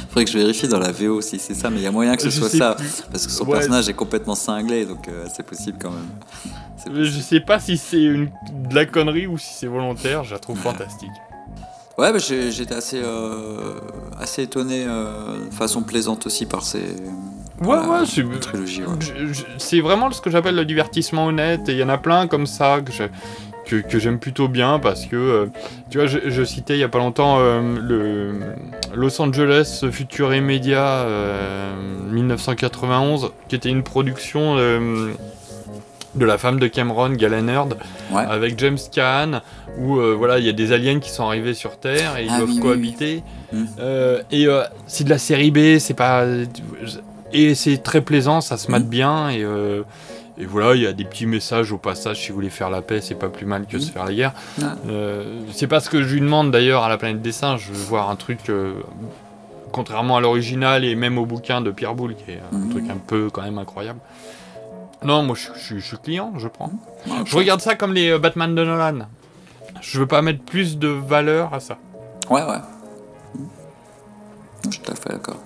Faudrait 0.09 0.25
que 0.25 0.31
je 0.31 0.39
vérifie 0.39 0.67
dans 0.69 0.79
la 0.79 0.91
VO 0.93 1.21
si 1.21 1.39
c'est 1.39 1.53
ça, 1.55 1.69
mais 1.69 1.77
il 1.77 1.83
y 1.83 1.87
a 1.87 1.93
moyen 1.93 2.17
que 2.17 2.23
ce 2.23 2.31
Je 2.31 2.39
soit 2.41 2.49
ça. 2.49 2.75
plus. 2.75 3.03
Parce 3.11 3.27
que 3.27 3.33
son 3.33 3.45
Ouais. 3.45 3.53
personnage 3.59 3.89
est 3.89 3.95
complètement 3.95 4.35
cinglé, 4.35 4.87
donc 4.87 5.07
euh, 5.09 5.27
c'est 5.35 5.45
possible 5.45 5.77
quand 5.81 5.91
même. 5.91 6.09
Je 7.05 7.21
sais 7.21 7.41
pas 7.41 7.61
si 7.61 7.77
c'est 7.77 8.03
une... 8.03 8.31
de 8.53 8.75
la 8.75 8.87
connerie 8.87 9.27
ou 9.27 9.37
si 9.37 9.53
c'est 9.53 9.67
volontaire, 9.67 10.25
je 10.25 10.33
la 10.33 10.39
trouve 10.39 10.57
fantastique. 10.59 11.11
Ouais, 11.99 12.13
bah, 12.13 12.19
j'étais 12.19 12.75
assez, 12.75 13.01
euh, 13.03 13.75
assez 14.21 14.43
étonné 14.45 14.85
euh, 14.87 15.47
de 15.51 15.55
façon 15.55 15.83
plaisante 15.83 16.27
aussi 16.27 16.47
par 16.47 16.63
ces. 16.63 16.79
Ouais, 17.61 17.77
ouais, 17.77 18.07
c'est 18.07 18.23
ouais. 19.77 19.81
vraiment 19.83 20.11
ce 20.13 20.21
que 20.21 20.31
j'appelle 20.31 20.55
le 20.55 20.65
divertissement 20.65 21.27
honnête, 21.27 21.69
et 21.69 21.73
il 21.73 21.79
y 21.79 21.83
en 21.83 21.89
a 21.89 21.99
plein 21.99 22.29
comme 22.29 22.47
ça 22.47 22.81
que 22.85 22.93
je- 22.93 23.03
que, 23.67 23.77
que 23.77 23.99
j'aime 23.99 24.19
plutôt 24.21 24.47
bien 24.49 24.79
parce 24.79 25.07
que, 25.07 25.17
euh, 25.17 25.47
tu 25.91 25.99
vois, 25.99 26.07
je, 26.07 26.19
je 26.29 26.43
citais 26.45 26.75
il 26.77 26.79
y 26.81 26.85
a 26.85 26.89
pas 26.89 26.99
longtemps 26.99 27.39
euh, 27.41 27.61
le 27.81 28.33
Los 28.95 29.21
Angeles 29.21 29.85
Future 29.91 30.31
Media 30.41 30.85
euh, 31.01 31.75
1991, 32.13 33.31
qui 33.49 33.57
était 33.57 33.69
une 33.71 33.83
production 33.83 34.57
de 36.19 36.27
la 36.27 36.37
femme 36.39 36.59
de 36.59 36.67
Cameron, 36.67 37.11
Galen 37.11 37.49
avec 38.15 38.59
James 38.59 38.79
Caan, 38.93 39.41
où 39.79 39.97
euh, 39.99 40.15
voilà, 40.17 40.39
il 40.39 40.45
y 40.45 40.49
a 40.49 40.53
des 40.53 40.73
aliens 40.73 40.99
qui 41.01 41.11
sont 41.11 41.25
arrivés 41.25 41.55
sur 41.55 41.79
Terre 41.79 42.17
et 42.19 42.25
ils 42.25 42.31
Ah 42.33 42.39
doivent 42.39 42.51
oui, 42.51 42.61
cohabiter. 42.61 43.23
oui. 43.53 43.59
Mm. 43.61 43.67
Euh, 43.81 44.23
et 44.31 44.47
euh, 44.47 44.63
c'est 44.87 45.05
de 45.05 45.11
la 45.11 45.19
série 45.19 45.51
B, 45.51 45.79
c'est 45.79 45.95
pas. 45.95 46.25
Et 47.33 47.55
c'est 47.55 47.79
très 47.83 48.01
plaisant, 48.01 48.41
ça 48.41 48.57
se 48.57 48.71
mate 48.71 48.85
Mm. 48.85 48.89
bien. 48.89 49.31
Et, 49.31 49.41
et 50.41 50.45
voilà, 50.47 50.75
il 50.75 50.83
y 50.83 50.87
a 50.87 50.93
des 50.93 51.05
petits 51.05 51.27
messages 51.27 51.73
au 51.73 51.79
passage. 51.79 52.19
Si 52.23 52.29
vous 52.29 52.35
voulez 52.37 52.51
faire 52.51 52.71
la 52.71 52.81
paix, 52.83 53.01
c'est 53.01 53.15
pas 53.17 53.29
plus 53.29 53.47
mal 53.47 53.67
que 53.67 53.79
se 53.79 53.91
faire 53.91 54.05
la 54.05 54.13
guerre. 54.15 54.33
Ah. 54.63 54.75
C'est 55.53 55.67
pas 55.67 55.81
ce 55.81 55.91
que 55.91 56.03
je 56.03 56.13
lui 56.15 56.21
demande 56.21 56.51
d'ailleurs 56.51 56.85
à 56.85 56.89
la 56.89 56.97
planète 56.99 57.23
des 57.23 57.33
singes. 57.33 57.67
Je 57.69 57.73
veux 57.73 57.85
voir 57.85 58.11
un 58.11 58.17
truc. 58.17 58.39
contrairement 59.71 60.17
à 60.17 60.21
l'original 60.23 60.83
et 60.83 60.95
même 60.95 61.19
au 61.19 61.27
bouquin 61.27 61.61
de 61.61 61.71
Pierre 61.71 61.95
Boulle, 61.95 62.15
qui 62.15 62.31
est 62.31 62.41
un 62.53 62.57
Mm. 62.57 62.71
truc 62.71 62.85
un 62.91 62.97
peu 62.97 63.29
quand 63.31 63.43
même 63.43 63.59
incroyable. 63.59 63.99
Non, 65.05 65.23
moi 65.23 65.37
je, 65.37 65.49
je- 65.59 65.79
je 65.79 65.85
suis 65.87 65.99
client, 65.99 66.33
je 66.39 66.49
prends. 66.49 66.73
Ouais, 67.07 67.13
Je 67.25 67.37
regarde 67.37 67.61
ça 67.61 67.75
comme 67.77 67.93
les 67.95 68.11
euh, 68.11 68.19
Batman 68.19 68.55
de 68.55 68.65
Nolan. 68.65 69.07
Je 69.81 69.99
veux 70.01 70.07
pas 70.07 70.23
mettre 70.23 70.43
plus 70.43 70.77
de 70.79 70.89
valeur 70.89 71.55
à 71.55 71.61
ça. 71.61 71.79
Ouais, 72.31 72.43
ouais. 72.43 72.59
Je 74.65 74.71
suis 74.71 74.81
tout 74.83 74.93
à 74.93 74.95
fait 74.97 75.11
d'accord. 75.11 75.37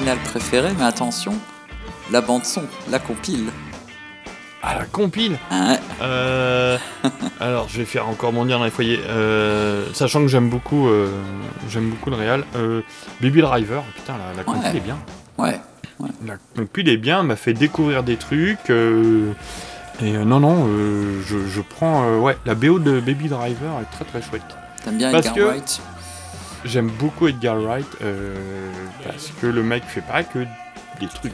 Originale 0.00 0.18
préférée, 0.24 0.72
mais 0.78 0.84
attention, 0.84 1.34
la 2.10 2.20
bande 2.22 2.44
son, 2.46 2.62
la 2.90 2.98
compile. 2.98 3.48
Ah, 4.62 4.74
la 4.78 4.84
compile 4.84 5.38
Ouais. 5.50 5.78
Euh, 6.02 6.78
Alors, 7.40 7.68
je 7.68 7.78
vais 7.78 7.84
faire 7.84 8.08
encore 8.08 8.32
mon 8.32 8.44
dire 8.46 8.58
dans 8.58 8.64
les 8.64 8.70
foyers. 8.70 9.00
Euh, 9.08 9.86
sachant 9.92 10.20
que 10.20 10.28
j'aime 10.28 10.48
beaucoup, 10.48 10.88
euh, 10.88 11.08
j'aime 11.68 11.90
beaucoup 11.90 12.08
le. 12.10 12.16
Euh, 12.56 12.80
Baby 13.20 13.40
Driver, 13.42 13.82
putain, 13.94 14.14
la, 14.18 14.36
la 14.36 14.44
compile 14.44 14.62
Ouais. 14.70 14.76
est 14.76 14.80
bien. 14.80 14.98
Ouais. 15.38 15.60
La 16.26 16.34
compile 16.56 16.88
est 16.88 16.96
bien, 16.96 17.22
m'a 17.22 17.36
fait 17.36 17.52
découvrir 17.52 18.02
des 18.02 18.16
trucs. 18.16 18.70
et 18.70 20.12
non, 20.12 20.40
non, 20.40 20.66
je, 21.26 21.46
je 21.46 21.60
prends. 21.60 22.16
ouais, 22.20 22.38
la 22.46 22.54
BO 22.54 22.78
de 22.78 23.00
Baby 23.00 23.28
Driver 23.28 23.72
est 23.82 23.94
très 23.96 24.06
très 24.06 24.22
chouette. 24.22 24.42
T'aimes 24.82 24.96
bien 24.96 25.10
Edgar 25.12 25.34
Wright 25.36 25.82
J'aime 26.64 26.90
beaucoup 26.90 27.26
Edgar 27.26 27.58
Wright 27.60 27.86
euh, 28.02 28.36
parce 29.04 29.32
que 29.40 29.46
le 29.46 29.62
mec 29.62 29.82
fait 29.84 30.02
pas 30.02 30.22
que 30.22 30.40
des 31.00 31.08
trucs 31.08 31.32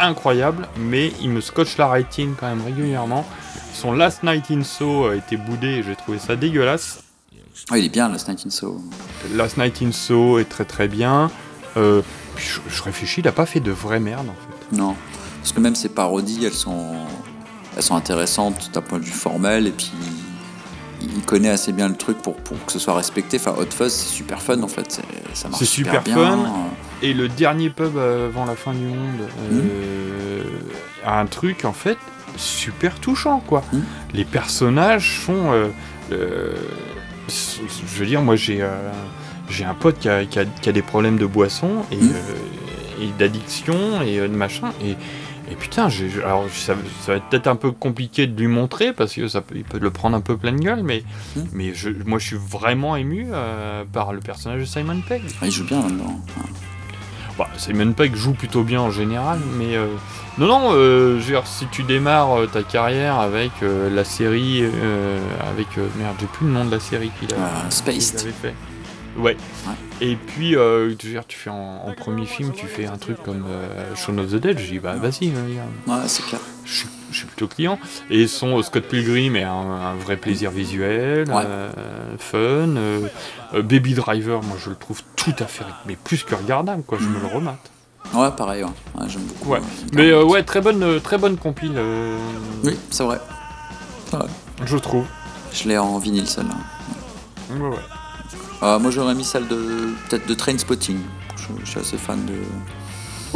incroyables, 0.00 0.68
mais 0.78 1.12
il 1.20 1.30
me 1.30 1.40
scotche 1.40 1.76
la 1.76 1.88
rétine 1.88 2.34
quand 2.38 2.48
même 2.48 2.64
régulièrement. 2.64 3.24
Son 3.72 3.92
Last 3.92 4.22
Night 4.22 4.50
in 4.50 4.64
So 4.64 5.06
a 5.06 5.16
été 5.16 5.36
boudé 5.36 5.68
et 5.68 5.82
j'ai 5.82 5.94
trouvé 5.94 6.18
ça 6.18 6.36
dégueulasse. 6.36 7.04
Ouais, 7.70 7.80
il 7.80 7.86
est 7.86 7.90
bien, 7.90 8.08
Last 8.08 8.28
Night 8.28 8.44
in 8.46 8.50
So. 8.50 8.80
Last 9.34 9.58
Night 9.58 9.82
in 9.82 9.92
So 9.92 10.38
est 10.38 10.48
très 10.48 10.64
très 10.64 10.88
bien. 10.88 11.30
Euh, 11.76 12.02
je, 12.36 12.60
je 12.68 12.82
réfléchis, 12.82 13.20
il 13.20 13.28
a 13.28 13.32
pas 13.32 13.46
fait 13.46 13.60
de 13.60 13.70
vraie 13.70 14.00
merde 14.00 14.28
en 14.28 14.32
fait. 14.32 14.76
Non. 14.76 14.96
Parce 15.40 15.52
que 15.52 15.60
même 15.60 15.74
ces 15.74 15.88
parodies, 15.88 16.44
elles 16.44 16.52
sont, 16.52 16.94
elles 17.76 17.82
sont 17.82 17.94
intéressantes 17.94 18.70
d'un 18.72 18.82
point 18.82 18.98
de 18.98 19.04
vue 19.04 19.12
formel, 19.12 19.66
et 19.66 19.70
puis 19.72 19.92
il 21.16 21.22
connaît 21.22 21.48
assez 21.50 21.72
bien 21.72 21.88
le 21.88 21.94
truc 21.96 22.18
pour, 22.18 22.36
pour 22.36 22.64
que 22.66 22.72
ce 22.72 22.78
soit 22.78 22.94
respecté. 22.94 23.38
Enfin, 23.38 23.54
Hot 23.58 23.66
Fuzz, 23.70 23.92
c'est 23.92 24.08
super 24.14 24.40
fun 24.42 24.62
en 24.62 24.68
fait. 24.68 24.90
c'est- 24.90 25.02
Ça 25.34 25.48
marche 25.48 25.60
C'est 25.60 25.66
super, 25.66 26.02
bien. 26.02 26.14
fun. 26.14 26.38
Et 27.02 27.14
le 27.14 27.28
dernier 27.28 27.70
pub 27.70 27.96
avant 27.96 28.44
la 28.44 28.56
fin 28.56 28.72
du 28.72 28.84
monde, 28.86 29.28
euh, 29.52 30.42
a 31.04 31.20
un 31.20 31.26
truc 31.26 31.64
en 31.64 31.72
fait 31.72 31.98
super 32.36 32.98
touchant 33.00 33.40
quoi. 33.46 33.62
Les 34.14 34.24
personnages 34.24 35.20
sont, 35.24 35.52
euh, 35.52 35.68
euh, 36.12 36.54
je 37.28 37.98
veux 38.00 38.06
dire, 38.06 38.22
moi 38.22 38.36
j'ai 38.36 38.62
euh, 38.62 38.68
j'ai 39.50 39.64
un 39.64 39.74
pote 39.74 39.98
qui 39.98 40.08
a, 40.08 40.24
qui 40.24 40.38
a- 40.38 40.44
qui 40.44 40.68
a 40.68 40.72
des 40.72 40.82
problèmes 40.82 41.18
de 41.18 41.26
boisson 41.26 41.84
et, 41.92 41.96
euh, 41.96 43.02
et 43.02 43.08
d'addiction 43.18 44.02
et 44.02 44.18
euh, 44.18 44.28
de 44.28 44.34
machin 44.34 44.70
et 44.84 44.96
et 45.50 45.54
putain, 45.54 45.88
alors 46.24 46.44
ça, 46.52 46.74
ça 47.00 47.12
va 47.12 47.18
être 47.18 47.24
peut-être 47.30 47.46
un 47.46 47.56
peu 47.56 47.70
compliqué 47.72 48.26
de 48.26 48.38
lui 48.38 48.48
montrer 48.48 48.92
parce 48.92 49.14
que 49.14 49.28
ça 49.28 49.40
peut, 49.40 49.54
il 49.56 49.64
peut 49.64 49.78
le 49.78 49.90
prendre 49.90 50.16
un 50.16 50.20
peu 50.20 50.36
pleine 50.36 50.60
gueule, 50.60 50.82
mais, 50.82 51.02
mais 51.52 51.72
je, 51.74 51.90
moi 52.06 52.18
je 52.18 52.26
suis 52.26 52.36
vraiment 52.36 52.96
ému 52.96 53.28
euh, 53.32 53.84
par 53.92 54.12
le 54.12 54.20
personnage 54.20 54.60
de 54.60 54.64
Simon 54.66 55.00
Pegg. 55.06 55.22
Ah, 55.40 55.46
il 55.46 55.52
joue 55.52 55.64
bien 55.64 55.82
là-dedans. 55.82 56.20
Bah, 57.38 57.48
Simon 57.56 57.92
Pegg 57.92 58.14
joue 58.16 58.32
plutôt 58.32 58.64
bien 58.64 58.80
en 58.80 58.90
général, 58.90 59.38
mais 59.56 59.76
euh, 59.76 59.86
non, 60.38 60.46
non, 60.48 60.70
euh, 60.72 61.18
je 61.20 61.24
veux 61.24 61.32
dire, 61.32 61.46
si 61.46 61.66
tu 61.68 61.84
démarres 61.84 62.36
euh, 62.40 62.46
ta 62.46 62.62
carrière 62.64 63.18
avec 63.20 63.52
euh, 63.62 63.88
la 63.94 64.02
série, 64.04 64.60
euh, 64.62 65.18
avec 65.48 65.66
euh, 65.78 65.86
merde, 65.96 66.16
j'ai 66.20 66.26
plus 66.26 66.46
le 66.46 66.52
nom 66.52 66.64
de 66.64 66.72
la 66.72 66.80
série 66.80 67.10
qu'il 67.20 67.32
a, 67.34 67.70
Spaced. 67.70 68.16
qu'il 68.16 68.28
avait 68.28 68.36
fait. 68.42 68.54
Ouais. 69.16 69.36
Et 70.00 70.14
puis, 70.16 70.54
euh, 70.56 70.94
tu, 70.96 71.18
fais 71.36 71.50
en, 71.50 71.82
en 71.86 71.92
premier 71.92 72.24
film, 72.26 72.52
tu 72.52 72.66
fais 72.66 72.86
un 72.86 72.96
truc 72.98 73.20
comme 73.22 73.44
euh, 73.48 73.94
Shaun 73.96 74.18
of 74.18 74.30
the 74.30 74.36
Dead. 74.36 74.58
Je 74.58 74.66
dis, 74.72 74.78
bah 74.78 74.94
vas-y, 74.94 75.30
regarde. 75.30 75.70
Ouais, 75.86 76.06
c'est 76.08 76.24
clair. 76.24 76.40
Je, 76.64 76.72
suis- 76.72 76.88
je 77.10 77.16
suis 77.18 77.26
plutôt 77.26 77.48
client. 77.48 77.78
Et 78.08 78.26
son 78.28 78.58
euh, 78.58 78.62
Scott 78.62 78.84
Pilgrim 78.84 79.34
est 79.34 79.42
un, 79.42 79.50
un 79.50 79.94
vrai 79.96 80.16
plaisir 80.16 80.50
visuel, 80.52 81.28
Ouais. 81.30 81.42
euh, 81.44 82.16
fun. 82.18 83.58
Baby 83.60 83.94
Driver, 83.94 84.42
moi 84.44 84.56
je 84.62 84.70
le 84.70 84.76
trouve 84.76 85.02
tout 85.16 85.34
à 85.38 85.46
fait, 85.46 85.64
mais 85.86 85.96
plus 85.96 86.22
que 86.22 86.34
regardable, 86.34 86.82
quoi. 86.84 86.98
Je 87.00 87.06
me 87.08 87.18
le 87.20 87.26
remate. 87.26 87.58
Ouais, 88.14 88.30
pareil, 88.36 88.62
ouais. 88.64 88.70
Ouais, 88.94 89.08
j'aime 89.08 89.22
beaucoup. 89.22 89.50
Ouais. 89.50 89.60
Mais 89.94 90.14
ouais, 90.14 90.42
très 90.44 90.60
bonne, 90.60 91.00
très 91.00 91.18
bonne 91.18 91.36
compile. 91.36 91.72
Oui, 92.62 92.78
c'est 92.90 93.02
vrai. 93.04 93.18
Je 94.64 94.76
trouve. 94.76 95.04
Je 95.52 95.66
l'ai 95.68 95.78
en 95.78 95.98
vinyle 95.98 96.26
celle-là. 96.26 96.54
Ouais, 97.56 97.68
ouais. 97.68 97.76
Euh, 98.62 98.78
moi 98.78 98.90
j'aurais 98.90 99.14
mis 99.14 99.24
celle 99.24 99.46
de 99.46 99.56
peut-être 100.08 100.26
de 100.26 100.34
Trainspotting. 100.34 100.98
Je, 101.36 101.64
je 101.64 101.70
suis 101.70 101.80
assez 101.80 101.96
fan 101.96 102.24
de. 102.26 102.34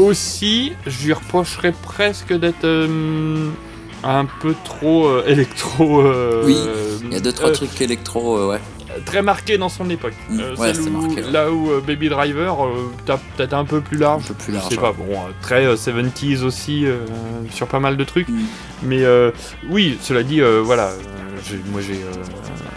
Aussi, 0.03 0.73
je 0.87 1.05
lui 1.07 1.13
reprocherais 1.13 1.73
presque 1.83 2.33
d'être 2.33 2.65
euh, 2.65 3.51
un 4.03 4.25
peu 4.41 4.55
trop 4.65 5.07
euh, 5.07 5.25
électro. 5.27 6.01
euh, 6.01 6.43
Oui, 6.47 6.57
il 7.05 7.13
y 7.13 7.17
a 7.17 7.21
deux 7.21 7.33
trois 7.33 7.53
trucs 7.53 7.79
électro, 7.81 8.49
ouais. 8.49 8.61
très 9.05 9.21
marqué 9.23 9.59
dans 9.59 9.69
son 9.69 9.89
époque. 9.91 10.15
Mm, 10.31 10.39
ouais, 10.59 10.79
où- 10.79 10.91
marqué, 10.91 11.23
ouais. 11.23 11.31
Là 11.31 11.53
où 11.53 11.69
Baby 11.87 12.09
Driver, 12.09 12.57
t'as 13.05 13.19
peut-être 13.37 13.53
un 13.53 13.65
peu 13.67 13.81
plus 13.83 13.99
large. 13.99 14.25
Un 14.25 14.29
peu 14.29 14.35
plus 14.35 14.53
Je 14.53 14.59
large, 14.59 14.69
sais 14.71 14.77
ouais. 14.77 14.81
pas, 14.83 14.93
bon, 14.93 15.19
très 15.43 15.67
euh, 15.67 15.77
70s 15.77 16.43
aussi 16.43 16.87
sur 17.53 17.67
pas 17.69 17.81
mal 17.81 17.97
de 17.99 18.05
trucs. 18.05 18.29
Mm. 18.29 18.41
Mais 18.85 19.05
oui, 19.71 19.99
cela 20.01 20.23
dit, 20.23 20.41
voilà, 20.65 20.91
moi 21.71 21.81
j'ai 21.83 22.01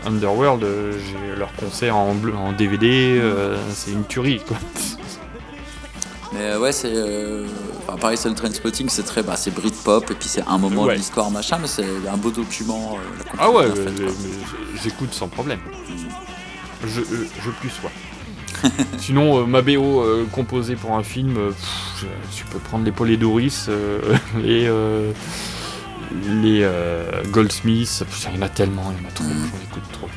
Underworld, 0.05 0.63
euh, 0.63 0.93
j'ai 0.93 1.35
leur 1.37 1.53
concert 1.55 1.95
en, 1.95 2.13
bleu, 2.15 2.33
en 2.35 2.51
DVD, 2.51 3.17
euh, 3.19 3.57
c'est 3.73 3.91
une 3.91 4.05
tuerie 4.05 4.39
quoi. 4.47 4.57
Mais 6.33 6.41
euh, 6.51 6.59
ouais, 6.59 6.71
c'est. 6.71 6.91
euh, 6.93 7.45
enfin, 7.87 7.97
pareil, 7.97 8.17
c'est 8.17 8.27
le 8.29 8.35
Trainspotting, 8.35 8.89
c'est 8.89 9.03
très. 9.03 9.23
Bah, 9.23 9.35
c'est 9.37 9.51
Britpop, 9.53 10.11
et 10.11 10.15
puis 10.15 10.27
c'est 10.27 10.43
un 10.47 10.57
moment 10.57 10.83
Ouais. 10.83 10.93
de 10.93 10.97
l'histoire, 10.97 11.31
machin, 11.31 11.57
mais 11.61 11.67
c'est 11.67 11.85
un 12.11 12.17
beau 12.17 12.29
document. 12.31 12.97
euh, 12.99 13.23
la 13.37 13.43
Ah 13.43 13.49
ouais, 13.51 13.67
j'écoute 14.83 15.13
sans 15.13 15.27
problème. 15.29 15.59
Je, 16.83 17.01
je, 17.01 17.01
je 17.43 17.49
plus 17.51 17.69
sois. 17.69 17.91
Sinon, 18.97 19.39
euh, 19.41 19.45
ma 19.45 19.61
BO 19.61 20.01
composée 20.31 20.75
pour 20.75 20.93
un 20.95 21.03
film, 21.03 21.35
pff, 21.35 21.55
je- 22.01 22.37
tu 22.37 22.43
peux 22.45 22.59
prendre 22.59 22.83
les 22.83 22.91
euh, 23.69 23.99
les, 24.37 24.65
euh, 24.67 25.11
les 26.41 26.61
euh, 26.63 27.23
Goldsmiths, 27.31 28.03
il 28.31 28.35
y 28.35 28.39
en 28.39 28.41
a 28.41 28.49
tellement, 28.49 28.91
il 28.97 29.03
y 29.03 29.05
en 29.05 29.09
a 29.09 29.11
trop, 29.11 29.25
j'en 29.25 29.69
écoute 29.69 29.91
trop. 29.91 30.09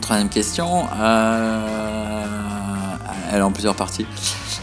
Troisième 0.00 0.28
question. 0.28 0.86
euh, 0.98 2.96
Elle 3.30 3.38
est 3.38 3.42
en 3.42 3.52
plusieurs 3.52 3.74
parties. 3.74 4.06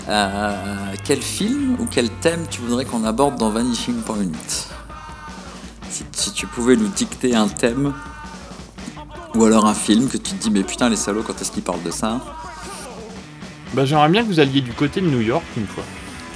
Euh, 0.10 0.94
quel 1.04 1.22
film 1.22 1.76
ou 1.80 1.86
quel 1.90 2.10
thème 2.10 2.46
tu 2.50 2.62
voudrais 2.62 2.86
qu'on 2.86 3.04
aborde 3.04 3.38
dans 3.38 3.50
Vanishing 3.50 4.02
Point? 4.02 4.32
Si, 5.90 6.04
si 6.12 6.32
tu 6.32 6.48
pouvais 6.48 6.76
nous 6.76 6.88
dicter 6.88 7.36
un 7.36 7.48
thème 7.48 7.94
ou 9.36 9.44
alors 9.44 9.66
un 9.66 9.74
film 9.74 10.08
que 10.08 10.18
tu 10.18 10.34
te 10.34 10.42
dis 10.44 10.50
mais 10.52 10.64
putain 10.64 10.90
les 10.90 10.96
salauds 10.96 11.24
quand 11.24 11.40
est-ce 11.42 11.52
qu'ils 11.52 11.64
parlent 11.64 11.84
de 11.84 11.92
ça? 11.92 12.20
Bah, 13.74 13.86
J'aimerais 13.86 14.10
bien 14.10 14.24
que 14.24 14.28
vous 14.28 14.40
alliez 14.40 14.62
du 14.62 14.72
côté 14.74 15.02
de 15.02 15.08
New 15.08 15.22
York 15.22 15.44
une 15.58 15.68
fois. 15.68 15.84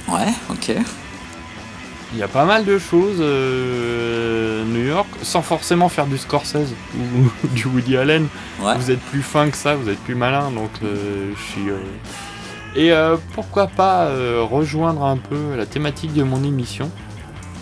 Ouais, 0.08 0.32
ok. 0.50 0.72
Il 2.12 2.18
y 2.18 2.22
a 2.24 2.28
pas 2.28 2.44
mal 2.44 2.64
de 2.64 2.78
choses 2.78 3.18
euh, 3.20 4.64
New 4.64 4.84
York, 4.84 5.06
sans 5.22 5.42
forcément 5.42 5.88
faire 5.88 6.06
du 6.06 6.18
Scorsese 6.18 6.72
ou 6.96 7.46
du 7.54 7.66
Woody 7.68 7.96
Allen. 7.96 8.26
Ouais. 8.60 8.74
Vous 8.76 8.90
êtes 8.90 9.00
plus 9.00 9.22
fin 9.22 9.48
que 9.48 9.56
ça, 9.56 9.76
vous 9.76 9.88
êtes 9.88 10.00
plus 10.00 10.16
malin, 10.16 10.50
donc 10.50 10.70
euh, 10.82 11.30
je 11.36 11.42
suis. 11.52 11.70
euh, 11.70 11.78
Et 12.74 12.92
euh, 12.92 13.16
pourquoi 13.34 13.68
pas 13.68 14.08
rejoindre 14.42 15.04
un 15.04 15.16
peu 15.18 15.54
la 15.56 15.66
thématique 15.66 16.12
de 16.12 16.22
mon 16.24 16.42
émission, 16.44 16.90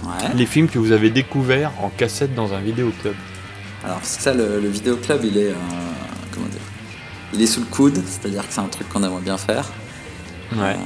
Ouais. 0.05 0.28
les 0.34 0.46
films 0.46 0.68
que 0.68 0.78
vous 0.78 0.92
avez 0.92 1.11
découverts 1.11 1.72
en 1.82 1.88
cassette 1.90 2.34
dans 2.34 2.55
un 2.55 2.61
vidéoclub. 2.61 3.14
Alors 3.84 3.99
ça 4.03 4.32
le, 4.32 4.61
le 4.61 4.68
vidéoclub 4.68 5.20
il 5.24 5.36
est 5.36 5.53
comment 6.32 6.46
dire 6.46 6.61
il 7.34 7.42
est 7.42 7.46
sous 7.46 7.61
le 7.61 7.66
coude, 7.66 8.01
c'est-à-dire 8.07 8.46
que 8.46 8.53
c'est 8.55 8.61
un 8.61 8.68
truc 8.68 8.88
qu'on 8.88 9.03
aimerait 9.03 9.20
bien 9.20 9.36
faire 9.36 9.66
Ouais. 10.57 10.76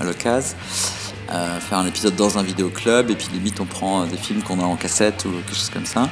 à 0.00 0.04
l'occasion. 0.04 0.56
Euh, 1.32 1.60
faire 1.60 1.78
un 1.78 1.86
épisode 1.86 2.16
dans 2.16 2.38
un 2.38 2.42
vidéoclub 2.42 3.08
et 3.08 3.14
puis 3.14 3.28
limite 3.32 3.60
on 3.60 3.64
prend 3.64 4.02
euh, 4.02 4.06
des 4.06 4.16
films 4.16 4.42
qu'on 4.42 4.58
a 4.58 4.64
en 4.64 4.74
cassette 4.74 5.24
ou 5.24 5.30
quelque 5.30 5.54
chose 5.54 5.70
comme 5.70 5.86
ça. 5.86 6.08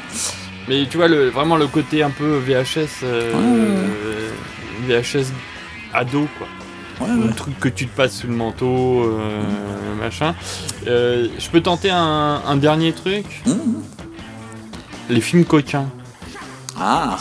Mais 0.68 0.86
tu 0.88 0.96
vois, 0.96 1.08
le, 1.08 1.28
vraiment 1.28 1.56
le 1.56 1.66
côté 1.66 2.04
un 2.04 2.10
peu 2.10 2.38
VHS, 2.38 3.02
euh, 3.02 4.30
VHS 4.86 5.32
ado, 5.92 6.28
quoi. 6.38 6.46
Le 7.00 7.32
truc 7.32 7.58
que 7.58 7.68
tu 7.68 7.86
te 7.86 7.96
passes 7.96 8.16
sous 8.16 8.26
le 8.26 8.34
manteau, 8.34 9.04
euh, 9.04 9.42
machin. 10.00 10.34
Je 10.84 11.50
peux 11.50 11.60
tenter 11.60 11.90
un, 11.90 12.42
un 12.46 12.56
dernier 12.56 12.92
truc 12.92 13.42
Les 15.08 15.20
films 15.20 15.44
coquins. 15.44 15.88
Ah 16.78 17.18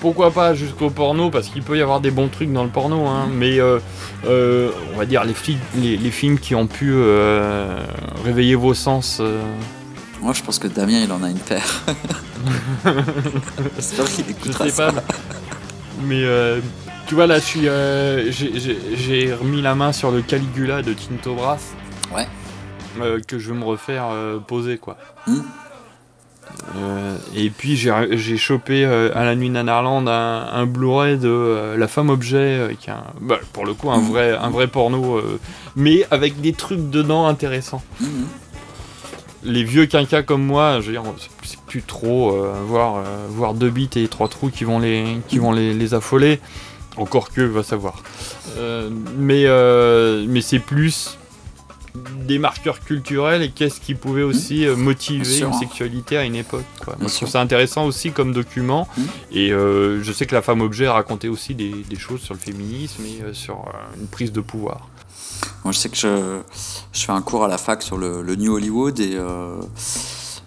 Pourquoi 0.00 0.30
pas 0.30 0.54
jusqu'au 0.54 0.88
porno, 0.90 1.28
parce 1.30 1.48
qu'il 1.48 1.62
peut 1.62 1.76
y 1.76 1.82
avoir 1.82 2.00
des 2.00 2.10
bons 2.10 2.28
trucs 2.28 2.50
dans 2.52 2.64
le 2.64 2.70
porno, 2.70 3.06
hein, 3.06 3.28
mais 3.32 3.60
euh, 3.60 3.78
euh, 4.26 4.70
on 4.94 4.98
va 4.98 5.04
dire 5.04 5.24
les, 5.24 5.34
les, 5.76 5.96
les 5.98 6.10
films 6.10 6.38
qui 6.38 6.54
ont 6.54 6.66
pu 6.66 6.90
euh, 6.94 7.76
réveiller 8.24 8.54
vos 8.54 8.72
sens. 8.72 9.18
euh, 9.20 9.42
Moi 10.22 10.32
je 10.32 10.42
pense 10.42 10.58
que 10.58 10.68
Damien 10.68 11.00
il 11.04 11.12
en 11.12 11.22
a 11.22 11.28
une 11.28 11.38
paire. 11.38 11.82
J'espère 13.76 14.06
qu'il 14.06 14.24
Je 14.24 14.30
écoutera 14.30 14.68
sais 14.70 14.72
pas. 14.90 14.92
Mais 16.02 16.22
euh, 16.24 16.60
tu 17.06 17.14
vois, 17.14 17.26
là, 17.26 17.38
je 17.38 17.58
euh, 17.66 18.30
j'ai- 18.32 19.34
remis 19.34 19.60
la 19.60 19.74
main 19.74 19.92
sur 19.92 20.10
le 20.10 20.22
Caligula 20.22 20.80
de 20.82 20.94
Tinto 20.94 21.34
Brass. 21.34 21.72
Ouais. 22.14 22.26
Que 23.26 23.38
je 23.38 23.48
veux 23.52 23.54
me 23.58 23.64
refaire 23.64 24.06
poser, 24.46 24.78
quoi. 24.78 24.96
Hmm. 25.26 25.40
Euh, 26.76 27.16
et 27.34 27.50
puis 27.50 27.76
j'ai 27.76 28.36
chopé 28.36 28.84
euh, 28.84 29.10
à 29.16 29.24
la 29.24 29.34
nuit 29.34 29.50
Nanarland 29.50 30.06
un, 30.06 30.46
un 30.52 30.66
Blu-ray 30.66 31.18
de 31.18 31.28
euh, 31.28 31.76
La 31.76 31.88
femme 31.88 32.10
objet, 32.10 32.76
qui 32.80 32.90
est 32.90 32.92
un- 32.92 33.02
bah, 33.20 33.38
pour 33.52 33.66
le 33.66 33.74
coup 33.74 33.90
un 33.90 34.00
vrai, 34.00 34.36
un 34.40 34.50
vrai 34.50 34.66
porno, 34.68 35.20
mais 35.76 36.06
avec 36.10 36.40
des 36.40 36.52
trucs 36.52 36.90
dedans 36.90 37.26
intéressants. 37.26 37.82
Les 39.42 39.64
vieux 39.64 39.86
quinquas 39.86 40.22
comme 40.22 40.44
moi, 40.44 40.80
je 40.80 40.86
veux 40.86 40.92
dire, 40.92 41.02
c'est- 41.42 41.58
plus 41.66 41.82
trop 41.82 42.36
voir, 42.66 43.04
voir 43.28 43.54
deux 43.54 43.70
bits 43.70 43.88
et 43.94 44.08
trois 44.08 44.26
trous 44.26 44.50
qui 44.50 44.64
vont 44.64 44.80
les, 44.80 45.18
qui 45.28 45.38
vont 45.38 45.52
les, 45.52 45.72
les 45.72 45.94
affoler. 45.94 46.40
Encore 46.96 47.30
que, 47.30 47.40
va 47.42 47.62
savoir. 47.62 48.02
Mais 49.16 49.46
mais 50.26 50.40
c'est 50.40 50.58
plus 50.58 51.16
des 51.94 52.38
marqueurs 52.38 52.80
culturels 52.80 53.42
et 53.42 53.50
qu'est-ce 53.50 53.80
qui 53.80 53.94
pouvait 53.94 54.22
aussi 54.22 54.66
euh, 54.66 54.76
motiver 54.76 55.40
une 55.40 55.52
sexualité 55.52 56.16
à 56.16 56.24
une 56.24 56.36
époque. 56.36 56.64
quoi. 56.84 56.94
Bien 56.94 57.02
Moi, 57.02 57.08
je 57.10 57.16
trouve 57.16 57.28
ça 57.28 57.40
intéressant 57.40 57.84
aussi 57.86 58.12
comme 58.12 58.32
document. 58.32 58.88
Et 59.32 59.52
euh, 59.52 60.02
je 60.02 60.12
sais 60.12 60.26
que 60.26 60.34
la 60.34 60.42
femme 60.42 60.60
objet 60.60 60.86
a 60.86 60.92
raconté 60.92 61.28
aussi 61.28 61.54
des, 61.54 61.70
des 61.88 61.98
choses 61.98 62.20
sur 62.20 62.34
le 62.34 62.40
féminisme 62.40 63.02
et 63.04 63.22
euh, 63.22 63.32
sur 63.32 63.56
euh, 63.56 64.00
une 64.00 64.06
prise 64.06 64.32
de 64.32 64.40
pouvoir. 64.40 64.88
Moi, 65.64 65.72
je 65.72 65.78
sais 65.78 65.88
que 65.88 65.96
je, 65.96 66.40
je 66.92 67.00
fais 67.04 67.12
un 67.12 67.22
cours 67.22 67.44
à 67.44 67.48
la 67.48 67.58
fac 67.58 67.82
sur 67.82 67.98
le, 67.98 68.22
le 68.22 68.36
New 68.36 68.54
Hollywood 68.54 68.98
et 69.00 69.16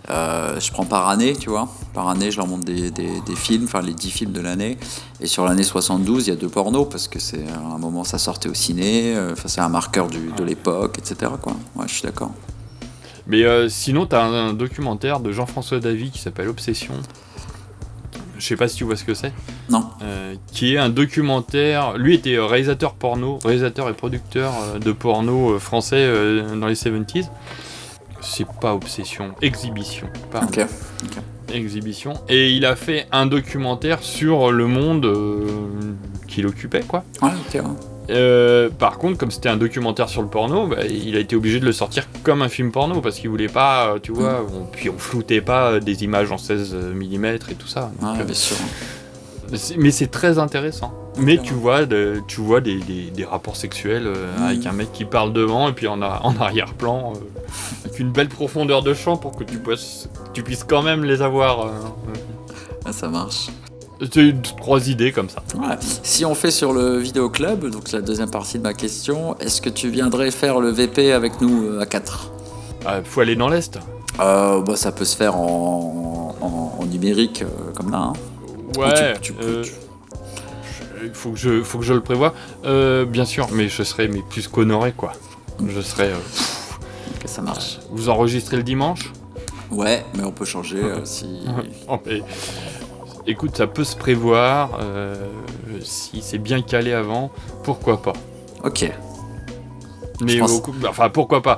euh, 0.09 0.13
euh, 0.55 0.59
je 0.59 0.71
prends 0.71 0.85
par 0.85 1.07
année, 1.09 1.35
tu 1.35 1.49
vois. 1.49 1.67
Par 1.93 2.09
année, 2.09 2.29
je 2.31 2.37
leur 2.37 2.47
montre 2.47 2.65
des, 2.65 2.91
des- 2.91 3.21
des 3.25 3.35
films, 3.35 3.65
enfin 3.65 3.81
les 3.81 3.93
10 3.93 4.11
films 4.11 4.31
de 4.31 4.41
l'année. 4.41 4.77
Et 5.21 5.27
sur 5.27 5.45
l'année 5.45 5.63
72, 5.63 6.27
il 6.27 6.29
y 6.31 6.33
a 6.33 6.35
deux 6.35 6.49
pornos 6.49 6.87
parce 6.89 7.07
que 7.07 7.19
c'est 7.19 7.45
à 7.47 7.73
un 7.75 7.77
moment 7.77 8.03
ça 8.03 8.17
sortait 8.17 8.49
au 8.49 8.53
ciné, 8.53 9.15
euh, 9.15 9.33
c'est 9.45 9.61
un 9.61 9.69
marqueur 9.69 10.07
du- 10.07 10.31
de 10.35 10.43
l'époque, 10.43 10.97
etc. 10.99 11.31
Quoi. 11.41 11.53
Ouais, 11.75 11.85
je 11.87 11.93
suis 11.93 12.03
d'accord. 12.03 12.31
Mais 13.27 13.43
euh, 13.43 13.69
sinon, 13.69 14.05
tu 14.05 14.15
as 14.15 14.23
un, 14.23 14.49
un 14.49 14.53
documentaire 14.53 15.19
de 15.21 15.31
Jean-François 15.31 15.79
Davy 15.79 16.11
qui 16.11 16.19
s'appelle 16.19 16.49
Obsession. 16.49 16.93
Je 18.37 18.45
sais 18.45 18.55
pas 18.57 18.67
si 18.67 18.75
tu 18.75 18.83
vois 18.83 18.97
ce 18.97 19.05
que 19.05 19.13
c'est. 19.13 19.31
Non. 19.69 19.85
Euh, 20.01 20.35
qui 20.51 20.73
est 20.73 20.77
un 20.77 20.89
documentaire. 20.89 21.97
Lui 21.97 22.15
était 22.15 22.35
euh, 22.35 22.45
réalisateur 22.45 22.93
porno, 22.95 23.39
réalisateur 23.45 23.87
et 23.87 23.93
producteur 23.93 24.51
euh, 24.61 24.79
de 24.79 24.91
porno 24.91 25.51
euh, 25.53 25.59
français 25.59 25.95
euh, 25.99 26.55
dans 26.59 26.67
les 26.67 26.73
70s. 26.75 27.27
C'est 28.23 28.47
pas 28.61 28.73
Obsession, 28.73 29.33
Exhibition. 29.41 30.07
pardon. 30.31 30.47
Exhibition. 31.53 32.13
Et 32.29 32.51
il 32.51 32.65
a 32.65 32.75
fait 32.75 33.05
un 33.11 33.25
documentaire 33.25 34.01
sur 34.01 34.51
le 34.51 34.65
monde 34.65 35.05
euh, 35.05 35.45
qu'il 36.27 36.47
occupait, 36.47 36.81
quoi. 36.81 37.03
Ouais. 37.21 37.29
Euh, 38.09 38.69
par 38.69 38.97
contre, 38.97 39.17
comme 39.17 39.31
c'était 39.31 39.49
un 39.49 39.55
documentaire 39.57 40.09
sur 40.09 40.21
le 40.21 40.27
porno, 40.27 40.67
bah, 40.67 40.85
il 40.89 41.15
a 41.15 41.19
été 41.19 41.35
obligé 41.35 41.59
de 41.59 41.65
le 41.65 41.71
sortir 41.71 42.07
comme 42.23 42.41
un 42.41 42.49
film 42.49 42.71
porno 42.71 42.99
parce 43.01 43.17
qu'il 43.19 43.29
voulait 43.29 43.47
pas, 43.47 43.93
euh, 43.93 43.99
tu 44.01 44.11
vois, 44.11 44.45
on- 44.53 44.65
puis 44.65 44.89
on 44.89 44.97
floutait 44.97 45.39
pas 45.41 45.71
euh, 45.73 45.79
des 45.79 46.03
images 46.03 46.31
en 46.31 46.37
16 46.37 46.73
mm 46.75 47.25
et 47.25 47.55
tout 47.57 47.67
ça. 47.67 47.91
Donc, 48.01 48.17
Ouais, 48.17 48.23
bien 48.25 48.33
sûr. 48.33 48.57
Mais 49.77 49.91
c'est 49.91 50.07
très 50.07 50.37
intéressant. 50.39 50.93
Mais 51.19 51.37
tu 51.37 51.53
vois, 51.53 51.85
de- 51.85 52.21
tu 52.27 52.41
vois 52.41 52.59
des, 52.59 52.79
des- 52.79 53.11
des 53.11 53.23
rapports 53.25 53.55
sexuels 53.55 54.07
euh, 54.07 54.37
Mhm. 54.39 54.43
avec 54.45 54.65
un 54.65 54.71
mec 54.71 54.91
qui 54.93 55.05
parle 55.05 55.31
devant 55.31 55.69
et 55.69 55.73
puis 55.73 55.87
en, 55.87 56.01
a- 56.01 56.21
en 56.23 56.35
arrière-plan, 56.37 57.13
euh, 57.15 57.19
avec 57.85 57.99
une 57.99 58.11
belle 58.11 58.29
profondeur 58.29 58.81
de 58.81 58.93
champ 58.95 59.15
pour 59.17 59.35
que 59.35 59.43
tu 59.43 59.57
puisses, 59.59 60.09
tu 60.33 60.41
puisses 60.43 60.63
quand 60.63 60.81
même 60.81 61.03
les 61.03 61.21
avoir. 61.21 61.67
euh, 61.67 61.69
Ah, 62.85 62.91
ça 62.93 63.07
marche. 63.09 63.47
C'est 64.11 64.33
trois 64.57 64.89
idées 64.89 65.11
comme 65.13 65.29
ça. 65.29 65.41
Ouais. 65.55 65.75
Si 65.79 66.25
on 66.25 66.35
fait 66.35 66.51
sur 66.51 66.73
le 66.73 66.97
vidéoclub, 66.97 67.69
donc 67.69 67.83
c'est 67.85 67.95
la 67.97 68.01
deuxième 68.01 68.29
partie 68.31 68.57
de 68.57 68.63
ma 68.63 68.73
question, 68.73 69.37
est-ce 69.39 69.61
que 69.61 69.69
tu 69.69 69.87
viendrais 69.89 70.31
faire 70.31 70.59
le 70.59 70.69
VP 70.71 71.13
avec 71.13 71.39
nous 71.39 71.63
euh, 71.65 71.79
à 71.79 71.85
4 71.85 72.31
Ah, 72.85 72.99
faut 73.03 73.21
aller 73.21 73.35
dans 73.37 73.47
l'Est. 73.47 73.77
euh, 74.19 74.61
bah, 74.61 74.75
Ça 74.75 74.91
peut 74.91 75.05
se 75.05 75.15
faire 75.15 75.37
en, 75.37 76.35
en- 76.41 76.81
en 76.81 76.85
numérique 76.85 77.43
euh, 77.43 77.71
comme 77.75 77.91
là. 77.91 77.97
hein. 77.99 78.13
Ouais, 78.77 79.13
Ou 79.13 79.13
tu- 79.15 79.21
tu 79.21 79.33
peux- 79.33 79.43
euh, 79.45 79.63
il 81.03 81.13
faut 81.13 81.31
que 81.31 81.37
je, 81.37 81.61
faut 81.63 81.79
que 81.79 81.85
je 81.85 81.93
le 81.93 82.01
prévoie. 82.01 82.33
Euh, 82.65 83.05
bien 83.05 83.25
sûr, 83.25 83.47
mais 83.51 83.67
je 83.67 83.83
serai 83.83 84.07
mais 84.07 84.21
plus 84.29 84.47
qu'honoré 84.47 84.91
quoi. 84.93 85.11
Je 85.65 85.81
serai. 85.81 86.09
euh, 86.11 86.15
Ok, 87.15 87.23
ça 87.27 87.41
marche. 87.41 87.79
vous 87.91 88.09
enregistrez 88.09 88.57
le 88.57 88.63
dimanche 88.63 89.11
Ouais, 89.71 90.03
mais 90.15 90.23
on 90.23 90.31
peut 90.31 90.45
changer 90.45 90.77
euh, 90.83 91.03
si. 91.05 91.41
Oh, 91.87 91.97
mais, 92.05 92.21
Écoute, 93.25 93.55
ça 93.55 93.67
peut 93.67 93.83
se 93.85 93.95
prévoir. 93.95 94.77
euh, 94.81 95.15
si 95.81 96.21
c'est 96.21 96.37
bien 96.37 96.61
calé 96.61 96.91
avant, 96.93 97.31
pourquoi 97.63 98.01
pas. 98.01 98.13
Ok. 98.63 98.91
Mais 100.21 100.37
pense- 100.37 100.51
au 100.51 100.59
coup- 100.61 100.75
enfin, 100.87 101.09
pourquoi 101.09 101.41
pas 101.41 101.57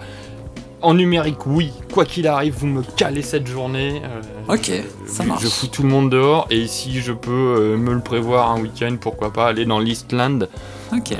en 0.81 0.93
numérique, 0.93 1.45
oui. 1.47 1.71
Quoi 1.93 2.05
qu'il 2.05 2.27
arrive, 2.27 2.53
vous 2.59 2.67
me 2.67 2.83
calez 2.95 3.21
cette 3.21 3.47
journée. 3.47 4.01
euh, 4.03 4.53
Ok, 4.53 4.71
je- 4.71 5.11
ça 5.11 5.23
marche. 5.23 5.41
Je 5.43 5.47
fous 5.47 5.67
tout 5.67 5.81
le 5.83 5.89
monde 5.89 6.09
dehors. 6.11 6.45
Et 6.51 6.67
si 6.67 6.99
je 7.01 7.11
peux 7.11 7.31
euh, 7.31 7.77
me 7.77 7.93
le 7.93 8.01
prévoir 8.01 8.51
un 8.51 8.61
week-end, 8.61 8.95
pourquoi 8.99 9.31
pas 9.33 9.47
aller 9.47 9.65
dans 9.65 9.79
l'Eastland. 9.79 10.47
Ok. 10.93 11.15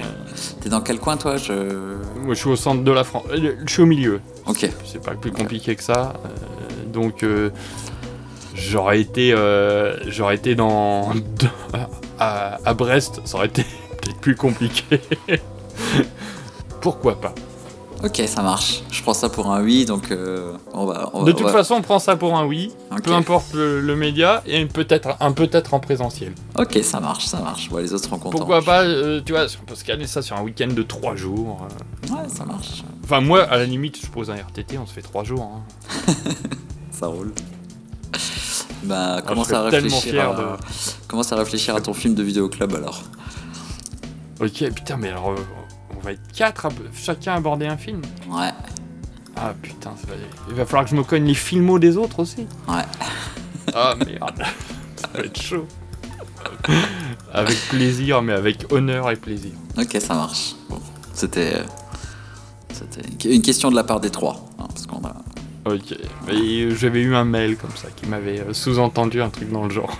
T'es 0.61 0.69
dans 0.69 0.81
quel 0.81 0.99
coin 0.99 1.17
toi? 1.17 1.37
Je... 1.37 1.53
Moi, 2.23 2.33
je 2.33 2.39
suis 2.39 2.49
au 2.49 2.55
centre 2.55 2.83
de 2.83 2.91
la 2.91 3.03
France. 3.03 3.23
Euh, 3.31 3.55
Je 3.65 3.71
suis 3.71 3.81
au 3.81 3.85
milieu. 3.87 4.21
Ok. 4.45 4.69
C'est 4.85 5.01
pas 5.03 5.13
plus 5.15 5.31
compliqué 5.31 5.75
que 5.75 5.83
ça. 5.83 6.13
Euh, 6.25 6.85
donc, 6.91 7.23
euh, 7.23 7.49
j'aurais 8.53 9.01
été, 9.01 9.33
euh, 9.33 9.97
j'aurais 10.07 10.35
été 10.35 10.53
dans 10.55 11.09
à, 12.19 12.59
à 12.63 12.73
Brest. 12.75 13.21
Ça 13.25 13.37
aurait 13.37 13.47
été 13.47 13.63
peut-être 14.01 14.19
plus 14.19 14.35
compliqué. 14.35 14.99
pourquoi 16.81 17.19
pas? 17.19 17.33
Ok, 18.05 18.21
ça 18.27 18.43
marche. 18.43 18.83
Je 18.91 19.01
prends 19.01 19.15
ça 19.15 19.29
pour 19.29 19.51
un 19.51 19.63
oui, 19.63 19.85
donc 19.85 20.11
euh, 20.11 20.53
on 20.73 20.85
va. 20.85 21.09
on 21.13 21.23
De 21.23 21.31
toute 21.31 21.41
on 21.41 21.45
va- 21.45 21.51
façon, 21.53 21.75
on 21.75 21.81
prend 21.81 21.97
ça 21.97 22.15
pour 22.15 22.37
un 22.37 22.45
oui, 22.45 22.71
peu 23.03 23.11
importe 23.13 23.53
le, 23.53 23.81
le 23.81 23.95
média, 23.95 24.43
et 24.45 24.65
peut-être 24.67 25.17
un 25.19 25.31
peut-être 25.31 25.73
en 25.73 25.79
présentiel. 25.79 26.33
Ok, 26.57 26.77
ça 26.83 26.99
marche, 26.99 27.25
ça 27.25 27.39
marche. 27.39 27.69
Bon, 27.69 27.77
les 27.77 27.93
autres 27.93 28.03
seront 28.05 28.17
contents. 28.19 28.37
Pourquoi 28.37 28.61
pas, 28.61 28.83
euh, 28.83 29.21
tu 29.25 29.31
vois, 29.33 29.45
on 29.61 29.65
peut 29.65 29.75
se 29.75 29.83
caler 29.83 30.05
ça 30.05 30.21
sur 30.21 30.35
un 30.37 30.43
week-end 30.43 30.67
de 30.67 30.83
3 30.83 31.15
jours. 31.15 31.65
euh. 32.09 32.13
Ouais, 32.13 32.29
ça 32.29 32.45
marche. 32.45 32.83
Enfin, 33.03 33.21
moi, 33.21 33.41
à 33.43 33.57
la 33.57 33.65
limite, 33.65 33.99
je 33.99 34.07
pose 34.11 34.29
un 34.29 34.35
RTT, 34.35 34.77
on 34.77 34.85
se 34.85 34.93
fait 34.93 35.01
3 35.01 35.23
jours. 35.23 35.49
hein. 35.55 36.13
Ça 36.91 37.07
roule. 37.07 37.33
Bah, 38.83 39.17
je 39.17 39.21
commence 39.27 39.51
à 39.51 39.69
tellement 39.71 39.95
réfléchir. 39.97 40.11
fier 40.11 40.29
À... 40.29 40.35
de- 40.35 41.07
Commence 41.07 41.31
à 41.31 41.35
réfléchir 41.37 41.75
à 41.75 41.81
ton 41.81 41.93
film 41.93 42.13
de 42.13 42.21
vidéoclub 42.23 42.73
alors. 42.75 43.01
Ok, 44.39 44.63
putain, 44.73 44.97
mais 44.97 45.09
alors, 45.09 45.31
euh, 45.31 45.35
va 46.05 46.11
être 46.13 46.31
4 46.33 46.65
à 46.67 46.69
chacun 46.95 47.33
aborder 47.35 47.65
un 47.67 47.77
film 47.77 48.01
Ouais. 48.29 48.49
Ah 49.35 49.53
putain, 49.61 49.91
ça 49.99 50.07
va... 50.07 50.13
il 50.49 50.55
va 50.55 50.65
falloir 50.65 50.85
que 50.85 50.91
je 50.91 50.95
me 50.95 51.03
cogne 51.03 51.25
les 51.25 51.33
filmos 51.33 51.79
des 51.79 51.97
autres 51.97 52.19
aussi. 52.19 52.47
Ouais. 52.67 52.83
Ah 53.73 53.95
merde, 54.05 54.43
ça 54.95 55.09
va 55.13 55.19
être 55.19 55.41
chaud. 55.41 55.67
avec 57.33 57.57
plaisir, 57.69 58.21
mais 58.21 58.33
avec 58.33 58.71
honneur 58.71 59.09
et 59.11 59.15
plaisir. 59.15 59.51
Ok, 59.77 59.97
ça 59.99 60.13
marche. 60.15 60.53
Bon, 60.69 60.79
c'était. 61.13 61.57
C'était 62.71 63.33
une 63.35 63.41
question 63.41 63.69
de 63.71 63.75
la 63.75 63.83
part 63.83 63.99
des 63.99 64.09
trois. 64.09 64.45
hein, 64.59 64.65
parce 64.67 64.85
qu'on 64.85 65.03
a. 65.05 65.15
Ok, 65.65 65.97
mais 66.27 66.69
j'avais 66.75 67.01
eu 67.01 67.15
un 67.15 67.25
mail 67.25 67.57
comme 67.57 67.75
ça 67.75 67.87
qui 67.95 68.05
m'avait 68.05 68.39
euh, 68.39 68.53
sous-entendu 68.53 69.21
un 69.21 69.29
truc 69.29 69.51
dans 69.51 69.63
le 69.65 69.71
genre. 69.71 69.97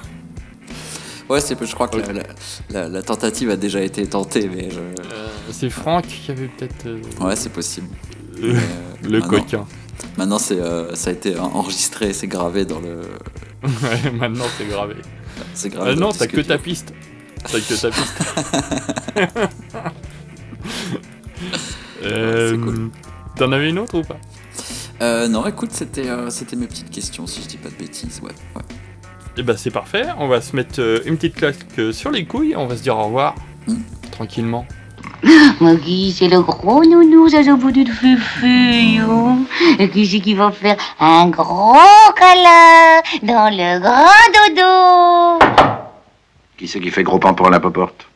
Ouais, 1.30 1.42
c'est 1.42 1.58
je 1.66 1.74
crois 1.74 1.88
que 1.88 1.98
la, 1.98 2.14
la- 2.14 2.24
la- 2.70 2.88
la 2.90 3.02
tentative 3.02 3.50
a 3.50 3.56
déjà 3.56 3.82
été 3.82 4.06
tentée, 4.08 4.48
mais 4.54 4.70
je. 4.70 4.80
Euh, 4.80 5.28
C'est 5.52 5.70
Franck 5.70 6.06
qui 6.08 6.30
avait 6.32 6.48
peut-être. 6.48 6.86
euh, 6.86 7.02
Ouais, 7.20 7.36
c'est 7.36 7.50
possible. 7.52 7.88
Euh, 8.44 8.54
euh, 8.54 8.60
le 9.04 9.20
maintenant- 9.20 9.40
coquin. 9.40 9.66
Maintenant, 10.18 10.40
c'est, 10.40 10.60
euh, 10.60 10.94
ça 10.94 11.10
a 11.10 11.14
été 11.14 11.38
enregistré, 11.40 12.14
c'est 12.14 12.28
gravé 12.28 12.66
dans 12.66 12.80
le. 12.80 13.02
ouais, 13.64 14.12
maintenant 14.12 14.46
c'est 14.58 14.68
gravé. 14.68 14.96
C'est 15.54 15.70
gravé. 15.70 15.96
Le 15.96 16.18
t'as 16.18 16.28
que 16.28 16.42
ta 16.42 16.58
piste. 16.58 16.94
T'as 17.52 17.60
que 17.60 17.82
ta 17.82 17.90
piste. 17.90 18.20
Euh, 22.04 22.88
T'en 23.36 23.52
avais 23.52 23.70
une 23.70 23.80
autre 23.80 23.98
ou 24.00 24.04
pas? 24.04 24.18
Euh, 25.02 25.28
non, 25.28 25.46
écoute, 25.46 25.72
c'était, 25.72 26.08
euh, 26.08 26.30
c'était 26.30 26.56
mes 26.56 26.68
petites 26.68 26.90
questions, 26.90 27.28
si 27.28 27.42
je 27.42 27.48
dis 27.48 27.58
pas 27.58 27.70
de 27.70 27.76
bêtises, 27.76 28.20
ouais. 28.24 28.32
ouais. 28.56 28.62
Eh 29.38 29.44
ben 29.44 29.58
c'est 29.58 29.72
parfait, 29.72 30.06
on 30.18 30.28
va 30.28 30.40
se 30.40 30.56
mettre 30.56 30.80
euh, 30.80 31.00
une 31.06 31.18
petite 31.18 31.36
claque 31.36 31.58
euh, 31.78 31.92
sur 31.92 32.10
les 32.10 32.24
couilles, 32.24 32.56
on 32.56 32.68
va 32.68 32.78
se 32.78 32.84
dire 32.84 32.98
au 32.98 33.06
revoir. 33.06 33.36
Hmm. 33.68 33.82
Tranquillement. 34.12 34.66
Maggie, 35.60 36.14
c'est 36.18 36.30
le 36.30 36.42
gros 36.42 36.86
nounou, 36.86 37.28
ça 37.28 37.42
au 37.42 37.58
bout 37.58 37.72
du 37.72 37.86
fufu. 37.86 39.02
Et 39.78 39.90
qui 39.90 40.06
c'est 40.08 40.20
qui 40.22 40.36
va 40.36 40.52
faire 40.52 40.78
un 41.02 41.28
gros 41.28 41.76
câlin 42.16 43.02
dans 43.24 43.50
le 43.52 43.80
grand 43.82 44.32
dodo? 44.34 45.46
Qui 46.58 46.68
c'est 46.70 46.80
qui 46.80 46.90
fait 46.90 47.04
gros 47.04 47.20
pan 47.20 47.34
pour 47.34 47.50
la 47.50 47.60
poporte 47.60 48.08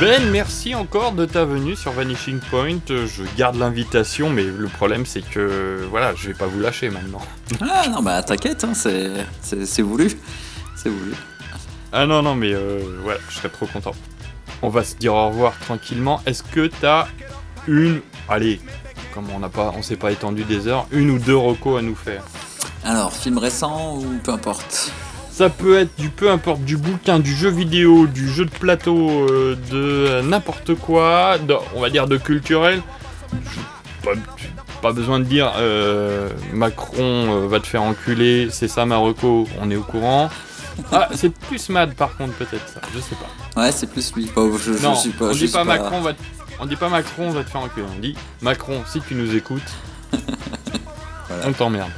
Ben, 0.00 0.30
merci 0.30 0.74
encore 0.74 1.12
de 1.12 1.24
ta 1.24 1.46
venue 1.46 1.74
sur 1.74 1.92
Vanishing 1.92 2.38
Point. 2.50 2.78
Euh, 2.90 3.06
Je 3.06 3.22
garde 3.36 3.56
l'invitation, 3.56 4.28
mais 4.28 4.42
le 4.44 4.68
problème 4.68 5.06
c'est 5.06 5.22
que 5.22 5.86
voilà, 5.90 6.14
je 6.14 6.28
vais 6.28 6.34
pas 6.34 6.46
vous 6.46 6.60
lâcher 6.60 6.90
maintenant. 6.90 7.22
Ah 7.62 7.88
non, 7.88 8.02
bah 8.02 8.22
t'inquiète, 8.22 8.64
hein, 8.64 8.72
c'est, 8.74 9.82
voulu. 9.82 10.10
C'est 10.76 10.90
voulu. 10.90 11.14
Ah 11.92 12.04
non, 12.04 12.22
non, 12.22 12.34
mais 12.34 12.52
euh, 12.52 12.80
voilà, 13.02 13.20
je 13.30 13.36
serais 13.36 13.48
trop 13.48 13.66
content. 13.66 13.92
On 14.60 14.68
va 14.68 14.84
se 14.84 14.96
dire 14.96 15.14
au 15.14 15.28
revoir 15.28 15.58
tranquillement. 15.60 16.20
Est-ce 16.26 16.42
que 16.42 16.66
t'as 16.66 17.06
une. 17.66 18.00
Allez, 18.28 18.60
comme 19.14 19.30
on 19.34 19.38
n'a 19.38 19.48
pas, 19.48 19.72
on 19.76 19.82
s'est 19.82 19.96
pas 19.96 20.12
étendu 20.12 20.44
des 20.44 20.66
heures, 20.68 20.86
une 20.90 21.10
ou 21.10 21.18
deux 21.18 21.36
recos 21.36 21.78
à 21.78 21.82
nous 21.82 21.94
faire? 21.94 22.22
Alors, 22.84 23.12
film 23.12 23.38
récent 23.38 23.96
ou 23.96 24.18
peu 24.22 24.32
importe? 24.32 24.92
Ça 25.36 25.50
peut 25.50 25.76
être 25.78 25.94
du 26.00 26.08
peu 26.08 26.30
importe, 26.30 26.62
du 26.62 26.78
bouquin, 26.78 27.18
du 27.18 27.34
jeu 27.34 27.50
vidéo, 27.50 28.06
du 28.06 28.26
jeu 28.32 28.46
de 28.46 28.50
plateau, 28.50 29.10
euh, 29.28 29.54
de 29.70 29.76
euh, 29.76 30.22
n'importe 30.22 30.74
quoi, 30.76 31.36
de- 31.36 31.54
on 31.74 31.80
va 31.82 31.90
dire 31.90 32.06
de 32.06 32.16
culturel. 32.16 32.80
Pas, 34.02 34.12
pas 34.80 34.92
besoin 34.94 35.18
de 35.18 35.24
dire 35.24 35.52
euh, 35.58 36.30
Macron 36.54 37.46
va 37.48 37.60
te 37.60 37.66
faire 37.66 37.82
enculer, 37.82 38.48
c'est 38.50 38.66
ça 38.66 38.86
Marocco, 38.86 39.46
on 39.60 39.70
est 39.70 39.76
au 39.76 39.82
courant. 39.82 40.30
Ah, 40.90 41.08
c'est 41.14 41.28
plus 41.34 41.68
Mad 41.68 41.92
par 41.94 42.16
contre 42.16 42.32
peut-être 42.32 42.66
ça, 42.72 42.80
je 42.94 43.00
sais 43.00 43.16
pas. 43.54 43.60
Ouais, 43.60 43.72
c'est 43.72 43.90
plus 43.90 44.14
lui. 44.14 44.30
Je, 44.34 44.72
je 44.72 44.82
non, 44.82 44.94
suis 44.94 45.10
pas. 45.10 45.26
on 45.26 45.32
dit 45.32 45.48
pas, 45.48 45.64
Macron 45.64 46.00
va 46.00 46.14
te- 46.14 46.22
on 46.60 46.64
dit 46.64 46.76
pas 46.76 46.88
Macron 46.88 47.28
va 47.30 47.44
te 47.44 47.50
faire 47.50 47.60
enculer, 47.60 47.84
on 47.94 48.00
dit 48.00 48.14
Macron 48.40 48.82
si 48.90 49.02
tu 49.02 49.14
nous 49.14 49.34
écoutes, 49.36 49.70
on 51.44 51.52
t'emmerde. 51.52 51.90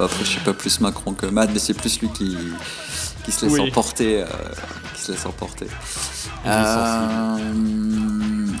Après, 0.00 0.18
je 0.24 0.28
suis 0.30 0.40
pas 0.40 0.52
plus 0.52 0.80
Macron 0.80 1.12
que 1.14 1.26
Mad, 1.26 1.50
mais 1.52 1.58
c'est 1.58 1.74
plus 1.74 2.00
lui 2.00 2.08
qui, 2.08 2.36
qui 3.24 3.32
se 3.32 3.46
laisse 3.46 3.54
Oui. 3.54 3.60
emporter. 3.68 4.22
euh, 4.22 4.26
qui 4.94 5.00
se 5.02 5.12
laisse 5.12 5.24
emporter. 5.26 5.66
Euh, 6.46 7.38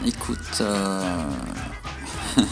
écoute. 0.06 0.38
euh, 0.60 1.02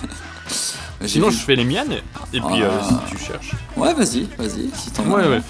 Sinon 1.04 1.28
vu- 1.28 1.34
je 1.36 1.40
fais 1.40 1.56
les 1.56 1.64
miennes 1.64 1.92
et 2.32 2.40
puis 2.40 2.62
euh, 2.62 2.68
Ah. 2.80 3.02
si 3.08 3.16
tu 3.16 3.22
cherches. 3.24 3.52
Ouais, 3.76 3.92
vas-y, 3.94 4.28
vas-y. 4.38 4.70
Si 4.74 4.90
t'en 4.92 5.04
as 5.04 5.16
Ouais, 5.16 5.24
un. 5.24 5.30
ouais. 5.30 5.40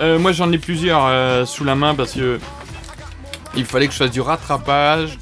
Euh, 0.00 0.18
moi 0.18 0.32
j'en 0.32 0.50
ai 0.52 0.58
plusieurs 0.58 1.04
euh, 1.06 1.44
sous 1.44 1.64
la 1.64 1.74
main 1.74 1.94
parce 1.94 2.12
que 2.12 2.40
il 3.54 3.66
fallait 3.66 3.86
que 3.86 3.92
je 3.92 3.98
fasse 3.98 4.10
du 4.10 4.20
rattrapage. 4.22 5.18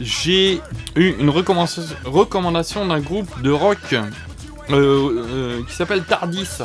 J'ai 0.00 0.60
eu 0.94 1.14
une 1.18 1.30
recommandation 1.30 2.86
d'un 2.86 3.00
groupe 3.00 3.40
de 3.42 3.50
rock 3.50 3.78
euh, 4.70 5.24
euh, 5.30 5.62
qui 5.64 5.74
s'appelle 5.74 6.02
Tardis. 6.04 6.46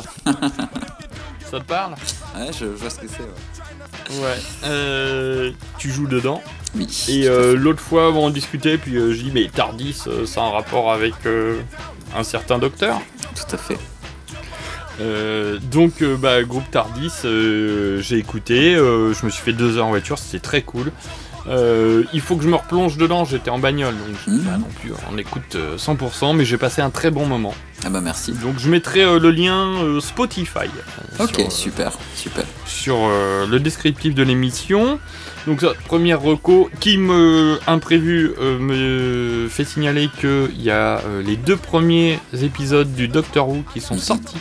Ça 1.50 1.60
te 1.60 1.64
parle 1.64 1.94
Ouais, 2.36 2.50
je, 2.52 2.58
je 2.58 2.64
vois 2.66 2.90
ce 2.90 3.00
que 3.00 3.06
c'est. 3.08 4.14
Ouais. 4.14 4.22
Ouais. 4.22 4.36
Euh, 4.64 5.52
tu 5.78 5.90
joues 5.90 6.06
dedans. 6.08 6.42
Oui. 6.74 6.88
Et 7.08 7.28
euh, 7.28 7.54
l'autre 7.56 7.80
fois, 7.80 8.10
on 8.12 8.30
discutait, 8.30 8.76
puis 8.78 8.96
euh, 8.96 9.12
je 9.14 9.22
dis, 9.22 9.30
mais 9.32 9.48
Tardis, 9.48 10.02
ça 10.26 10.42
a 10.42 10.44
un 10.44 10.50
rapport 10.50 10.92
avec 10.92 11.14
un 12.16 12.22
certain 12.24 12.58
docteur. 12.58 13.00
Tout 13.34 13.54
à 13.54 13.58
fait. 13.58 13.78
Euh, 15.00 15.58
donc, 15.58 16.02
euh, 16.02 16.16
bah, 16.16 16.42
groupe 16.44 16.70
Tardis, 16.70 17.12
euh, 17.24 18.00
j'ai 18.00 18.18
écouté, 18.18 18.74
je 18.74 19.24
me 19.24 19.30
suis 19.30 19.42
fait 19.42 19.52
deux 19.52 19.76
heures 19.78 19.86
en 19.86 19.90
voiture, 19.90 20.18
c'était 20.18 20.40
très 20.40 20.62
cool. 20.62 20.92
Euh, 21.46 22.04
il 22.14 22.20
faut 22.20 22.36
que 22.36 22.42
je 22.42 22.48
me 22.48 22.56
replonge 22.56 22.96
dedans, 22.96 23.24
j'étais 23.24 23.50
en 23.50 23.58
bagnole, 23.58 23.94
donc 23.94 24.16
je 24.26 24.48
pas 24.48 24.56
non 24.56 24.68
plus, 24.80 24.92
on 25.12 25.18
écoute 25.18 25.56
euh, 25.56 25.76
100%, 25.76 26.34
mais 26.34 26.44
j'ai 26.44 26.56
passé 26.56 26.80
un 26.80 26.88
très 26.90 27.10
bon 27.10 27.26
moment. 27.26 27.54
Ah 27.84 27.90
bah 27.90 28.00
merci. 28.00 28.32
Donc 28.32 28.58
je 28.58 28.70
mettrai 28.70 29.02
euh, 29.02 29.18
le 29.18 29.30
lien 29.30 29.74
euh, 29.82 30.00
Spotify. 30.00 30.60
euh, 31.20 31.24
Ok, 31.24 31.34
sur, 31.34 31.46
euh, 31.46 31.50
super, 31.50 31.92
super. 32.14 32.44
sur 32.66 32.96
euh, 33.02 33.46
le 33.46 33.60
descriptif 33.60 34.14
de 34.14 34.22
l'émission. 34.22 34.98
Donc 35.46 35.60
ça, 35.60 35.72
première 35.86 36.22
reco 36.22 36.70
qui 36.80 36.96
me 36.96 37.58
imprévu 37.66 38.32
euh, 38.40 38.58
me 38.58 39.46
fait 39.50 39.64
signaler 39.66 40.08
que 40.18 40.50
il 40.54 40.62
y 40.62 40.70
a 40.70 41.00
euh, 41.04 41.22
les 41.22 41.36
deux 41.36 41.56
premiers 41.58 42.18
épisodes 42.42 42.94
du 42.94 43.08
Doctor 43.08 43.46
Who 43.50 43.62
qui 43.74 43.82
sont 43.82 43.98
sortis. 43.98 44.38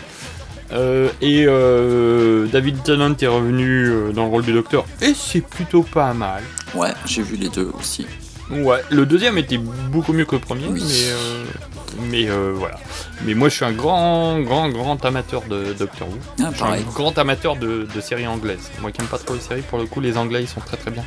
Euh, 0.73 1.09
et 1.21 1.45
euh, 1.47 2.47
David 2.47 2.81
Tennant 2.83 3.15
est 3.21 3.27
revenu 3.27 3.87
euh, 3.89 4.11
dans 4.11 4.23
le 4.23 4.29
rôle 4.29 4.43
du 4.43 4.53
Docteur 4.53 4.85
et 5.01 5.13
c'est 5.13 5.41
plutôt 5.41 5.83
pas 5.83 6.13
mal. 6.13 6.41
Ouais, 6.73 6.93
j'ai 7.05 7.21
vu 7.21 7.35
les 7.35 7.49
deux 7.49 7.71
aussi. 7.79 8.07
Ouais, 8.49 8.81
le 8.89 9.05
deuxième 9.05 9.37
était 9.37 9.57
beaucoup 9.57 10.13
mieux 10.13 10.25
que 10.25 10.35
le 10.35 10.41
premier, 10.41 10.67
Oui. 10.67 10.83
mais 10.83 12.25
mais 12.25 12.27
voilà. 12.55 12.75
Mais 13.23 13.35
moi, 13.35 13.49
je 13.49 13.55
suis 13.55 13.65
un 13.65 13.71
grand, 13.71 14.39
grand, 14.41 14.67
grand 14.69 15.03
amateur 15.05 15.43
de 15.43 15.73
Doctor 15.77 16.07
Who. 16.09 16.17
Ah, 16.41 16.49
je 16.51 16.55
suis 16.57 16.65
un 16.65 16.81
grand 16.91 17.17
amateur 17.19 17.55
de, 17.55 17.87
de 17.93 18.01
séries 18.01 18.25
anglaises. 18.27 18.71
Moi 18.81 18.91
qui 18.91 18.99
aime 19.01 19.07
pas 19.07 19.19
trop 19.19 19.35
les 19.35 19.39
séries, 19.39 19.61
pour 19.61 19.77
le 19.77 19.85
coup, 19.85 20.01
les 20.01 20.17
anglais 20.17 20.41
ils 20.41 20.47
sont 20.47 20.59
très 20.59 20.77
très 20.77 20.89
bien. 20.91 21.03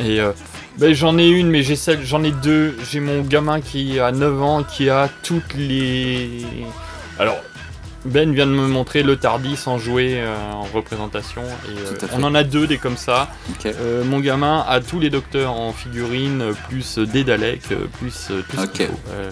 Et 0.00 0.18
ben, 0.78 0.94
j'en 0.94 1.18
ai 1.18 1.28
une, 1.28 1.50
mais 1.50 1.62
j'ai 1.62 1.76
celle, 1.76 2.04
j'en 2.04 2.22
ai 2.22 2.30
deux. 2.30 2.76
J'ai 2.90 3.00
mon 3.00 3.20
gamin 3.20 3.60
qui 3.60 4.00
a 4.00 4.12
9 4.12 4.42
ans, 4.42 4.62
qui 4.64 4.88
a 4.88 5.08
toutes 5.22 5.54
les. 5.54 6.46
Alors, 7.18 7.36
Ben 8.04 8.32
vient 8.32 8.46
de 8.46 8.52
me 8.52 8.68
montrer 8.68 9.02
le 9.02 9.16
Tardis 9.16 9.58
en 9.66 9.76
jouet 9.76 10.20
euh, 10.20 10.52
en 10.52 10.62
représentation. 10.62 11.42
Et, 11.42 11.78
euh, 12.04 12.06
on 12.12 12.22
en 12.22 12.34
a 12.34 12.44
deux 12.44 12.66
des 12.66 12.78
comme 12.78 12.96
ça. 12.96 13.28
Euh, 13.66 14.04
mon 14.04 14.20
gamin 14.20 14.64
a 14.68 14.80
tous 14.80 15.00
les 15.00 15.10
docteurs 15.10 15.52
en 15.52 15.72
figurine, 15.72 16.54
plus 16.68 16.98
des 16.98 17.24
Daleks, 17.24 17.68
plus 17.98 18.28
tout 18.48 18.56
ce 18.56 18.66
qu'il 18.66 18.84
Ok. 18.86 18.88
faut. 18.90 19.00
Euh, 19.10 19.30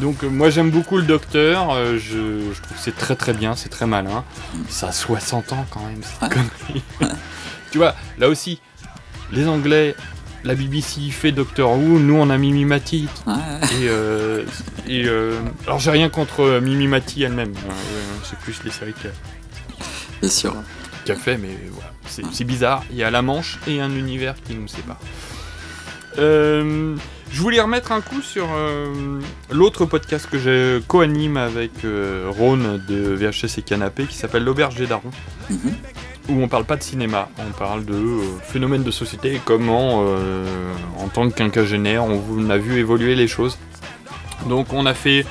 Donc 0.00 0.22
moi 0.24 0.50
j'aime 0.50 0.70
beaucoup 0.70 0.98
le 0.98 1.04
docteur, 1.04 1.74
je, 1.94 1.98
je 1.98 2.60
trouve 2.62 2.76
que 2.76 2.82
c'est 2.82 2.96
très 2.96 3.16
très 3.16 3.32
bien, 3.32 3.56
c'est 3.56 3.70
très 3.70 3.86
malin. 3.86 4.24
Ça 4.68 4.88
a 4.88 4.92
60 4.92 5.52
ans 5.54 5.66
quand 5.70 5.80
même, 5.80 6.02
cette 6.02 6.30
connerie. 6.30 6.82
tu 7.72 7.78
vois, 7.78 7.94
là 8.18 8.28
aussi, 8.28 8.60
les 9.32 9.48
Anglais, 9.48 9.94
la 10.46 10.54
BBC 10.54 11.10
fait 11.10 11.32
Doctor 11.32 11.72
Who, 11.72 11.98
nous 11.98 12.14
on 12.14 12.30
a 12.30 12.38
Mimi 12.38 12.64
Mati. 12.64 13.08
Et, 13.26 13.88
euh, 13.88 14.44
et 14.88 15.04
euh, 15.06 15.38
alors 15.66 15.78
j'ai 15.80 15.90
rien 15.90 16.08
contre 16.08 16.40
euh, 16.40 16.60
Mimi 16.60 16.86
Mati 16.86 17.22
elle-même, 17.22 17.52
hein, 17.68 17.74
c'est 18.22 18.38
plus 18.38 18.62
les 18.64 18.70
séries 18.70 18.94
qu'elle 18.94 19.12
Bien 20.20 20.30
sûr. 20.30 20.54
fait, 21.18 21.36
mais 21.36 21.56
voilà, 21.72 21.90
c'est 22.32 22.44
bizarre. 22.44 22.82
Il 22.90 22.96
y 22.96 23.02
a 23.02 23.10
la 23.10 23.22
Manche 23.22 23.58
et 23.66 23.80
un 23.80 23.90
univers 23.90 24.34
qui 24.42 24.54
nous 24.54 24.68
sépare. 24.68 24.98
Euh, 26.18 26.96
je 27.30 27.40
voulais 27.42 27.60
remettre 27.60 27.92
un 27.92 28.00
coup 28.00 28.22
sur 28.22 28.48
euh, 28.54 29.20
l'autre 29.50 29.84
podcast 29.84 30.28
que 30.30 30.38
je 30.38 30.78
co-anime 30.86 31.36
avec 31.36 31.84
euh, 31.84 32.26
Rhône 32.30 32.82
de 32.88 33.14
VHS 33.14 33.58
et 33.58 33.62
Canapé 33.62 34.04
qui 34.06 34.16
s'appelle 34.16 34.44
L'Auberge 34.44 34.76
des 34.76 34.86
Darons. 34.86 35.10
Où 36.28 36.42
on 36.42 36.48
parle 36.48 36.64
pas 36.64 36.76
de 36.76 36.82
cinéma, 36.82 37.28
on 37.38 37.52
parle 37.52 37.84
de 37.84 37.94
euh, 37.94 38.20
phénomènes 38.42 38.82
de 38.82 38.90
société 38.90 39.34
et 39.34 39.40
comment, 39.44 40.04
euh, 40.06 40.44
en 40.98 41.06
tant 41.08 41.28
que 41.28 41.34
quinquagénaire, 41.34 42.04
on, 42.04 42.20
on 42.30 42.50
a 42.50 42.58
vu 42.58 42.78
évoluer 42.78 43.14
les 43.14 43.28
choses. 43.28 43.58
Donc 44.48 44.72
on 44.72 44.86
a 44.86 44.94
fait 44.94 45.24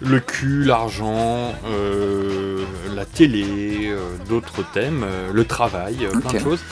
le 0.00 0.20
cul, 0.20 0.64
l'argent, 0.64 1.52
euh, 1.66 2.64
la 2.94 3.04
télé, 3.04 3.92
d'autres 4.28 4.64
thèmes, 4.72 5.04
le 5.32 5.44
travail, 5.44 6.08
plein 6.22 6.38
de 6.38 6.38
choses. 6.38 6.64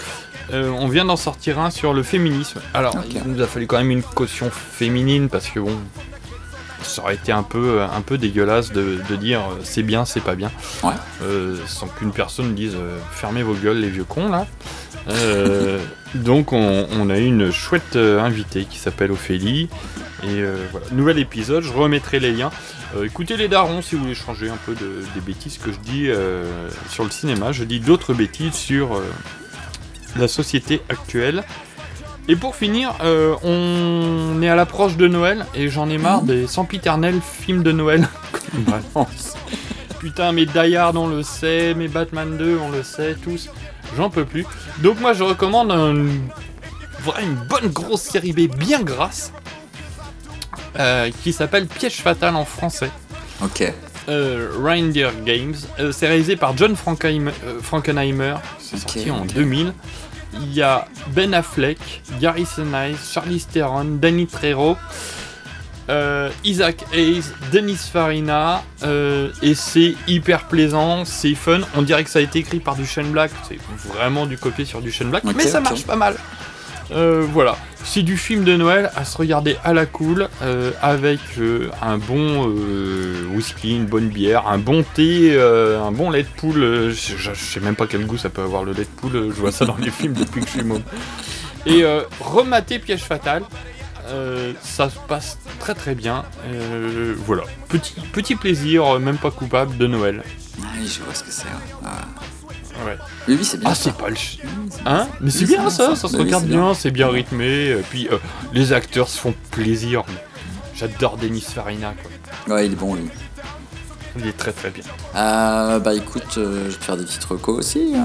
On 0.52 0.88
vient 0.88 1.04
d'en 1.04 1.16
sortir 1.16 1.58
un 1.58 1.70
sur 1.70 1.94
le 1.94 2.02
féminisme. 2.02 2.60
Alors, 2.74 2.94
il 3.10 3.22
nous 3.26 3.42
a 3.42 3.46
fallu 3.46 3.66
quand 3.66 3.78
même 3.78 3.90
une 3.90 4.02
caution 4.02 4.50
féminine 4.50 5.28
parce 5.28 5.48
que 5.48 5.60
bon, 5.60 5.76
ça 6.84 7.02
aurait 7.02 7.14
été 7.14 7.32
un 7.32 7.42
peu, 7.42 7.82
un 7.82 8.00
peu 8.02 8.18
dégueulasse 8.18 8.72
de, 8.72 8.98
de 9.08 9.16
dire 9.16 9.40
euh, 9.40 9.60
c'est 9.62 9.82
bien, 9.82 10.04
c'est 10.04 10.20
pas 10.20 10.34
bien. 10.34 10.50
Euh, 11.22 11.56
sans 11.66 11.86
qu'une 11.88 12.12
personne 12.12 12.54
dise 12.54 12.74
euh, 12.74 12.98
fermez 13.12 13.42
vos 13.42 13.54
gueules, 13.54 13.78
les 13.78 13.88
vieux 13.90 14.04
cons 14.04 14.28
là. 14.28 14.46
Euh, 15.08 15.78
donc, 16.14 16.52
on, 16.52 16.86
on 16.92 17.10
a 17.10 17.18
eu 17.18 17.24
une 17.26 17.50
chouette 17.50 17.96
euh, 17.96 18.20
invitée 18.20 18.64
qui 18.66 18.78
s'appelle 18.78 19.10
Ophélie. 19.10 19.68
Et 20.22 20.26
euh, 20.40 20.54
voilà, 20.70 20.86
nouvel 20.92 21.18
épisode, 21.18 21.64
je 21.64 21.72
remettrai 21.72 22.20
les 22.20 22.30
liens. 22.32 22.50
Euh, 22.96 23.04
écoutez 23.04 23.36
les 23.36 23.48
darons 23.48 23.82
si 23.82 23.96
vous 23.96 24.02
voulez 24.02 24.14
changer 24.14 24.48
un 24.48 24.58
peu 24.64 24.74
de- 24.74 25.02
des 25.14 25.20
bêtises 25.20 25.58
que 25.58 25.72
je 25.72 25.78
dis 25.78 26.04
euh, 26.08 26.44
sur 26.88 27.02
le 27.02 27.10
cinéma. 27.10 27.50
Je 27.50 27.64
dis 27.64 27.80
d'autres 27.80 28.14
bêtises 28.14 28.54
sur 28.54 28.94
euh, 28.94 29.02
la 30.16 30.28
société 30.28 30.80
actuelle. 30.88 31.42
Et 32.28 32.36
pour 32.36 32.54
finir, 32.54 32.94
euh, 33.02 33.34
on 33.42 34.40
est 34.42 34.48
à 34.48 34.54
l'approche 34.54 34.96
de 34.96 35.08
Noël 35.08 35.44
et 35.54 35.68
j'en 35.68 35.88
ai 35.90 35.98
marre 35.98 36.22
des 36.22 36.46
sempiternels 36.46 37.20
films 37.20 37.62
de 37.62 37.72
Noël 37.72 38.08
balance. 38.52 39.34
Putain, 39.98 40.32
mes 40.32 40.46
Die 40.46 40.76
Hard, 40.76 40.96
on 40.96 41.08
le 41.08 41.22
sait, 41.22 41.74
mes 41.74 41.88
Batman 41.88 42.36
2, 42.36 42.58
on 42.62 42.70
le 42.70 42.82
sait, 42.82 43.16
tous. 43.22 43.48
J'en 43.96 44.08
peux 44.08 44.24
plus. 44.24 44.46
Donc 44.78 45.00
moi, 45.00 45.12
je 45.14 45.22
recommande 45.24 45.72
un, 45.72 45.94
vrai, 47.00 47.22
une 47.24 47.34
bonne 47.34 47.68
grosse 47.70 48.02
série 48.02 48.32
B 48.32 48.48
bien 48.56 48.82
grasse 48.82 49.32
euh, 50.78 51.10
qui 51.22 51.32
s'appelle 51.32 51.66
Piège 51.66 51.96
fatal 51.96 52.36
en 52.36 52.44
français. 52.44 52.90
Ok. 53.42 53.72
Euh, 54.08 54.50
Reindeer 54.62 55.10
Games. 55.24 55.54
Euh, 55.78 55.92
c'est 55.92 56.06
réalisé 56.08 56.36
par 56.36 56.56
John 56.56 56.74
Frankenheimer. 56.76 57.32
euh, 57.44 57.60
Frankenheimer. 57.60 58.36
C'est 58.58 58.78
sorti 58.78 59.10
en 59.10 59.22
ok. 59.22 59.34
2000. 59.34 59.72
Il 60.34 60.54
y 60.54 60.62
a 60.62 60.86
Ben 61.08 61.34
Affleck, 61.34 62.02
Gary 62.20 62.46
Sinise, 62.46 63.10
Charlize 63.12 63.46
Theron, 63.46 63.98
Danny 64.00 64.26
Trejo, 64.26 64.76
euh, 65.88 66.30
Isaac 66.44 66.84
Hayes, 66.92 67.24
Denis 67.52 67.76
Farina, 67.92 68.62
euh, 68.82 69.30
et 69.42 69.54
c'est 69.54 69.94
hyper 70.06 70.46
plaisant, 70.46 71.04
c'est 71.04 71.34
fun. 71.34 71.60
On 71.74 71.82
dirait 71.82 72.04
que 72.04 72.10
ça 72.10 72.20
a 72.20 72.22
été 72.22 72.38
écrit 72.38 72.60
par 72.60 72.76
du 72.76 72.86
Shane 72.86 73.10
Black, 73.10 73.32
c'est 73.48 73.58
vraiment 73.92 74.26
du 74.26 74.38
copier 74.38 74.64
sur 74.64 74.80
du 74.80 74.92
Shane 74.92 75.10
Black, 75.10 75.24
mais 75.24 75.46
ça 75.46 75.60
marche 75.60 75.84
pas 75.84 75.96
mal. 75.96 76.16
Euh, 76.94 77.26
voilà, 77.32 77.56
c'est 77.84 78.02
du 78.02 78.16
film 78.16 78.44
de 78.44 78.56
Noël 78.56 78.90
à 78.94 79.04
se 79.04 79.16
regarder 79.16 79.56
à 79.64 79.72
la 79.72 79.86
cool, 79.86 80.28
euh, 80.42 80.72
avec 80.82 81.20
euh, 81.38 81.70
un 81.80 81.98
bon 81.98 82.46
whisky, 83.34 83.76
une 83.76 83.86
bonne 83.86 84.08
bière, 84.08 84.46
un 84.48 84.58
bon 84.58 84.84
thé, 84.94 85.38
un 85.40 85.92
bon 85.92 86.10
lait 86.10 86.22
de 86.22 86.28
poule. 86.28 86.90
je, 86.90 87.34
sais 87.34 87.60
même 87.60 87.76
pas 87.76 87.86
quel 87.86 88.06
goût 88.06 88.18
ça 88.18 88.28
peut 88.28 88.42
avoir 88.42 88.64
le 88.64 88.72
lait 88.72 88.84
de 88.84 89.00
poule, 89.00 89.32
je 89.34 89.40
vois 89.40 89.52
ça 89.52 89.64
dans 89.64 89.76
les 89.76 89.90
films 89.90 90.14
depuis 90.14 90.40
que 90.40 90.46
je 90.46 90.52
suis 90.52 90.64
môme. 90.64 90.82
Et 91.64 91.84
remater 92.20 92.78
Piège 92.78 93.02
Fatal, 93.02 93.42
ça 94.60 94.90
se 94.90 94.98
passe 95.08 95.38
très 95.58 95.74
très 95.74 95.94
bien. 95.94 96.24
Voilà, 97.24 97.44
petit, 97.68 97.94
petit 98.12 98.36
plaisir, 98.36 98.98
même 99.00 99.18
pas 99.18 99.30
coupable, 99.30 99.76
de 99.76 99.86
Noël. 99.86 100.22
Je 100.84 101.00
vois 101.00 101.14
ce 101.14 101.24
que 101.24 101.30
c'est. 101.30 101.46
Ah. 101.84 102.02
Ouais. 102.84 102.98
Oui, 103.28 103.36
oui, 103.38 103.44
c'est 103.44 103.58
bien. 103.58 103.68
Ah, 103.70 103.74
c'est 103.74 103.94
pas 103.96 104.08
le 104.08 104.16
Hein 104.86 105.06
Mais 105.20 105.30
c'est 105.30 105.44
bien 105.46 105.68
c'est 105.70 105.76
ça, 105.76 105.86
bien 105.88 105.94
ça 105.96 106.02
ça. 106.02 106.08
se 106.08 106.16
regarde 106.16 106.42
c'est 106.44 106.48
bien, 106.48 106.58
bien. 106.64 106.74
c'est 106.74 106.90
bien 106.90 107.08
rythmé. 107.08 107.68
Et 107.70 107.82
puis 107.88 108.08
euh, 108.10 108.18
les 108.52 108.72
acteurs 108.72 109.08
se 109.08 109.18
font 109.18 109.34
plaisir. 109.50 110.04
J'adore 110.74 111.16
Denis 111.16 111.42
Farina, 111.42 111.94
quoi. 112.46 112.54
Ouais, 112.56 112.66
il 112.66 112.72
est 112.72 112.76
bon, 112.76 112.94
lui. 112.94 113.04
Il 114.18 114.26
est 114.26 114.36
très 114.36 114.52
très 114.52 114.70
bien. 114.70 114.84
Euh, 115.16 115.78
bah 115.78 115.94
écoute, 115.94 116.36
euh, 116.36 116.64
je 116.66 116.70
vais 116.72 116.76
te 116.78 116.84
faire 116.84 116.96
des 116.98 117.04
petites 117.04 117.24
recos 117.24 117.58
aussi. 117.58 117.94
euh. 117.94 117.98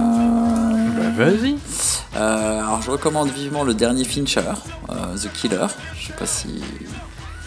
Bah 1.18 1.26
vas-y. 1.26 1.58
Euh, 2.16 2.60
alors 2.60 2.82
je 2.82 2.91
recommande 2.91 3.30
vivement 3.30 3.64
le 3.64 3.74
dernier 3.74 4.06
Fincher, 4.06 4.41
euh, 4.90 5.18
The 5.18 5.32
Killer. 5.34 5.66
Je 5.99 6.08
sais 6.08 6.14
pas 6.14 6.26
si. 6.26 6.62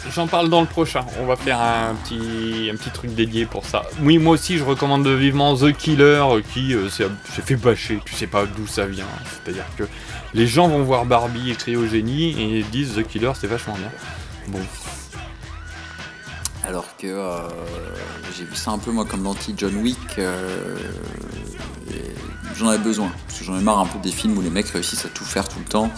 J'en 0.09 0.27
parle 0.27 0.48
dans 0.48 0.60
le 0.62 0.66
prochain. 0.66 1.05
On 1.20 1.27
va 1.27 1.36
faire 1.36 1.60
un 1.60 1.94
petit, 1.94 2.70
un 2.72 2.77
petit 2.77 2.90
truc 2.90 3.14
dédié 3.14 3.44
pour 3.44 3.66
ça. 3.66 3.82
Oui, 4.01 4.18
moi 4.18 4.35
aussi, 4.35 4.56
je 4.56 4.64
recommande 4.64 5.06
vivement 5.06 5.55
The 5.55 5.72
Killer, 5.72 6.22
euh, 6.24 6.40
qui 6.55 6.74
euh, 6.74 6.89
s'est 6.89 7.06
s'est 7.35 7.43
fait 7.43 7.56
bâcher. 7.56 8.01
Tu 8.05 8.14
sais 8.14 8.27
pas 8.27 8.47
d'où 8.47 8.66
ça 8.66 8.86
vient. 8.86 9.06
C'est-à-dire 9.44 9.66
que 9.77 9.85
les 10.32 10.47
gens 10.47 10.68
vont 10.68 10.82
voir 10.82 11.05
Barbie 11.05 11.51
et 11.51 11.55
crier 11.55 11.77
au 11.77 11.86
génie 11.86 12.59
et 12.59 12.62
disent 12.62 12.94
The 12.97 13.06
Killer, 13.06 13.32
c'est 13.39 13.47
vachement 13.47 13.74
bien. 13.74 13.90
Bon. 14.48 14.60
Alors 16.66 16.97
que 16.97 17.06
euh, 17.06 17.48
j'ai 18.36 18.44
vu 18.44 18.55
ça 18.55 18.70
un 18.70 18.78
peu 18.78 18.93
moi 18.93 19.05
comme 19.05 19.24
l'anti-John 19.24 19.74
Wick. 19.77 20.18
euh, 20.18 20.77
j'en 22.56 22.68
avais 22.68 22.78
besoin. 22.78 23.10
Parce 23.27 23.40
que 23.40 23.44
j'en 23.44 23.59
ai 23.59 23.62
marre 23.62 23.81
un 23.81 23.86
peu 23.86 23.98
des 23.98 24.12
films 24.12 24.39
où 24.39 24.43
les 24.43 24.51
mecs 24.51 24.68
réussissent 24.68 25.05
à 25.05 25.09
tout 25.09 25.24
faire 25.24 25.48
tout 25.48 25.59
le 25.59 25.64
temps. 25.64 25.90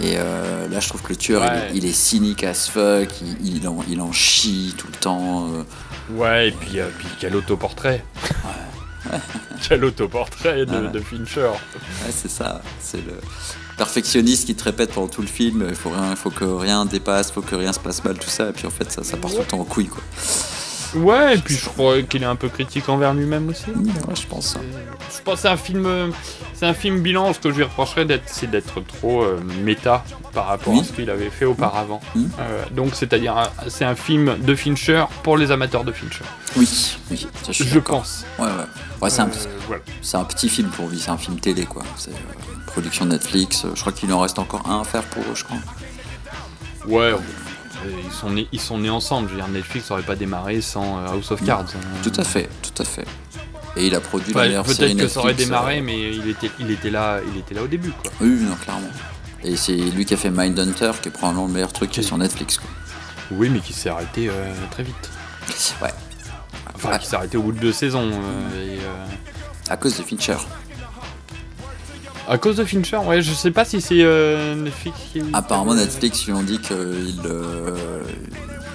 Et 0.00 0.14
euh, 0.16 0.68
là, 0.68 0.80
je 0.80 0.88
trouve 0.88 1.02
que 1.02 1.10
le 1.10 1.16
tueur, 1.16 1.42
il 1.44 1.46
est- 1.46 1.60
Ouais. 1.60 1.70
il, 1.74 1.84
est, 1.86 1.92
cynique 1.92 2.44
as 2.44 2.68
fuck, 2.68 3.08
il, 3.20 3.56
il 3.56 3.68
en, 3.68 3.78
il 3.88 4.00
en 4.00 4.12
chie 4.12 4.74
tout 4.76 4.86
le 4.88 4.96
temps. 4.98 5.48
euh. 5.52 5.62
Ouais, 6.14 6.48
et 6.48 6.52
puis, 6.52 6.80
euh, 6.80 6.88
puis 6.98 7.06
quel 7.20 7.36
autoportrait 7.36 8.04
Quel 9.68 9.84
autoportrait 9.84 10.66
de, 10.66 10.74
Ouais. 10.86 10.90
de 10.90 11.00
Fincher 11.00 11.42
Ouais, 11.50 12.10
c'est 12.10 12.30
ça. 12.30 12.62
C'est 12.80 13.04
le 13.04 13.14
perfectionniste 13.76 14.46
qui 14.46 14.54
te 14.54 14.64
répète 14.64 14.92
pendant 14.92 15.08
tout 15.08 15.22
le 15.22 15.26
film 15.28 15.64
il 15.68 15.74
faut, 15.74 15.90
rien, 15.90 16.14
faut 16.16 16.30
que 16.30 16.44
rien 16.44 16.84
dépasse, 16.84 17.30
faut 17.30 17.40
que 17.42 17.54
rien 17.54 17.72
se 17.72 17.80
passe 17.80 18.02
mal, 18.04 18.18
tout 18.18 18.28
ça. 18.30 18.48
Et 18.48 18.52
puis 18.52 18.66
en 18.66 18.70
fait, 18.70 18.90
ça, 18.90 19.02
ça 19.04 19.16
part 19.16 19.30
tout 19.30 19.38
le 19.38 19.44
temps 19.44 19.60
en 19.60 19.64
couille, 19.64 19.88
quoi. 19.88 20.02
Ouais, 20.94 21.36
et 21.36 21.38
puis 21.38 21.54
je 21.56 21.68
crois 21.68 22.02
qu'il 22.02 22.22
est 22.22 22.26
un 22.26 22.36
peu 22.36 22.48
critique 22.48 22.88
envers 22.88 23.14
lui-même 23.14 23.48
aussi. 23.48 23.70
Ouais, 23.70 24.14
je 24.14 24.26
pense. 24.26 24.56
Je 25.14 25.20
pense 25.22 25.34
que 25.36 25.40
c'est 25.40 25.48
un 25.48 25.56
film, 25.56 26.12
c'est 26.54 26.66
un 26.66 26.74
film 26.74 27.00
bilan. 27.00 27.32
Ce 27.32 27.38
que 27.38 27.50
je 27.50 27.56
lui 27.56 27.62
reprocherais, 27.64 28.04
d'être, 28.04 28.24
c'est 28.26 28.50
d'être 28.50 28.80
trop 28.86 29.22
euh, 29.22 29.40
méta 29.62 30.04
par 30.32 30.46
rapport 30.46 30.78
à 30.78 30.84
ce 30.84 30.92
qu'il 30.92 31.08
avait 31.10 31.30
fait 31.30 31.44
auparavant. 31.44 32.00
Euh, 32.16 32.64
donc, 32.72 32.94
c'est-à-dire, 32.94 33.50
c'est 33.68 33.84
un 33.84 33.94
film 33.94 34.36
de 34.38 34.54
Fincher 34.54 35.04
pour 35.22 35.36
les 35.36 35.50
amateurs 35.50 35.84
de 35.84 35.92
Fincher. 35.92 36.24
Oui, 36.56 36.68
oui, 37.10 37.26
ça, 37.42 37.52
suis 37.52 37.64
Je 37.66 37.78
pense. 37.78 38.24
Ouais, 38.38 38.46
ouais. 38.46 38.50
Ouais, 39.02 39.10
c'est 39.10 39.20
un, 39.22 39.26
Euh, 39.28 39.58
voilà. 39.66 39.82
un 40.14 40.24
petit 40.24 40.48
film 40.48 40.68
pour 40.70 40.88
lui, 40.88 40.98
c'est 40.98 41.10
un 41.10 41.18
film 41.18 41.38
télé, 41.38 41.64
quoi. 41.64 41.82
C'est 41.96 42.12
production 42.66 43.04
Netflix. 43.04 43.66
Je 43.74 43.80
crois 43.80 43.92
qu'il 43.92 44.12
en 44.12 44.20
reste 44.20 44.38
encore 44.38 44.66
un 44.68 44.80
à 44.80 44.84
faire 44.84 45.02
pour 45.04 45.22
eux, 45.22 45.34
je 45.34 45.44
crois. 45.44 45.58
Ouais. 46.86 47.12
euh, 47.12 47.16
Ils 48.04 48.12
sont, 48.12 48.30
nés, 48.30 48.48
ils 48.52 48.60
sont 48.60 48.78
nés 48.78 48.90
ensemble. 48.90 49.28
Je 49.28 49.34
veux 49.34 49.40
dire, 49.40 49.48
Netflix 49.48 49.90
n'aurait 49.90 50.02
pas 50.02 50.16
démarré 50.16 50.60
sans 50.60 50.98
euh, 50.98 51.06
House 51.08 51.30
of 51.30 51.44
Cards. 51.44 51.66
hein. 51.74 51.80
Tout 52.02 52.12
à 52.16 52.24
fait, 52.24 52.48
tout 52.62 52.82
à 52.82 52.84
fait. 52.84 53.06
Et 53.76 53.86
il 53.86 53.94
a 53.94 54.00
produit 54.00 54.30
Enfin, 54.32 54.42
la 54.42 54.48
meilleure 54.48 54.66
série 54.66 54.94
peut-être 54.94 55.06
que 55.06 55.08
ça 55.08 55.20
aurait 55.20 55.28
Netflix, 55.30 55.48
démarré, 55.48 55.78
euh, 55.78 55.82
mais 55.82 56.10
il 56.14 56.28
était, 56.28 56.50
il 56.60 56.70
était 56.70 56.90
là, 56.90 57.20
il 57.32 57.38
était 57.40 57.54
là 57.54 57.62
au 57.62 57.66
début, 57.66 57.90
quoi. 57.90 58.10
Oui, 58.20 58.28
non, 58.42 58.54
clairement. 58.56 58.90
Et 59.44 59.56
c'est 59.56 59.72
lui 59.74 60.04
qui 60.04 60.14
a 60.14 60.16
fait 60.16 60.30
Mindhunter, 60.30 60.92
qui 61.00 61.08
est 61.08 61.12
probablement 61.12 61.46
le 61.46 61.52
meilleur 61.52 61.72
truc 61.72 61.90
qui 61.90 62.00
est 62.00 62.02
sur 62.04 62.18
Netflix, 62.18 62.58
quoi. 62.58 62.68
Oui, 63.30 63.48
mais 63.48 63.60
qui 63.60 63.72
s'est 63.72 63.88
arrêté 63.88 64.28
euh, 64.28 64.52
très 64.70 64.82
vite. 64.82 65.10
Ouais. 65.80 65.88
Enfin, 66.74 66.98
qui 66.98 67.06
s'est 67.06 67.16
arrêté 67.16 67.36
au 67.38 67.42
bout 67.42 67.52
de 67.52 67.58
deux 67.60 67.72
saisons. 67.72 68.10
euh, 68.12 68.74
et, 68.76 68.78
euh, 68.80 69.06
À 69.70 69.76
cause 69.78 69.96
de 69.96 70.02
Fincher. 70.02 70.36
À 72.28 72.38
cause 72.38 72.56
de 72.56 72.64
Fincher, 72.64 72.98
ouais, 72.98 73.20
je 73.20 73.32
sais 73.32 73.50
pas 73.50 73.64
si 73.64 73.80
c'est 73.80 74.02
euh, 74.02 74.54
Netflix 74.54 74.96
qui. 75.12 75.22
Apparemment, 75.32 75.74
Netflix 75.74 76.24
lui 76.26 76.32
ont 76.32 76.42
dit 76.42 76.58
qu'il 76.58 76.76
euh, 77.24 78.02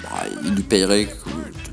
bah, 0.02 0.26
il 0.44 0.54
lui 0.54 0.62
payerait 0.62 1.08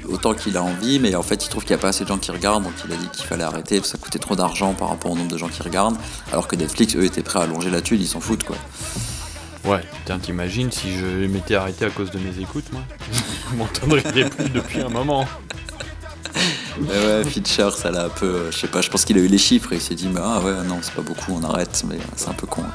autant 0.07 0.33
qu'il 0.33 0.55
a 0.57 0.63
envie, 0.63 0.99
mais 0.99 1.15
en 1.15 1.23
fait, 1.23 1.45
il 1.45 1.49
trouve 1.49 1.63
qu'il 1.63 1.75
n'y 1.75 1.79
a 1.79 1.81
pas 1.81 1.89
assez 1.89 2.03
de 2.03 2.09
gens 2.09 2.17
qui 2.17 2.31
regardent, 2.31 2.63
donc 2.63 2.73
il 2.85 2.93
a 2.93 2.95
dit 2.95 3.07
qu'il 3.09 3.25
fallait 3.25 3.43
arrêter, 3.43 3.81
ça 3.83 3.97
coûtait 3.97 4.19
trop 4.19 4.35
d'argent 4.35 4.73
par 4.73 4.89
rapport 4.89 5.11
au 5.11 5.15
nombre 5.15 5.31
de 5.31 5.37
gens 5.37 5.49
qui 5.49 5.61
regardent, 5.61 5.97
alors 6.31 6.47
que 6.47 6.55
Netflix, 6.55 6.95
eux, 6.95 7.03
étaient 7.03 7.23
prêts 7.23 7.39
à 7.39 7.43
allonger 7.43 7.69
la 7.69 7.81
thune, 7.81 7.99
ils 7.99 8.07
s'en 8.07 8.19
foutent, 8.19 8.43
quoi. 8.43 8.57
Ouais, 9.65 9.81
putain, 9.97 10.19
t'imagines 10.19 10.71
si 10.71 10.95
je 10.95 11.25
m'étais 11.25 11.55
arrêté 11.55 11.85
à 11.85 11.89
cause 11.89 12.11
de 12.11 12.19
mes 12.19 12.39
écoutes, 12.39 12.71
moi? 12.71 12.83
Vous 13.49 13.57
m'entendriez 13.57 14.25
plus 14.25 14.49
depuis 14.49 14.79
un 14.81 14.89
moment. 14.89 15.25
Mais 16.79 16.87
ouais, 16.89 17.23
Fincher, 17.23 17.69
ça 17.75 17.91
l'a 17.91 18.05
un 18.05 18.09
peu. 18.09 18.25
euh, 18.25 18.51
Je 18.51 18.57
sais 18.57 18.67
pas, 18.67 18.81
je 18.81 18.89
pense 18.89 19.05
qu'il 19.05 19.17
a 19.17 19.21
eu 19.21 19.27
les 19.27 19.37
chiffres 19.37 19.71
et 19.73 19.75
il 19.75 19.81
s'est 19.81 19.95
dit, 19.95 20.07
bah 20.07 20.21
ah 20.37 20.39
ouais, 20.41 20.63
non, 20.67 20.79
c'est 20.81 20.93
pas 20.93 21.01
beaucoup, 21.01 21.31
on 21.33 21.43
arrête, 21.43 21.83
mais 21.87 21.97
c'est 22.15 22.29
un 22.29 22.33
peu 22.33 22.47
con. 22.47 22.63
hein. 22.63 22.71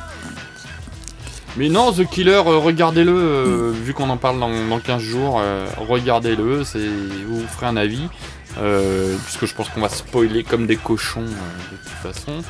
Mais 1.57 1.69
non, 1.69 1.93
The 1.93 2.09
Killer, 2.09 2.43
euh, 2.47 2.59
regardez-le, 2.59 3.13
euh, 3.13 3.73
vu 3.75 3.93
qu'on 3.93 4.09
en 4.09 4.17
parle 4.17 4.39
dans, 4.39 4.51
dans 4.69 4.79
15 4.79 5.03
jours, 5.03 5.39
euh, 5.43 5.67
regardez-le, 5.79 6.63
c'est 6.65 6.79
vous 6.79 7.41
vous 7.41 7.47
ferez 7.49 7.67
un 7.67 7.77
avis, 7.77 8.09
euh, 8.59 9.17
puisque 9.25 9.47
je 9.47 9.55
pense 9.55 9.69
qu'on 9.69 9.81
va 9.81 9.89
spoiler 9.89 10.45
comme 10.45 10.67
des 10.67 10.77
cochons 10.77 11.23
de 11.25 11.77
toute 11.83 12.15
façon. 12.15 12.43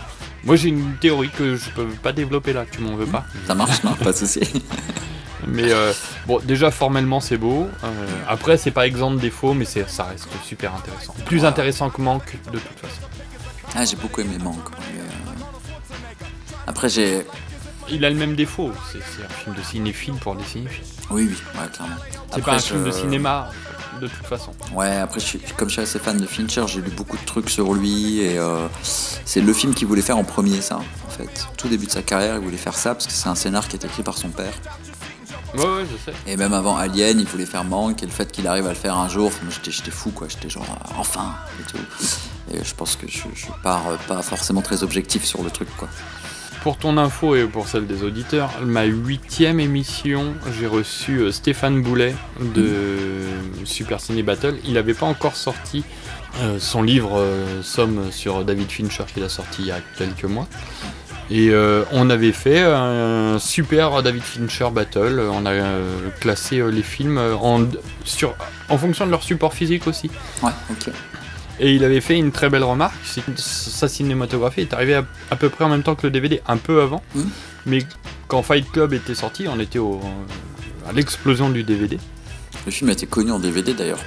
Moi 0.44 0.56
j'ai 0.56 0.68
une 0.70 0.96
théorie 0.96 1.28
que 1.30 1.56
je 1.56 1.70
peux 1.70 1.86
pas 1.86 2.12
développer 2.12 2.52
là, 2.52 2.64
tu 2.70 2.80
m'en 2.80 2.94
veux 2.96 3.06
pas 3.06 3.24
Ça 3.46 3.54
marche, 3.54 3.82
non 3.84 3.94
Pas 3.94 4.12
de 4.12 4.16
souci. 4.16 4.40
Mais 5.46 5.72
euh, 5.72 5.92
bon, 6.26 6.38
déjà 6.44 6.70
formellement 6.70 7.20
c'est 7.20 7.38
beau, 7.38 7.66
euh, 7.82 7.88
après 8.28 8.56
c'est 8.58 8.70
pas 8.70 8.86
exempt 8.86 9.12
de 9.12 9.18
défauts, 9.20 9.54
mais 9.54 9.64
c'est- 9.64 9.88
ça 9.88 10.04
reste 10.04 10.28
super 10.44 10.74
intéressant. 10.74 11.14
Plus 11.24 11.44
intéressant 11.46 11.88
que 11.90 12.00
Manque 12.02 12.36
de 12.52 12.58
toute 12.58 12.78
façon. 12.78 13.00
Ah, 13.74 13.84
j'ai 13.86 13.96
beaucoup 13.96 14.20
aimé 14.20 14.36
Manque. 14.42 14.68
euh, 14.96 15.02
Après, 16.66 16.88
j'ai. 16.88 17.24
Il 17.92 18.04
a 18.04 18.10
le 18.10 18.16
même 18.16 18.34
défaut, 18.36 18.72
c'est 18.92 18.98
un 19.24 19.28
film 19.28 19.54
de 19.56 19.62
cinéphile 19.62 20.14
pour 20.14 20.34
les 20.34 20.44
cinéphiles. 20.44 20.84
Oui, 21.10 21.28
oui, 21.30 21.36
ouais, 21.60 21.68
clairement. 21.72 21.96
C'est 22.34 22.42
pas 22.44 22.52
un 22.52 22.58
je- 22.58 22.62
film 22.64 22.84
de 22.84 22.90
cinéma, 22.92 23.50
de 24.00 24.06
toute 24.06 24.26
façon. 24.26 24.52
Ouais, 24.74 24.96
après, 24.98 25.18
je 25.20 25.24
suis- 25.26 25.40
comme 25.56 25.68
je 25.68 25.72
suis 25.74 25.82
assez 25.82 25.98
fan 25.98 26.16
de 26.16 26.26
Fincher, 26.26 26.64
j'ai 26.68 26.80
lu 26.80 26.90
beaucoup 26.90 27.16
de 27.16 27.24
trucs 27.24 27.50
sur 27.50 27.74
lui 27.74 28.20
et 28.20 28.38
euh, 28.38 28.66
c'est 29.24 29.40
le 29.40 29.52
film 29.52 29.74
qu'il 29.74 29.88
voulait 29.88 30.02
faire 30.02 30.18
en 30.18 30.24
premier, 30.24 30.60
ça, 30.60 30.76
en 30.78 31.10
fait. 31.10 31.46
Tout 31.56 31.68
début 31.68 31.86
de 31.86 31.90
sa 31.90 32.02
carrière, 32.02 32.36
il 32.36 32.42
voulait 32.44 32.56
faire 32.56 32.76
ça 32.76 32.94
parce 32.94 33.06
que 33.06 33.12
c'est 33.12 33.28
un 33.28 33.34
scénar 33.34 33.66
qui 33.66 33.76
est 33.76 33.84
écrit 33.84 34.02
par 34.04 34.16
son 34.16 34.28
père. 34.28 34.52
Ouais, 35.54 35.64
ouais, 35.64 35.84
je 35.90 35.96
sais. 36.12 36.16
Et 36.28 36.36
même 36.36 36.54
avant 36.54 36.76
Alien, 36.76 37.18
il 37.18 37.26
voulait 37.26 37.44
faire 37.44 37.64
Manque 37.64 38.04
et 38.04 38.06
le 38.06 38.12
fait 38.12 38.30
qu'il 38.30 38.46
arrive 38.46 38.66
à 38.66 38.70
le 38.70 38.76
faire 38.76 38.96
un 38.96 39.08
jour, 39.08 39.26
enfin, 39.26 39.40
moi, 39.42 39.52
j'étais, 39.52 39.72
j'étais 39.72 39.90
fou, 39.90 40.12
quoi. 40.12 40.28
J'étais 40.28 40.48
genre, 40.48 40.62
euh, 40.64 40.92
enfin, 40.96 41.34
et 41.58 41.64
tout. 41.64 41.78
Et 42.54 42.62
je 42.62 42.72
pense 42.74 42.94
que 42.94 43.08
je, 43.08 43.22
je 43.34 43.46
pars 43.64 43.82
euh, 43.88 43.96
pas 44.06 44.22
forcément 44.22 44.62
très 44.62 44.84
objectif 44.84 45.24
sur 45.24 45.42
le 45.42 45.50
truc, 45.50 45.68
quoi. 45.76 45.88
Pour 46.62 46.76
ton 46.76 46.98
info 46.98 47.36
et 47.36 47.44
pour 47.44 47.68
celle 47.68 47.86
des 47.86 48.02
auditeurs, 48.02 48.50
ma 48.62 48.84
huitième 48.84 49.60
émission, 49.60 50.34
j'ai 50.58 50.66
reçu 50.66 51.18
euh, 51.18 51.32
Stéphane 51.32 51.80
Boulet 51.80 52.14
de 52.38 52.66
Super 53.64 53.98
Ciné 53.98 54.22
Battle. 54.22 54.56
Il 54.66 54.74
n'avait 54.74 54.92
pas 54.92 55.06
encore 55.06 55.36
sorti 55.36 55.84
euh, 56.42 56.58
son 56.58 56.82
livre 56.82 57.18
euh, 57.18 57.62
Somme 57.62 58.12
sur 58.12 58.44
David 58.44 58.70
Fincher 58.70 59.04
qu'il 59.12 59.24
a 59.24 59.30
sorti 59.30 59.62
il 59.62 59.66
y 59.68 59.70
a 59.70 59.80
quelques 59.96 60.24
mois. 60.24 60.46
Et 61.30 61.52
on 61.92 62.10
avait 62.10 62.32
fait 62.32 62.60
un 62.60 63.38
super 63.38 64.02
David 64.02 64.24
Fincher 64.24 64.66
Battle. 64.72 65.22
On 65.32 65.46
a 65.46 65.52
classé 66.18 66.60
les 66.72 66.82
films 66.82 67.18
en, 67.18 67.66
sur, 68.04 68.34
en 68.68 68.76
fonction 68.76 69.06
de 69.06 69.12
leur 69.12 69.22
support 69.22 69.54
physique 69.54 69.86
aussi. 69.86 70.10
Ouais, 70.42 70.50
ok. 70.68 70.92
Et 71.62 71.74
il 71.74 71.84
avait 71.84 72.00
fait 72.00 72.16
une 72.18 72.32
très 72.32 72.48
belle 72.48 72.64
remarque, 72.64 72.96
c'est 73.04 73.20
que 73.24 73.32
sa 73.36 73.86
cinématographie 73.86 74.62
est 74.62 74.72
arrivée 74.72 74.94
à, 74.94 75.04
à 75.30 75.36
peu 75.36 75.50
près 75.50 75.64
en 75.64 75.68
même 75.68 75.82
temps 75.82 75.94
que 75.94 76.06
le 76.06 76.10
DVD, 76.10 76.40
un 76.48 76.56
peu 76.56 76.80
avant. 76.80 77.02
Mais 77.66 77.84
quand 78.28 78.42
Fight 78.42 78.70
Club 78.72 78.94
était 78.94 79.14
sorti, 79.14 79.46
on 79.46 79.60
était 79.60 79.78
au, 79.78 80.00
à 80.88 80.92
l'explosion 80.92 81.50
du 81.50 81.62
DVD. 81.62 81.98
Le 82.64 82.72
film 82.72 82.88
a 82.88 82.94
été 82.94 83.06
connu 83.06 83.30
en 83.30 83.38
DVD 83.38 83.74
d'ailleurs. 83.74 84.00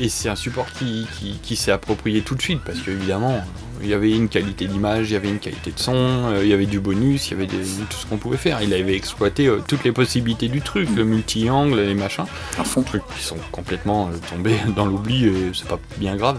Et 0.00 0.10
c'est 0.10 0.28
un 0.28 0.36
support 0.36 0.66
qui, 0.78 1.06
qui, 1.18 1.38
qui 1.42 1.56
s'est 1.56 1.70
approprié 1.72 2.20
tout 2.20 2.34
de 2.34 2.42
suite, 2.42 2.60
parce 2.64 2.80
qu'évidemment, 2.80 3.42
il 3.84 3.90
y 3.90 3.94
avait 3.94 4.10
une 4.10 4.28
qualité 4.28 4.66
d'image, 4.66 5.10
il 5.10 5.12
y 5.12 5.16
avait 5.16 5.28
une 5.28 5.38
qualité 5.38 5.70
de 5.70 5.78
son, 5.78 5.92
euh, 5.94 6.40
il 6.42 6.48
y 6.48 6.52
avait 6.52 6.66
du 6.66 6.80
bonus, 6.80 7.28
il 7.28 7.30
y 7.32 7.34
avait 7.34 7.46
des- 7.46 7.64
tout 7.88 7.96
ce 7.96 8.06
qu'on 8.06 8.16
pouvait 8.16 8.36
faire. 8.36 8.60
Il 8.62 8.72
avait 8.74 8.96
exploité 8.96 9.46
euh, 9.46 9.60
toutes 9.66 9.84
les 9.84 9.92
possibilités 9.92 10.48
du 10.48 10.60
truc, 10.60 10.88
le 10.96 11.04
multi-angle, 11.04 11.80
les 11.80 11.94
machins. 11.94 12.24
À 12.58 12.64
fond. 12.64 12.82
Trucs 12.82 13.06
qui 13.16 13.22
sont 13.22 13.36
complètement 13.52 14.08
euh, 14.08 14.16
tombés 14.30 14.56
dans 14.76 14.86
l'oubli 14.86 15.26
et 15.26 15.50
c'est 15.54 15.68
pas 15.68 15.78
bien 15.98 16.16
grave. 16.16 16.38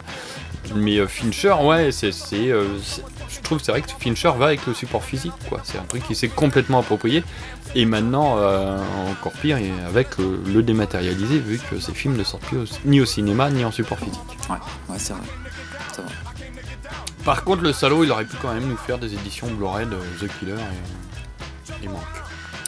Mais 0.75 1.05
Fincher, 1.07 1.53
ouais, 1.63 1.91
c'est, 1.91 2.11
c'est, 2.11 2.51
c'est- 2.83 3.03
je 3.29 3.39
trouve 3.41 3.59
c'est 3.61 3.71
vrai 3.71 3.81
que 3.81 3.89
Fincher 3.99 4.31
va 4.37 4.45
avec 4.47 4.65
le 4.65 4.73
support 4.73 5.03
physique, 5.03 5.33
quoi. 5.47 5.59
C'est 5.63 5.77
un 5.77 5.83
truc 5.83 6.03
qui 6.07 6.15
s'est 6.15 6.27
complètement 6.29 6.79
approprié. 6.79 7.23
Et 7.75 7.85
maintenant, 7.85 8.37
euh, 8.39 8.79
encore 9.11 9.33
pire, 9.33 9.57
et 9.57 9.69
avec 9.87 10.07
euh, 10.19 10.39
le 10.47 10.63
dématérialisé, 10.63 11.37
vu 11.39 11.59
que 11.69 11.79
ces 11.79 11.93
films 11.93 12.15
ne 12.15 12.23
sortent 12.23 12.43
plus 12.45 12.57
au- 12.57 12.65
ni 12.85 12.99
au 13.01 13.05
cinéma 13.05 13.49
ni 13.51 13.63
en 13.65 13.71
support 13.71 13.99
physique. 13.99 14.13
Ouais, 14.49 14.55
ouais. 14.89 14.95
C'est 14.97 15.13
vrai. 15.13 15.21
Par 17.25 17.43
contre, 17.43 17.63
le 17.63 17.73
salaud, 17.73 18.03
il 18.03 18.11
aurait 18.11 18.25
pu 18.25 18.37
quand 18.39 18.53
même 18.53 18.67
nous 18.67 18.77
faire 18.77 18.99
des 18.99 19.13
éditions 19.13 19.47
Blu-ray 19.47 19.87
de 19.87 19.97
The 20.19 20.29
Killer 20.39 20.53
et, 21.81 21.85
et 21.85 21.87
Manque. 21.87 22.01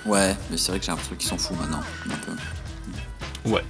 Ouais, 0.06 0.36
mais 0.50 0.58
c'est 0.58 0.72
vrai 0.72 0.80
que 0.80 0.86
j'ai 0.86 0.92
l'impression 0.92 1.16
qu'ils 1.16 1.30
s'en 1.30 1.38
fout 1.38 1.56
maintenant, 1.60 1.82
un 2.10 2.16
peu. 2.26 3.52
Ouais. 3.52 3.64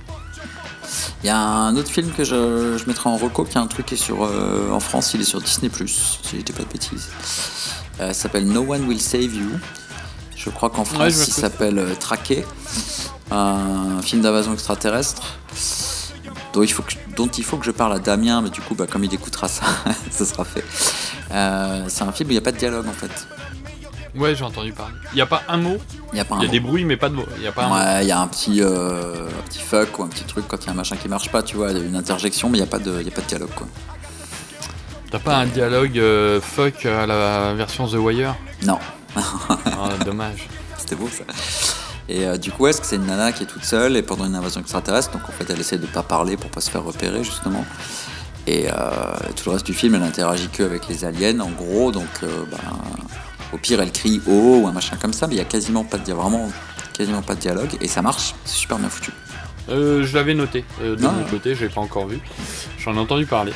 Il 1.24 1.28
y 1.28 1.30
a 1.30 1.38
un 1.38 1.76
autre 1.76 1.90
film 1.92 2.12
que 2.12 2.24
je, 2.24 2.78
je 2.78 2.86
mettrai 2.88 3.10
en 3.10 3.18
reco, 3.18 3.44
qui 3.44 3.58
est 3.58 3.62
un 3.62 3.68
truc 3.68 3.88
qui 3.88 3.96
est 3.96 3.98
sur, 3.98 4.24
euh, 4.24 4.72
en 4.72 4.80
France, 4.80 5.14
il 5.14 5.22
est 5.22 5.26
sur 5.26 5.42
Disney+, 5.42 5.70
si 5.86 6.38
je 6.38 6.42
dis 6.42 6.54
pas 6.54 6.64
de 6.64 6.70
bêtises. 6.70 7.10
Euh, 8.00 8.08
ça 8.10 8.14
s'appelle 8.14 8.48
No 8.48 8.62
One 8.62 8.88
Will 8.88 9.02
Save 9.02 9.34
You. 9.36 9.50
Je 10.38 10.50
crois 10.50 10.70
qu'en 10.70 10.86
France, 10.86 11.00
Ouais, 11.00 11.10
il 11.10 11.34
s'appelle 11.34 11.80
euh, 11.80 11.96
Traqué, 11.96 12.46
un 13.32 14.02
film 14.02 14.22
d'invasion 14.22 14.54
extraterrestre 14.54 15.38
dont 16.54 16.62
il, 16.64 16.72
faut 16.72 16.84
que, 16.84 16.92
je- 16.92 17.16
dont 17.16 17.28
il 17.28 17.44
faut 17.44 17.58
que 17.58 17.66
je 17.66 17.72
parle 17.72 17.94
à 17.94 18.00
Damien, 18.00 18.42
mais 18.42 18.50
du 18.50 18.62
coup, 18.62 18.76
bah, 18.76 18.86
comme 18.90 19.04
il 19.04 19.14
écoutera 19.14 19.48
ça, 19.48 19.66
ça 20.12 20.26
sera 20.26 20.44
fait. 20.46 20.64
Euh, 21.32 21.84
c'est 21.88 22.04
un 22.04 22.12
film 22.12 22.30
où 22.30 22.32
il 22.32 22.36
n'y 22.36 22.40
a 22.40 22.42
pas 22.42 22.52
de 22.52 22.58
dialogue 22.58 22.88
en 22.88 22.94
fait. 22.94 23.28
Ouais, 24.16 24.34
j'ai 24.34 24.44
entendu 24.46 24.72
parler. 24.74 24.96
Il 25.12 25.16
n'y 25.16 25.22
a 25.22 25.28
pas 25.28 25.44
un 25.48 25.58
mot 25.58 25.78
Il 26.12 26.18
y 26.18 26.20
a 26.22 26.26
pas 26.26 26.36
un 26.36 26.40
y 26.40 26.44
a 26.44 26.46
mot. 26.48 26.52
des 26.52 26.60
bruits, 26.60 26.86
mais 26.86 26.98
pas 26.98 27.10
de 27.10 27.14
mots. 27.16 27.26
Il 27.38 27.44
y 27.44 27.48
a 27.48 27.52
pas. 27.52 27.68
Ouais, 27.70 28.04
il 28.04 28.08
y 28.08 28.12
a 28.12 28.20
un 28.20 28.28
petit, 28.28 28.62
euh, 28.64 29.28
un 29.28 29.42
petit 29.48 29.60
fuck 29.60 30.00
ou 30.00 30.04
un 30.04 30.08
petit 30.08 30.24
truc 30.24 30.46
quand 30.48 30.58
il 30.64 30.66
y 30.66 30.70
a 30.70 30.72
un 30.72 30.76
machin 30.76 30.96
qui 30.96 31.08
marche 31.08 31.30
pas, 31.30 31.44
tu 31.44 31.56
vois, 31.58 31.72
il 31.72 31.78
y 31.78 31.82
a 31.82 31.84
une 31.84 31.96
interjection, 31.96 32.50
mais 32.50 32.58
il 32.58 32.62
n'y 32.62 32.68
a, 32.68 32.70
pas 32.72 32.80
de- 32.80 32.98
il 33.02 33.06
y 33.06 33.12
a 33.12 33.14
pas 33.14 33.22
de 33.22 33.28
dialogue 33.28 33.52
quoi. 33.56 33.68
T'as 35.12 35.20
pas 35.20 35.38
un 35.38 35.46
dialogue 35.46 36.00
euh, 36.00 36.42
fuck 36.42 36.86
à 36.86 37.06
la 37.06 37.54
version 37.54 37.88
The 37.88 37.94
Wire 37.94 38.36
Non. 38.64 38.80
Ah, 39.16 39.90
dommage. 40.04 40.48
C'était 40.78 40.96
beau 40.96 41.10
ça. 41.10 41.24
Et 42.10 42.26
euh, 42.26 42.38
du 42.38 42.52
coup, 42.52 42.66
c'est 42.72 42.80
que 42.80 42.86
c'est 42.88 42.96
une 42.96 43.06
nana 43.06 43.32
qui 43.32 43.44
est 43.44 43.48
toute 43.48 43.66
seule 43.66 43.98
et 43.98 44.02
pendant 44.02 44.26
une 44.26 44.36
invasion 44.36 44.62
extraterrestre, 44.62 45.12
donc 45.12 45.28
en 45.28 45.32
fait 45.32 45.46
elle 45.50 45.60
essaie 45.60 45.78
de 45.78 45.86
pas 45.88 46.04
parler 46.04 46.38
pour 46.38 46.50
pas 46.50 46.62
se 46.62 46.70
faire 46.70 46.84
repérer 46.84 47.24
justement. 47.24 47.66
Et 48.46 48.68
euh, 48.70 48.72
tout 49.36 49.50
le 49.50 49.52
reste 49.52 49.66
du 49.66 49.74
film, 49.74 49.96
elle 49.96 50.04
interagit 50.04 50.48
que 50.48 50.64
avec 50.64 50.88
les 50.88 51.04
aliens 51.04 51.40
en 51.42 51.50
gros, 51.50 51.92
donc 51.92 52.08
euh, 52.24 52.44
ben, 52.50 52.58
au 53.52 53.58
pire 53.58 53.82
elle 53.82 53.92
crie 53.92 54.22
oh 54.28 54.62
ou 54.64 54.68
un 54.68 54.72
machin 54.72 54.96
comme 55.02 55.12
ça, 55.12 55.28
mais 55.28 55.36
il 55.36 55.38
y 55.38 55.42
a 55.42 55.46
quasiment 55.46 55.84
pas 55.84 55.98
de 55.98 56.14
vraiment 56.14 56.50
quasiment 56.94 57.22
pas 57.22 57.36
de 57.36 57.42
dialogue 57.42 57.72
et 57.82 57.88
ça 57.90 58.02
marche, 58.02 58.34
c'est 58.46 58.56
super 58.58 58.78
bien 58.80 58.90
foutu. 58.90 59.12
Je 59.70 60.16
l'avais 60.16 60.34
noté 60.34 60.64
de 60.82 60.96
Ah. 61.04 61.12
mon 61.12 61.26
côté, 61.26 61.54
je 61.56 61.66
l'ai 61.66 61.70
pas 61.70 61.82
encore 61.82 62.08
vu. 62.08 62.20
J'en 62.80 62.96
ai 62.96 63.00
entendu 63.00 63.26
parler. 63.26 63.52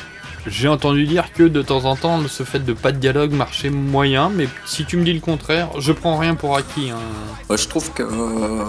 J'ai 0.46 0.66
entendu 0.68 1.06
dire 1.06 1.32
que 1.32 1.44
de 1.44 1.62
temps 1.62 1.84
en 1.84 1.94
temps, 1.96 2.20
ce 2.28 2.42
fait 2.42 2.58
de 2.58 2.72
pas 2.72 2.90
de 2.92 2.98
dialogue 2.98 3.32
marchait 3.32 3.70
moyen, 3.70 4.28
mais 4.28 4.48
si 4.66 4.84
tu 4.84 4.96
me 4.96 5.04
dis 5.04 5.12
le 5.12 5.20
contraire, 5.20 5.68
je 5.78 5.92
prends 5.92 6.16
rien 6.18 6.34
pour 6.34 6.56
acquis. 6.56 6.90
hein. 6.90 6.98
Je 7.56 7.68
trouve 7.68 7.92
que 7.92 8.02
euh, 8.02 8.64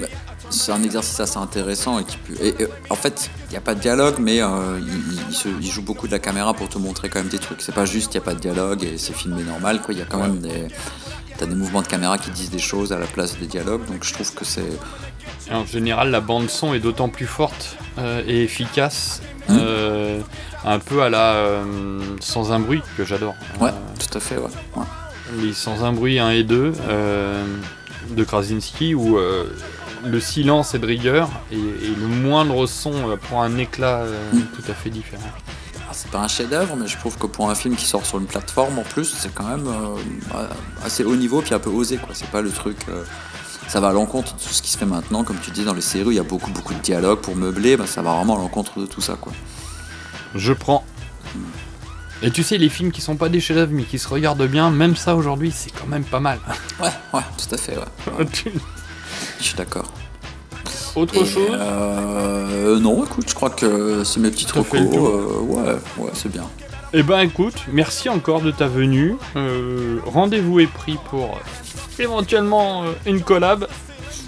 bah, 0.00 0.06
c'est 0.50 0.72
un 0.72 0.82
exercice 0.82 1.20
assez 1.20 1.36
intéressant 1.38 1.98
et 1.98 2.04
qui 2.04 2.16
peut. 2.16 2.34
et, 2.40 2.48
et, 2.62 2.66
en 2.90 2.94
fait, 2.94 3.30
il 3.48 3.50
n'y 3.52 3.56
a 3.56 3.60
pas 3.60 3.74
de 3.74 3.80
dialogue, 3.80 4.14
mais 4.18 4.40
euh, 4.42 4.78
il, 4.80 4.88
il- 4.88 5.20
il 5.28 5.34
se- 5.34 5.48
il 5.60 5.70
joue 5.70 5.82
beaucoup 5.82 6.06
de 6.06 6.12
la 6.12 6.18
caméra 6.18 6.54
pour 6.54 6.68
te 6.68 6.78
montrer 6.78 7.08
quand 7.10 7.18
même 7.20 7.28
des 7.28 7.38
trucs. 7.38 7.60
C'est 7.60 7.74
pas 7.74 7.84
juste 7.84 8.14
il 8.14 8.18
n'y 8.18 8.22
a 8.22 8.24
pas 8.24 8.34
de 8.34 8.40
dialogue 8.40 8.82
et 8.84 8.96
c'est 8.98 9.14
filmé 9.14 9.42
normal. 9.42 9.82
Quoi, 9.82 9.94
il 9.94 9.98
y 10.00 10.02
a 10.02 10.06
quand 10.06 10.18
même 10.20 10.38
des. 10.38 10.68
T'as 11.38 11.46
des 11.46 11.54
mouvements 11.54 11.82
de 11.82 11.86
caméra 11.86 12.18
qui 12.18 12.30
disent 12.30 12.50
des 12.50 12.58
choses 12.58 12.92
à 12.92 12.98
la 12.98 13.06
place 13.06 13.38
des 13.38 13.46
dialogues, 13.46 13.84
donc 13.86 14.04
je 14.04 14.12
trouve 14.12 14.32
que 14.34 14.44
c'est. 14.44 14.68
Et 15.50 15.54
en 15.54 15.66
général, 15.66 16.10
la 16.10 16.20
bande 16.20 16.48
son 16.50 16.72
est 16.74 16.78
d'autant 16.80 17.08
plus 17.08 17.26
forte 17.26 17.76
euh, 17.98 18.22
et 18.26 18.42
efficace, 18.44 19.22
Mmh. 19.48 19.56
euh, 19.58 20.20
un 20.64 20.78
peu 20.78 21.02
à 21.02 21.10
la 21.10 21.32
euh, 21.34 21.98
Sans 22.20 22.52
un 22.52 22.60
bruit 22.60 22.80
que 22.96 23.04
j'adore. 23.04 23.34
Ouais, 23.60 23.72
tout 23.98 24.16
à 24.16 24.20
fait, 24.20 24.36
ouais. 24.36 24.44
ouais. 24.76 24.84
les 25.42 25.52
Sans 25.52 25.82
un 25.84 25.92
bruit 25.92 26.20
1 26.20 26.30
et 26.30 26.44
2 26.44 26.72
euh, 26.88 27.44
de 28.10 28.22
Krasinski 28.22 28.94
où 28.94 29.18
le 30.04 30.20
silence 30.20 30.74
est 30.74 30.78
de 30.78 30.86
rigueur 30.86 31.28
et, 31.50 31.56
et 31.56 31.94
le 32.00 32.06
moindre 32.06 32.66
son 32.66 32.92
prend 33.20 33.42
un 33.42 33.58
éclat 33.58 34.02
euh, 34.02 34.30
tout 34.54 34.70
à 34.70 34.74
fait 34.74 34.90
différent. 34.90 35.22
Ah, 35.80 35.90
C'est 35.90 36.10
pas 36.12 36.20
un 36.20 36.28
chef-d'œuvre, 36.28 36.76
mais 36.76 36.86
je 36.86 36.96
trouve 36.96 37.18
que 37.18 37.26
pour 37.26 37.50
un 37.50 37.56
film 37.56 37.74
qui 37.74 37.84
sort 37.84 38.06
sur 38.06 38.18
une 38.18 38.26
plateforme 38.26 38.78
en 38.78 38.82
plus, 38.84 39.12
c'est 39.18 39.34
quand 39.34 39.48
même 39.48 39.68
bah, 40.32 40.50
assez 40.84 41.02
haut 41.02 41.16
niveau 41.16 41.40
puis 41.42 41.52
un 41.52 41.58
peu 41.58 41.70
osé 41.70 41.96
quoi. 41.96 42.10
C'est 42.12 42.30
pas 42.30 42.42
le 42.42 42.50
truc. 42.52 42.76
Ça 43.72 43.80
va 43.80 43.88
à 43.88 43.92
l'encontre 43.94 44.34
de 44.34 44.38
tout 44.38 44.52
ce 44.52 44.60
qui 44.60 44.70
se 44.70 44.76
fait 44.76 44.84
maintenant, 44.84 45.24
comme 45.24 45.38
tu 45.40 45.50
dis 45.50 45.64
dans 45.64 45.72
les 45.72 45.80
séries, 45.80 46.10
il 46.10 46.16
y 46.16 46.20
a 46.20 46.22
beaucoup 46.24 46.50
beaucoup 46.50 46.74
de 46.74 46.78
dialogues 46.80 47.20
pour 47.20 47.34
meubler, 47.34 47.78
bah, 47.78 47.86
ça 47.86 48.02
va 48.02 48.12
vraiment 48.14 48.36
à 48.36 48.38
l'encontre 48.38 48.78
de 48.78 48.84
tout 48.84 49.00
ça 49.00 49.16
quoi. 49.18 49.32
Je 50.34 50.52
prends. 50.52 50.84
Et 52.22 52.30
tu 52.30 52.42
sais, 52.42 52.58
les 52.58 52.68
films 52.68 52.92
qui 52.92 53.00
sont 53.00 53.16
pas 53.16 53.30
des 53.30 53.40
chefs-d'œuvre 53.40 53.72
mais 53.72 53.84
qui 53.84 53.98
se 53.98 54.06
regardent 54.08 54.46
bien, 54.46 54.70
même 54.70 54.94
ça 54.94 55.16
aujourd'hui, 55.16 55.50
c'est 55.56 55.70
quand 55.70 55.86
même 55.86 56.04
pas 56.04 56.20
mal. 56.20 56.38
Ouais, 56.82 56.90
ouais, 57.14 57.22
tout 57.38 57.54
à 57.54 57.56
fait, 57.56 57.78
ouais. 58.18 58.26
Je 59.38 59.42
suis 59.42 59.54
d'accord. 59.56 59.90
Autre 60.94 61.16
Et, 61.16 61.24
chose 61.24 61.48
euh, 61.58 62.78
Non, 62.78 63.02
écoute, 63.06 63.24
je 63.26 63.34
crois 63.34 63.48
que 63.48 64.04
c'est 64.04 64.20
mes 64.20 64.30
fait 64.32 64.52
recos. 64.52 64.74
euh, 64.76 65.40
ouais, 65.40 65.76
ouais, 65.96 66.10
c'est 66.12 66.30
bien. 66.30 66.44
Eh 66.92 67.02
ben 67.02 67.20
écoute, 67.20 67.56
merci 67.72 68.10
encore 68.10 68.42
de 68.42 68.50
ta 68.50 68.68
venue. 68.68 69.16
Euh, 69.34 69.98
Rendez-vous 70.04 70.60
est 70.60 70.66
pris 70.66 70.98
pour 71.08 71.40
éventuellement 71.98 72.84
euh, 72.84 72.92
une 73.06 73.22
collab. 73.22 73.66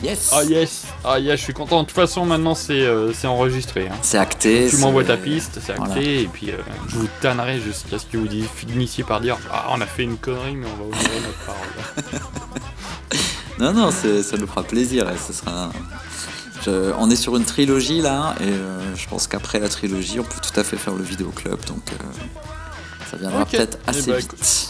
Yes. 0.03 0.31
Ah 0.35 0.43
yes, 0.45 0.85
ah 1.05 1.19
yes, 1.19 1.39
je 1.39 1.45
suis 1.45 1.53
content. 1.55 1.81
De 1.83 1.87
toute 1.87 1.95
façon, 1.95 2.27
maintenant 2.27 2.55
c'est 2.55 2.73
euh, 2.83 3.13
c'est 3.15 3.27
enregistré. 3.27 3.89
hein. 3.89 3.95
C'est 4.03 4.19
acté. 4.19 4.67
Tu 4.69 4.77
m'envoies 4.79 5.05
ta 5.05 5.17
piste, 5.17 5.61
c'est 5.65 5.73
acté, 5.73 5.85
Voilà. 5.87 6.03
et 6.03 6.29
puis 6.31 6.51
euh, 6.51 6.57
je 6.89 6.97
vous 6.97 7.09
tannerai 7.23 7.61
jusqu'à 7.61 7.99
ce 7.99 8.05
que 8.07 8.19
vous 8.19 8.29
finissiez 8.55 9.05
par 9.05 9.21
dire 9.21 9.39
Ah, 9.53 9.67
on 9.71 9.81
a 9.81 9.87
fait 9.87 10.03
une 10.03 10.17
connerie, 10.19 10.57
mais 10.57 10.67
on 10.67 10.77
va 10.77 10.85
honorer 10.85 11.21
notre 11.21 11.45
parole. 11.47 12.21
Non, 13.59 13.73
non, 13.73 13.91
ça 13.93 14.37
nous 14.37 14.47
fera 14.49 14.65
plaisir. 14.65 15.09
et 15.09 15.17
ce 15.17 15.33
sera. 15.33 15.71
je- 16.67 16.93
on 16.99 17.09
est 17.09 17.17
sur 17.17 17.37
une 17.37 17.45
trilogie 17.45 18.01
là, 18.03 18.35
et 18.41 18.45
euh, 18.49 18.97
je 18.97 19.07
pense 19.09 19.27
qu'après 19.29 19.61
la 19.61 19.69
trilogie, 19.69 20.19
on 20.19 20.25
peut 20.25 20.41
tout 20.43 20.59
à 20.59 20.65
fait 20.65 20.77
faire 20.77 20.95
le 20.95 21.05
vidéoclub, 21.05 21.65
donc 21.67 21.83
euh, 21.93 21.97
ça 23.11 23.17
viendra 23.17 23.47
peut-être 23.47 23.79
Eh 23.87 23.91
assez 23.91 24.11
ben, 24.11 24.17
vite. 24.17 24.27
écoute, 24.27 24.69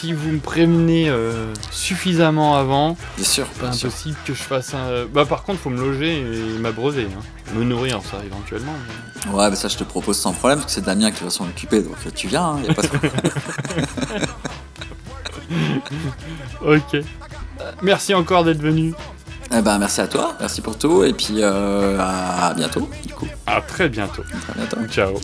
Si 0.00 0.14
vous 0.14 0.30
me 0.32 0.38
prévenez 0.38 1.10
euh, 1.10 1.52
suffisamment 1.70 2.56
avant, 2.56 2.96
Bien 3.16 3.24
sûr, 3.26 3.46
pas 3.48 3.64
bien 3.64 3.72
sûr. 3.72 3.88
impossible 3.88 4.16
que 4.24 4.32
je 4.32 4.42
fasse 4.42 4.72
un. 4.72 5.04
Bah, 5.12 5.26
par 5.26 5.42
contre, 5.42 5.60
faut 5.60 5.68
me 5.68 5.78
loger 5.78 6.20
et 6.20 6.58
m'abreuver. 6.58 7.06
Hein. 7.14 7.20
Me 7.54 7.64
nourrir, 7.64 8.00
ça 8.10 8.16
éventuellement. 8.24 8.72
mais- 9.26 9.32
Ouais, 9.34 9.50
mais 9.50 9.56
ça 9.56 9.68
je 9.68 9.76
te 9.76 9.84
propose 9.84 10.16
sans 10.18 10.32
problème, 10.32 10.60
parce 10.60 10.72
que 10.72 10.80
c'est 10.80 10.86
Damien 10.86 11.10
qui 11.10 11.22
va 11.22 11.28
s'en 11.28 11.44
occuper, 11.44 11.82
donc 11.82 11.96
euh, 12.06 12.10
tu 12.14 12.28
viens, 12.28 12.44
hein, 12.46 12.60
y 12.66 12.70
a 12.70 12.74
pas 12.74 12.80
de 12.80 12.88
ok. 16.76 16.94
Euh, 16.94 17.02
Merci 17.82 18.14
encore 18.14 18.44
d'être 18.44 18.62
venu. 18.62 18.94
Eh 19.52 19.62
ben, 19.62 19.78
merci 19.78 20.00
à 20.00 20.06
toi, 20.06 20.36
merci 20.38 20.60
pour 20.60 20.78
tout, 20.78 21.02
et 21.02 21.12
puis 21.12 21.36
euh, 21.38 21.98
à 21.98 22.54
bientôt. 22.54 22.88
Du 23.04 23.12
coup. 23.14 23.26
À 23.46 23.60
très 23.60 23.88
bientôt. 23.88 24.22
À 24.48 24.52
bientôt. 24.56 24.76
Ciao. 24.88 25.14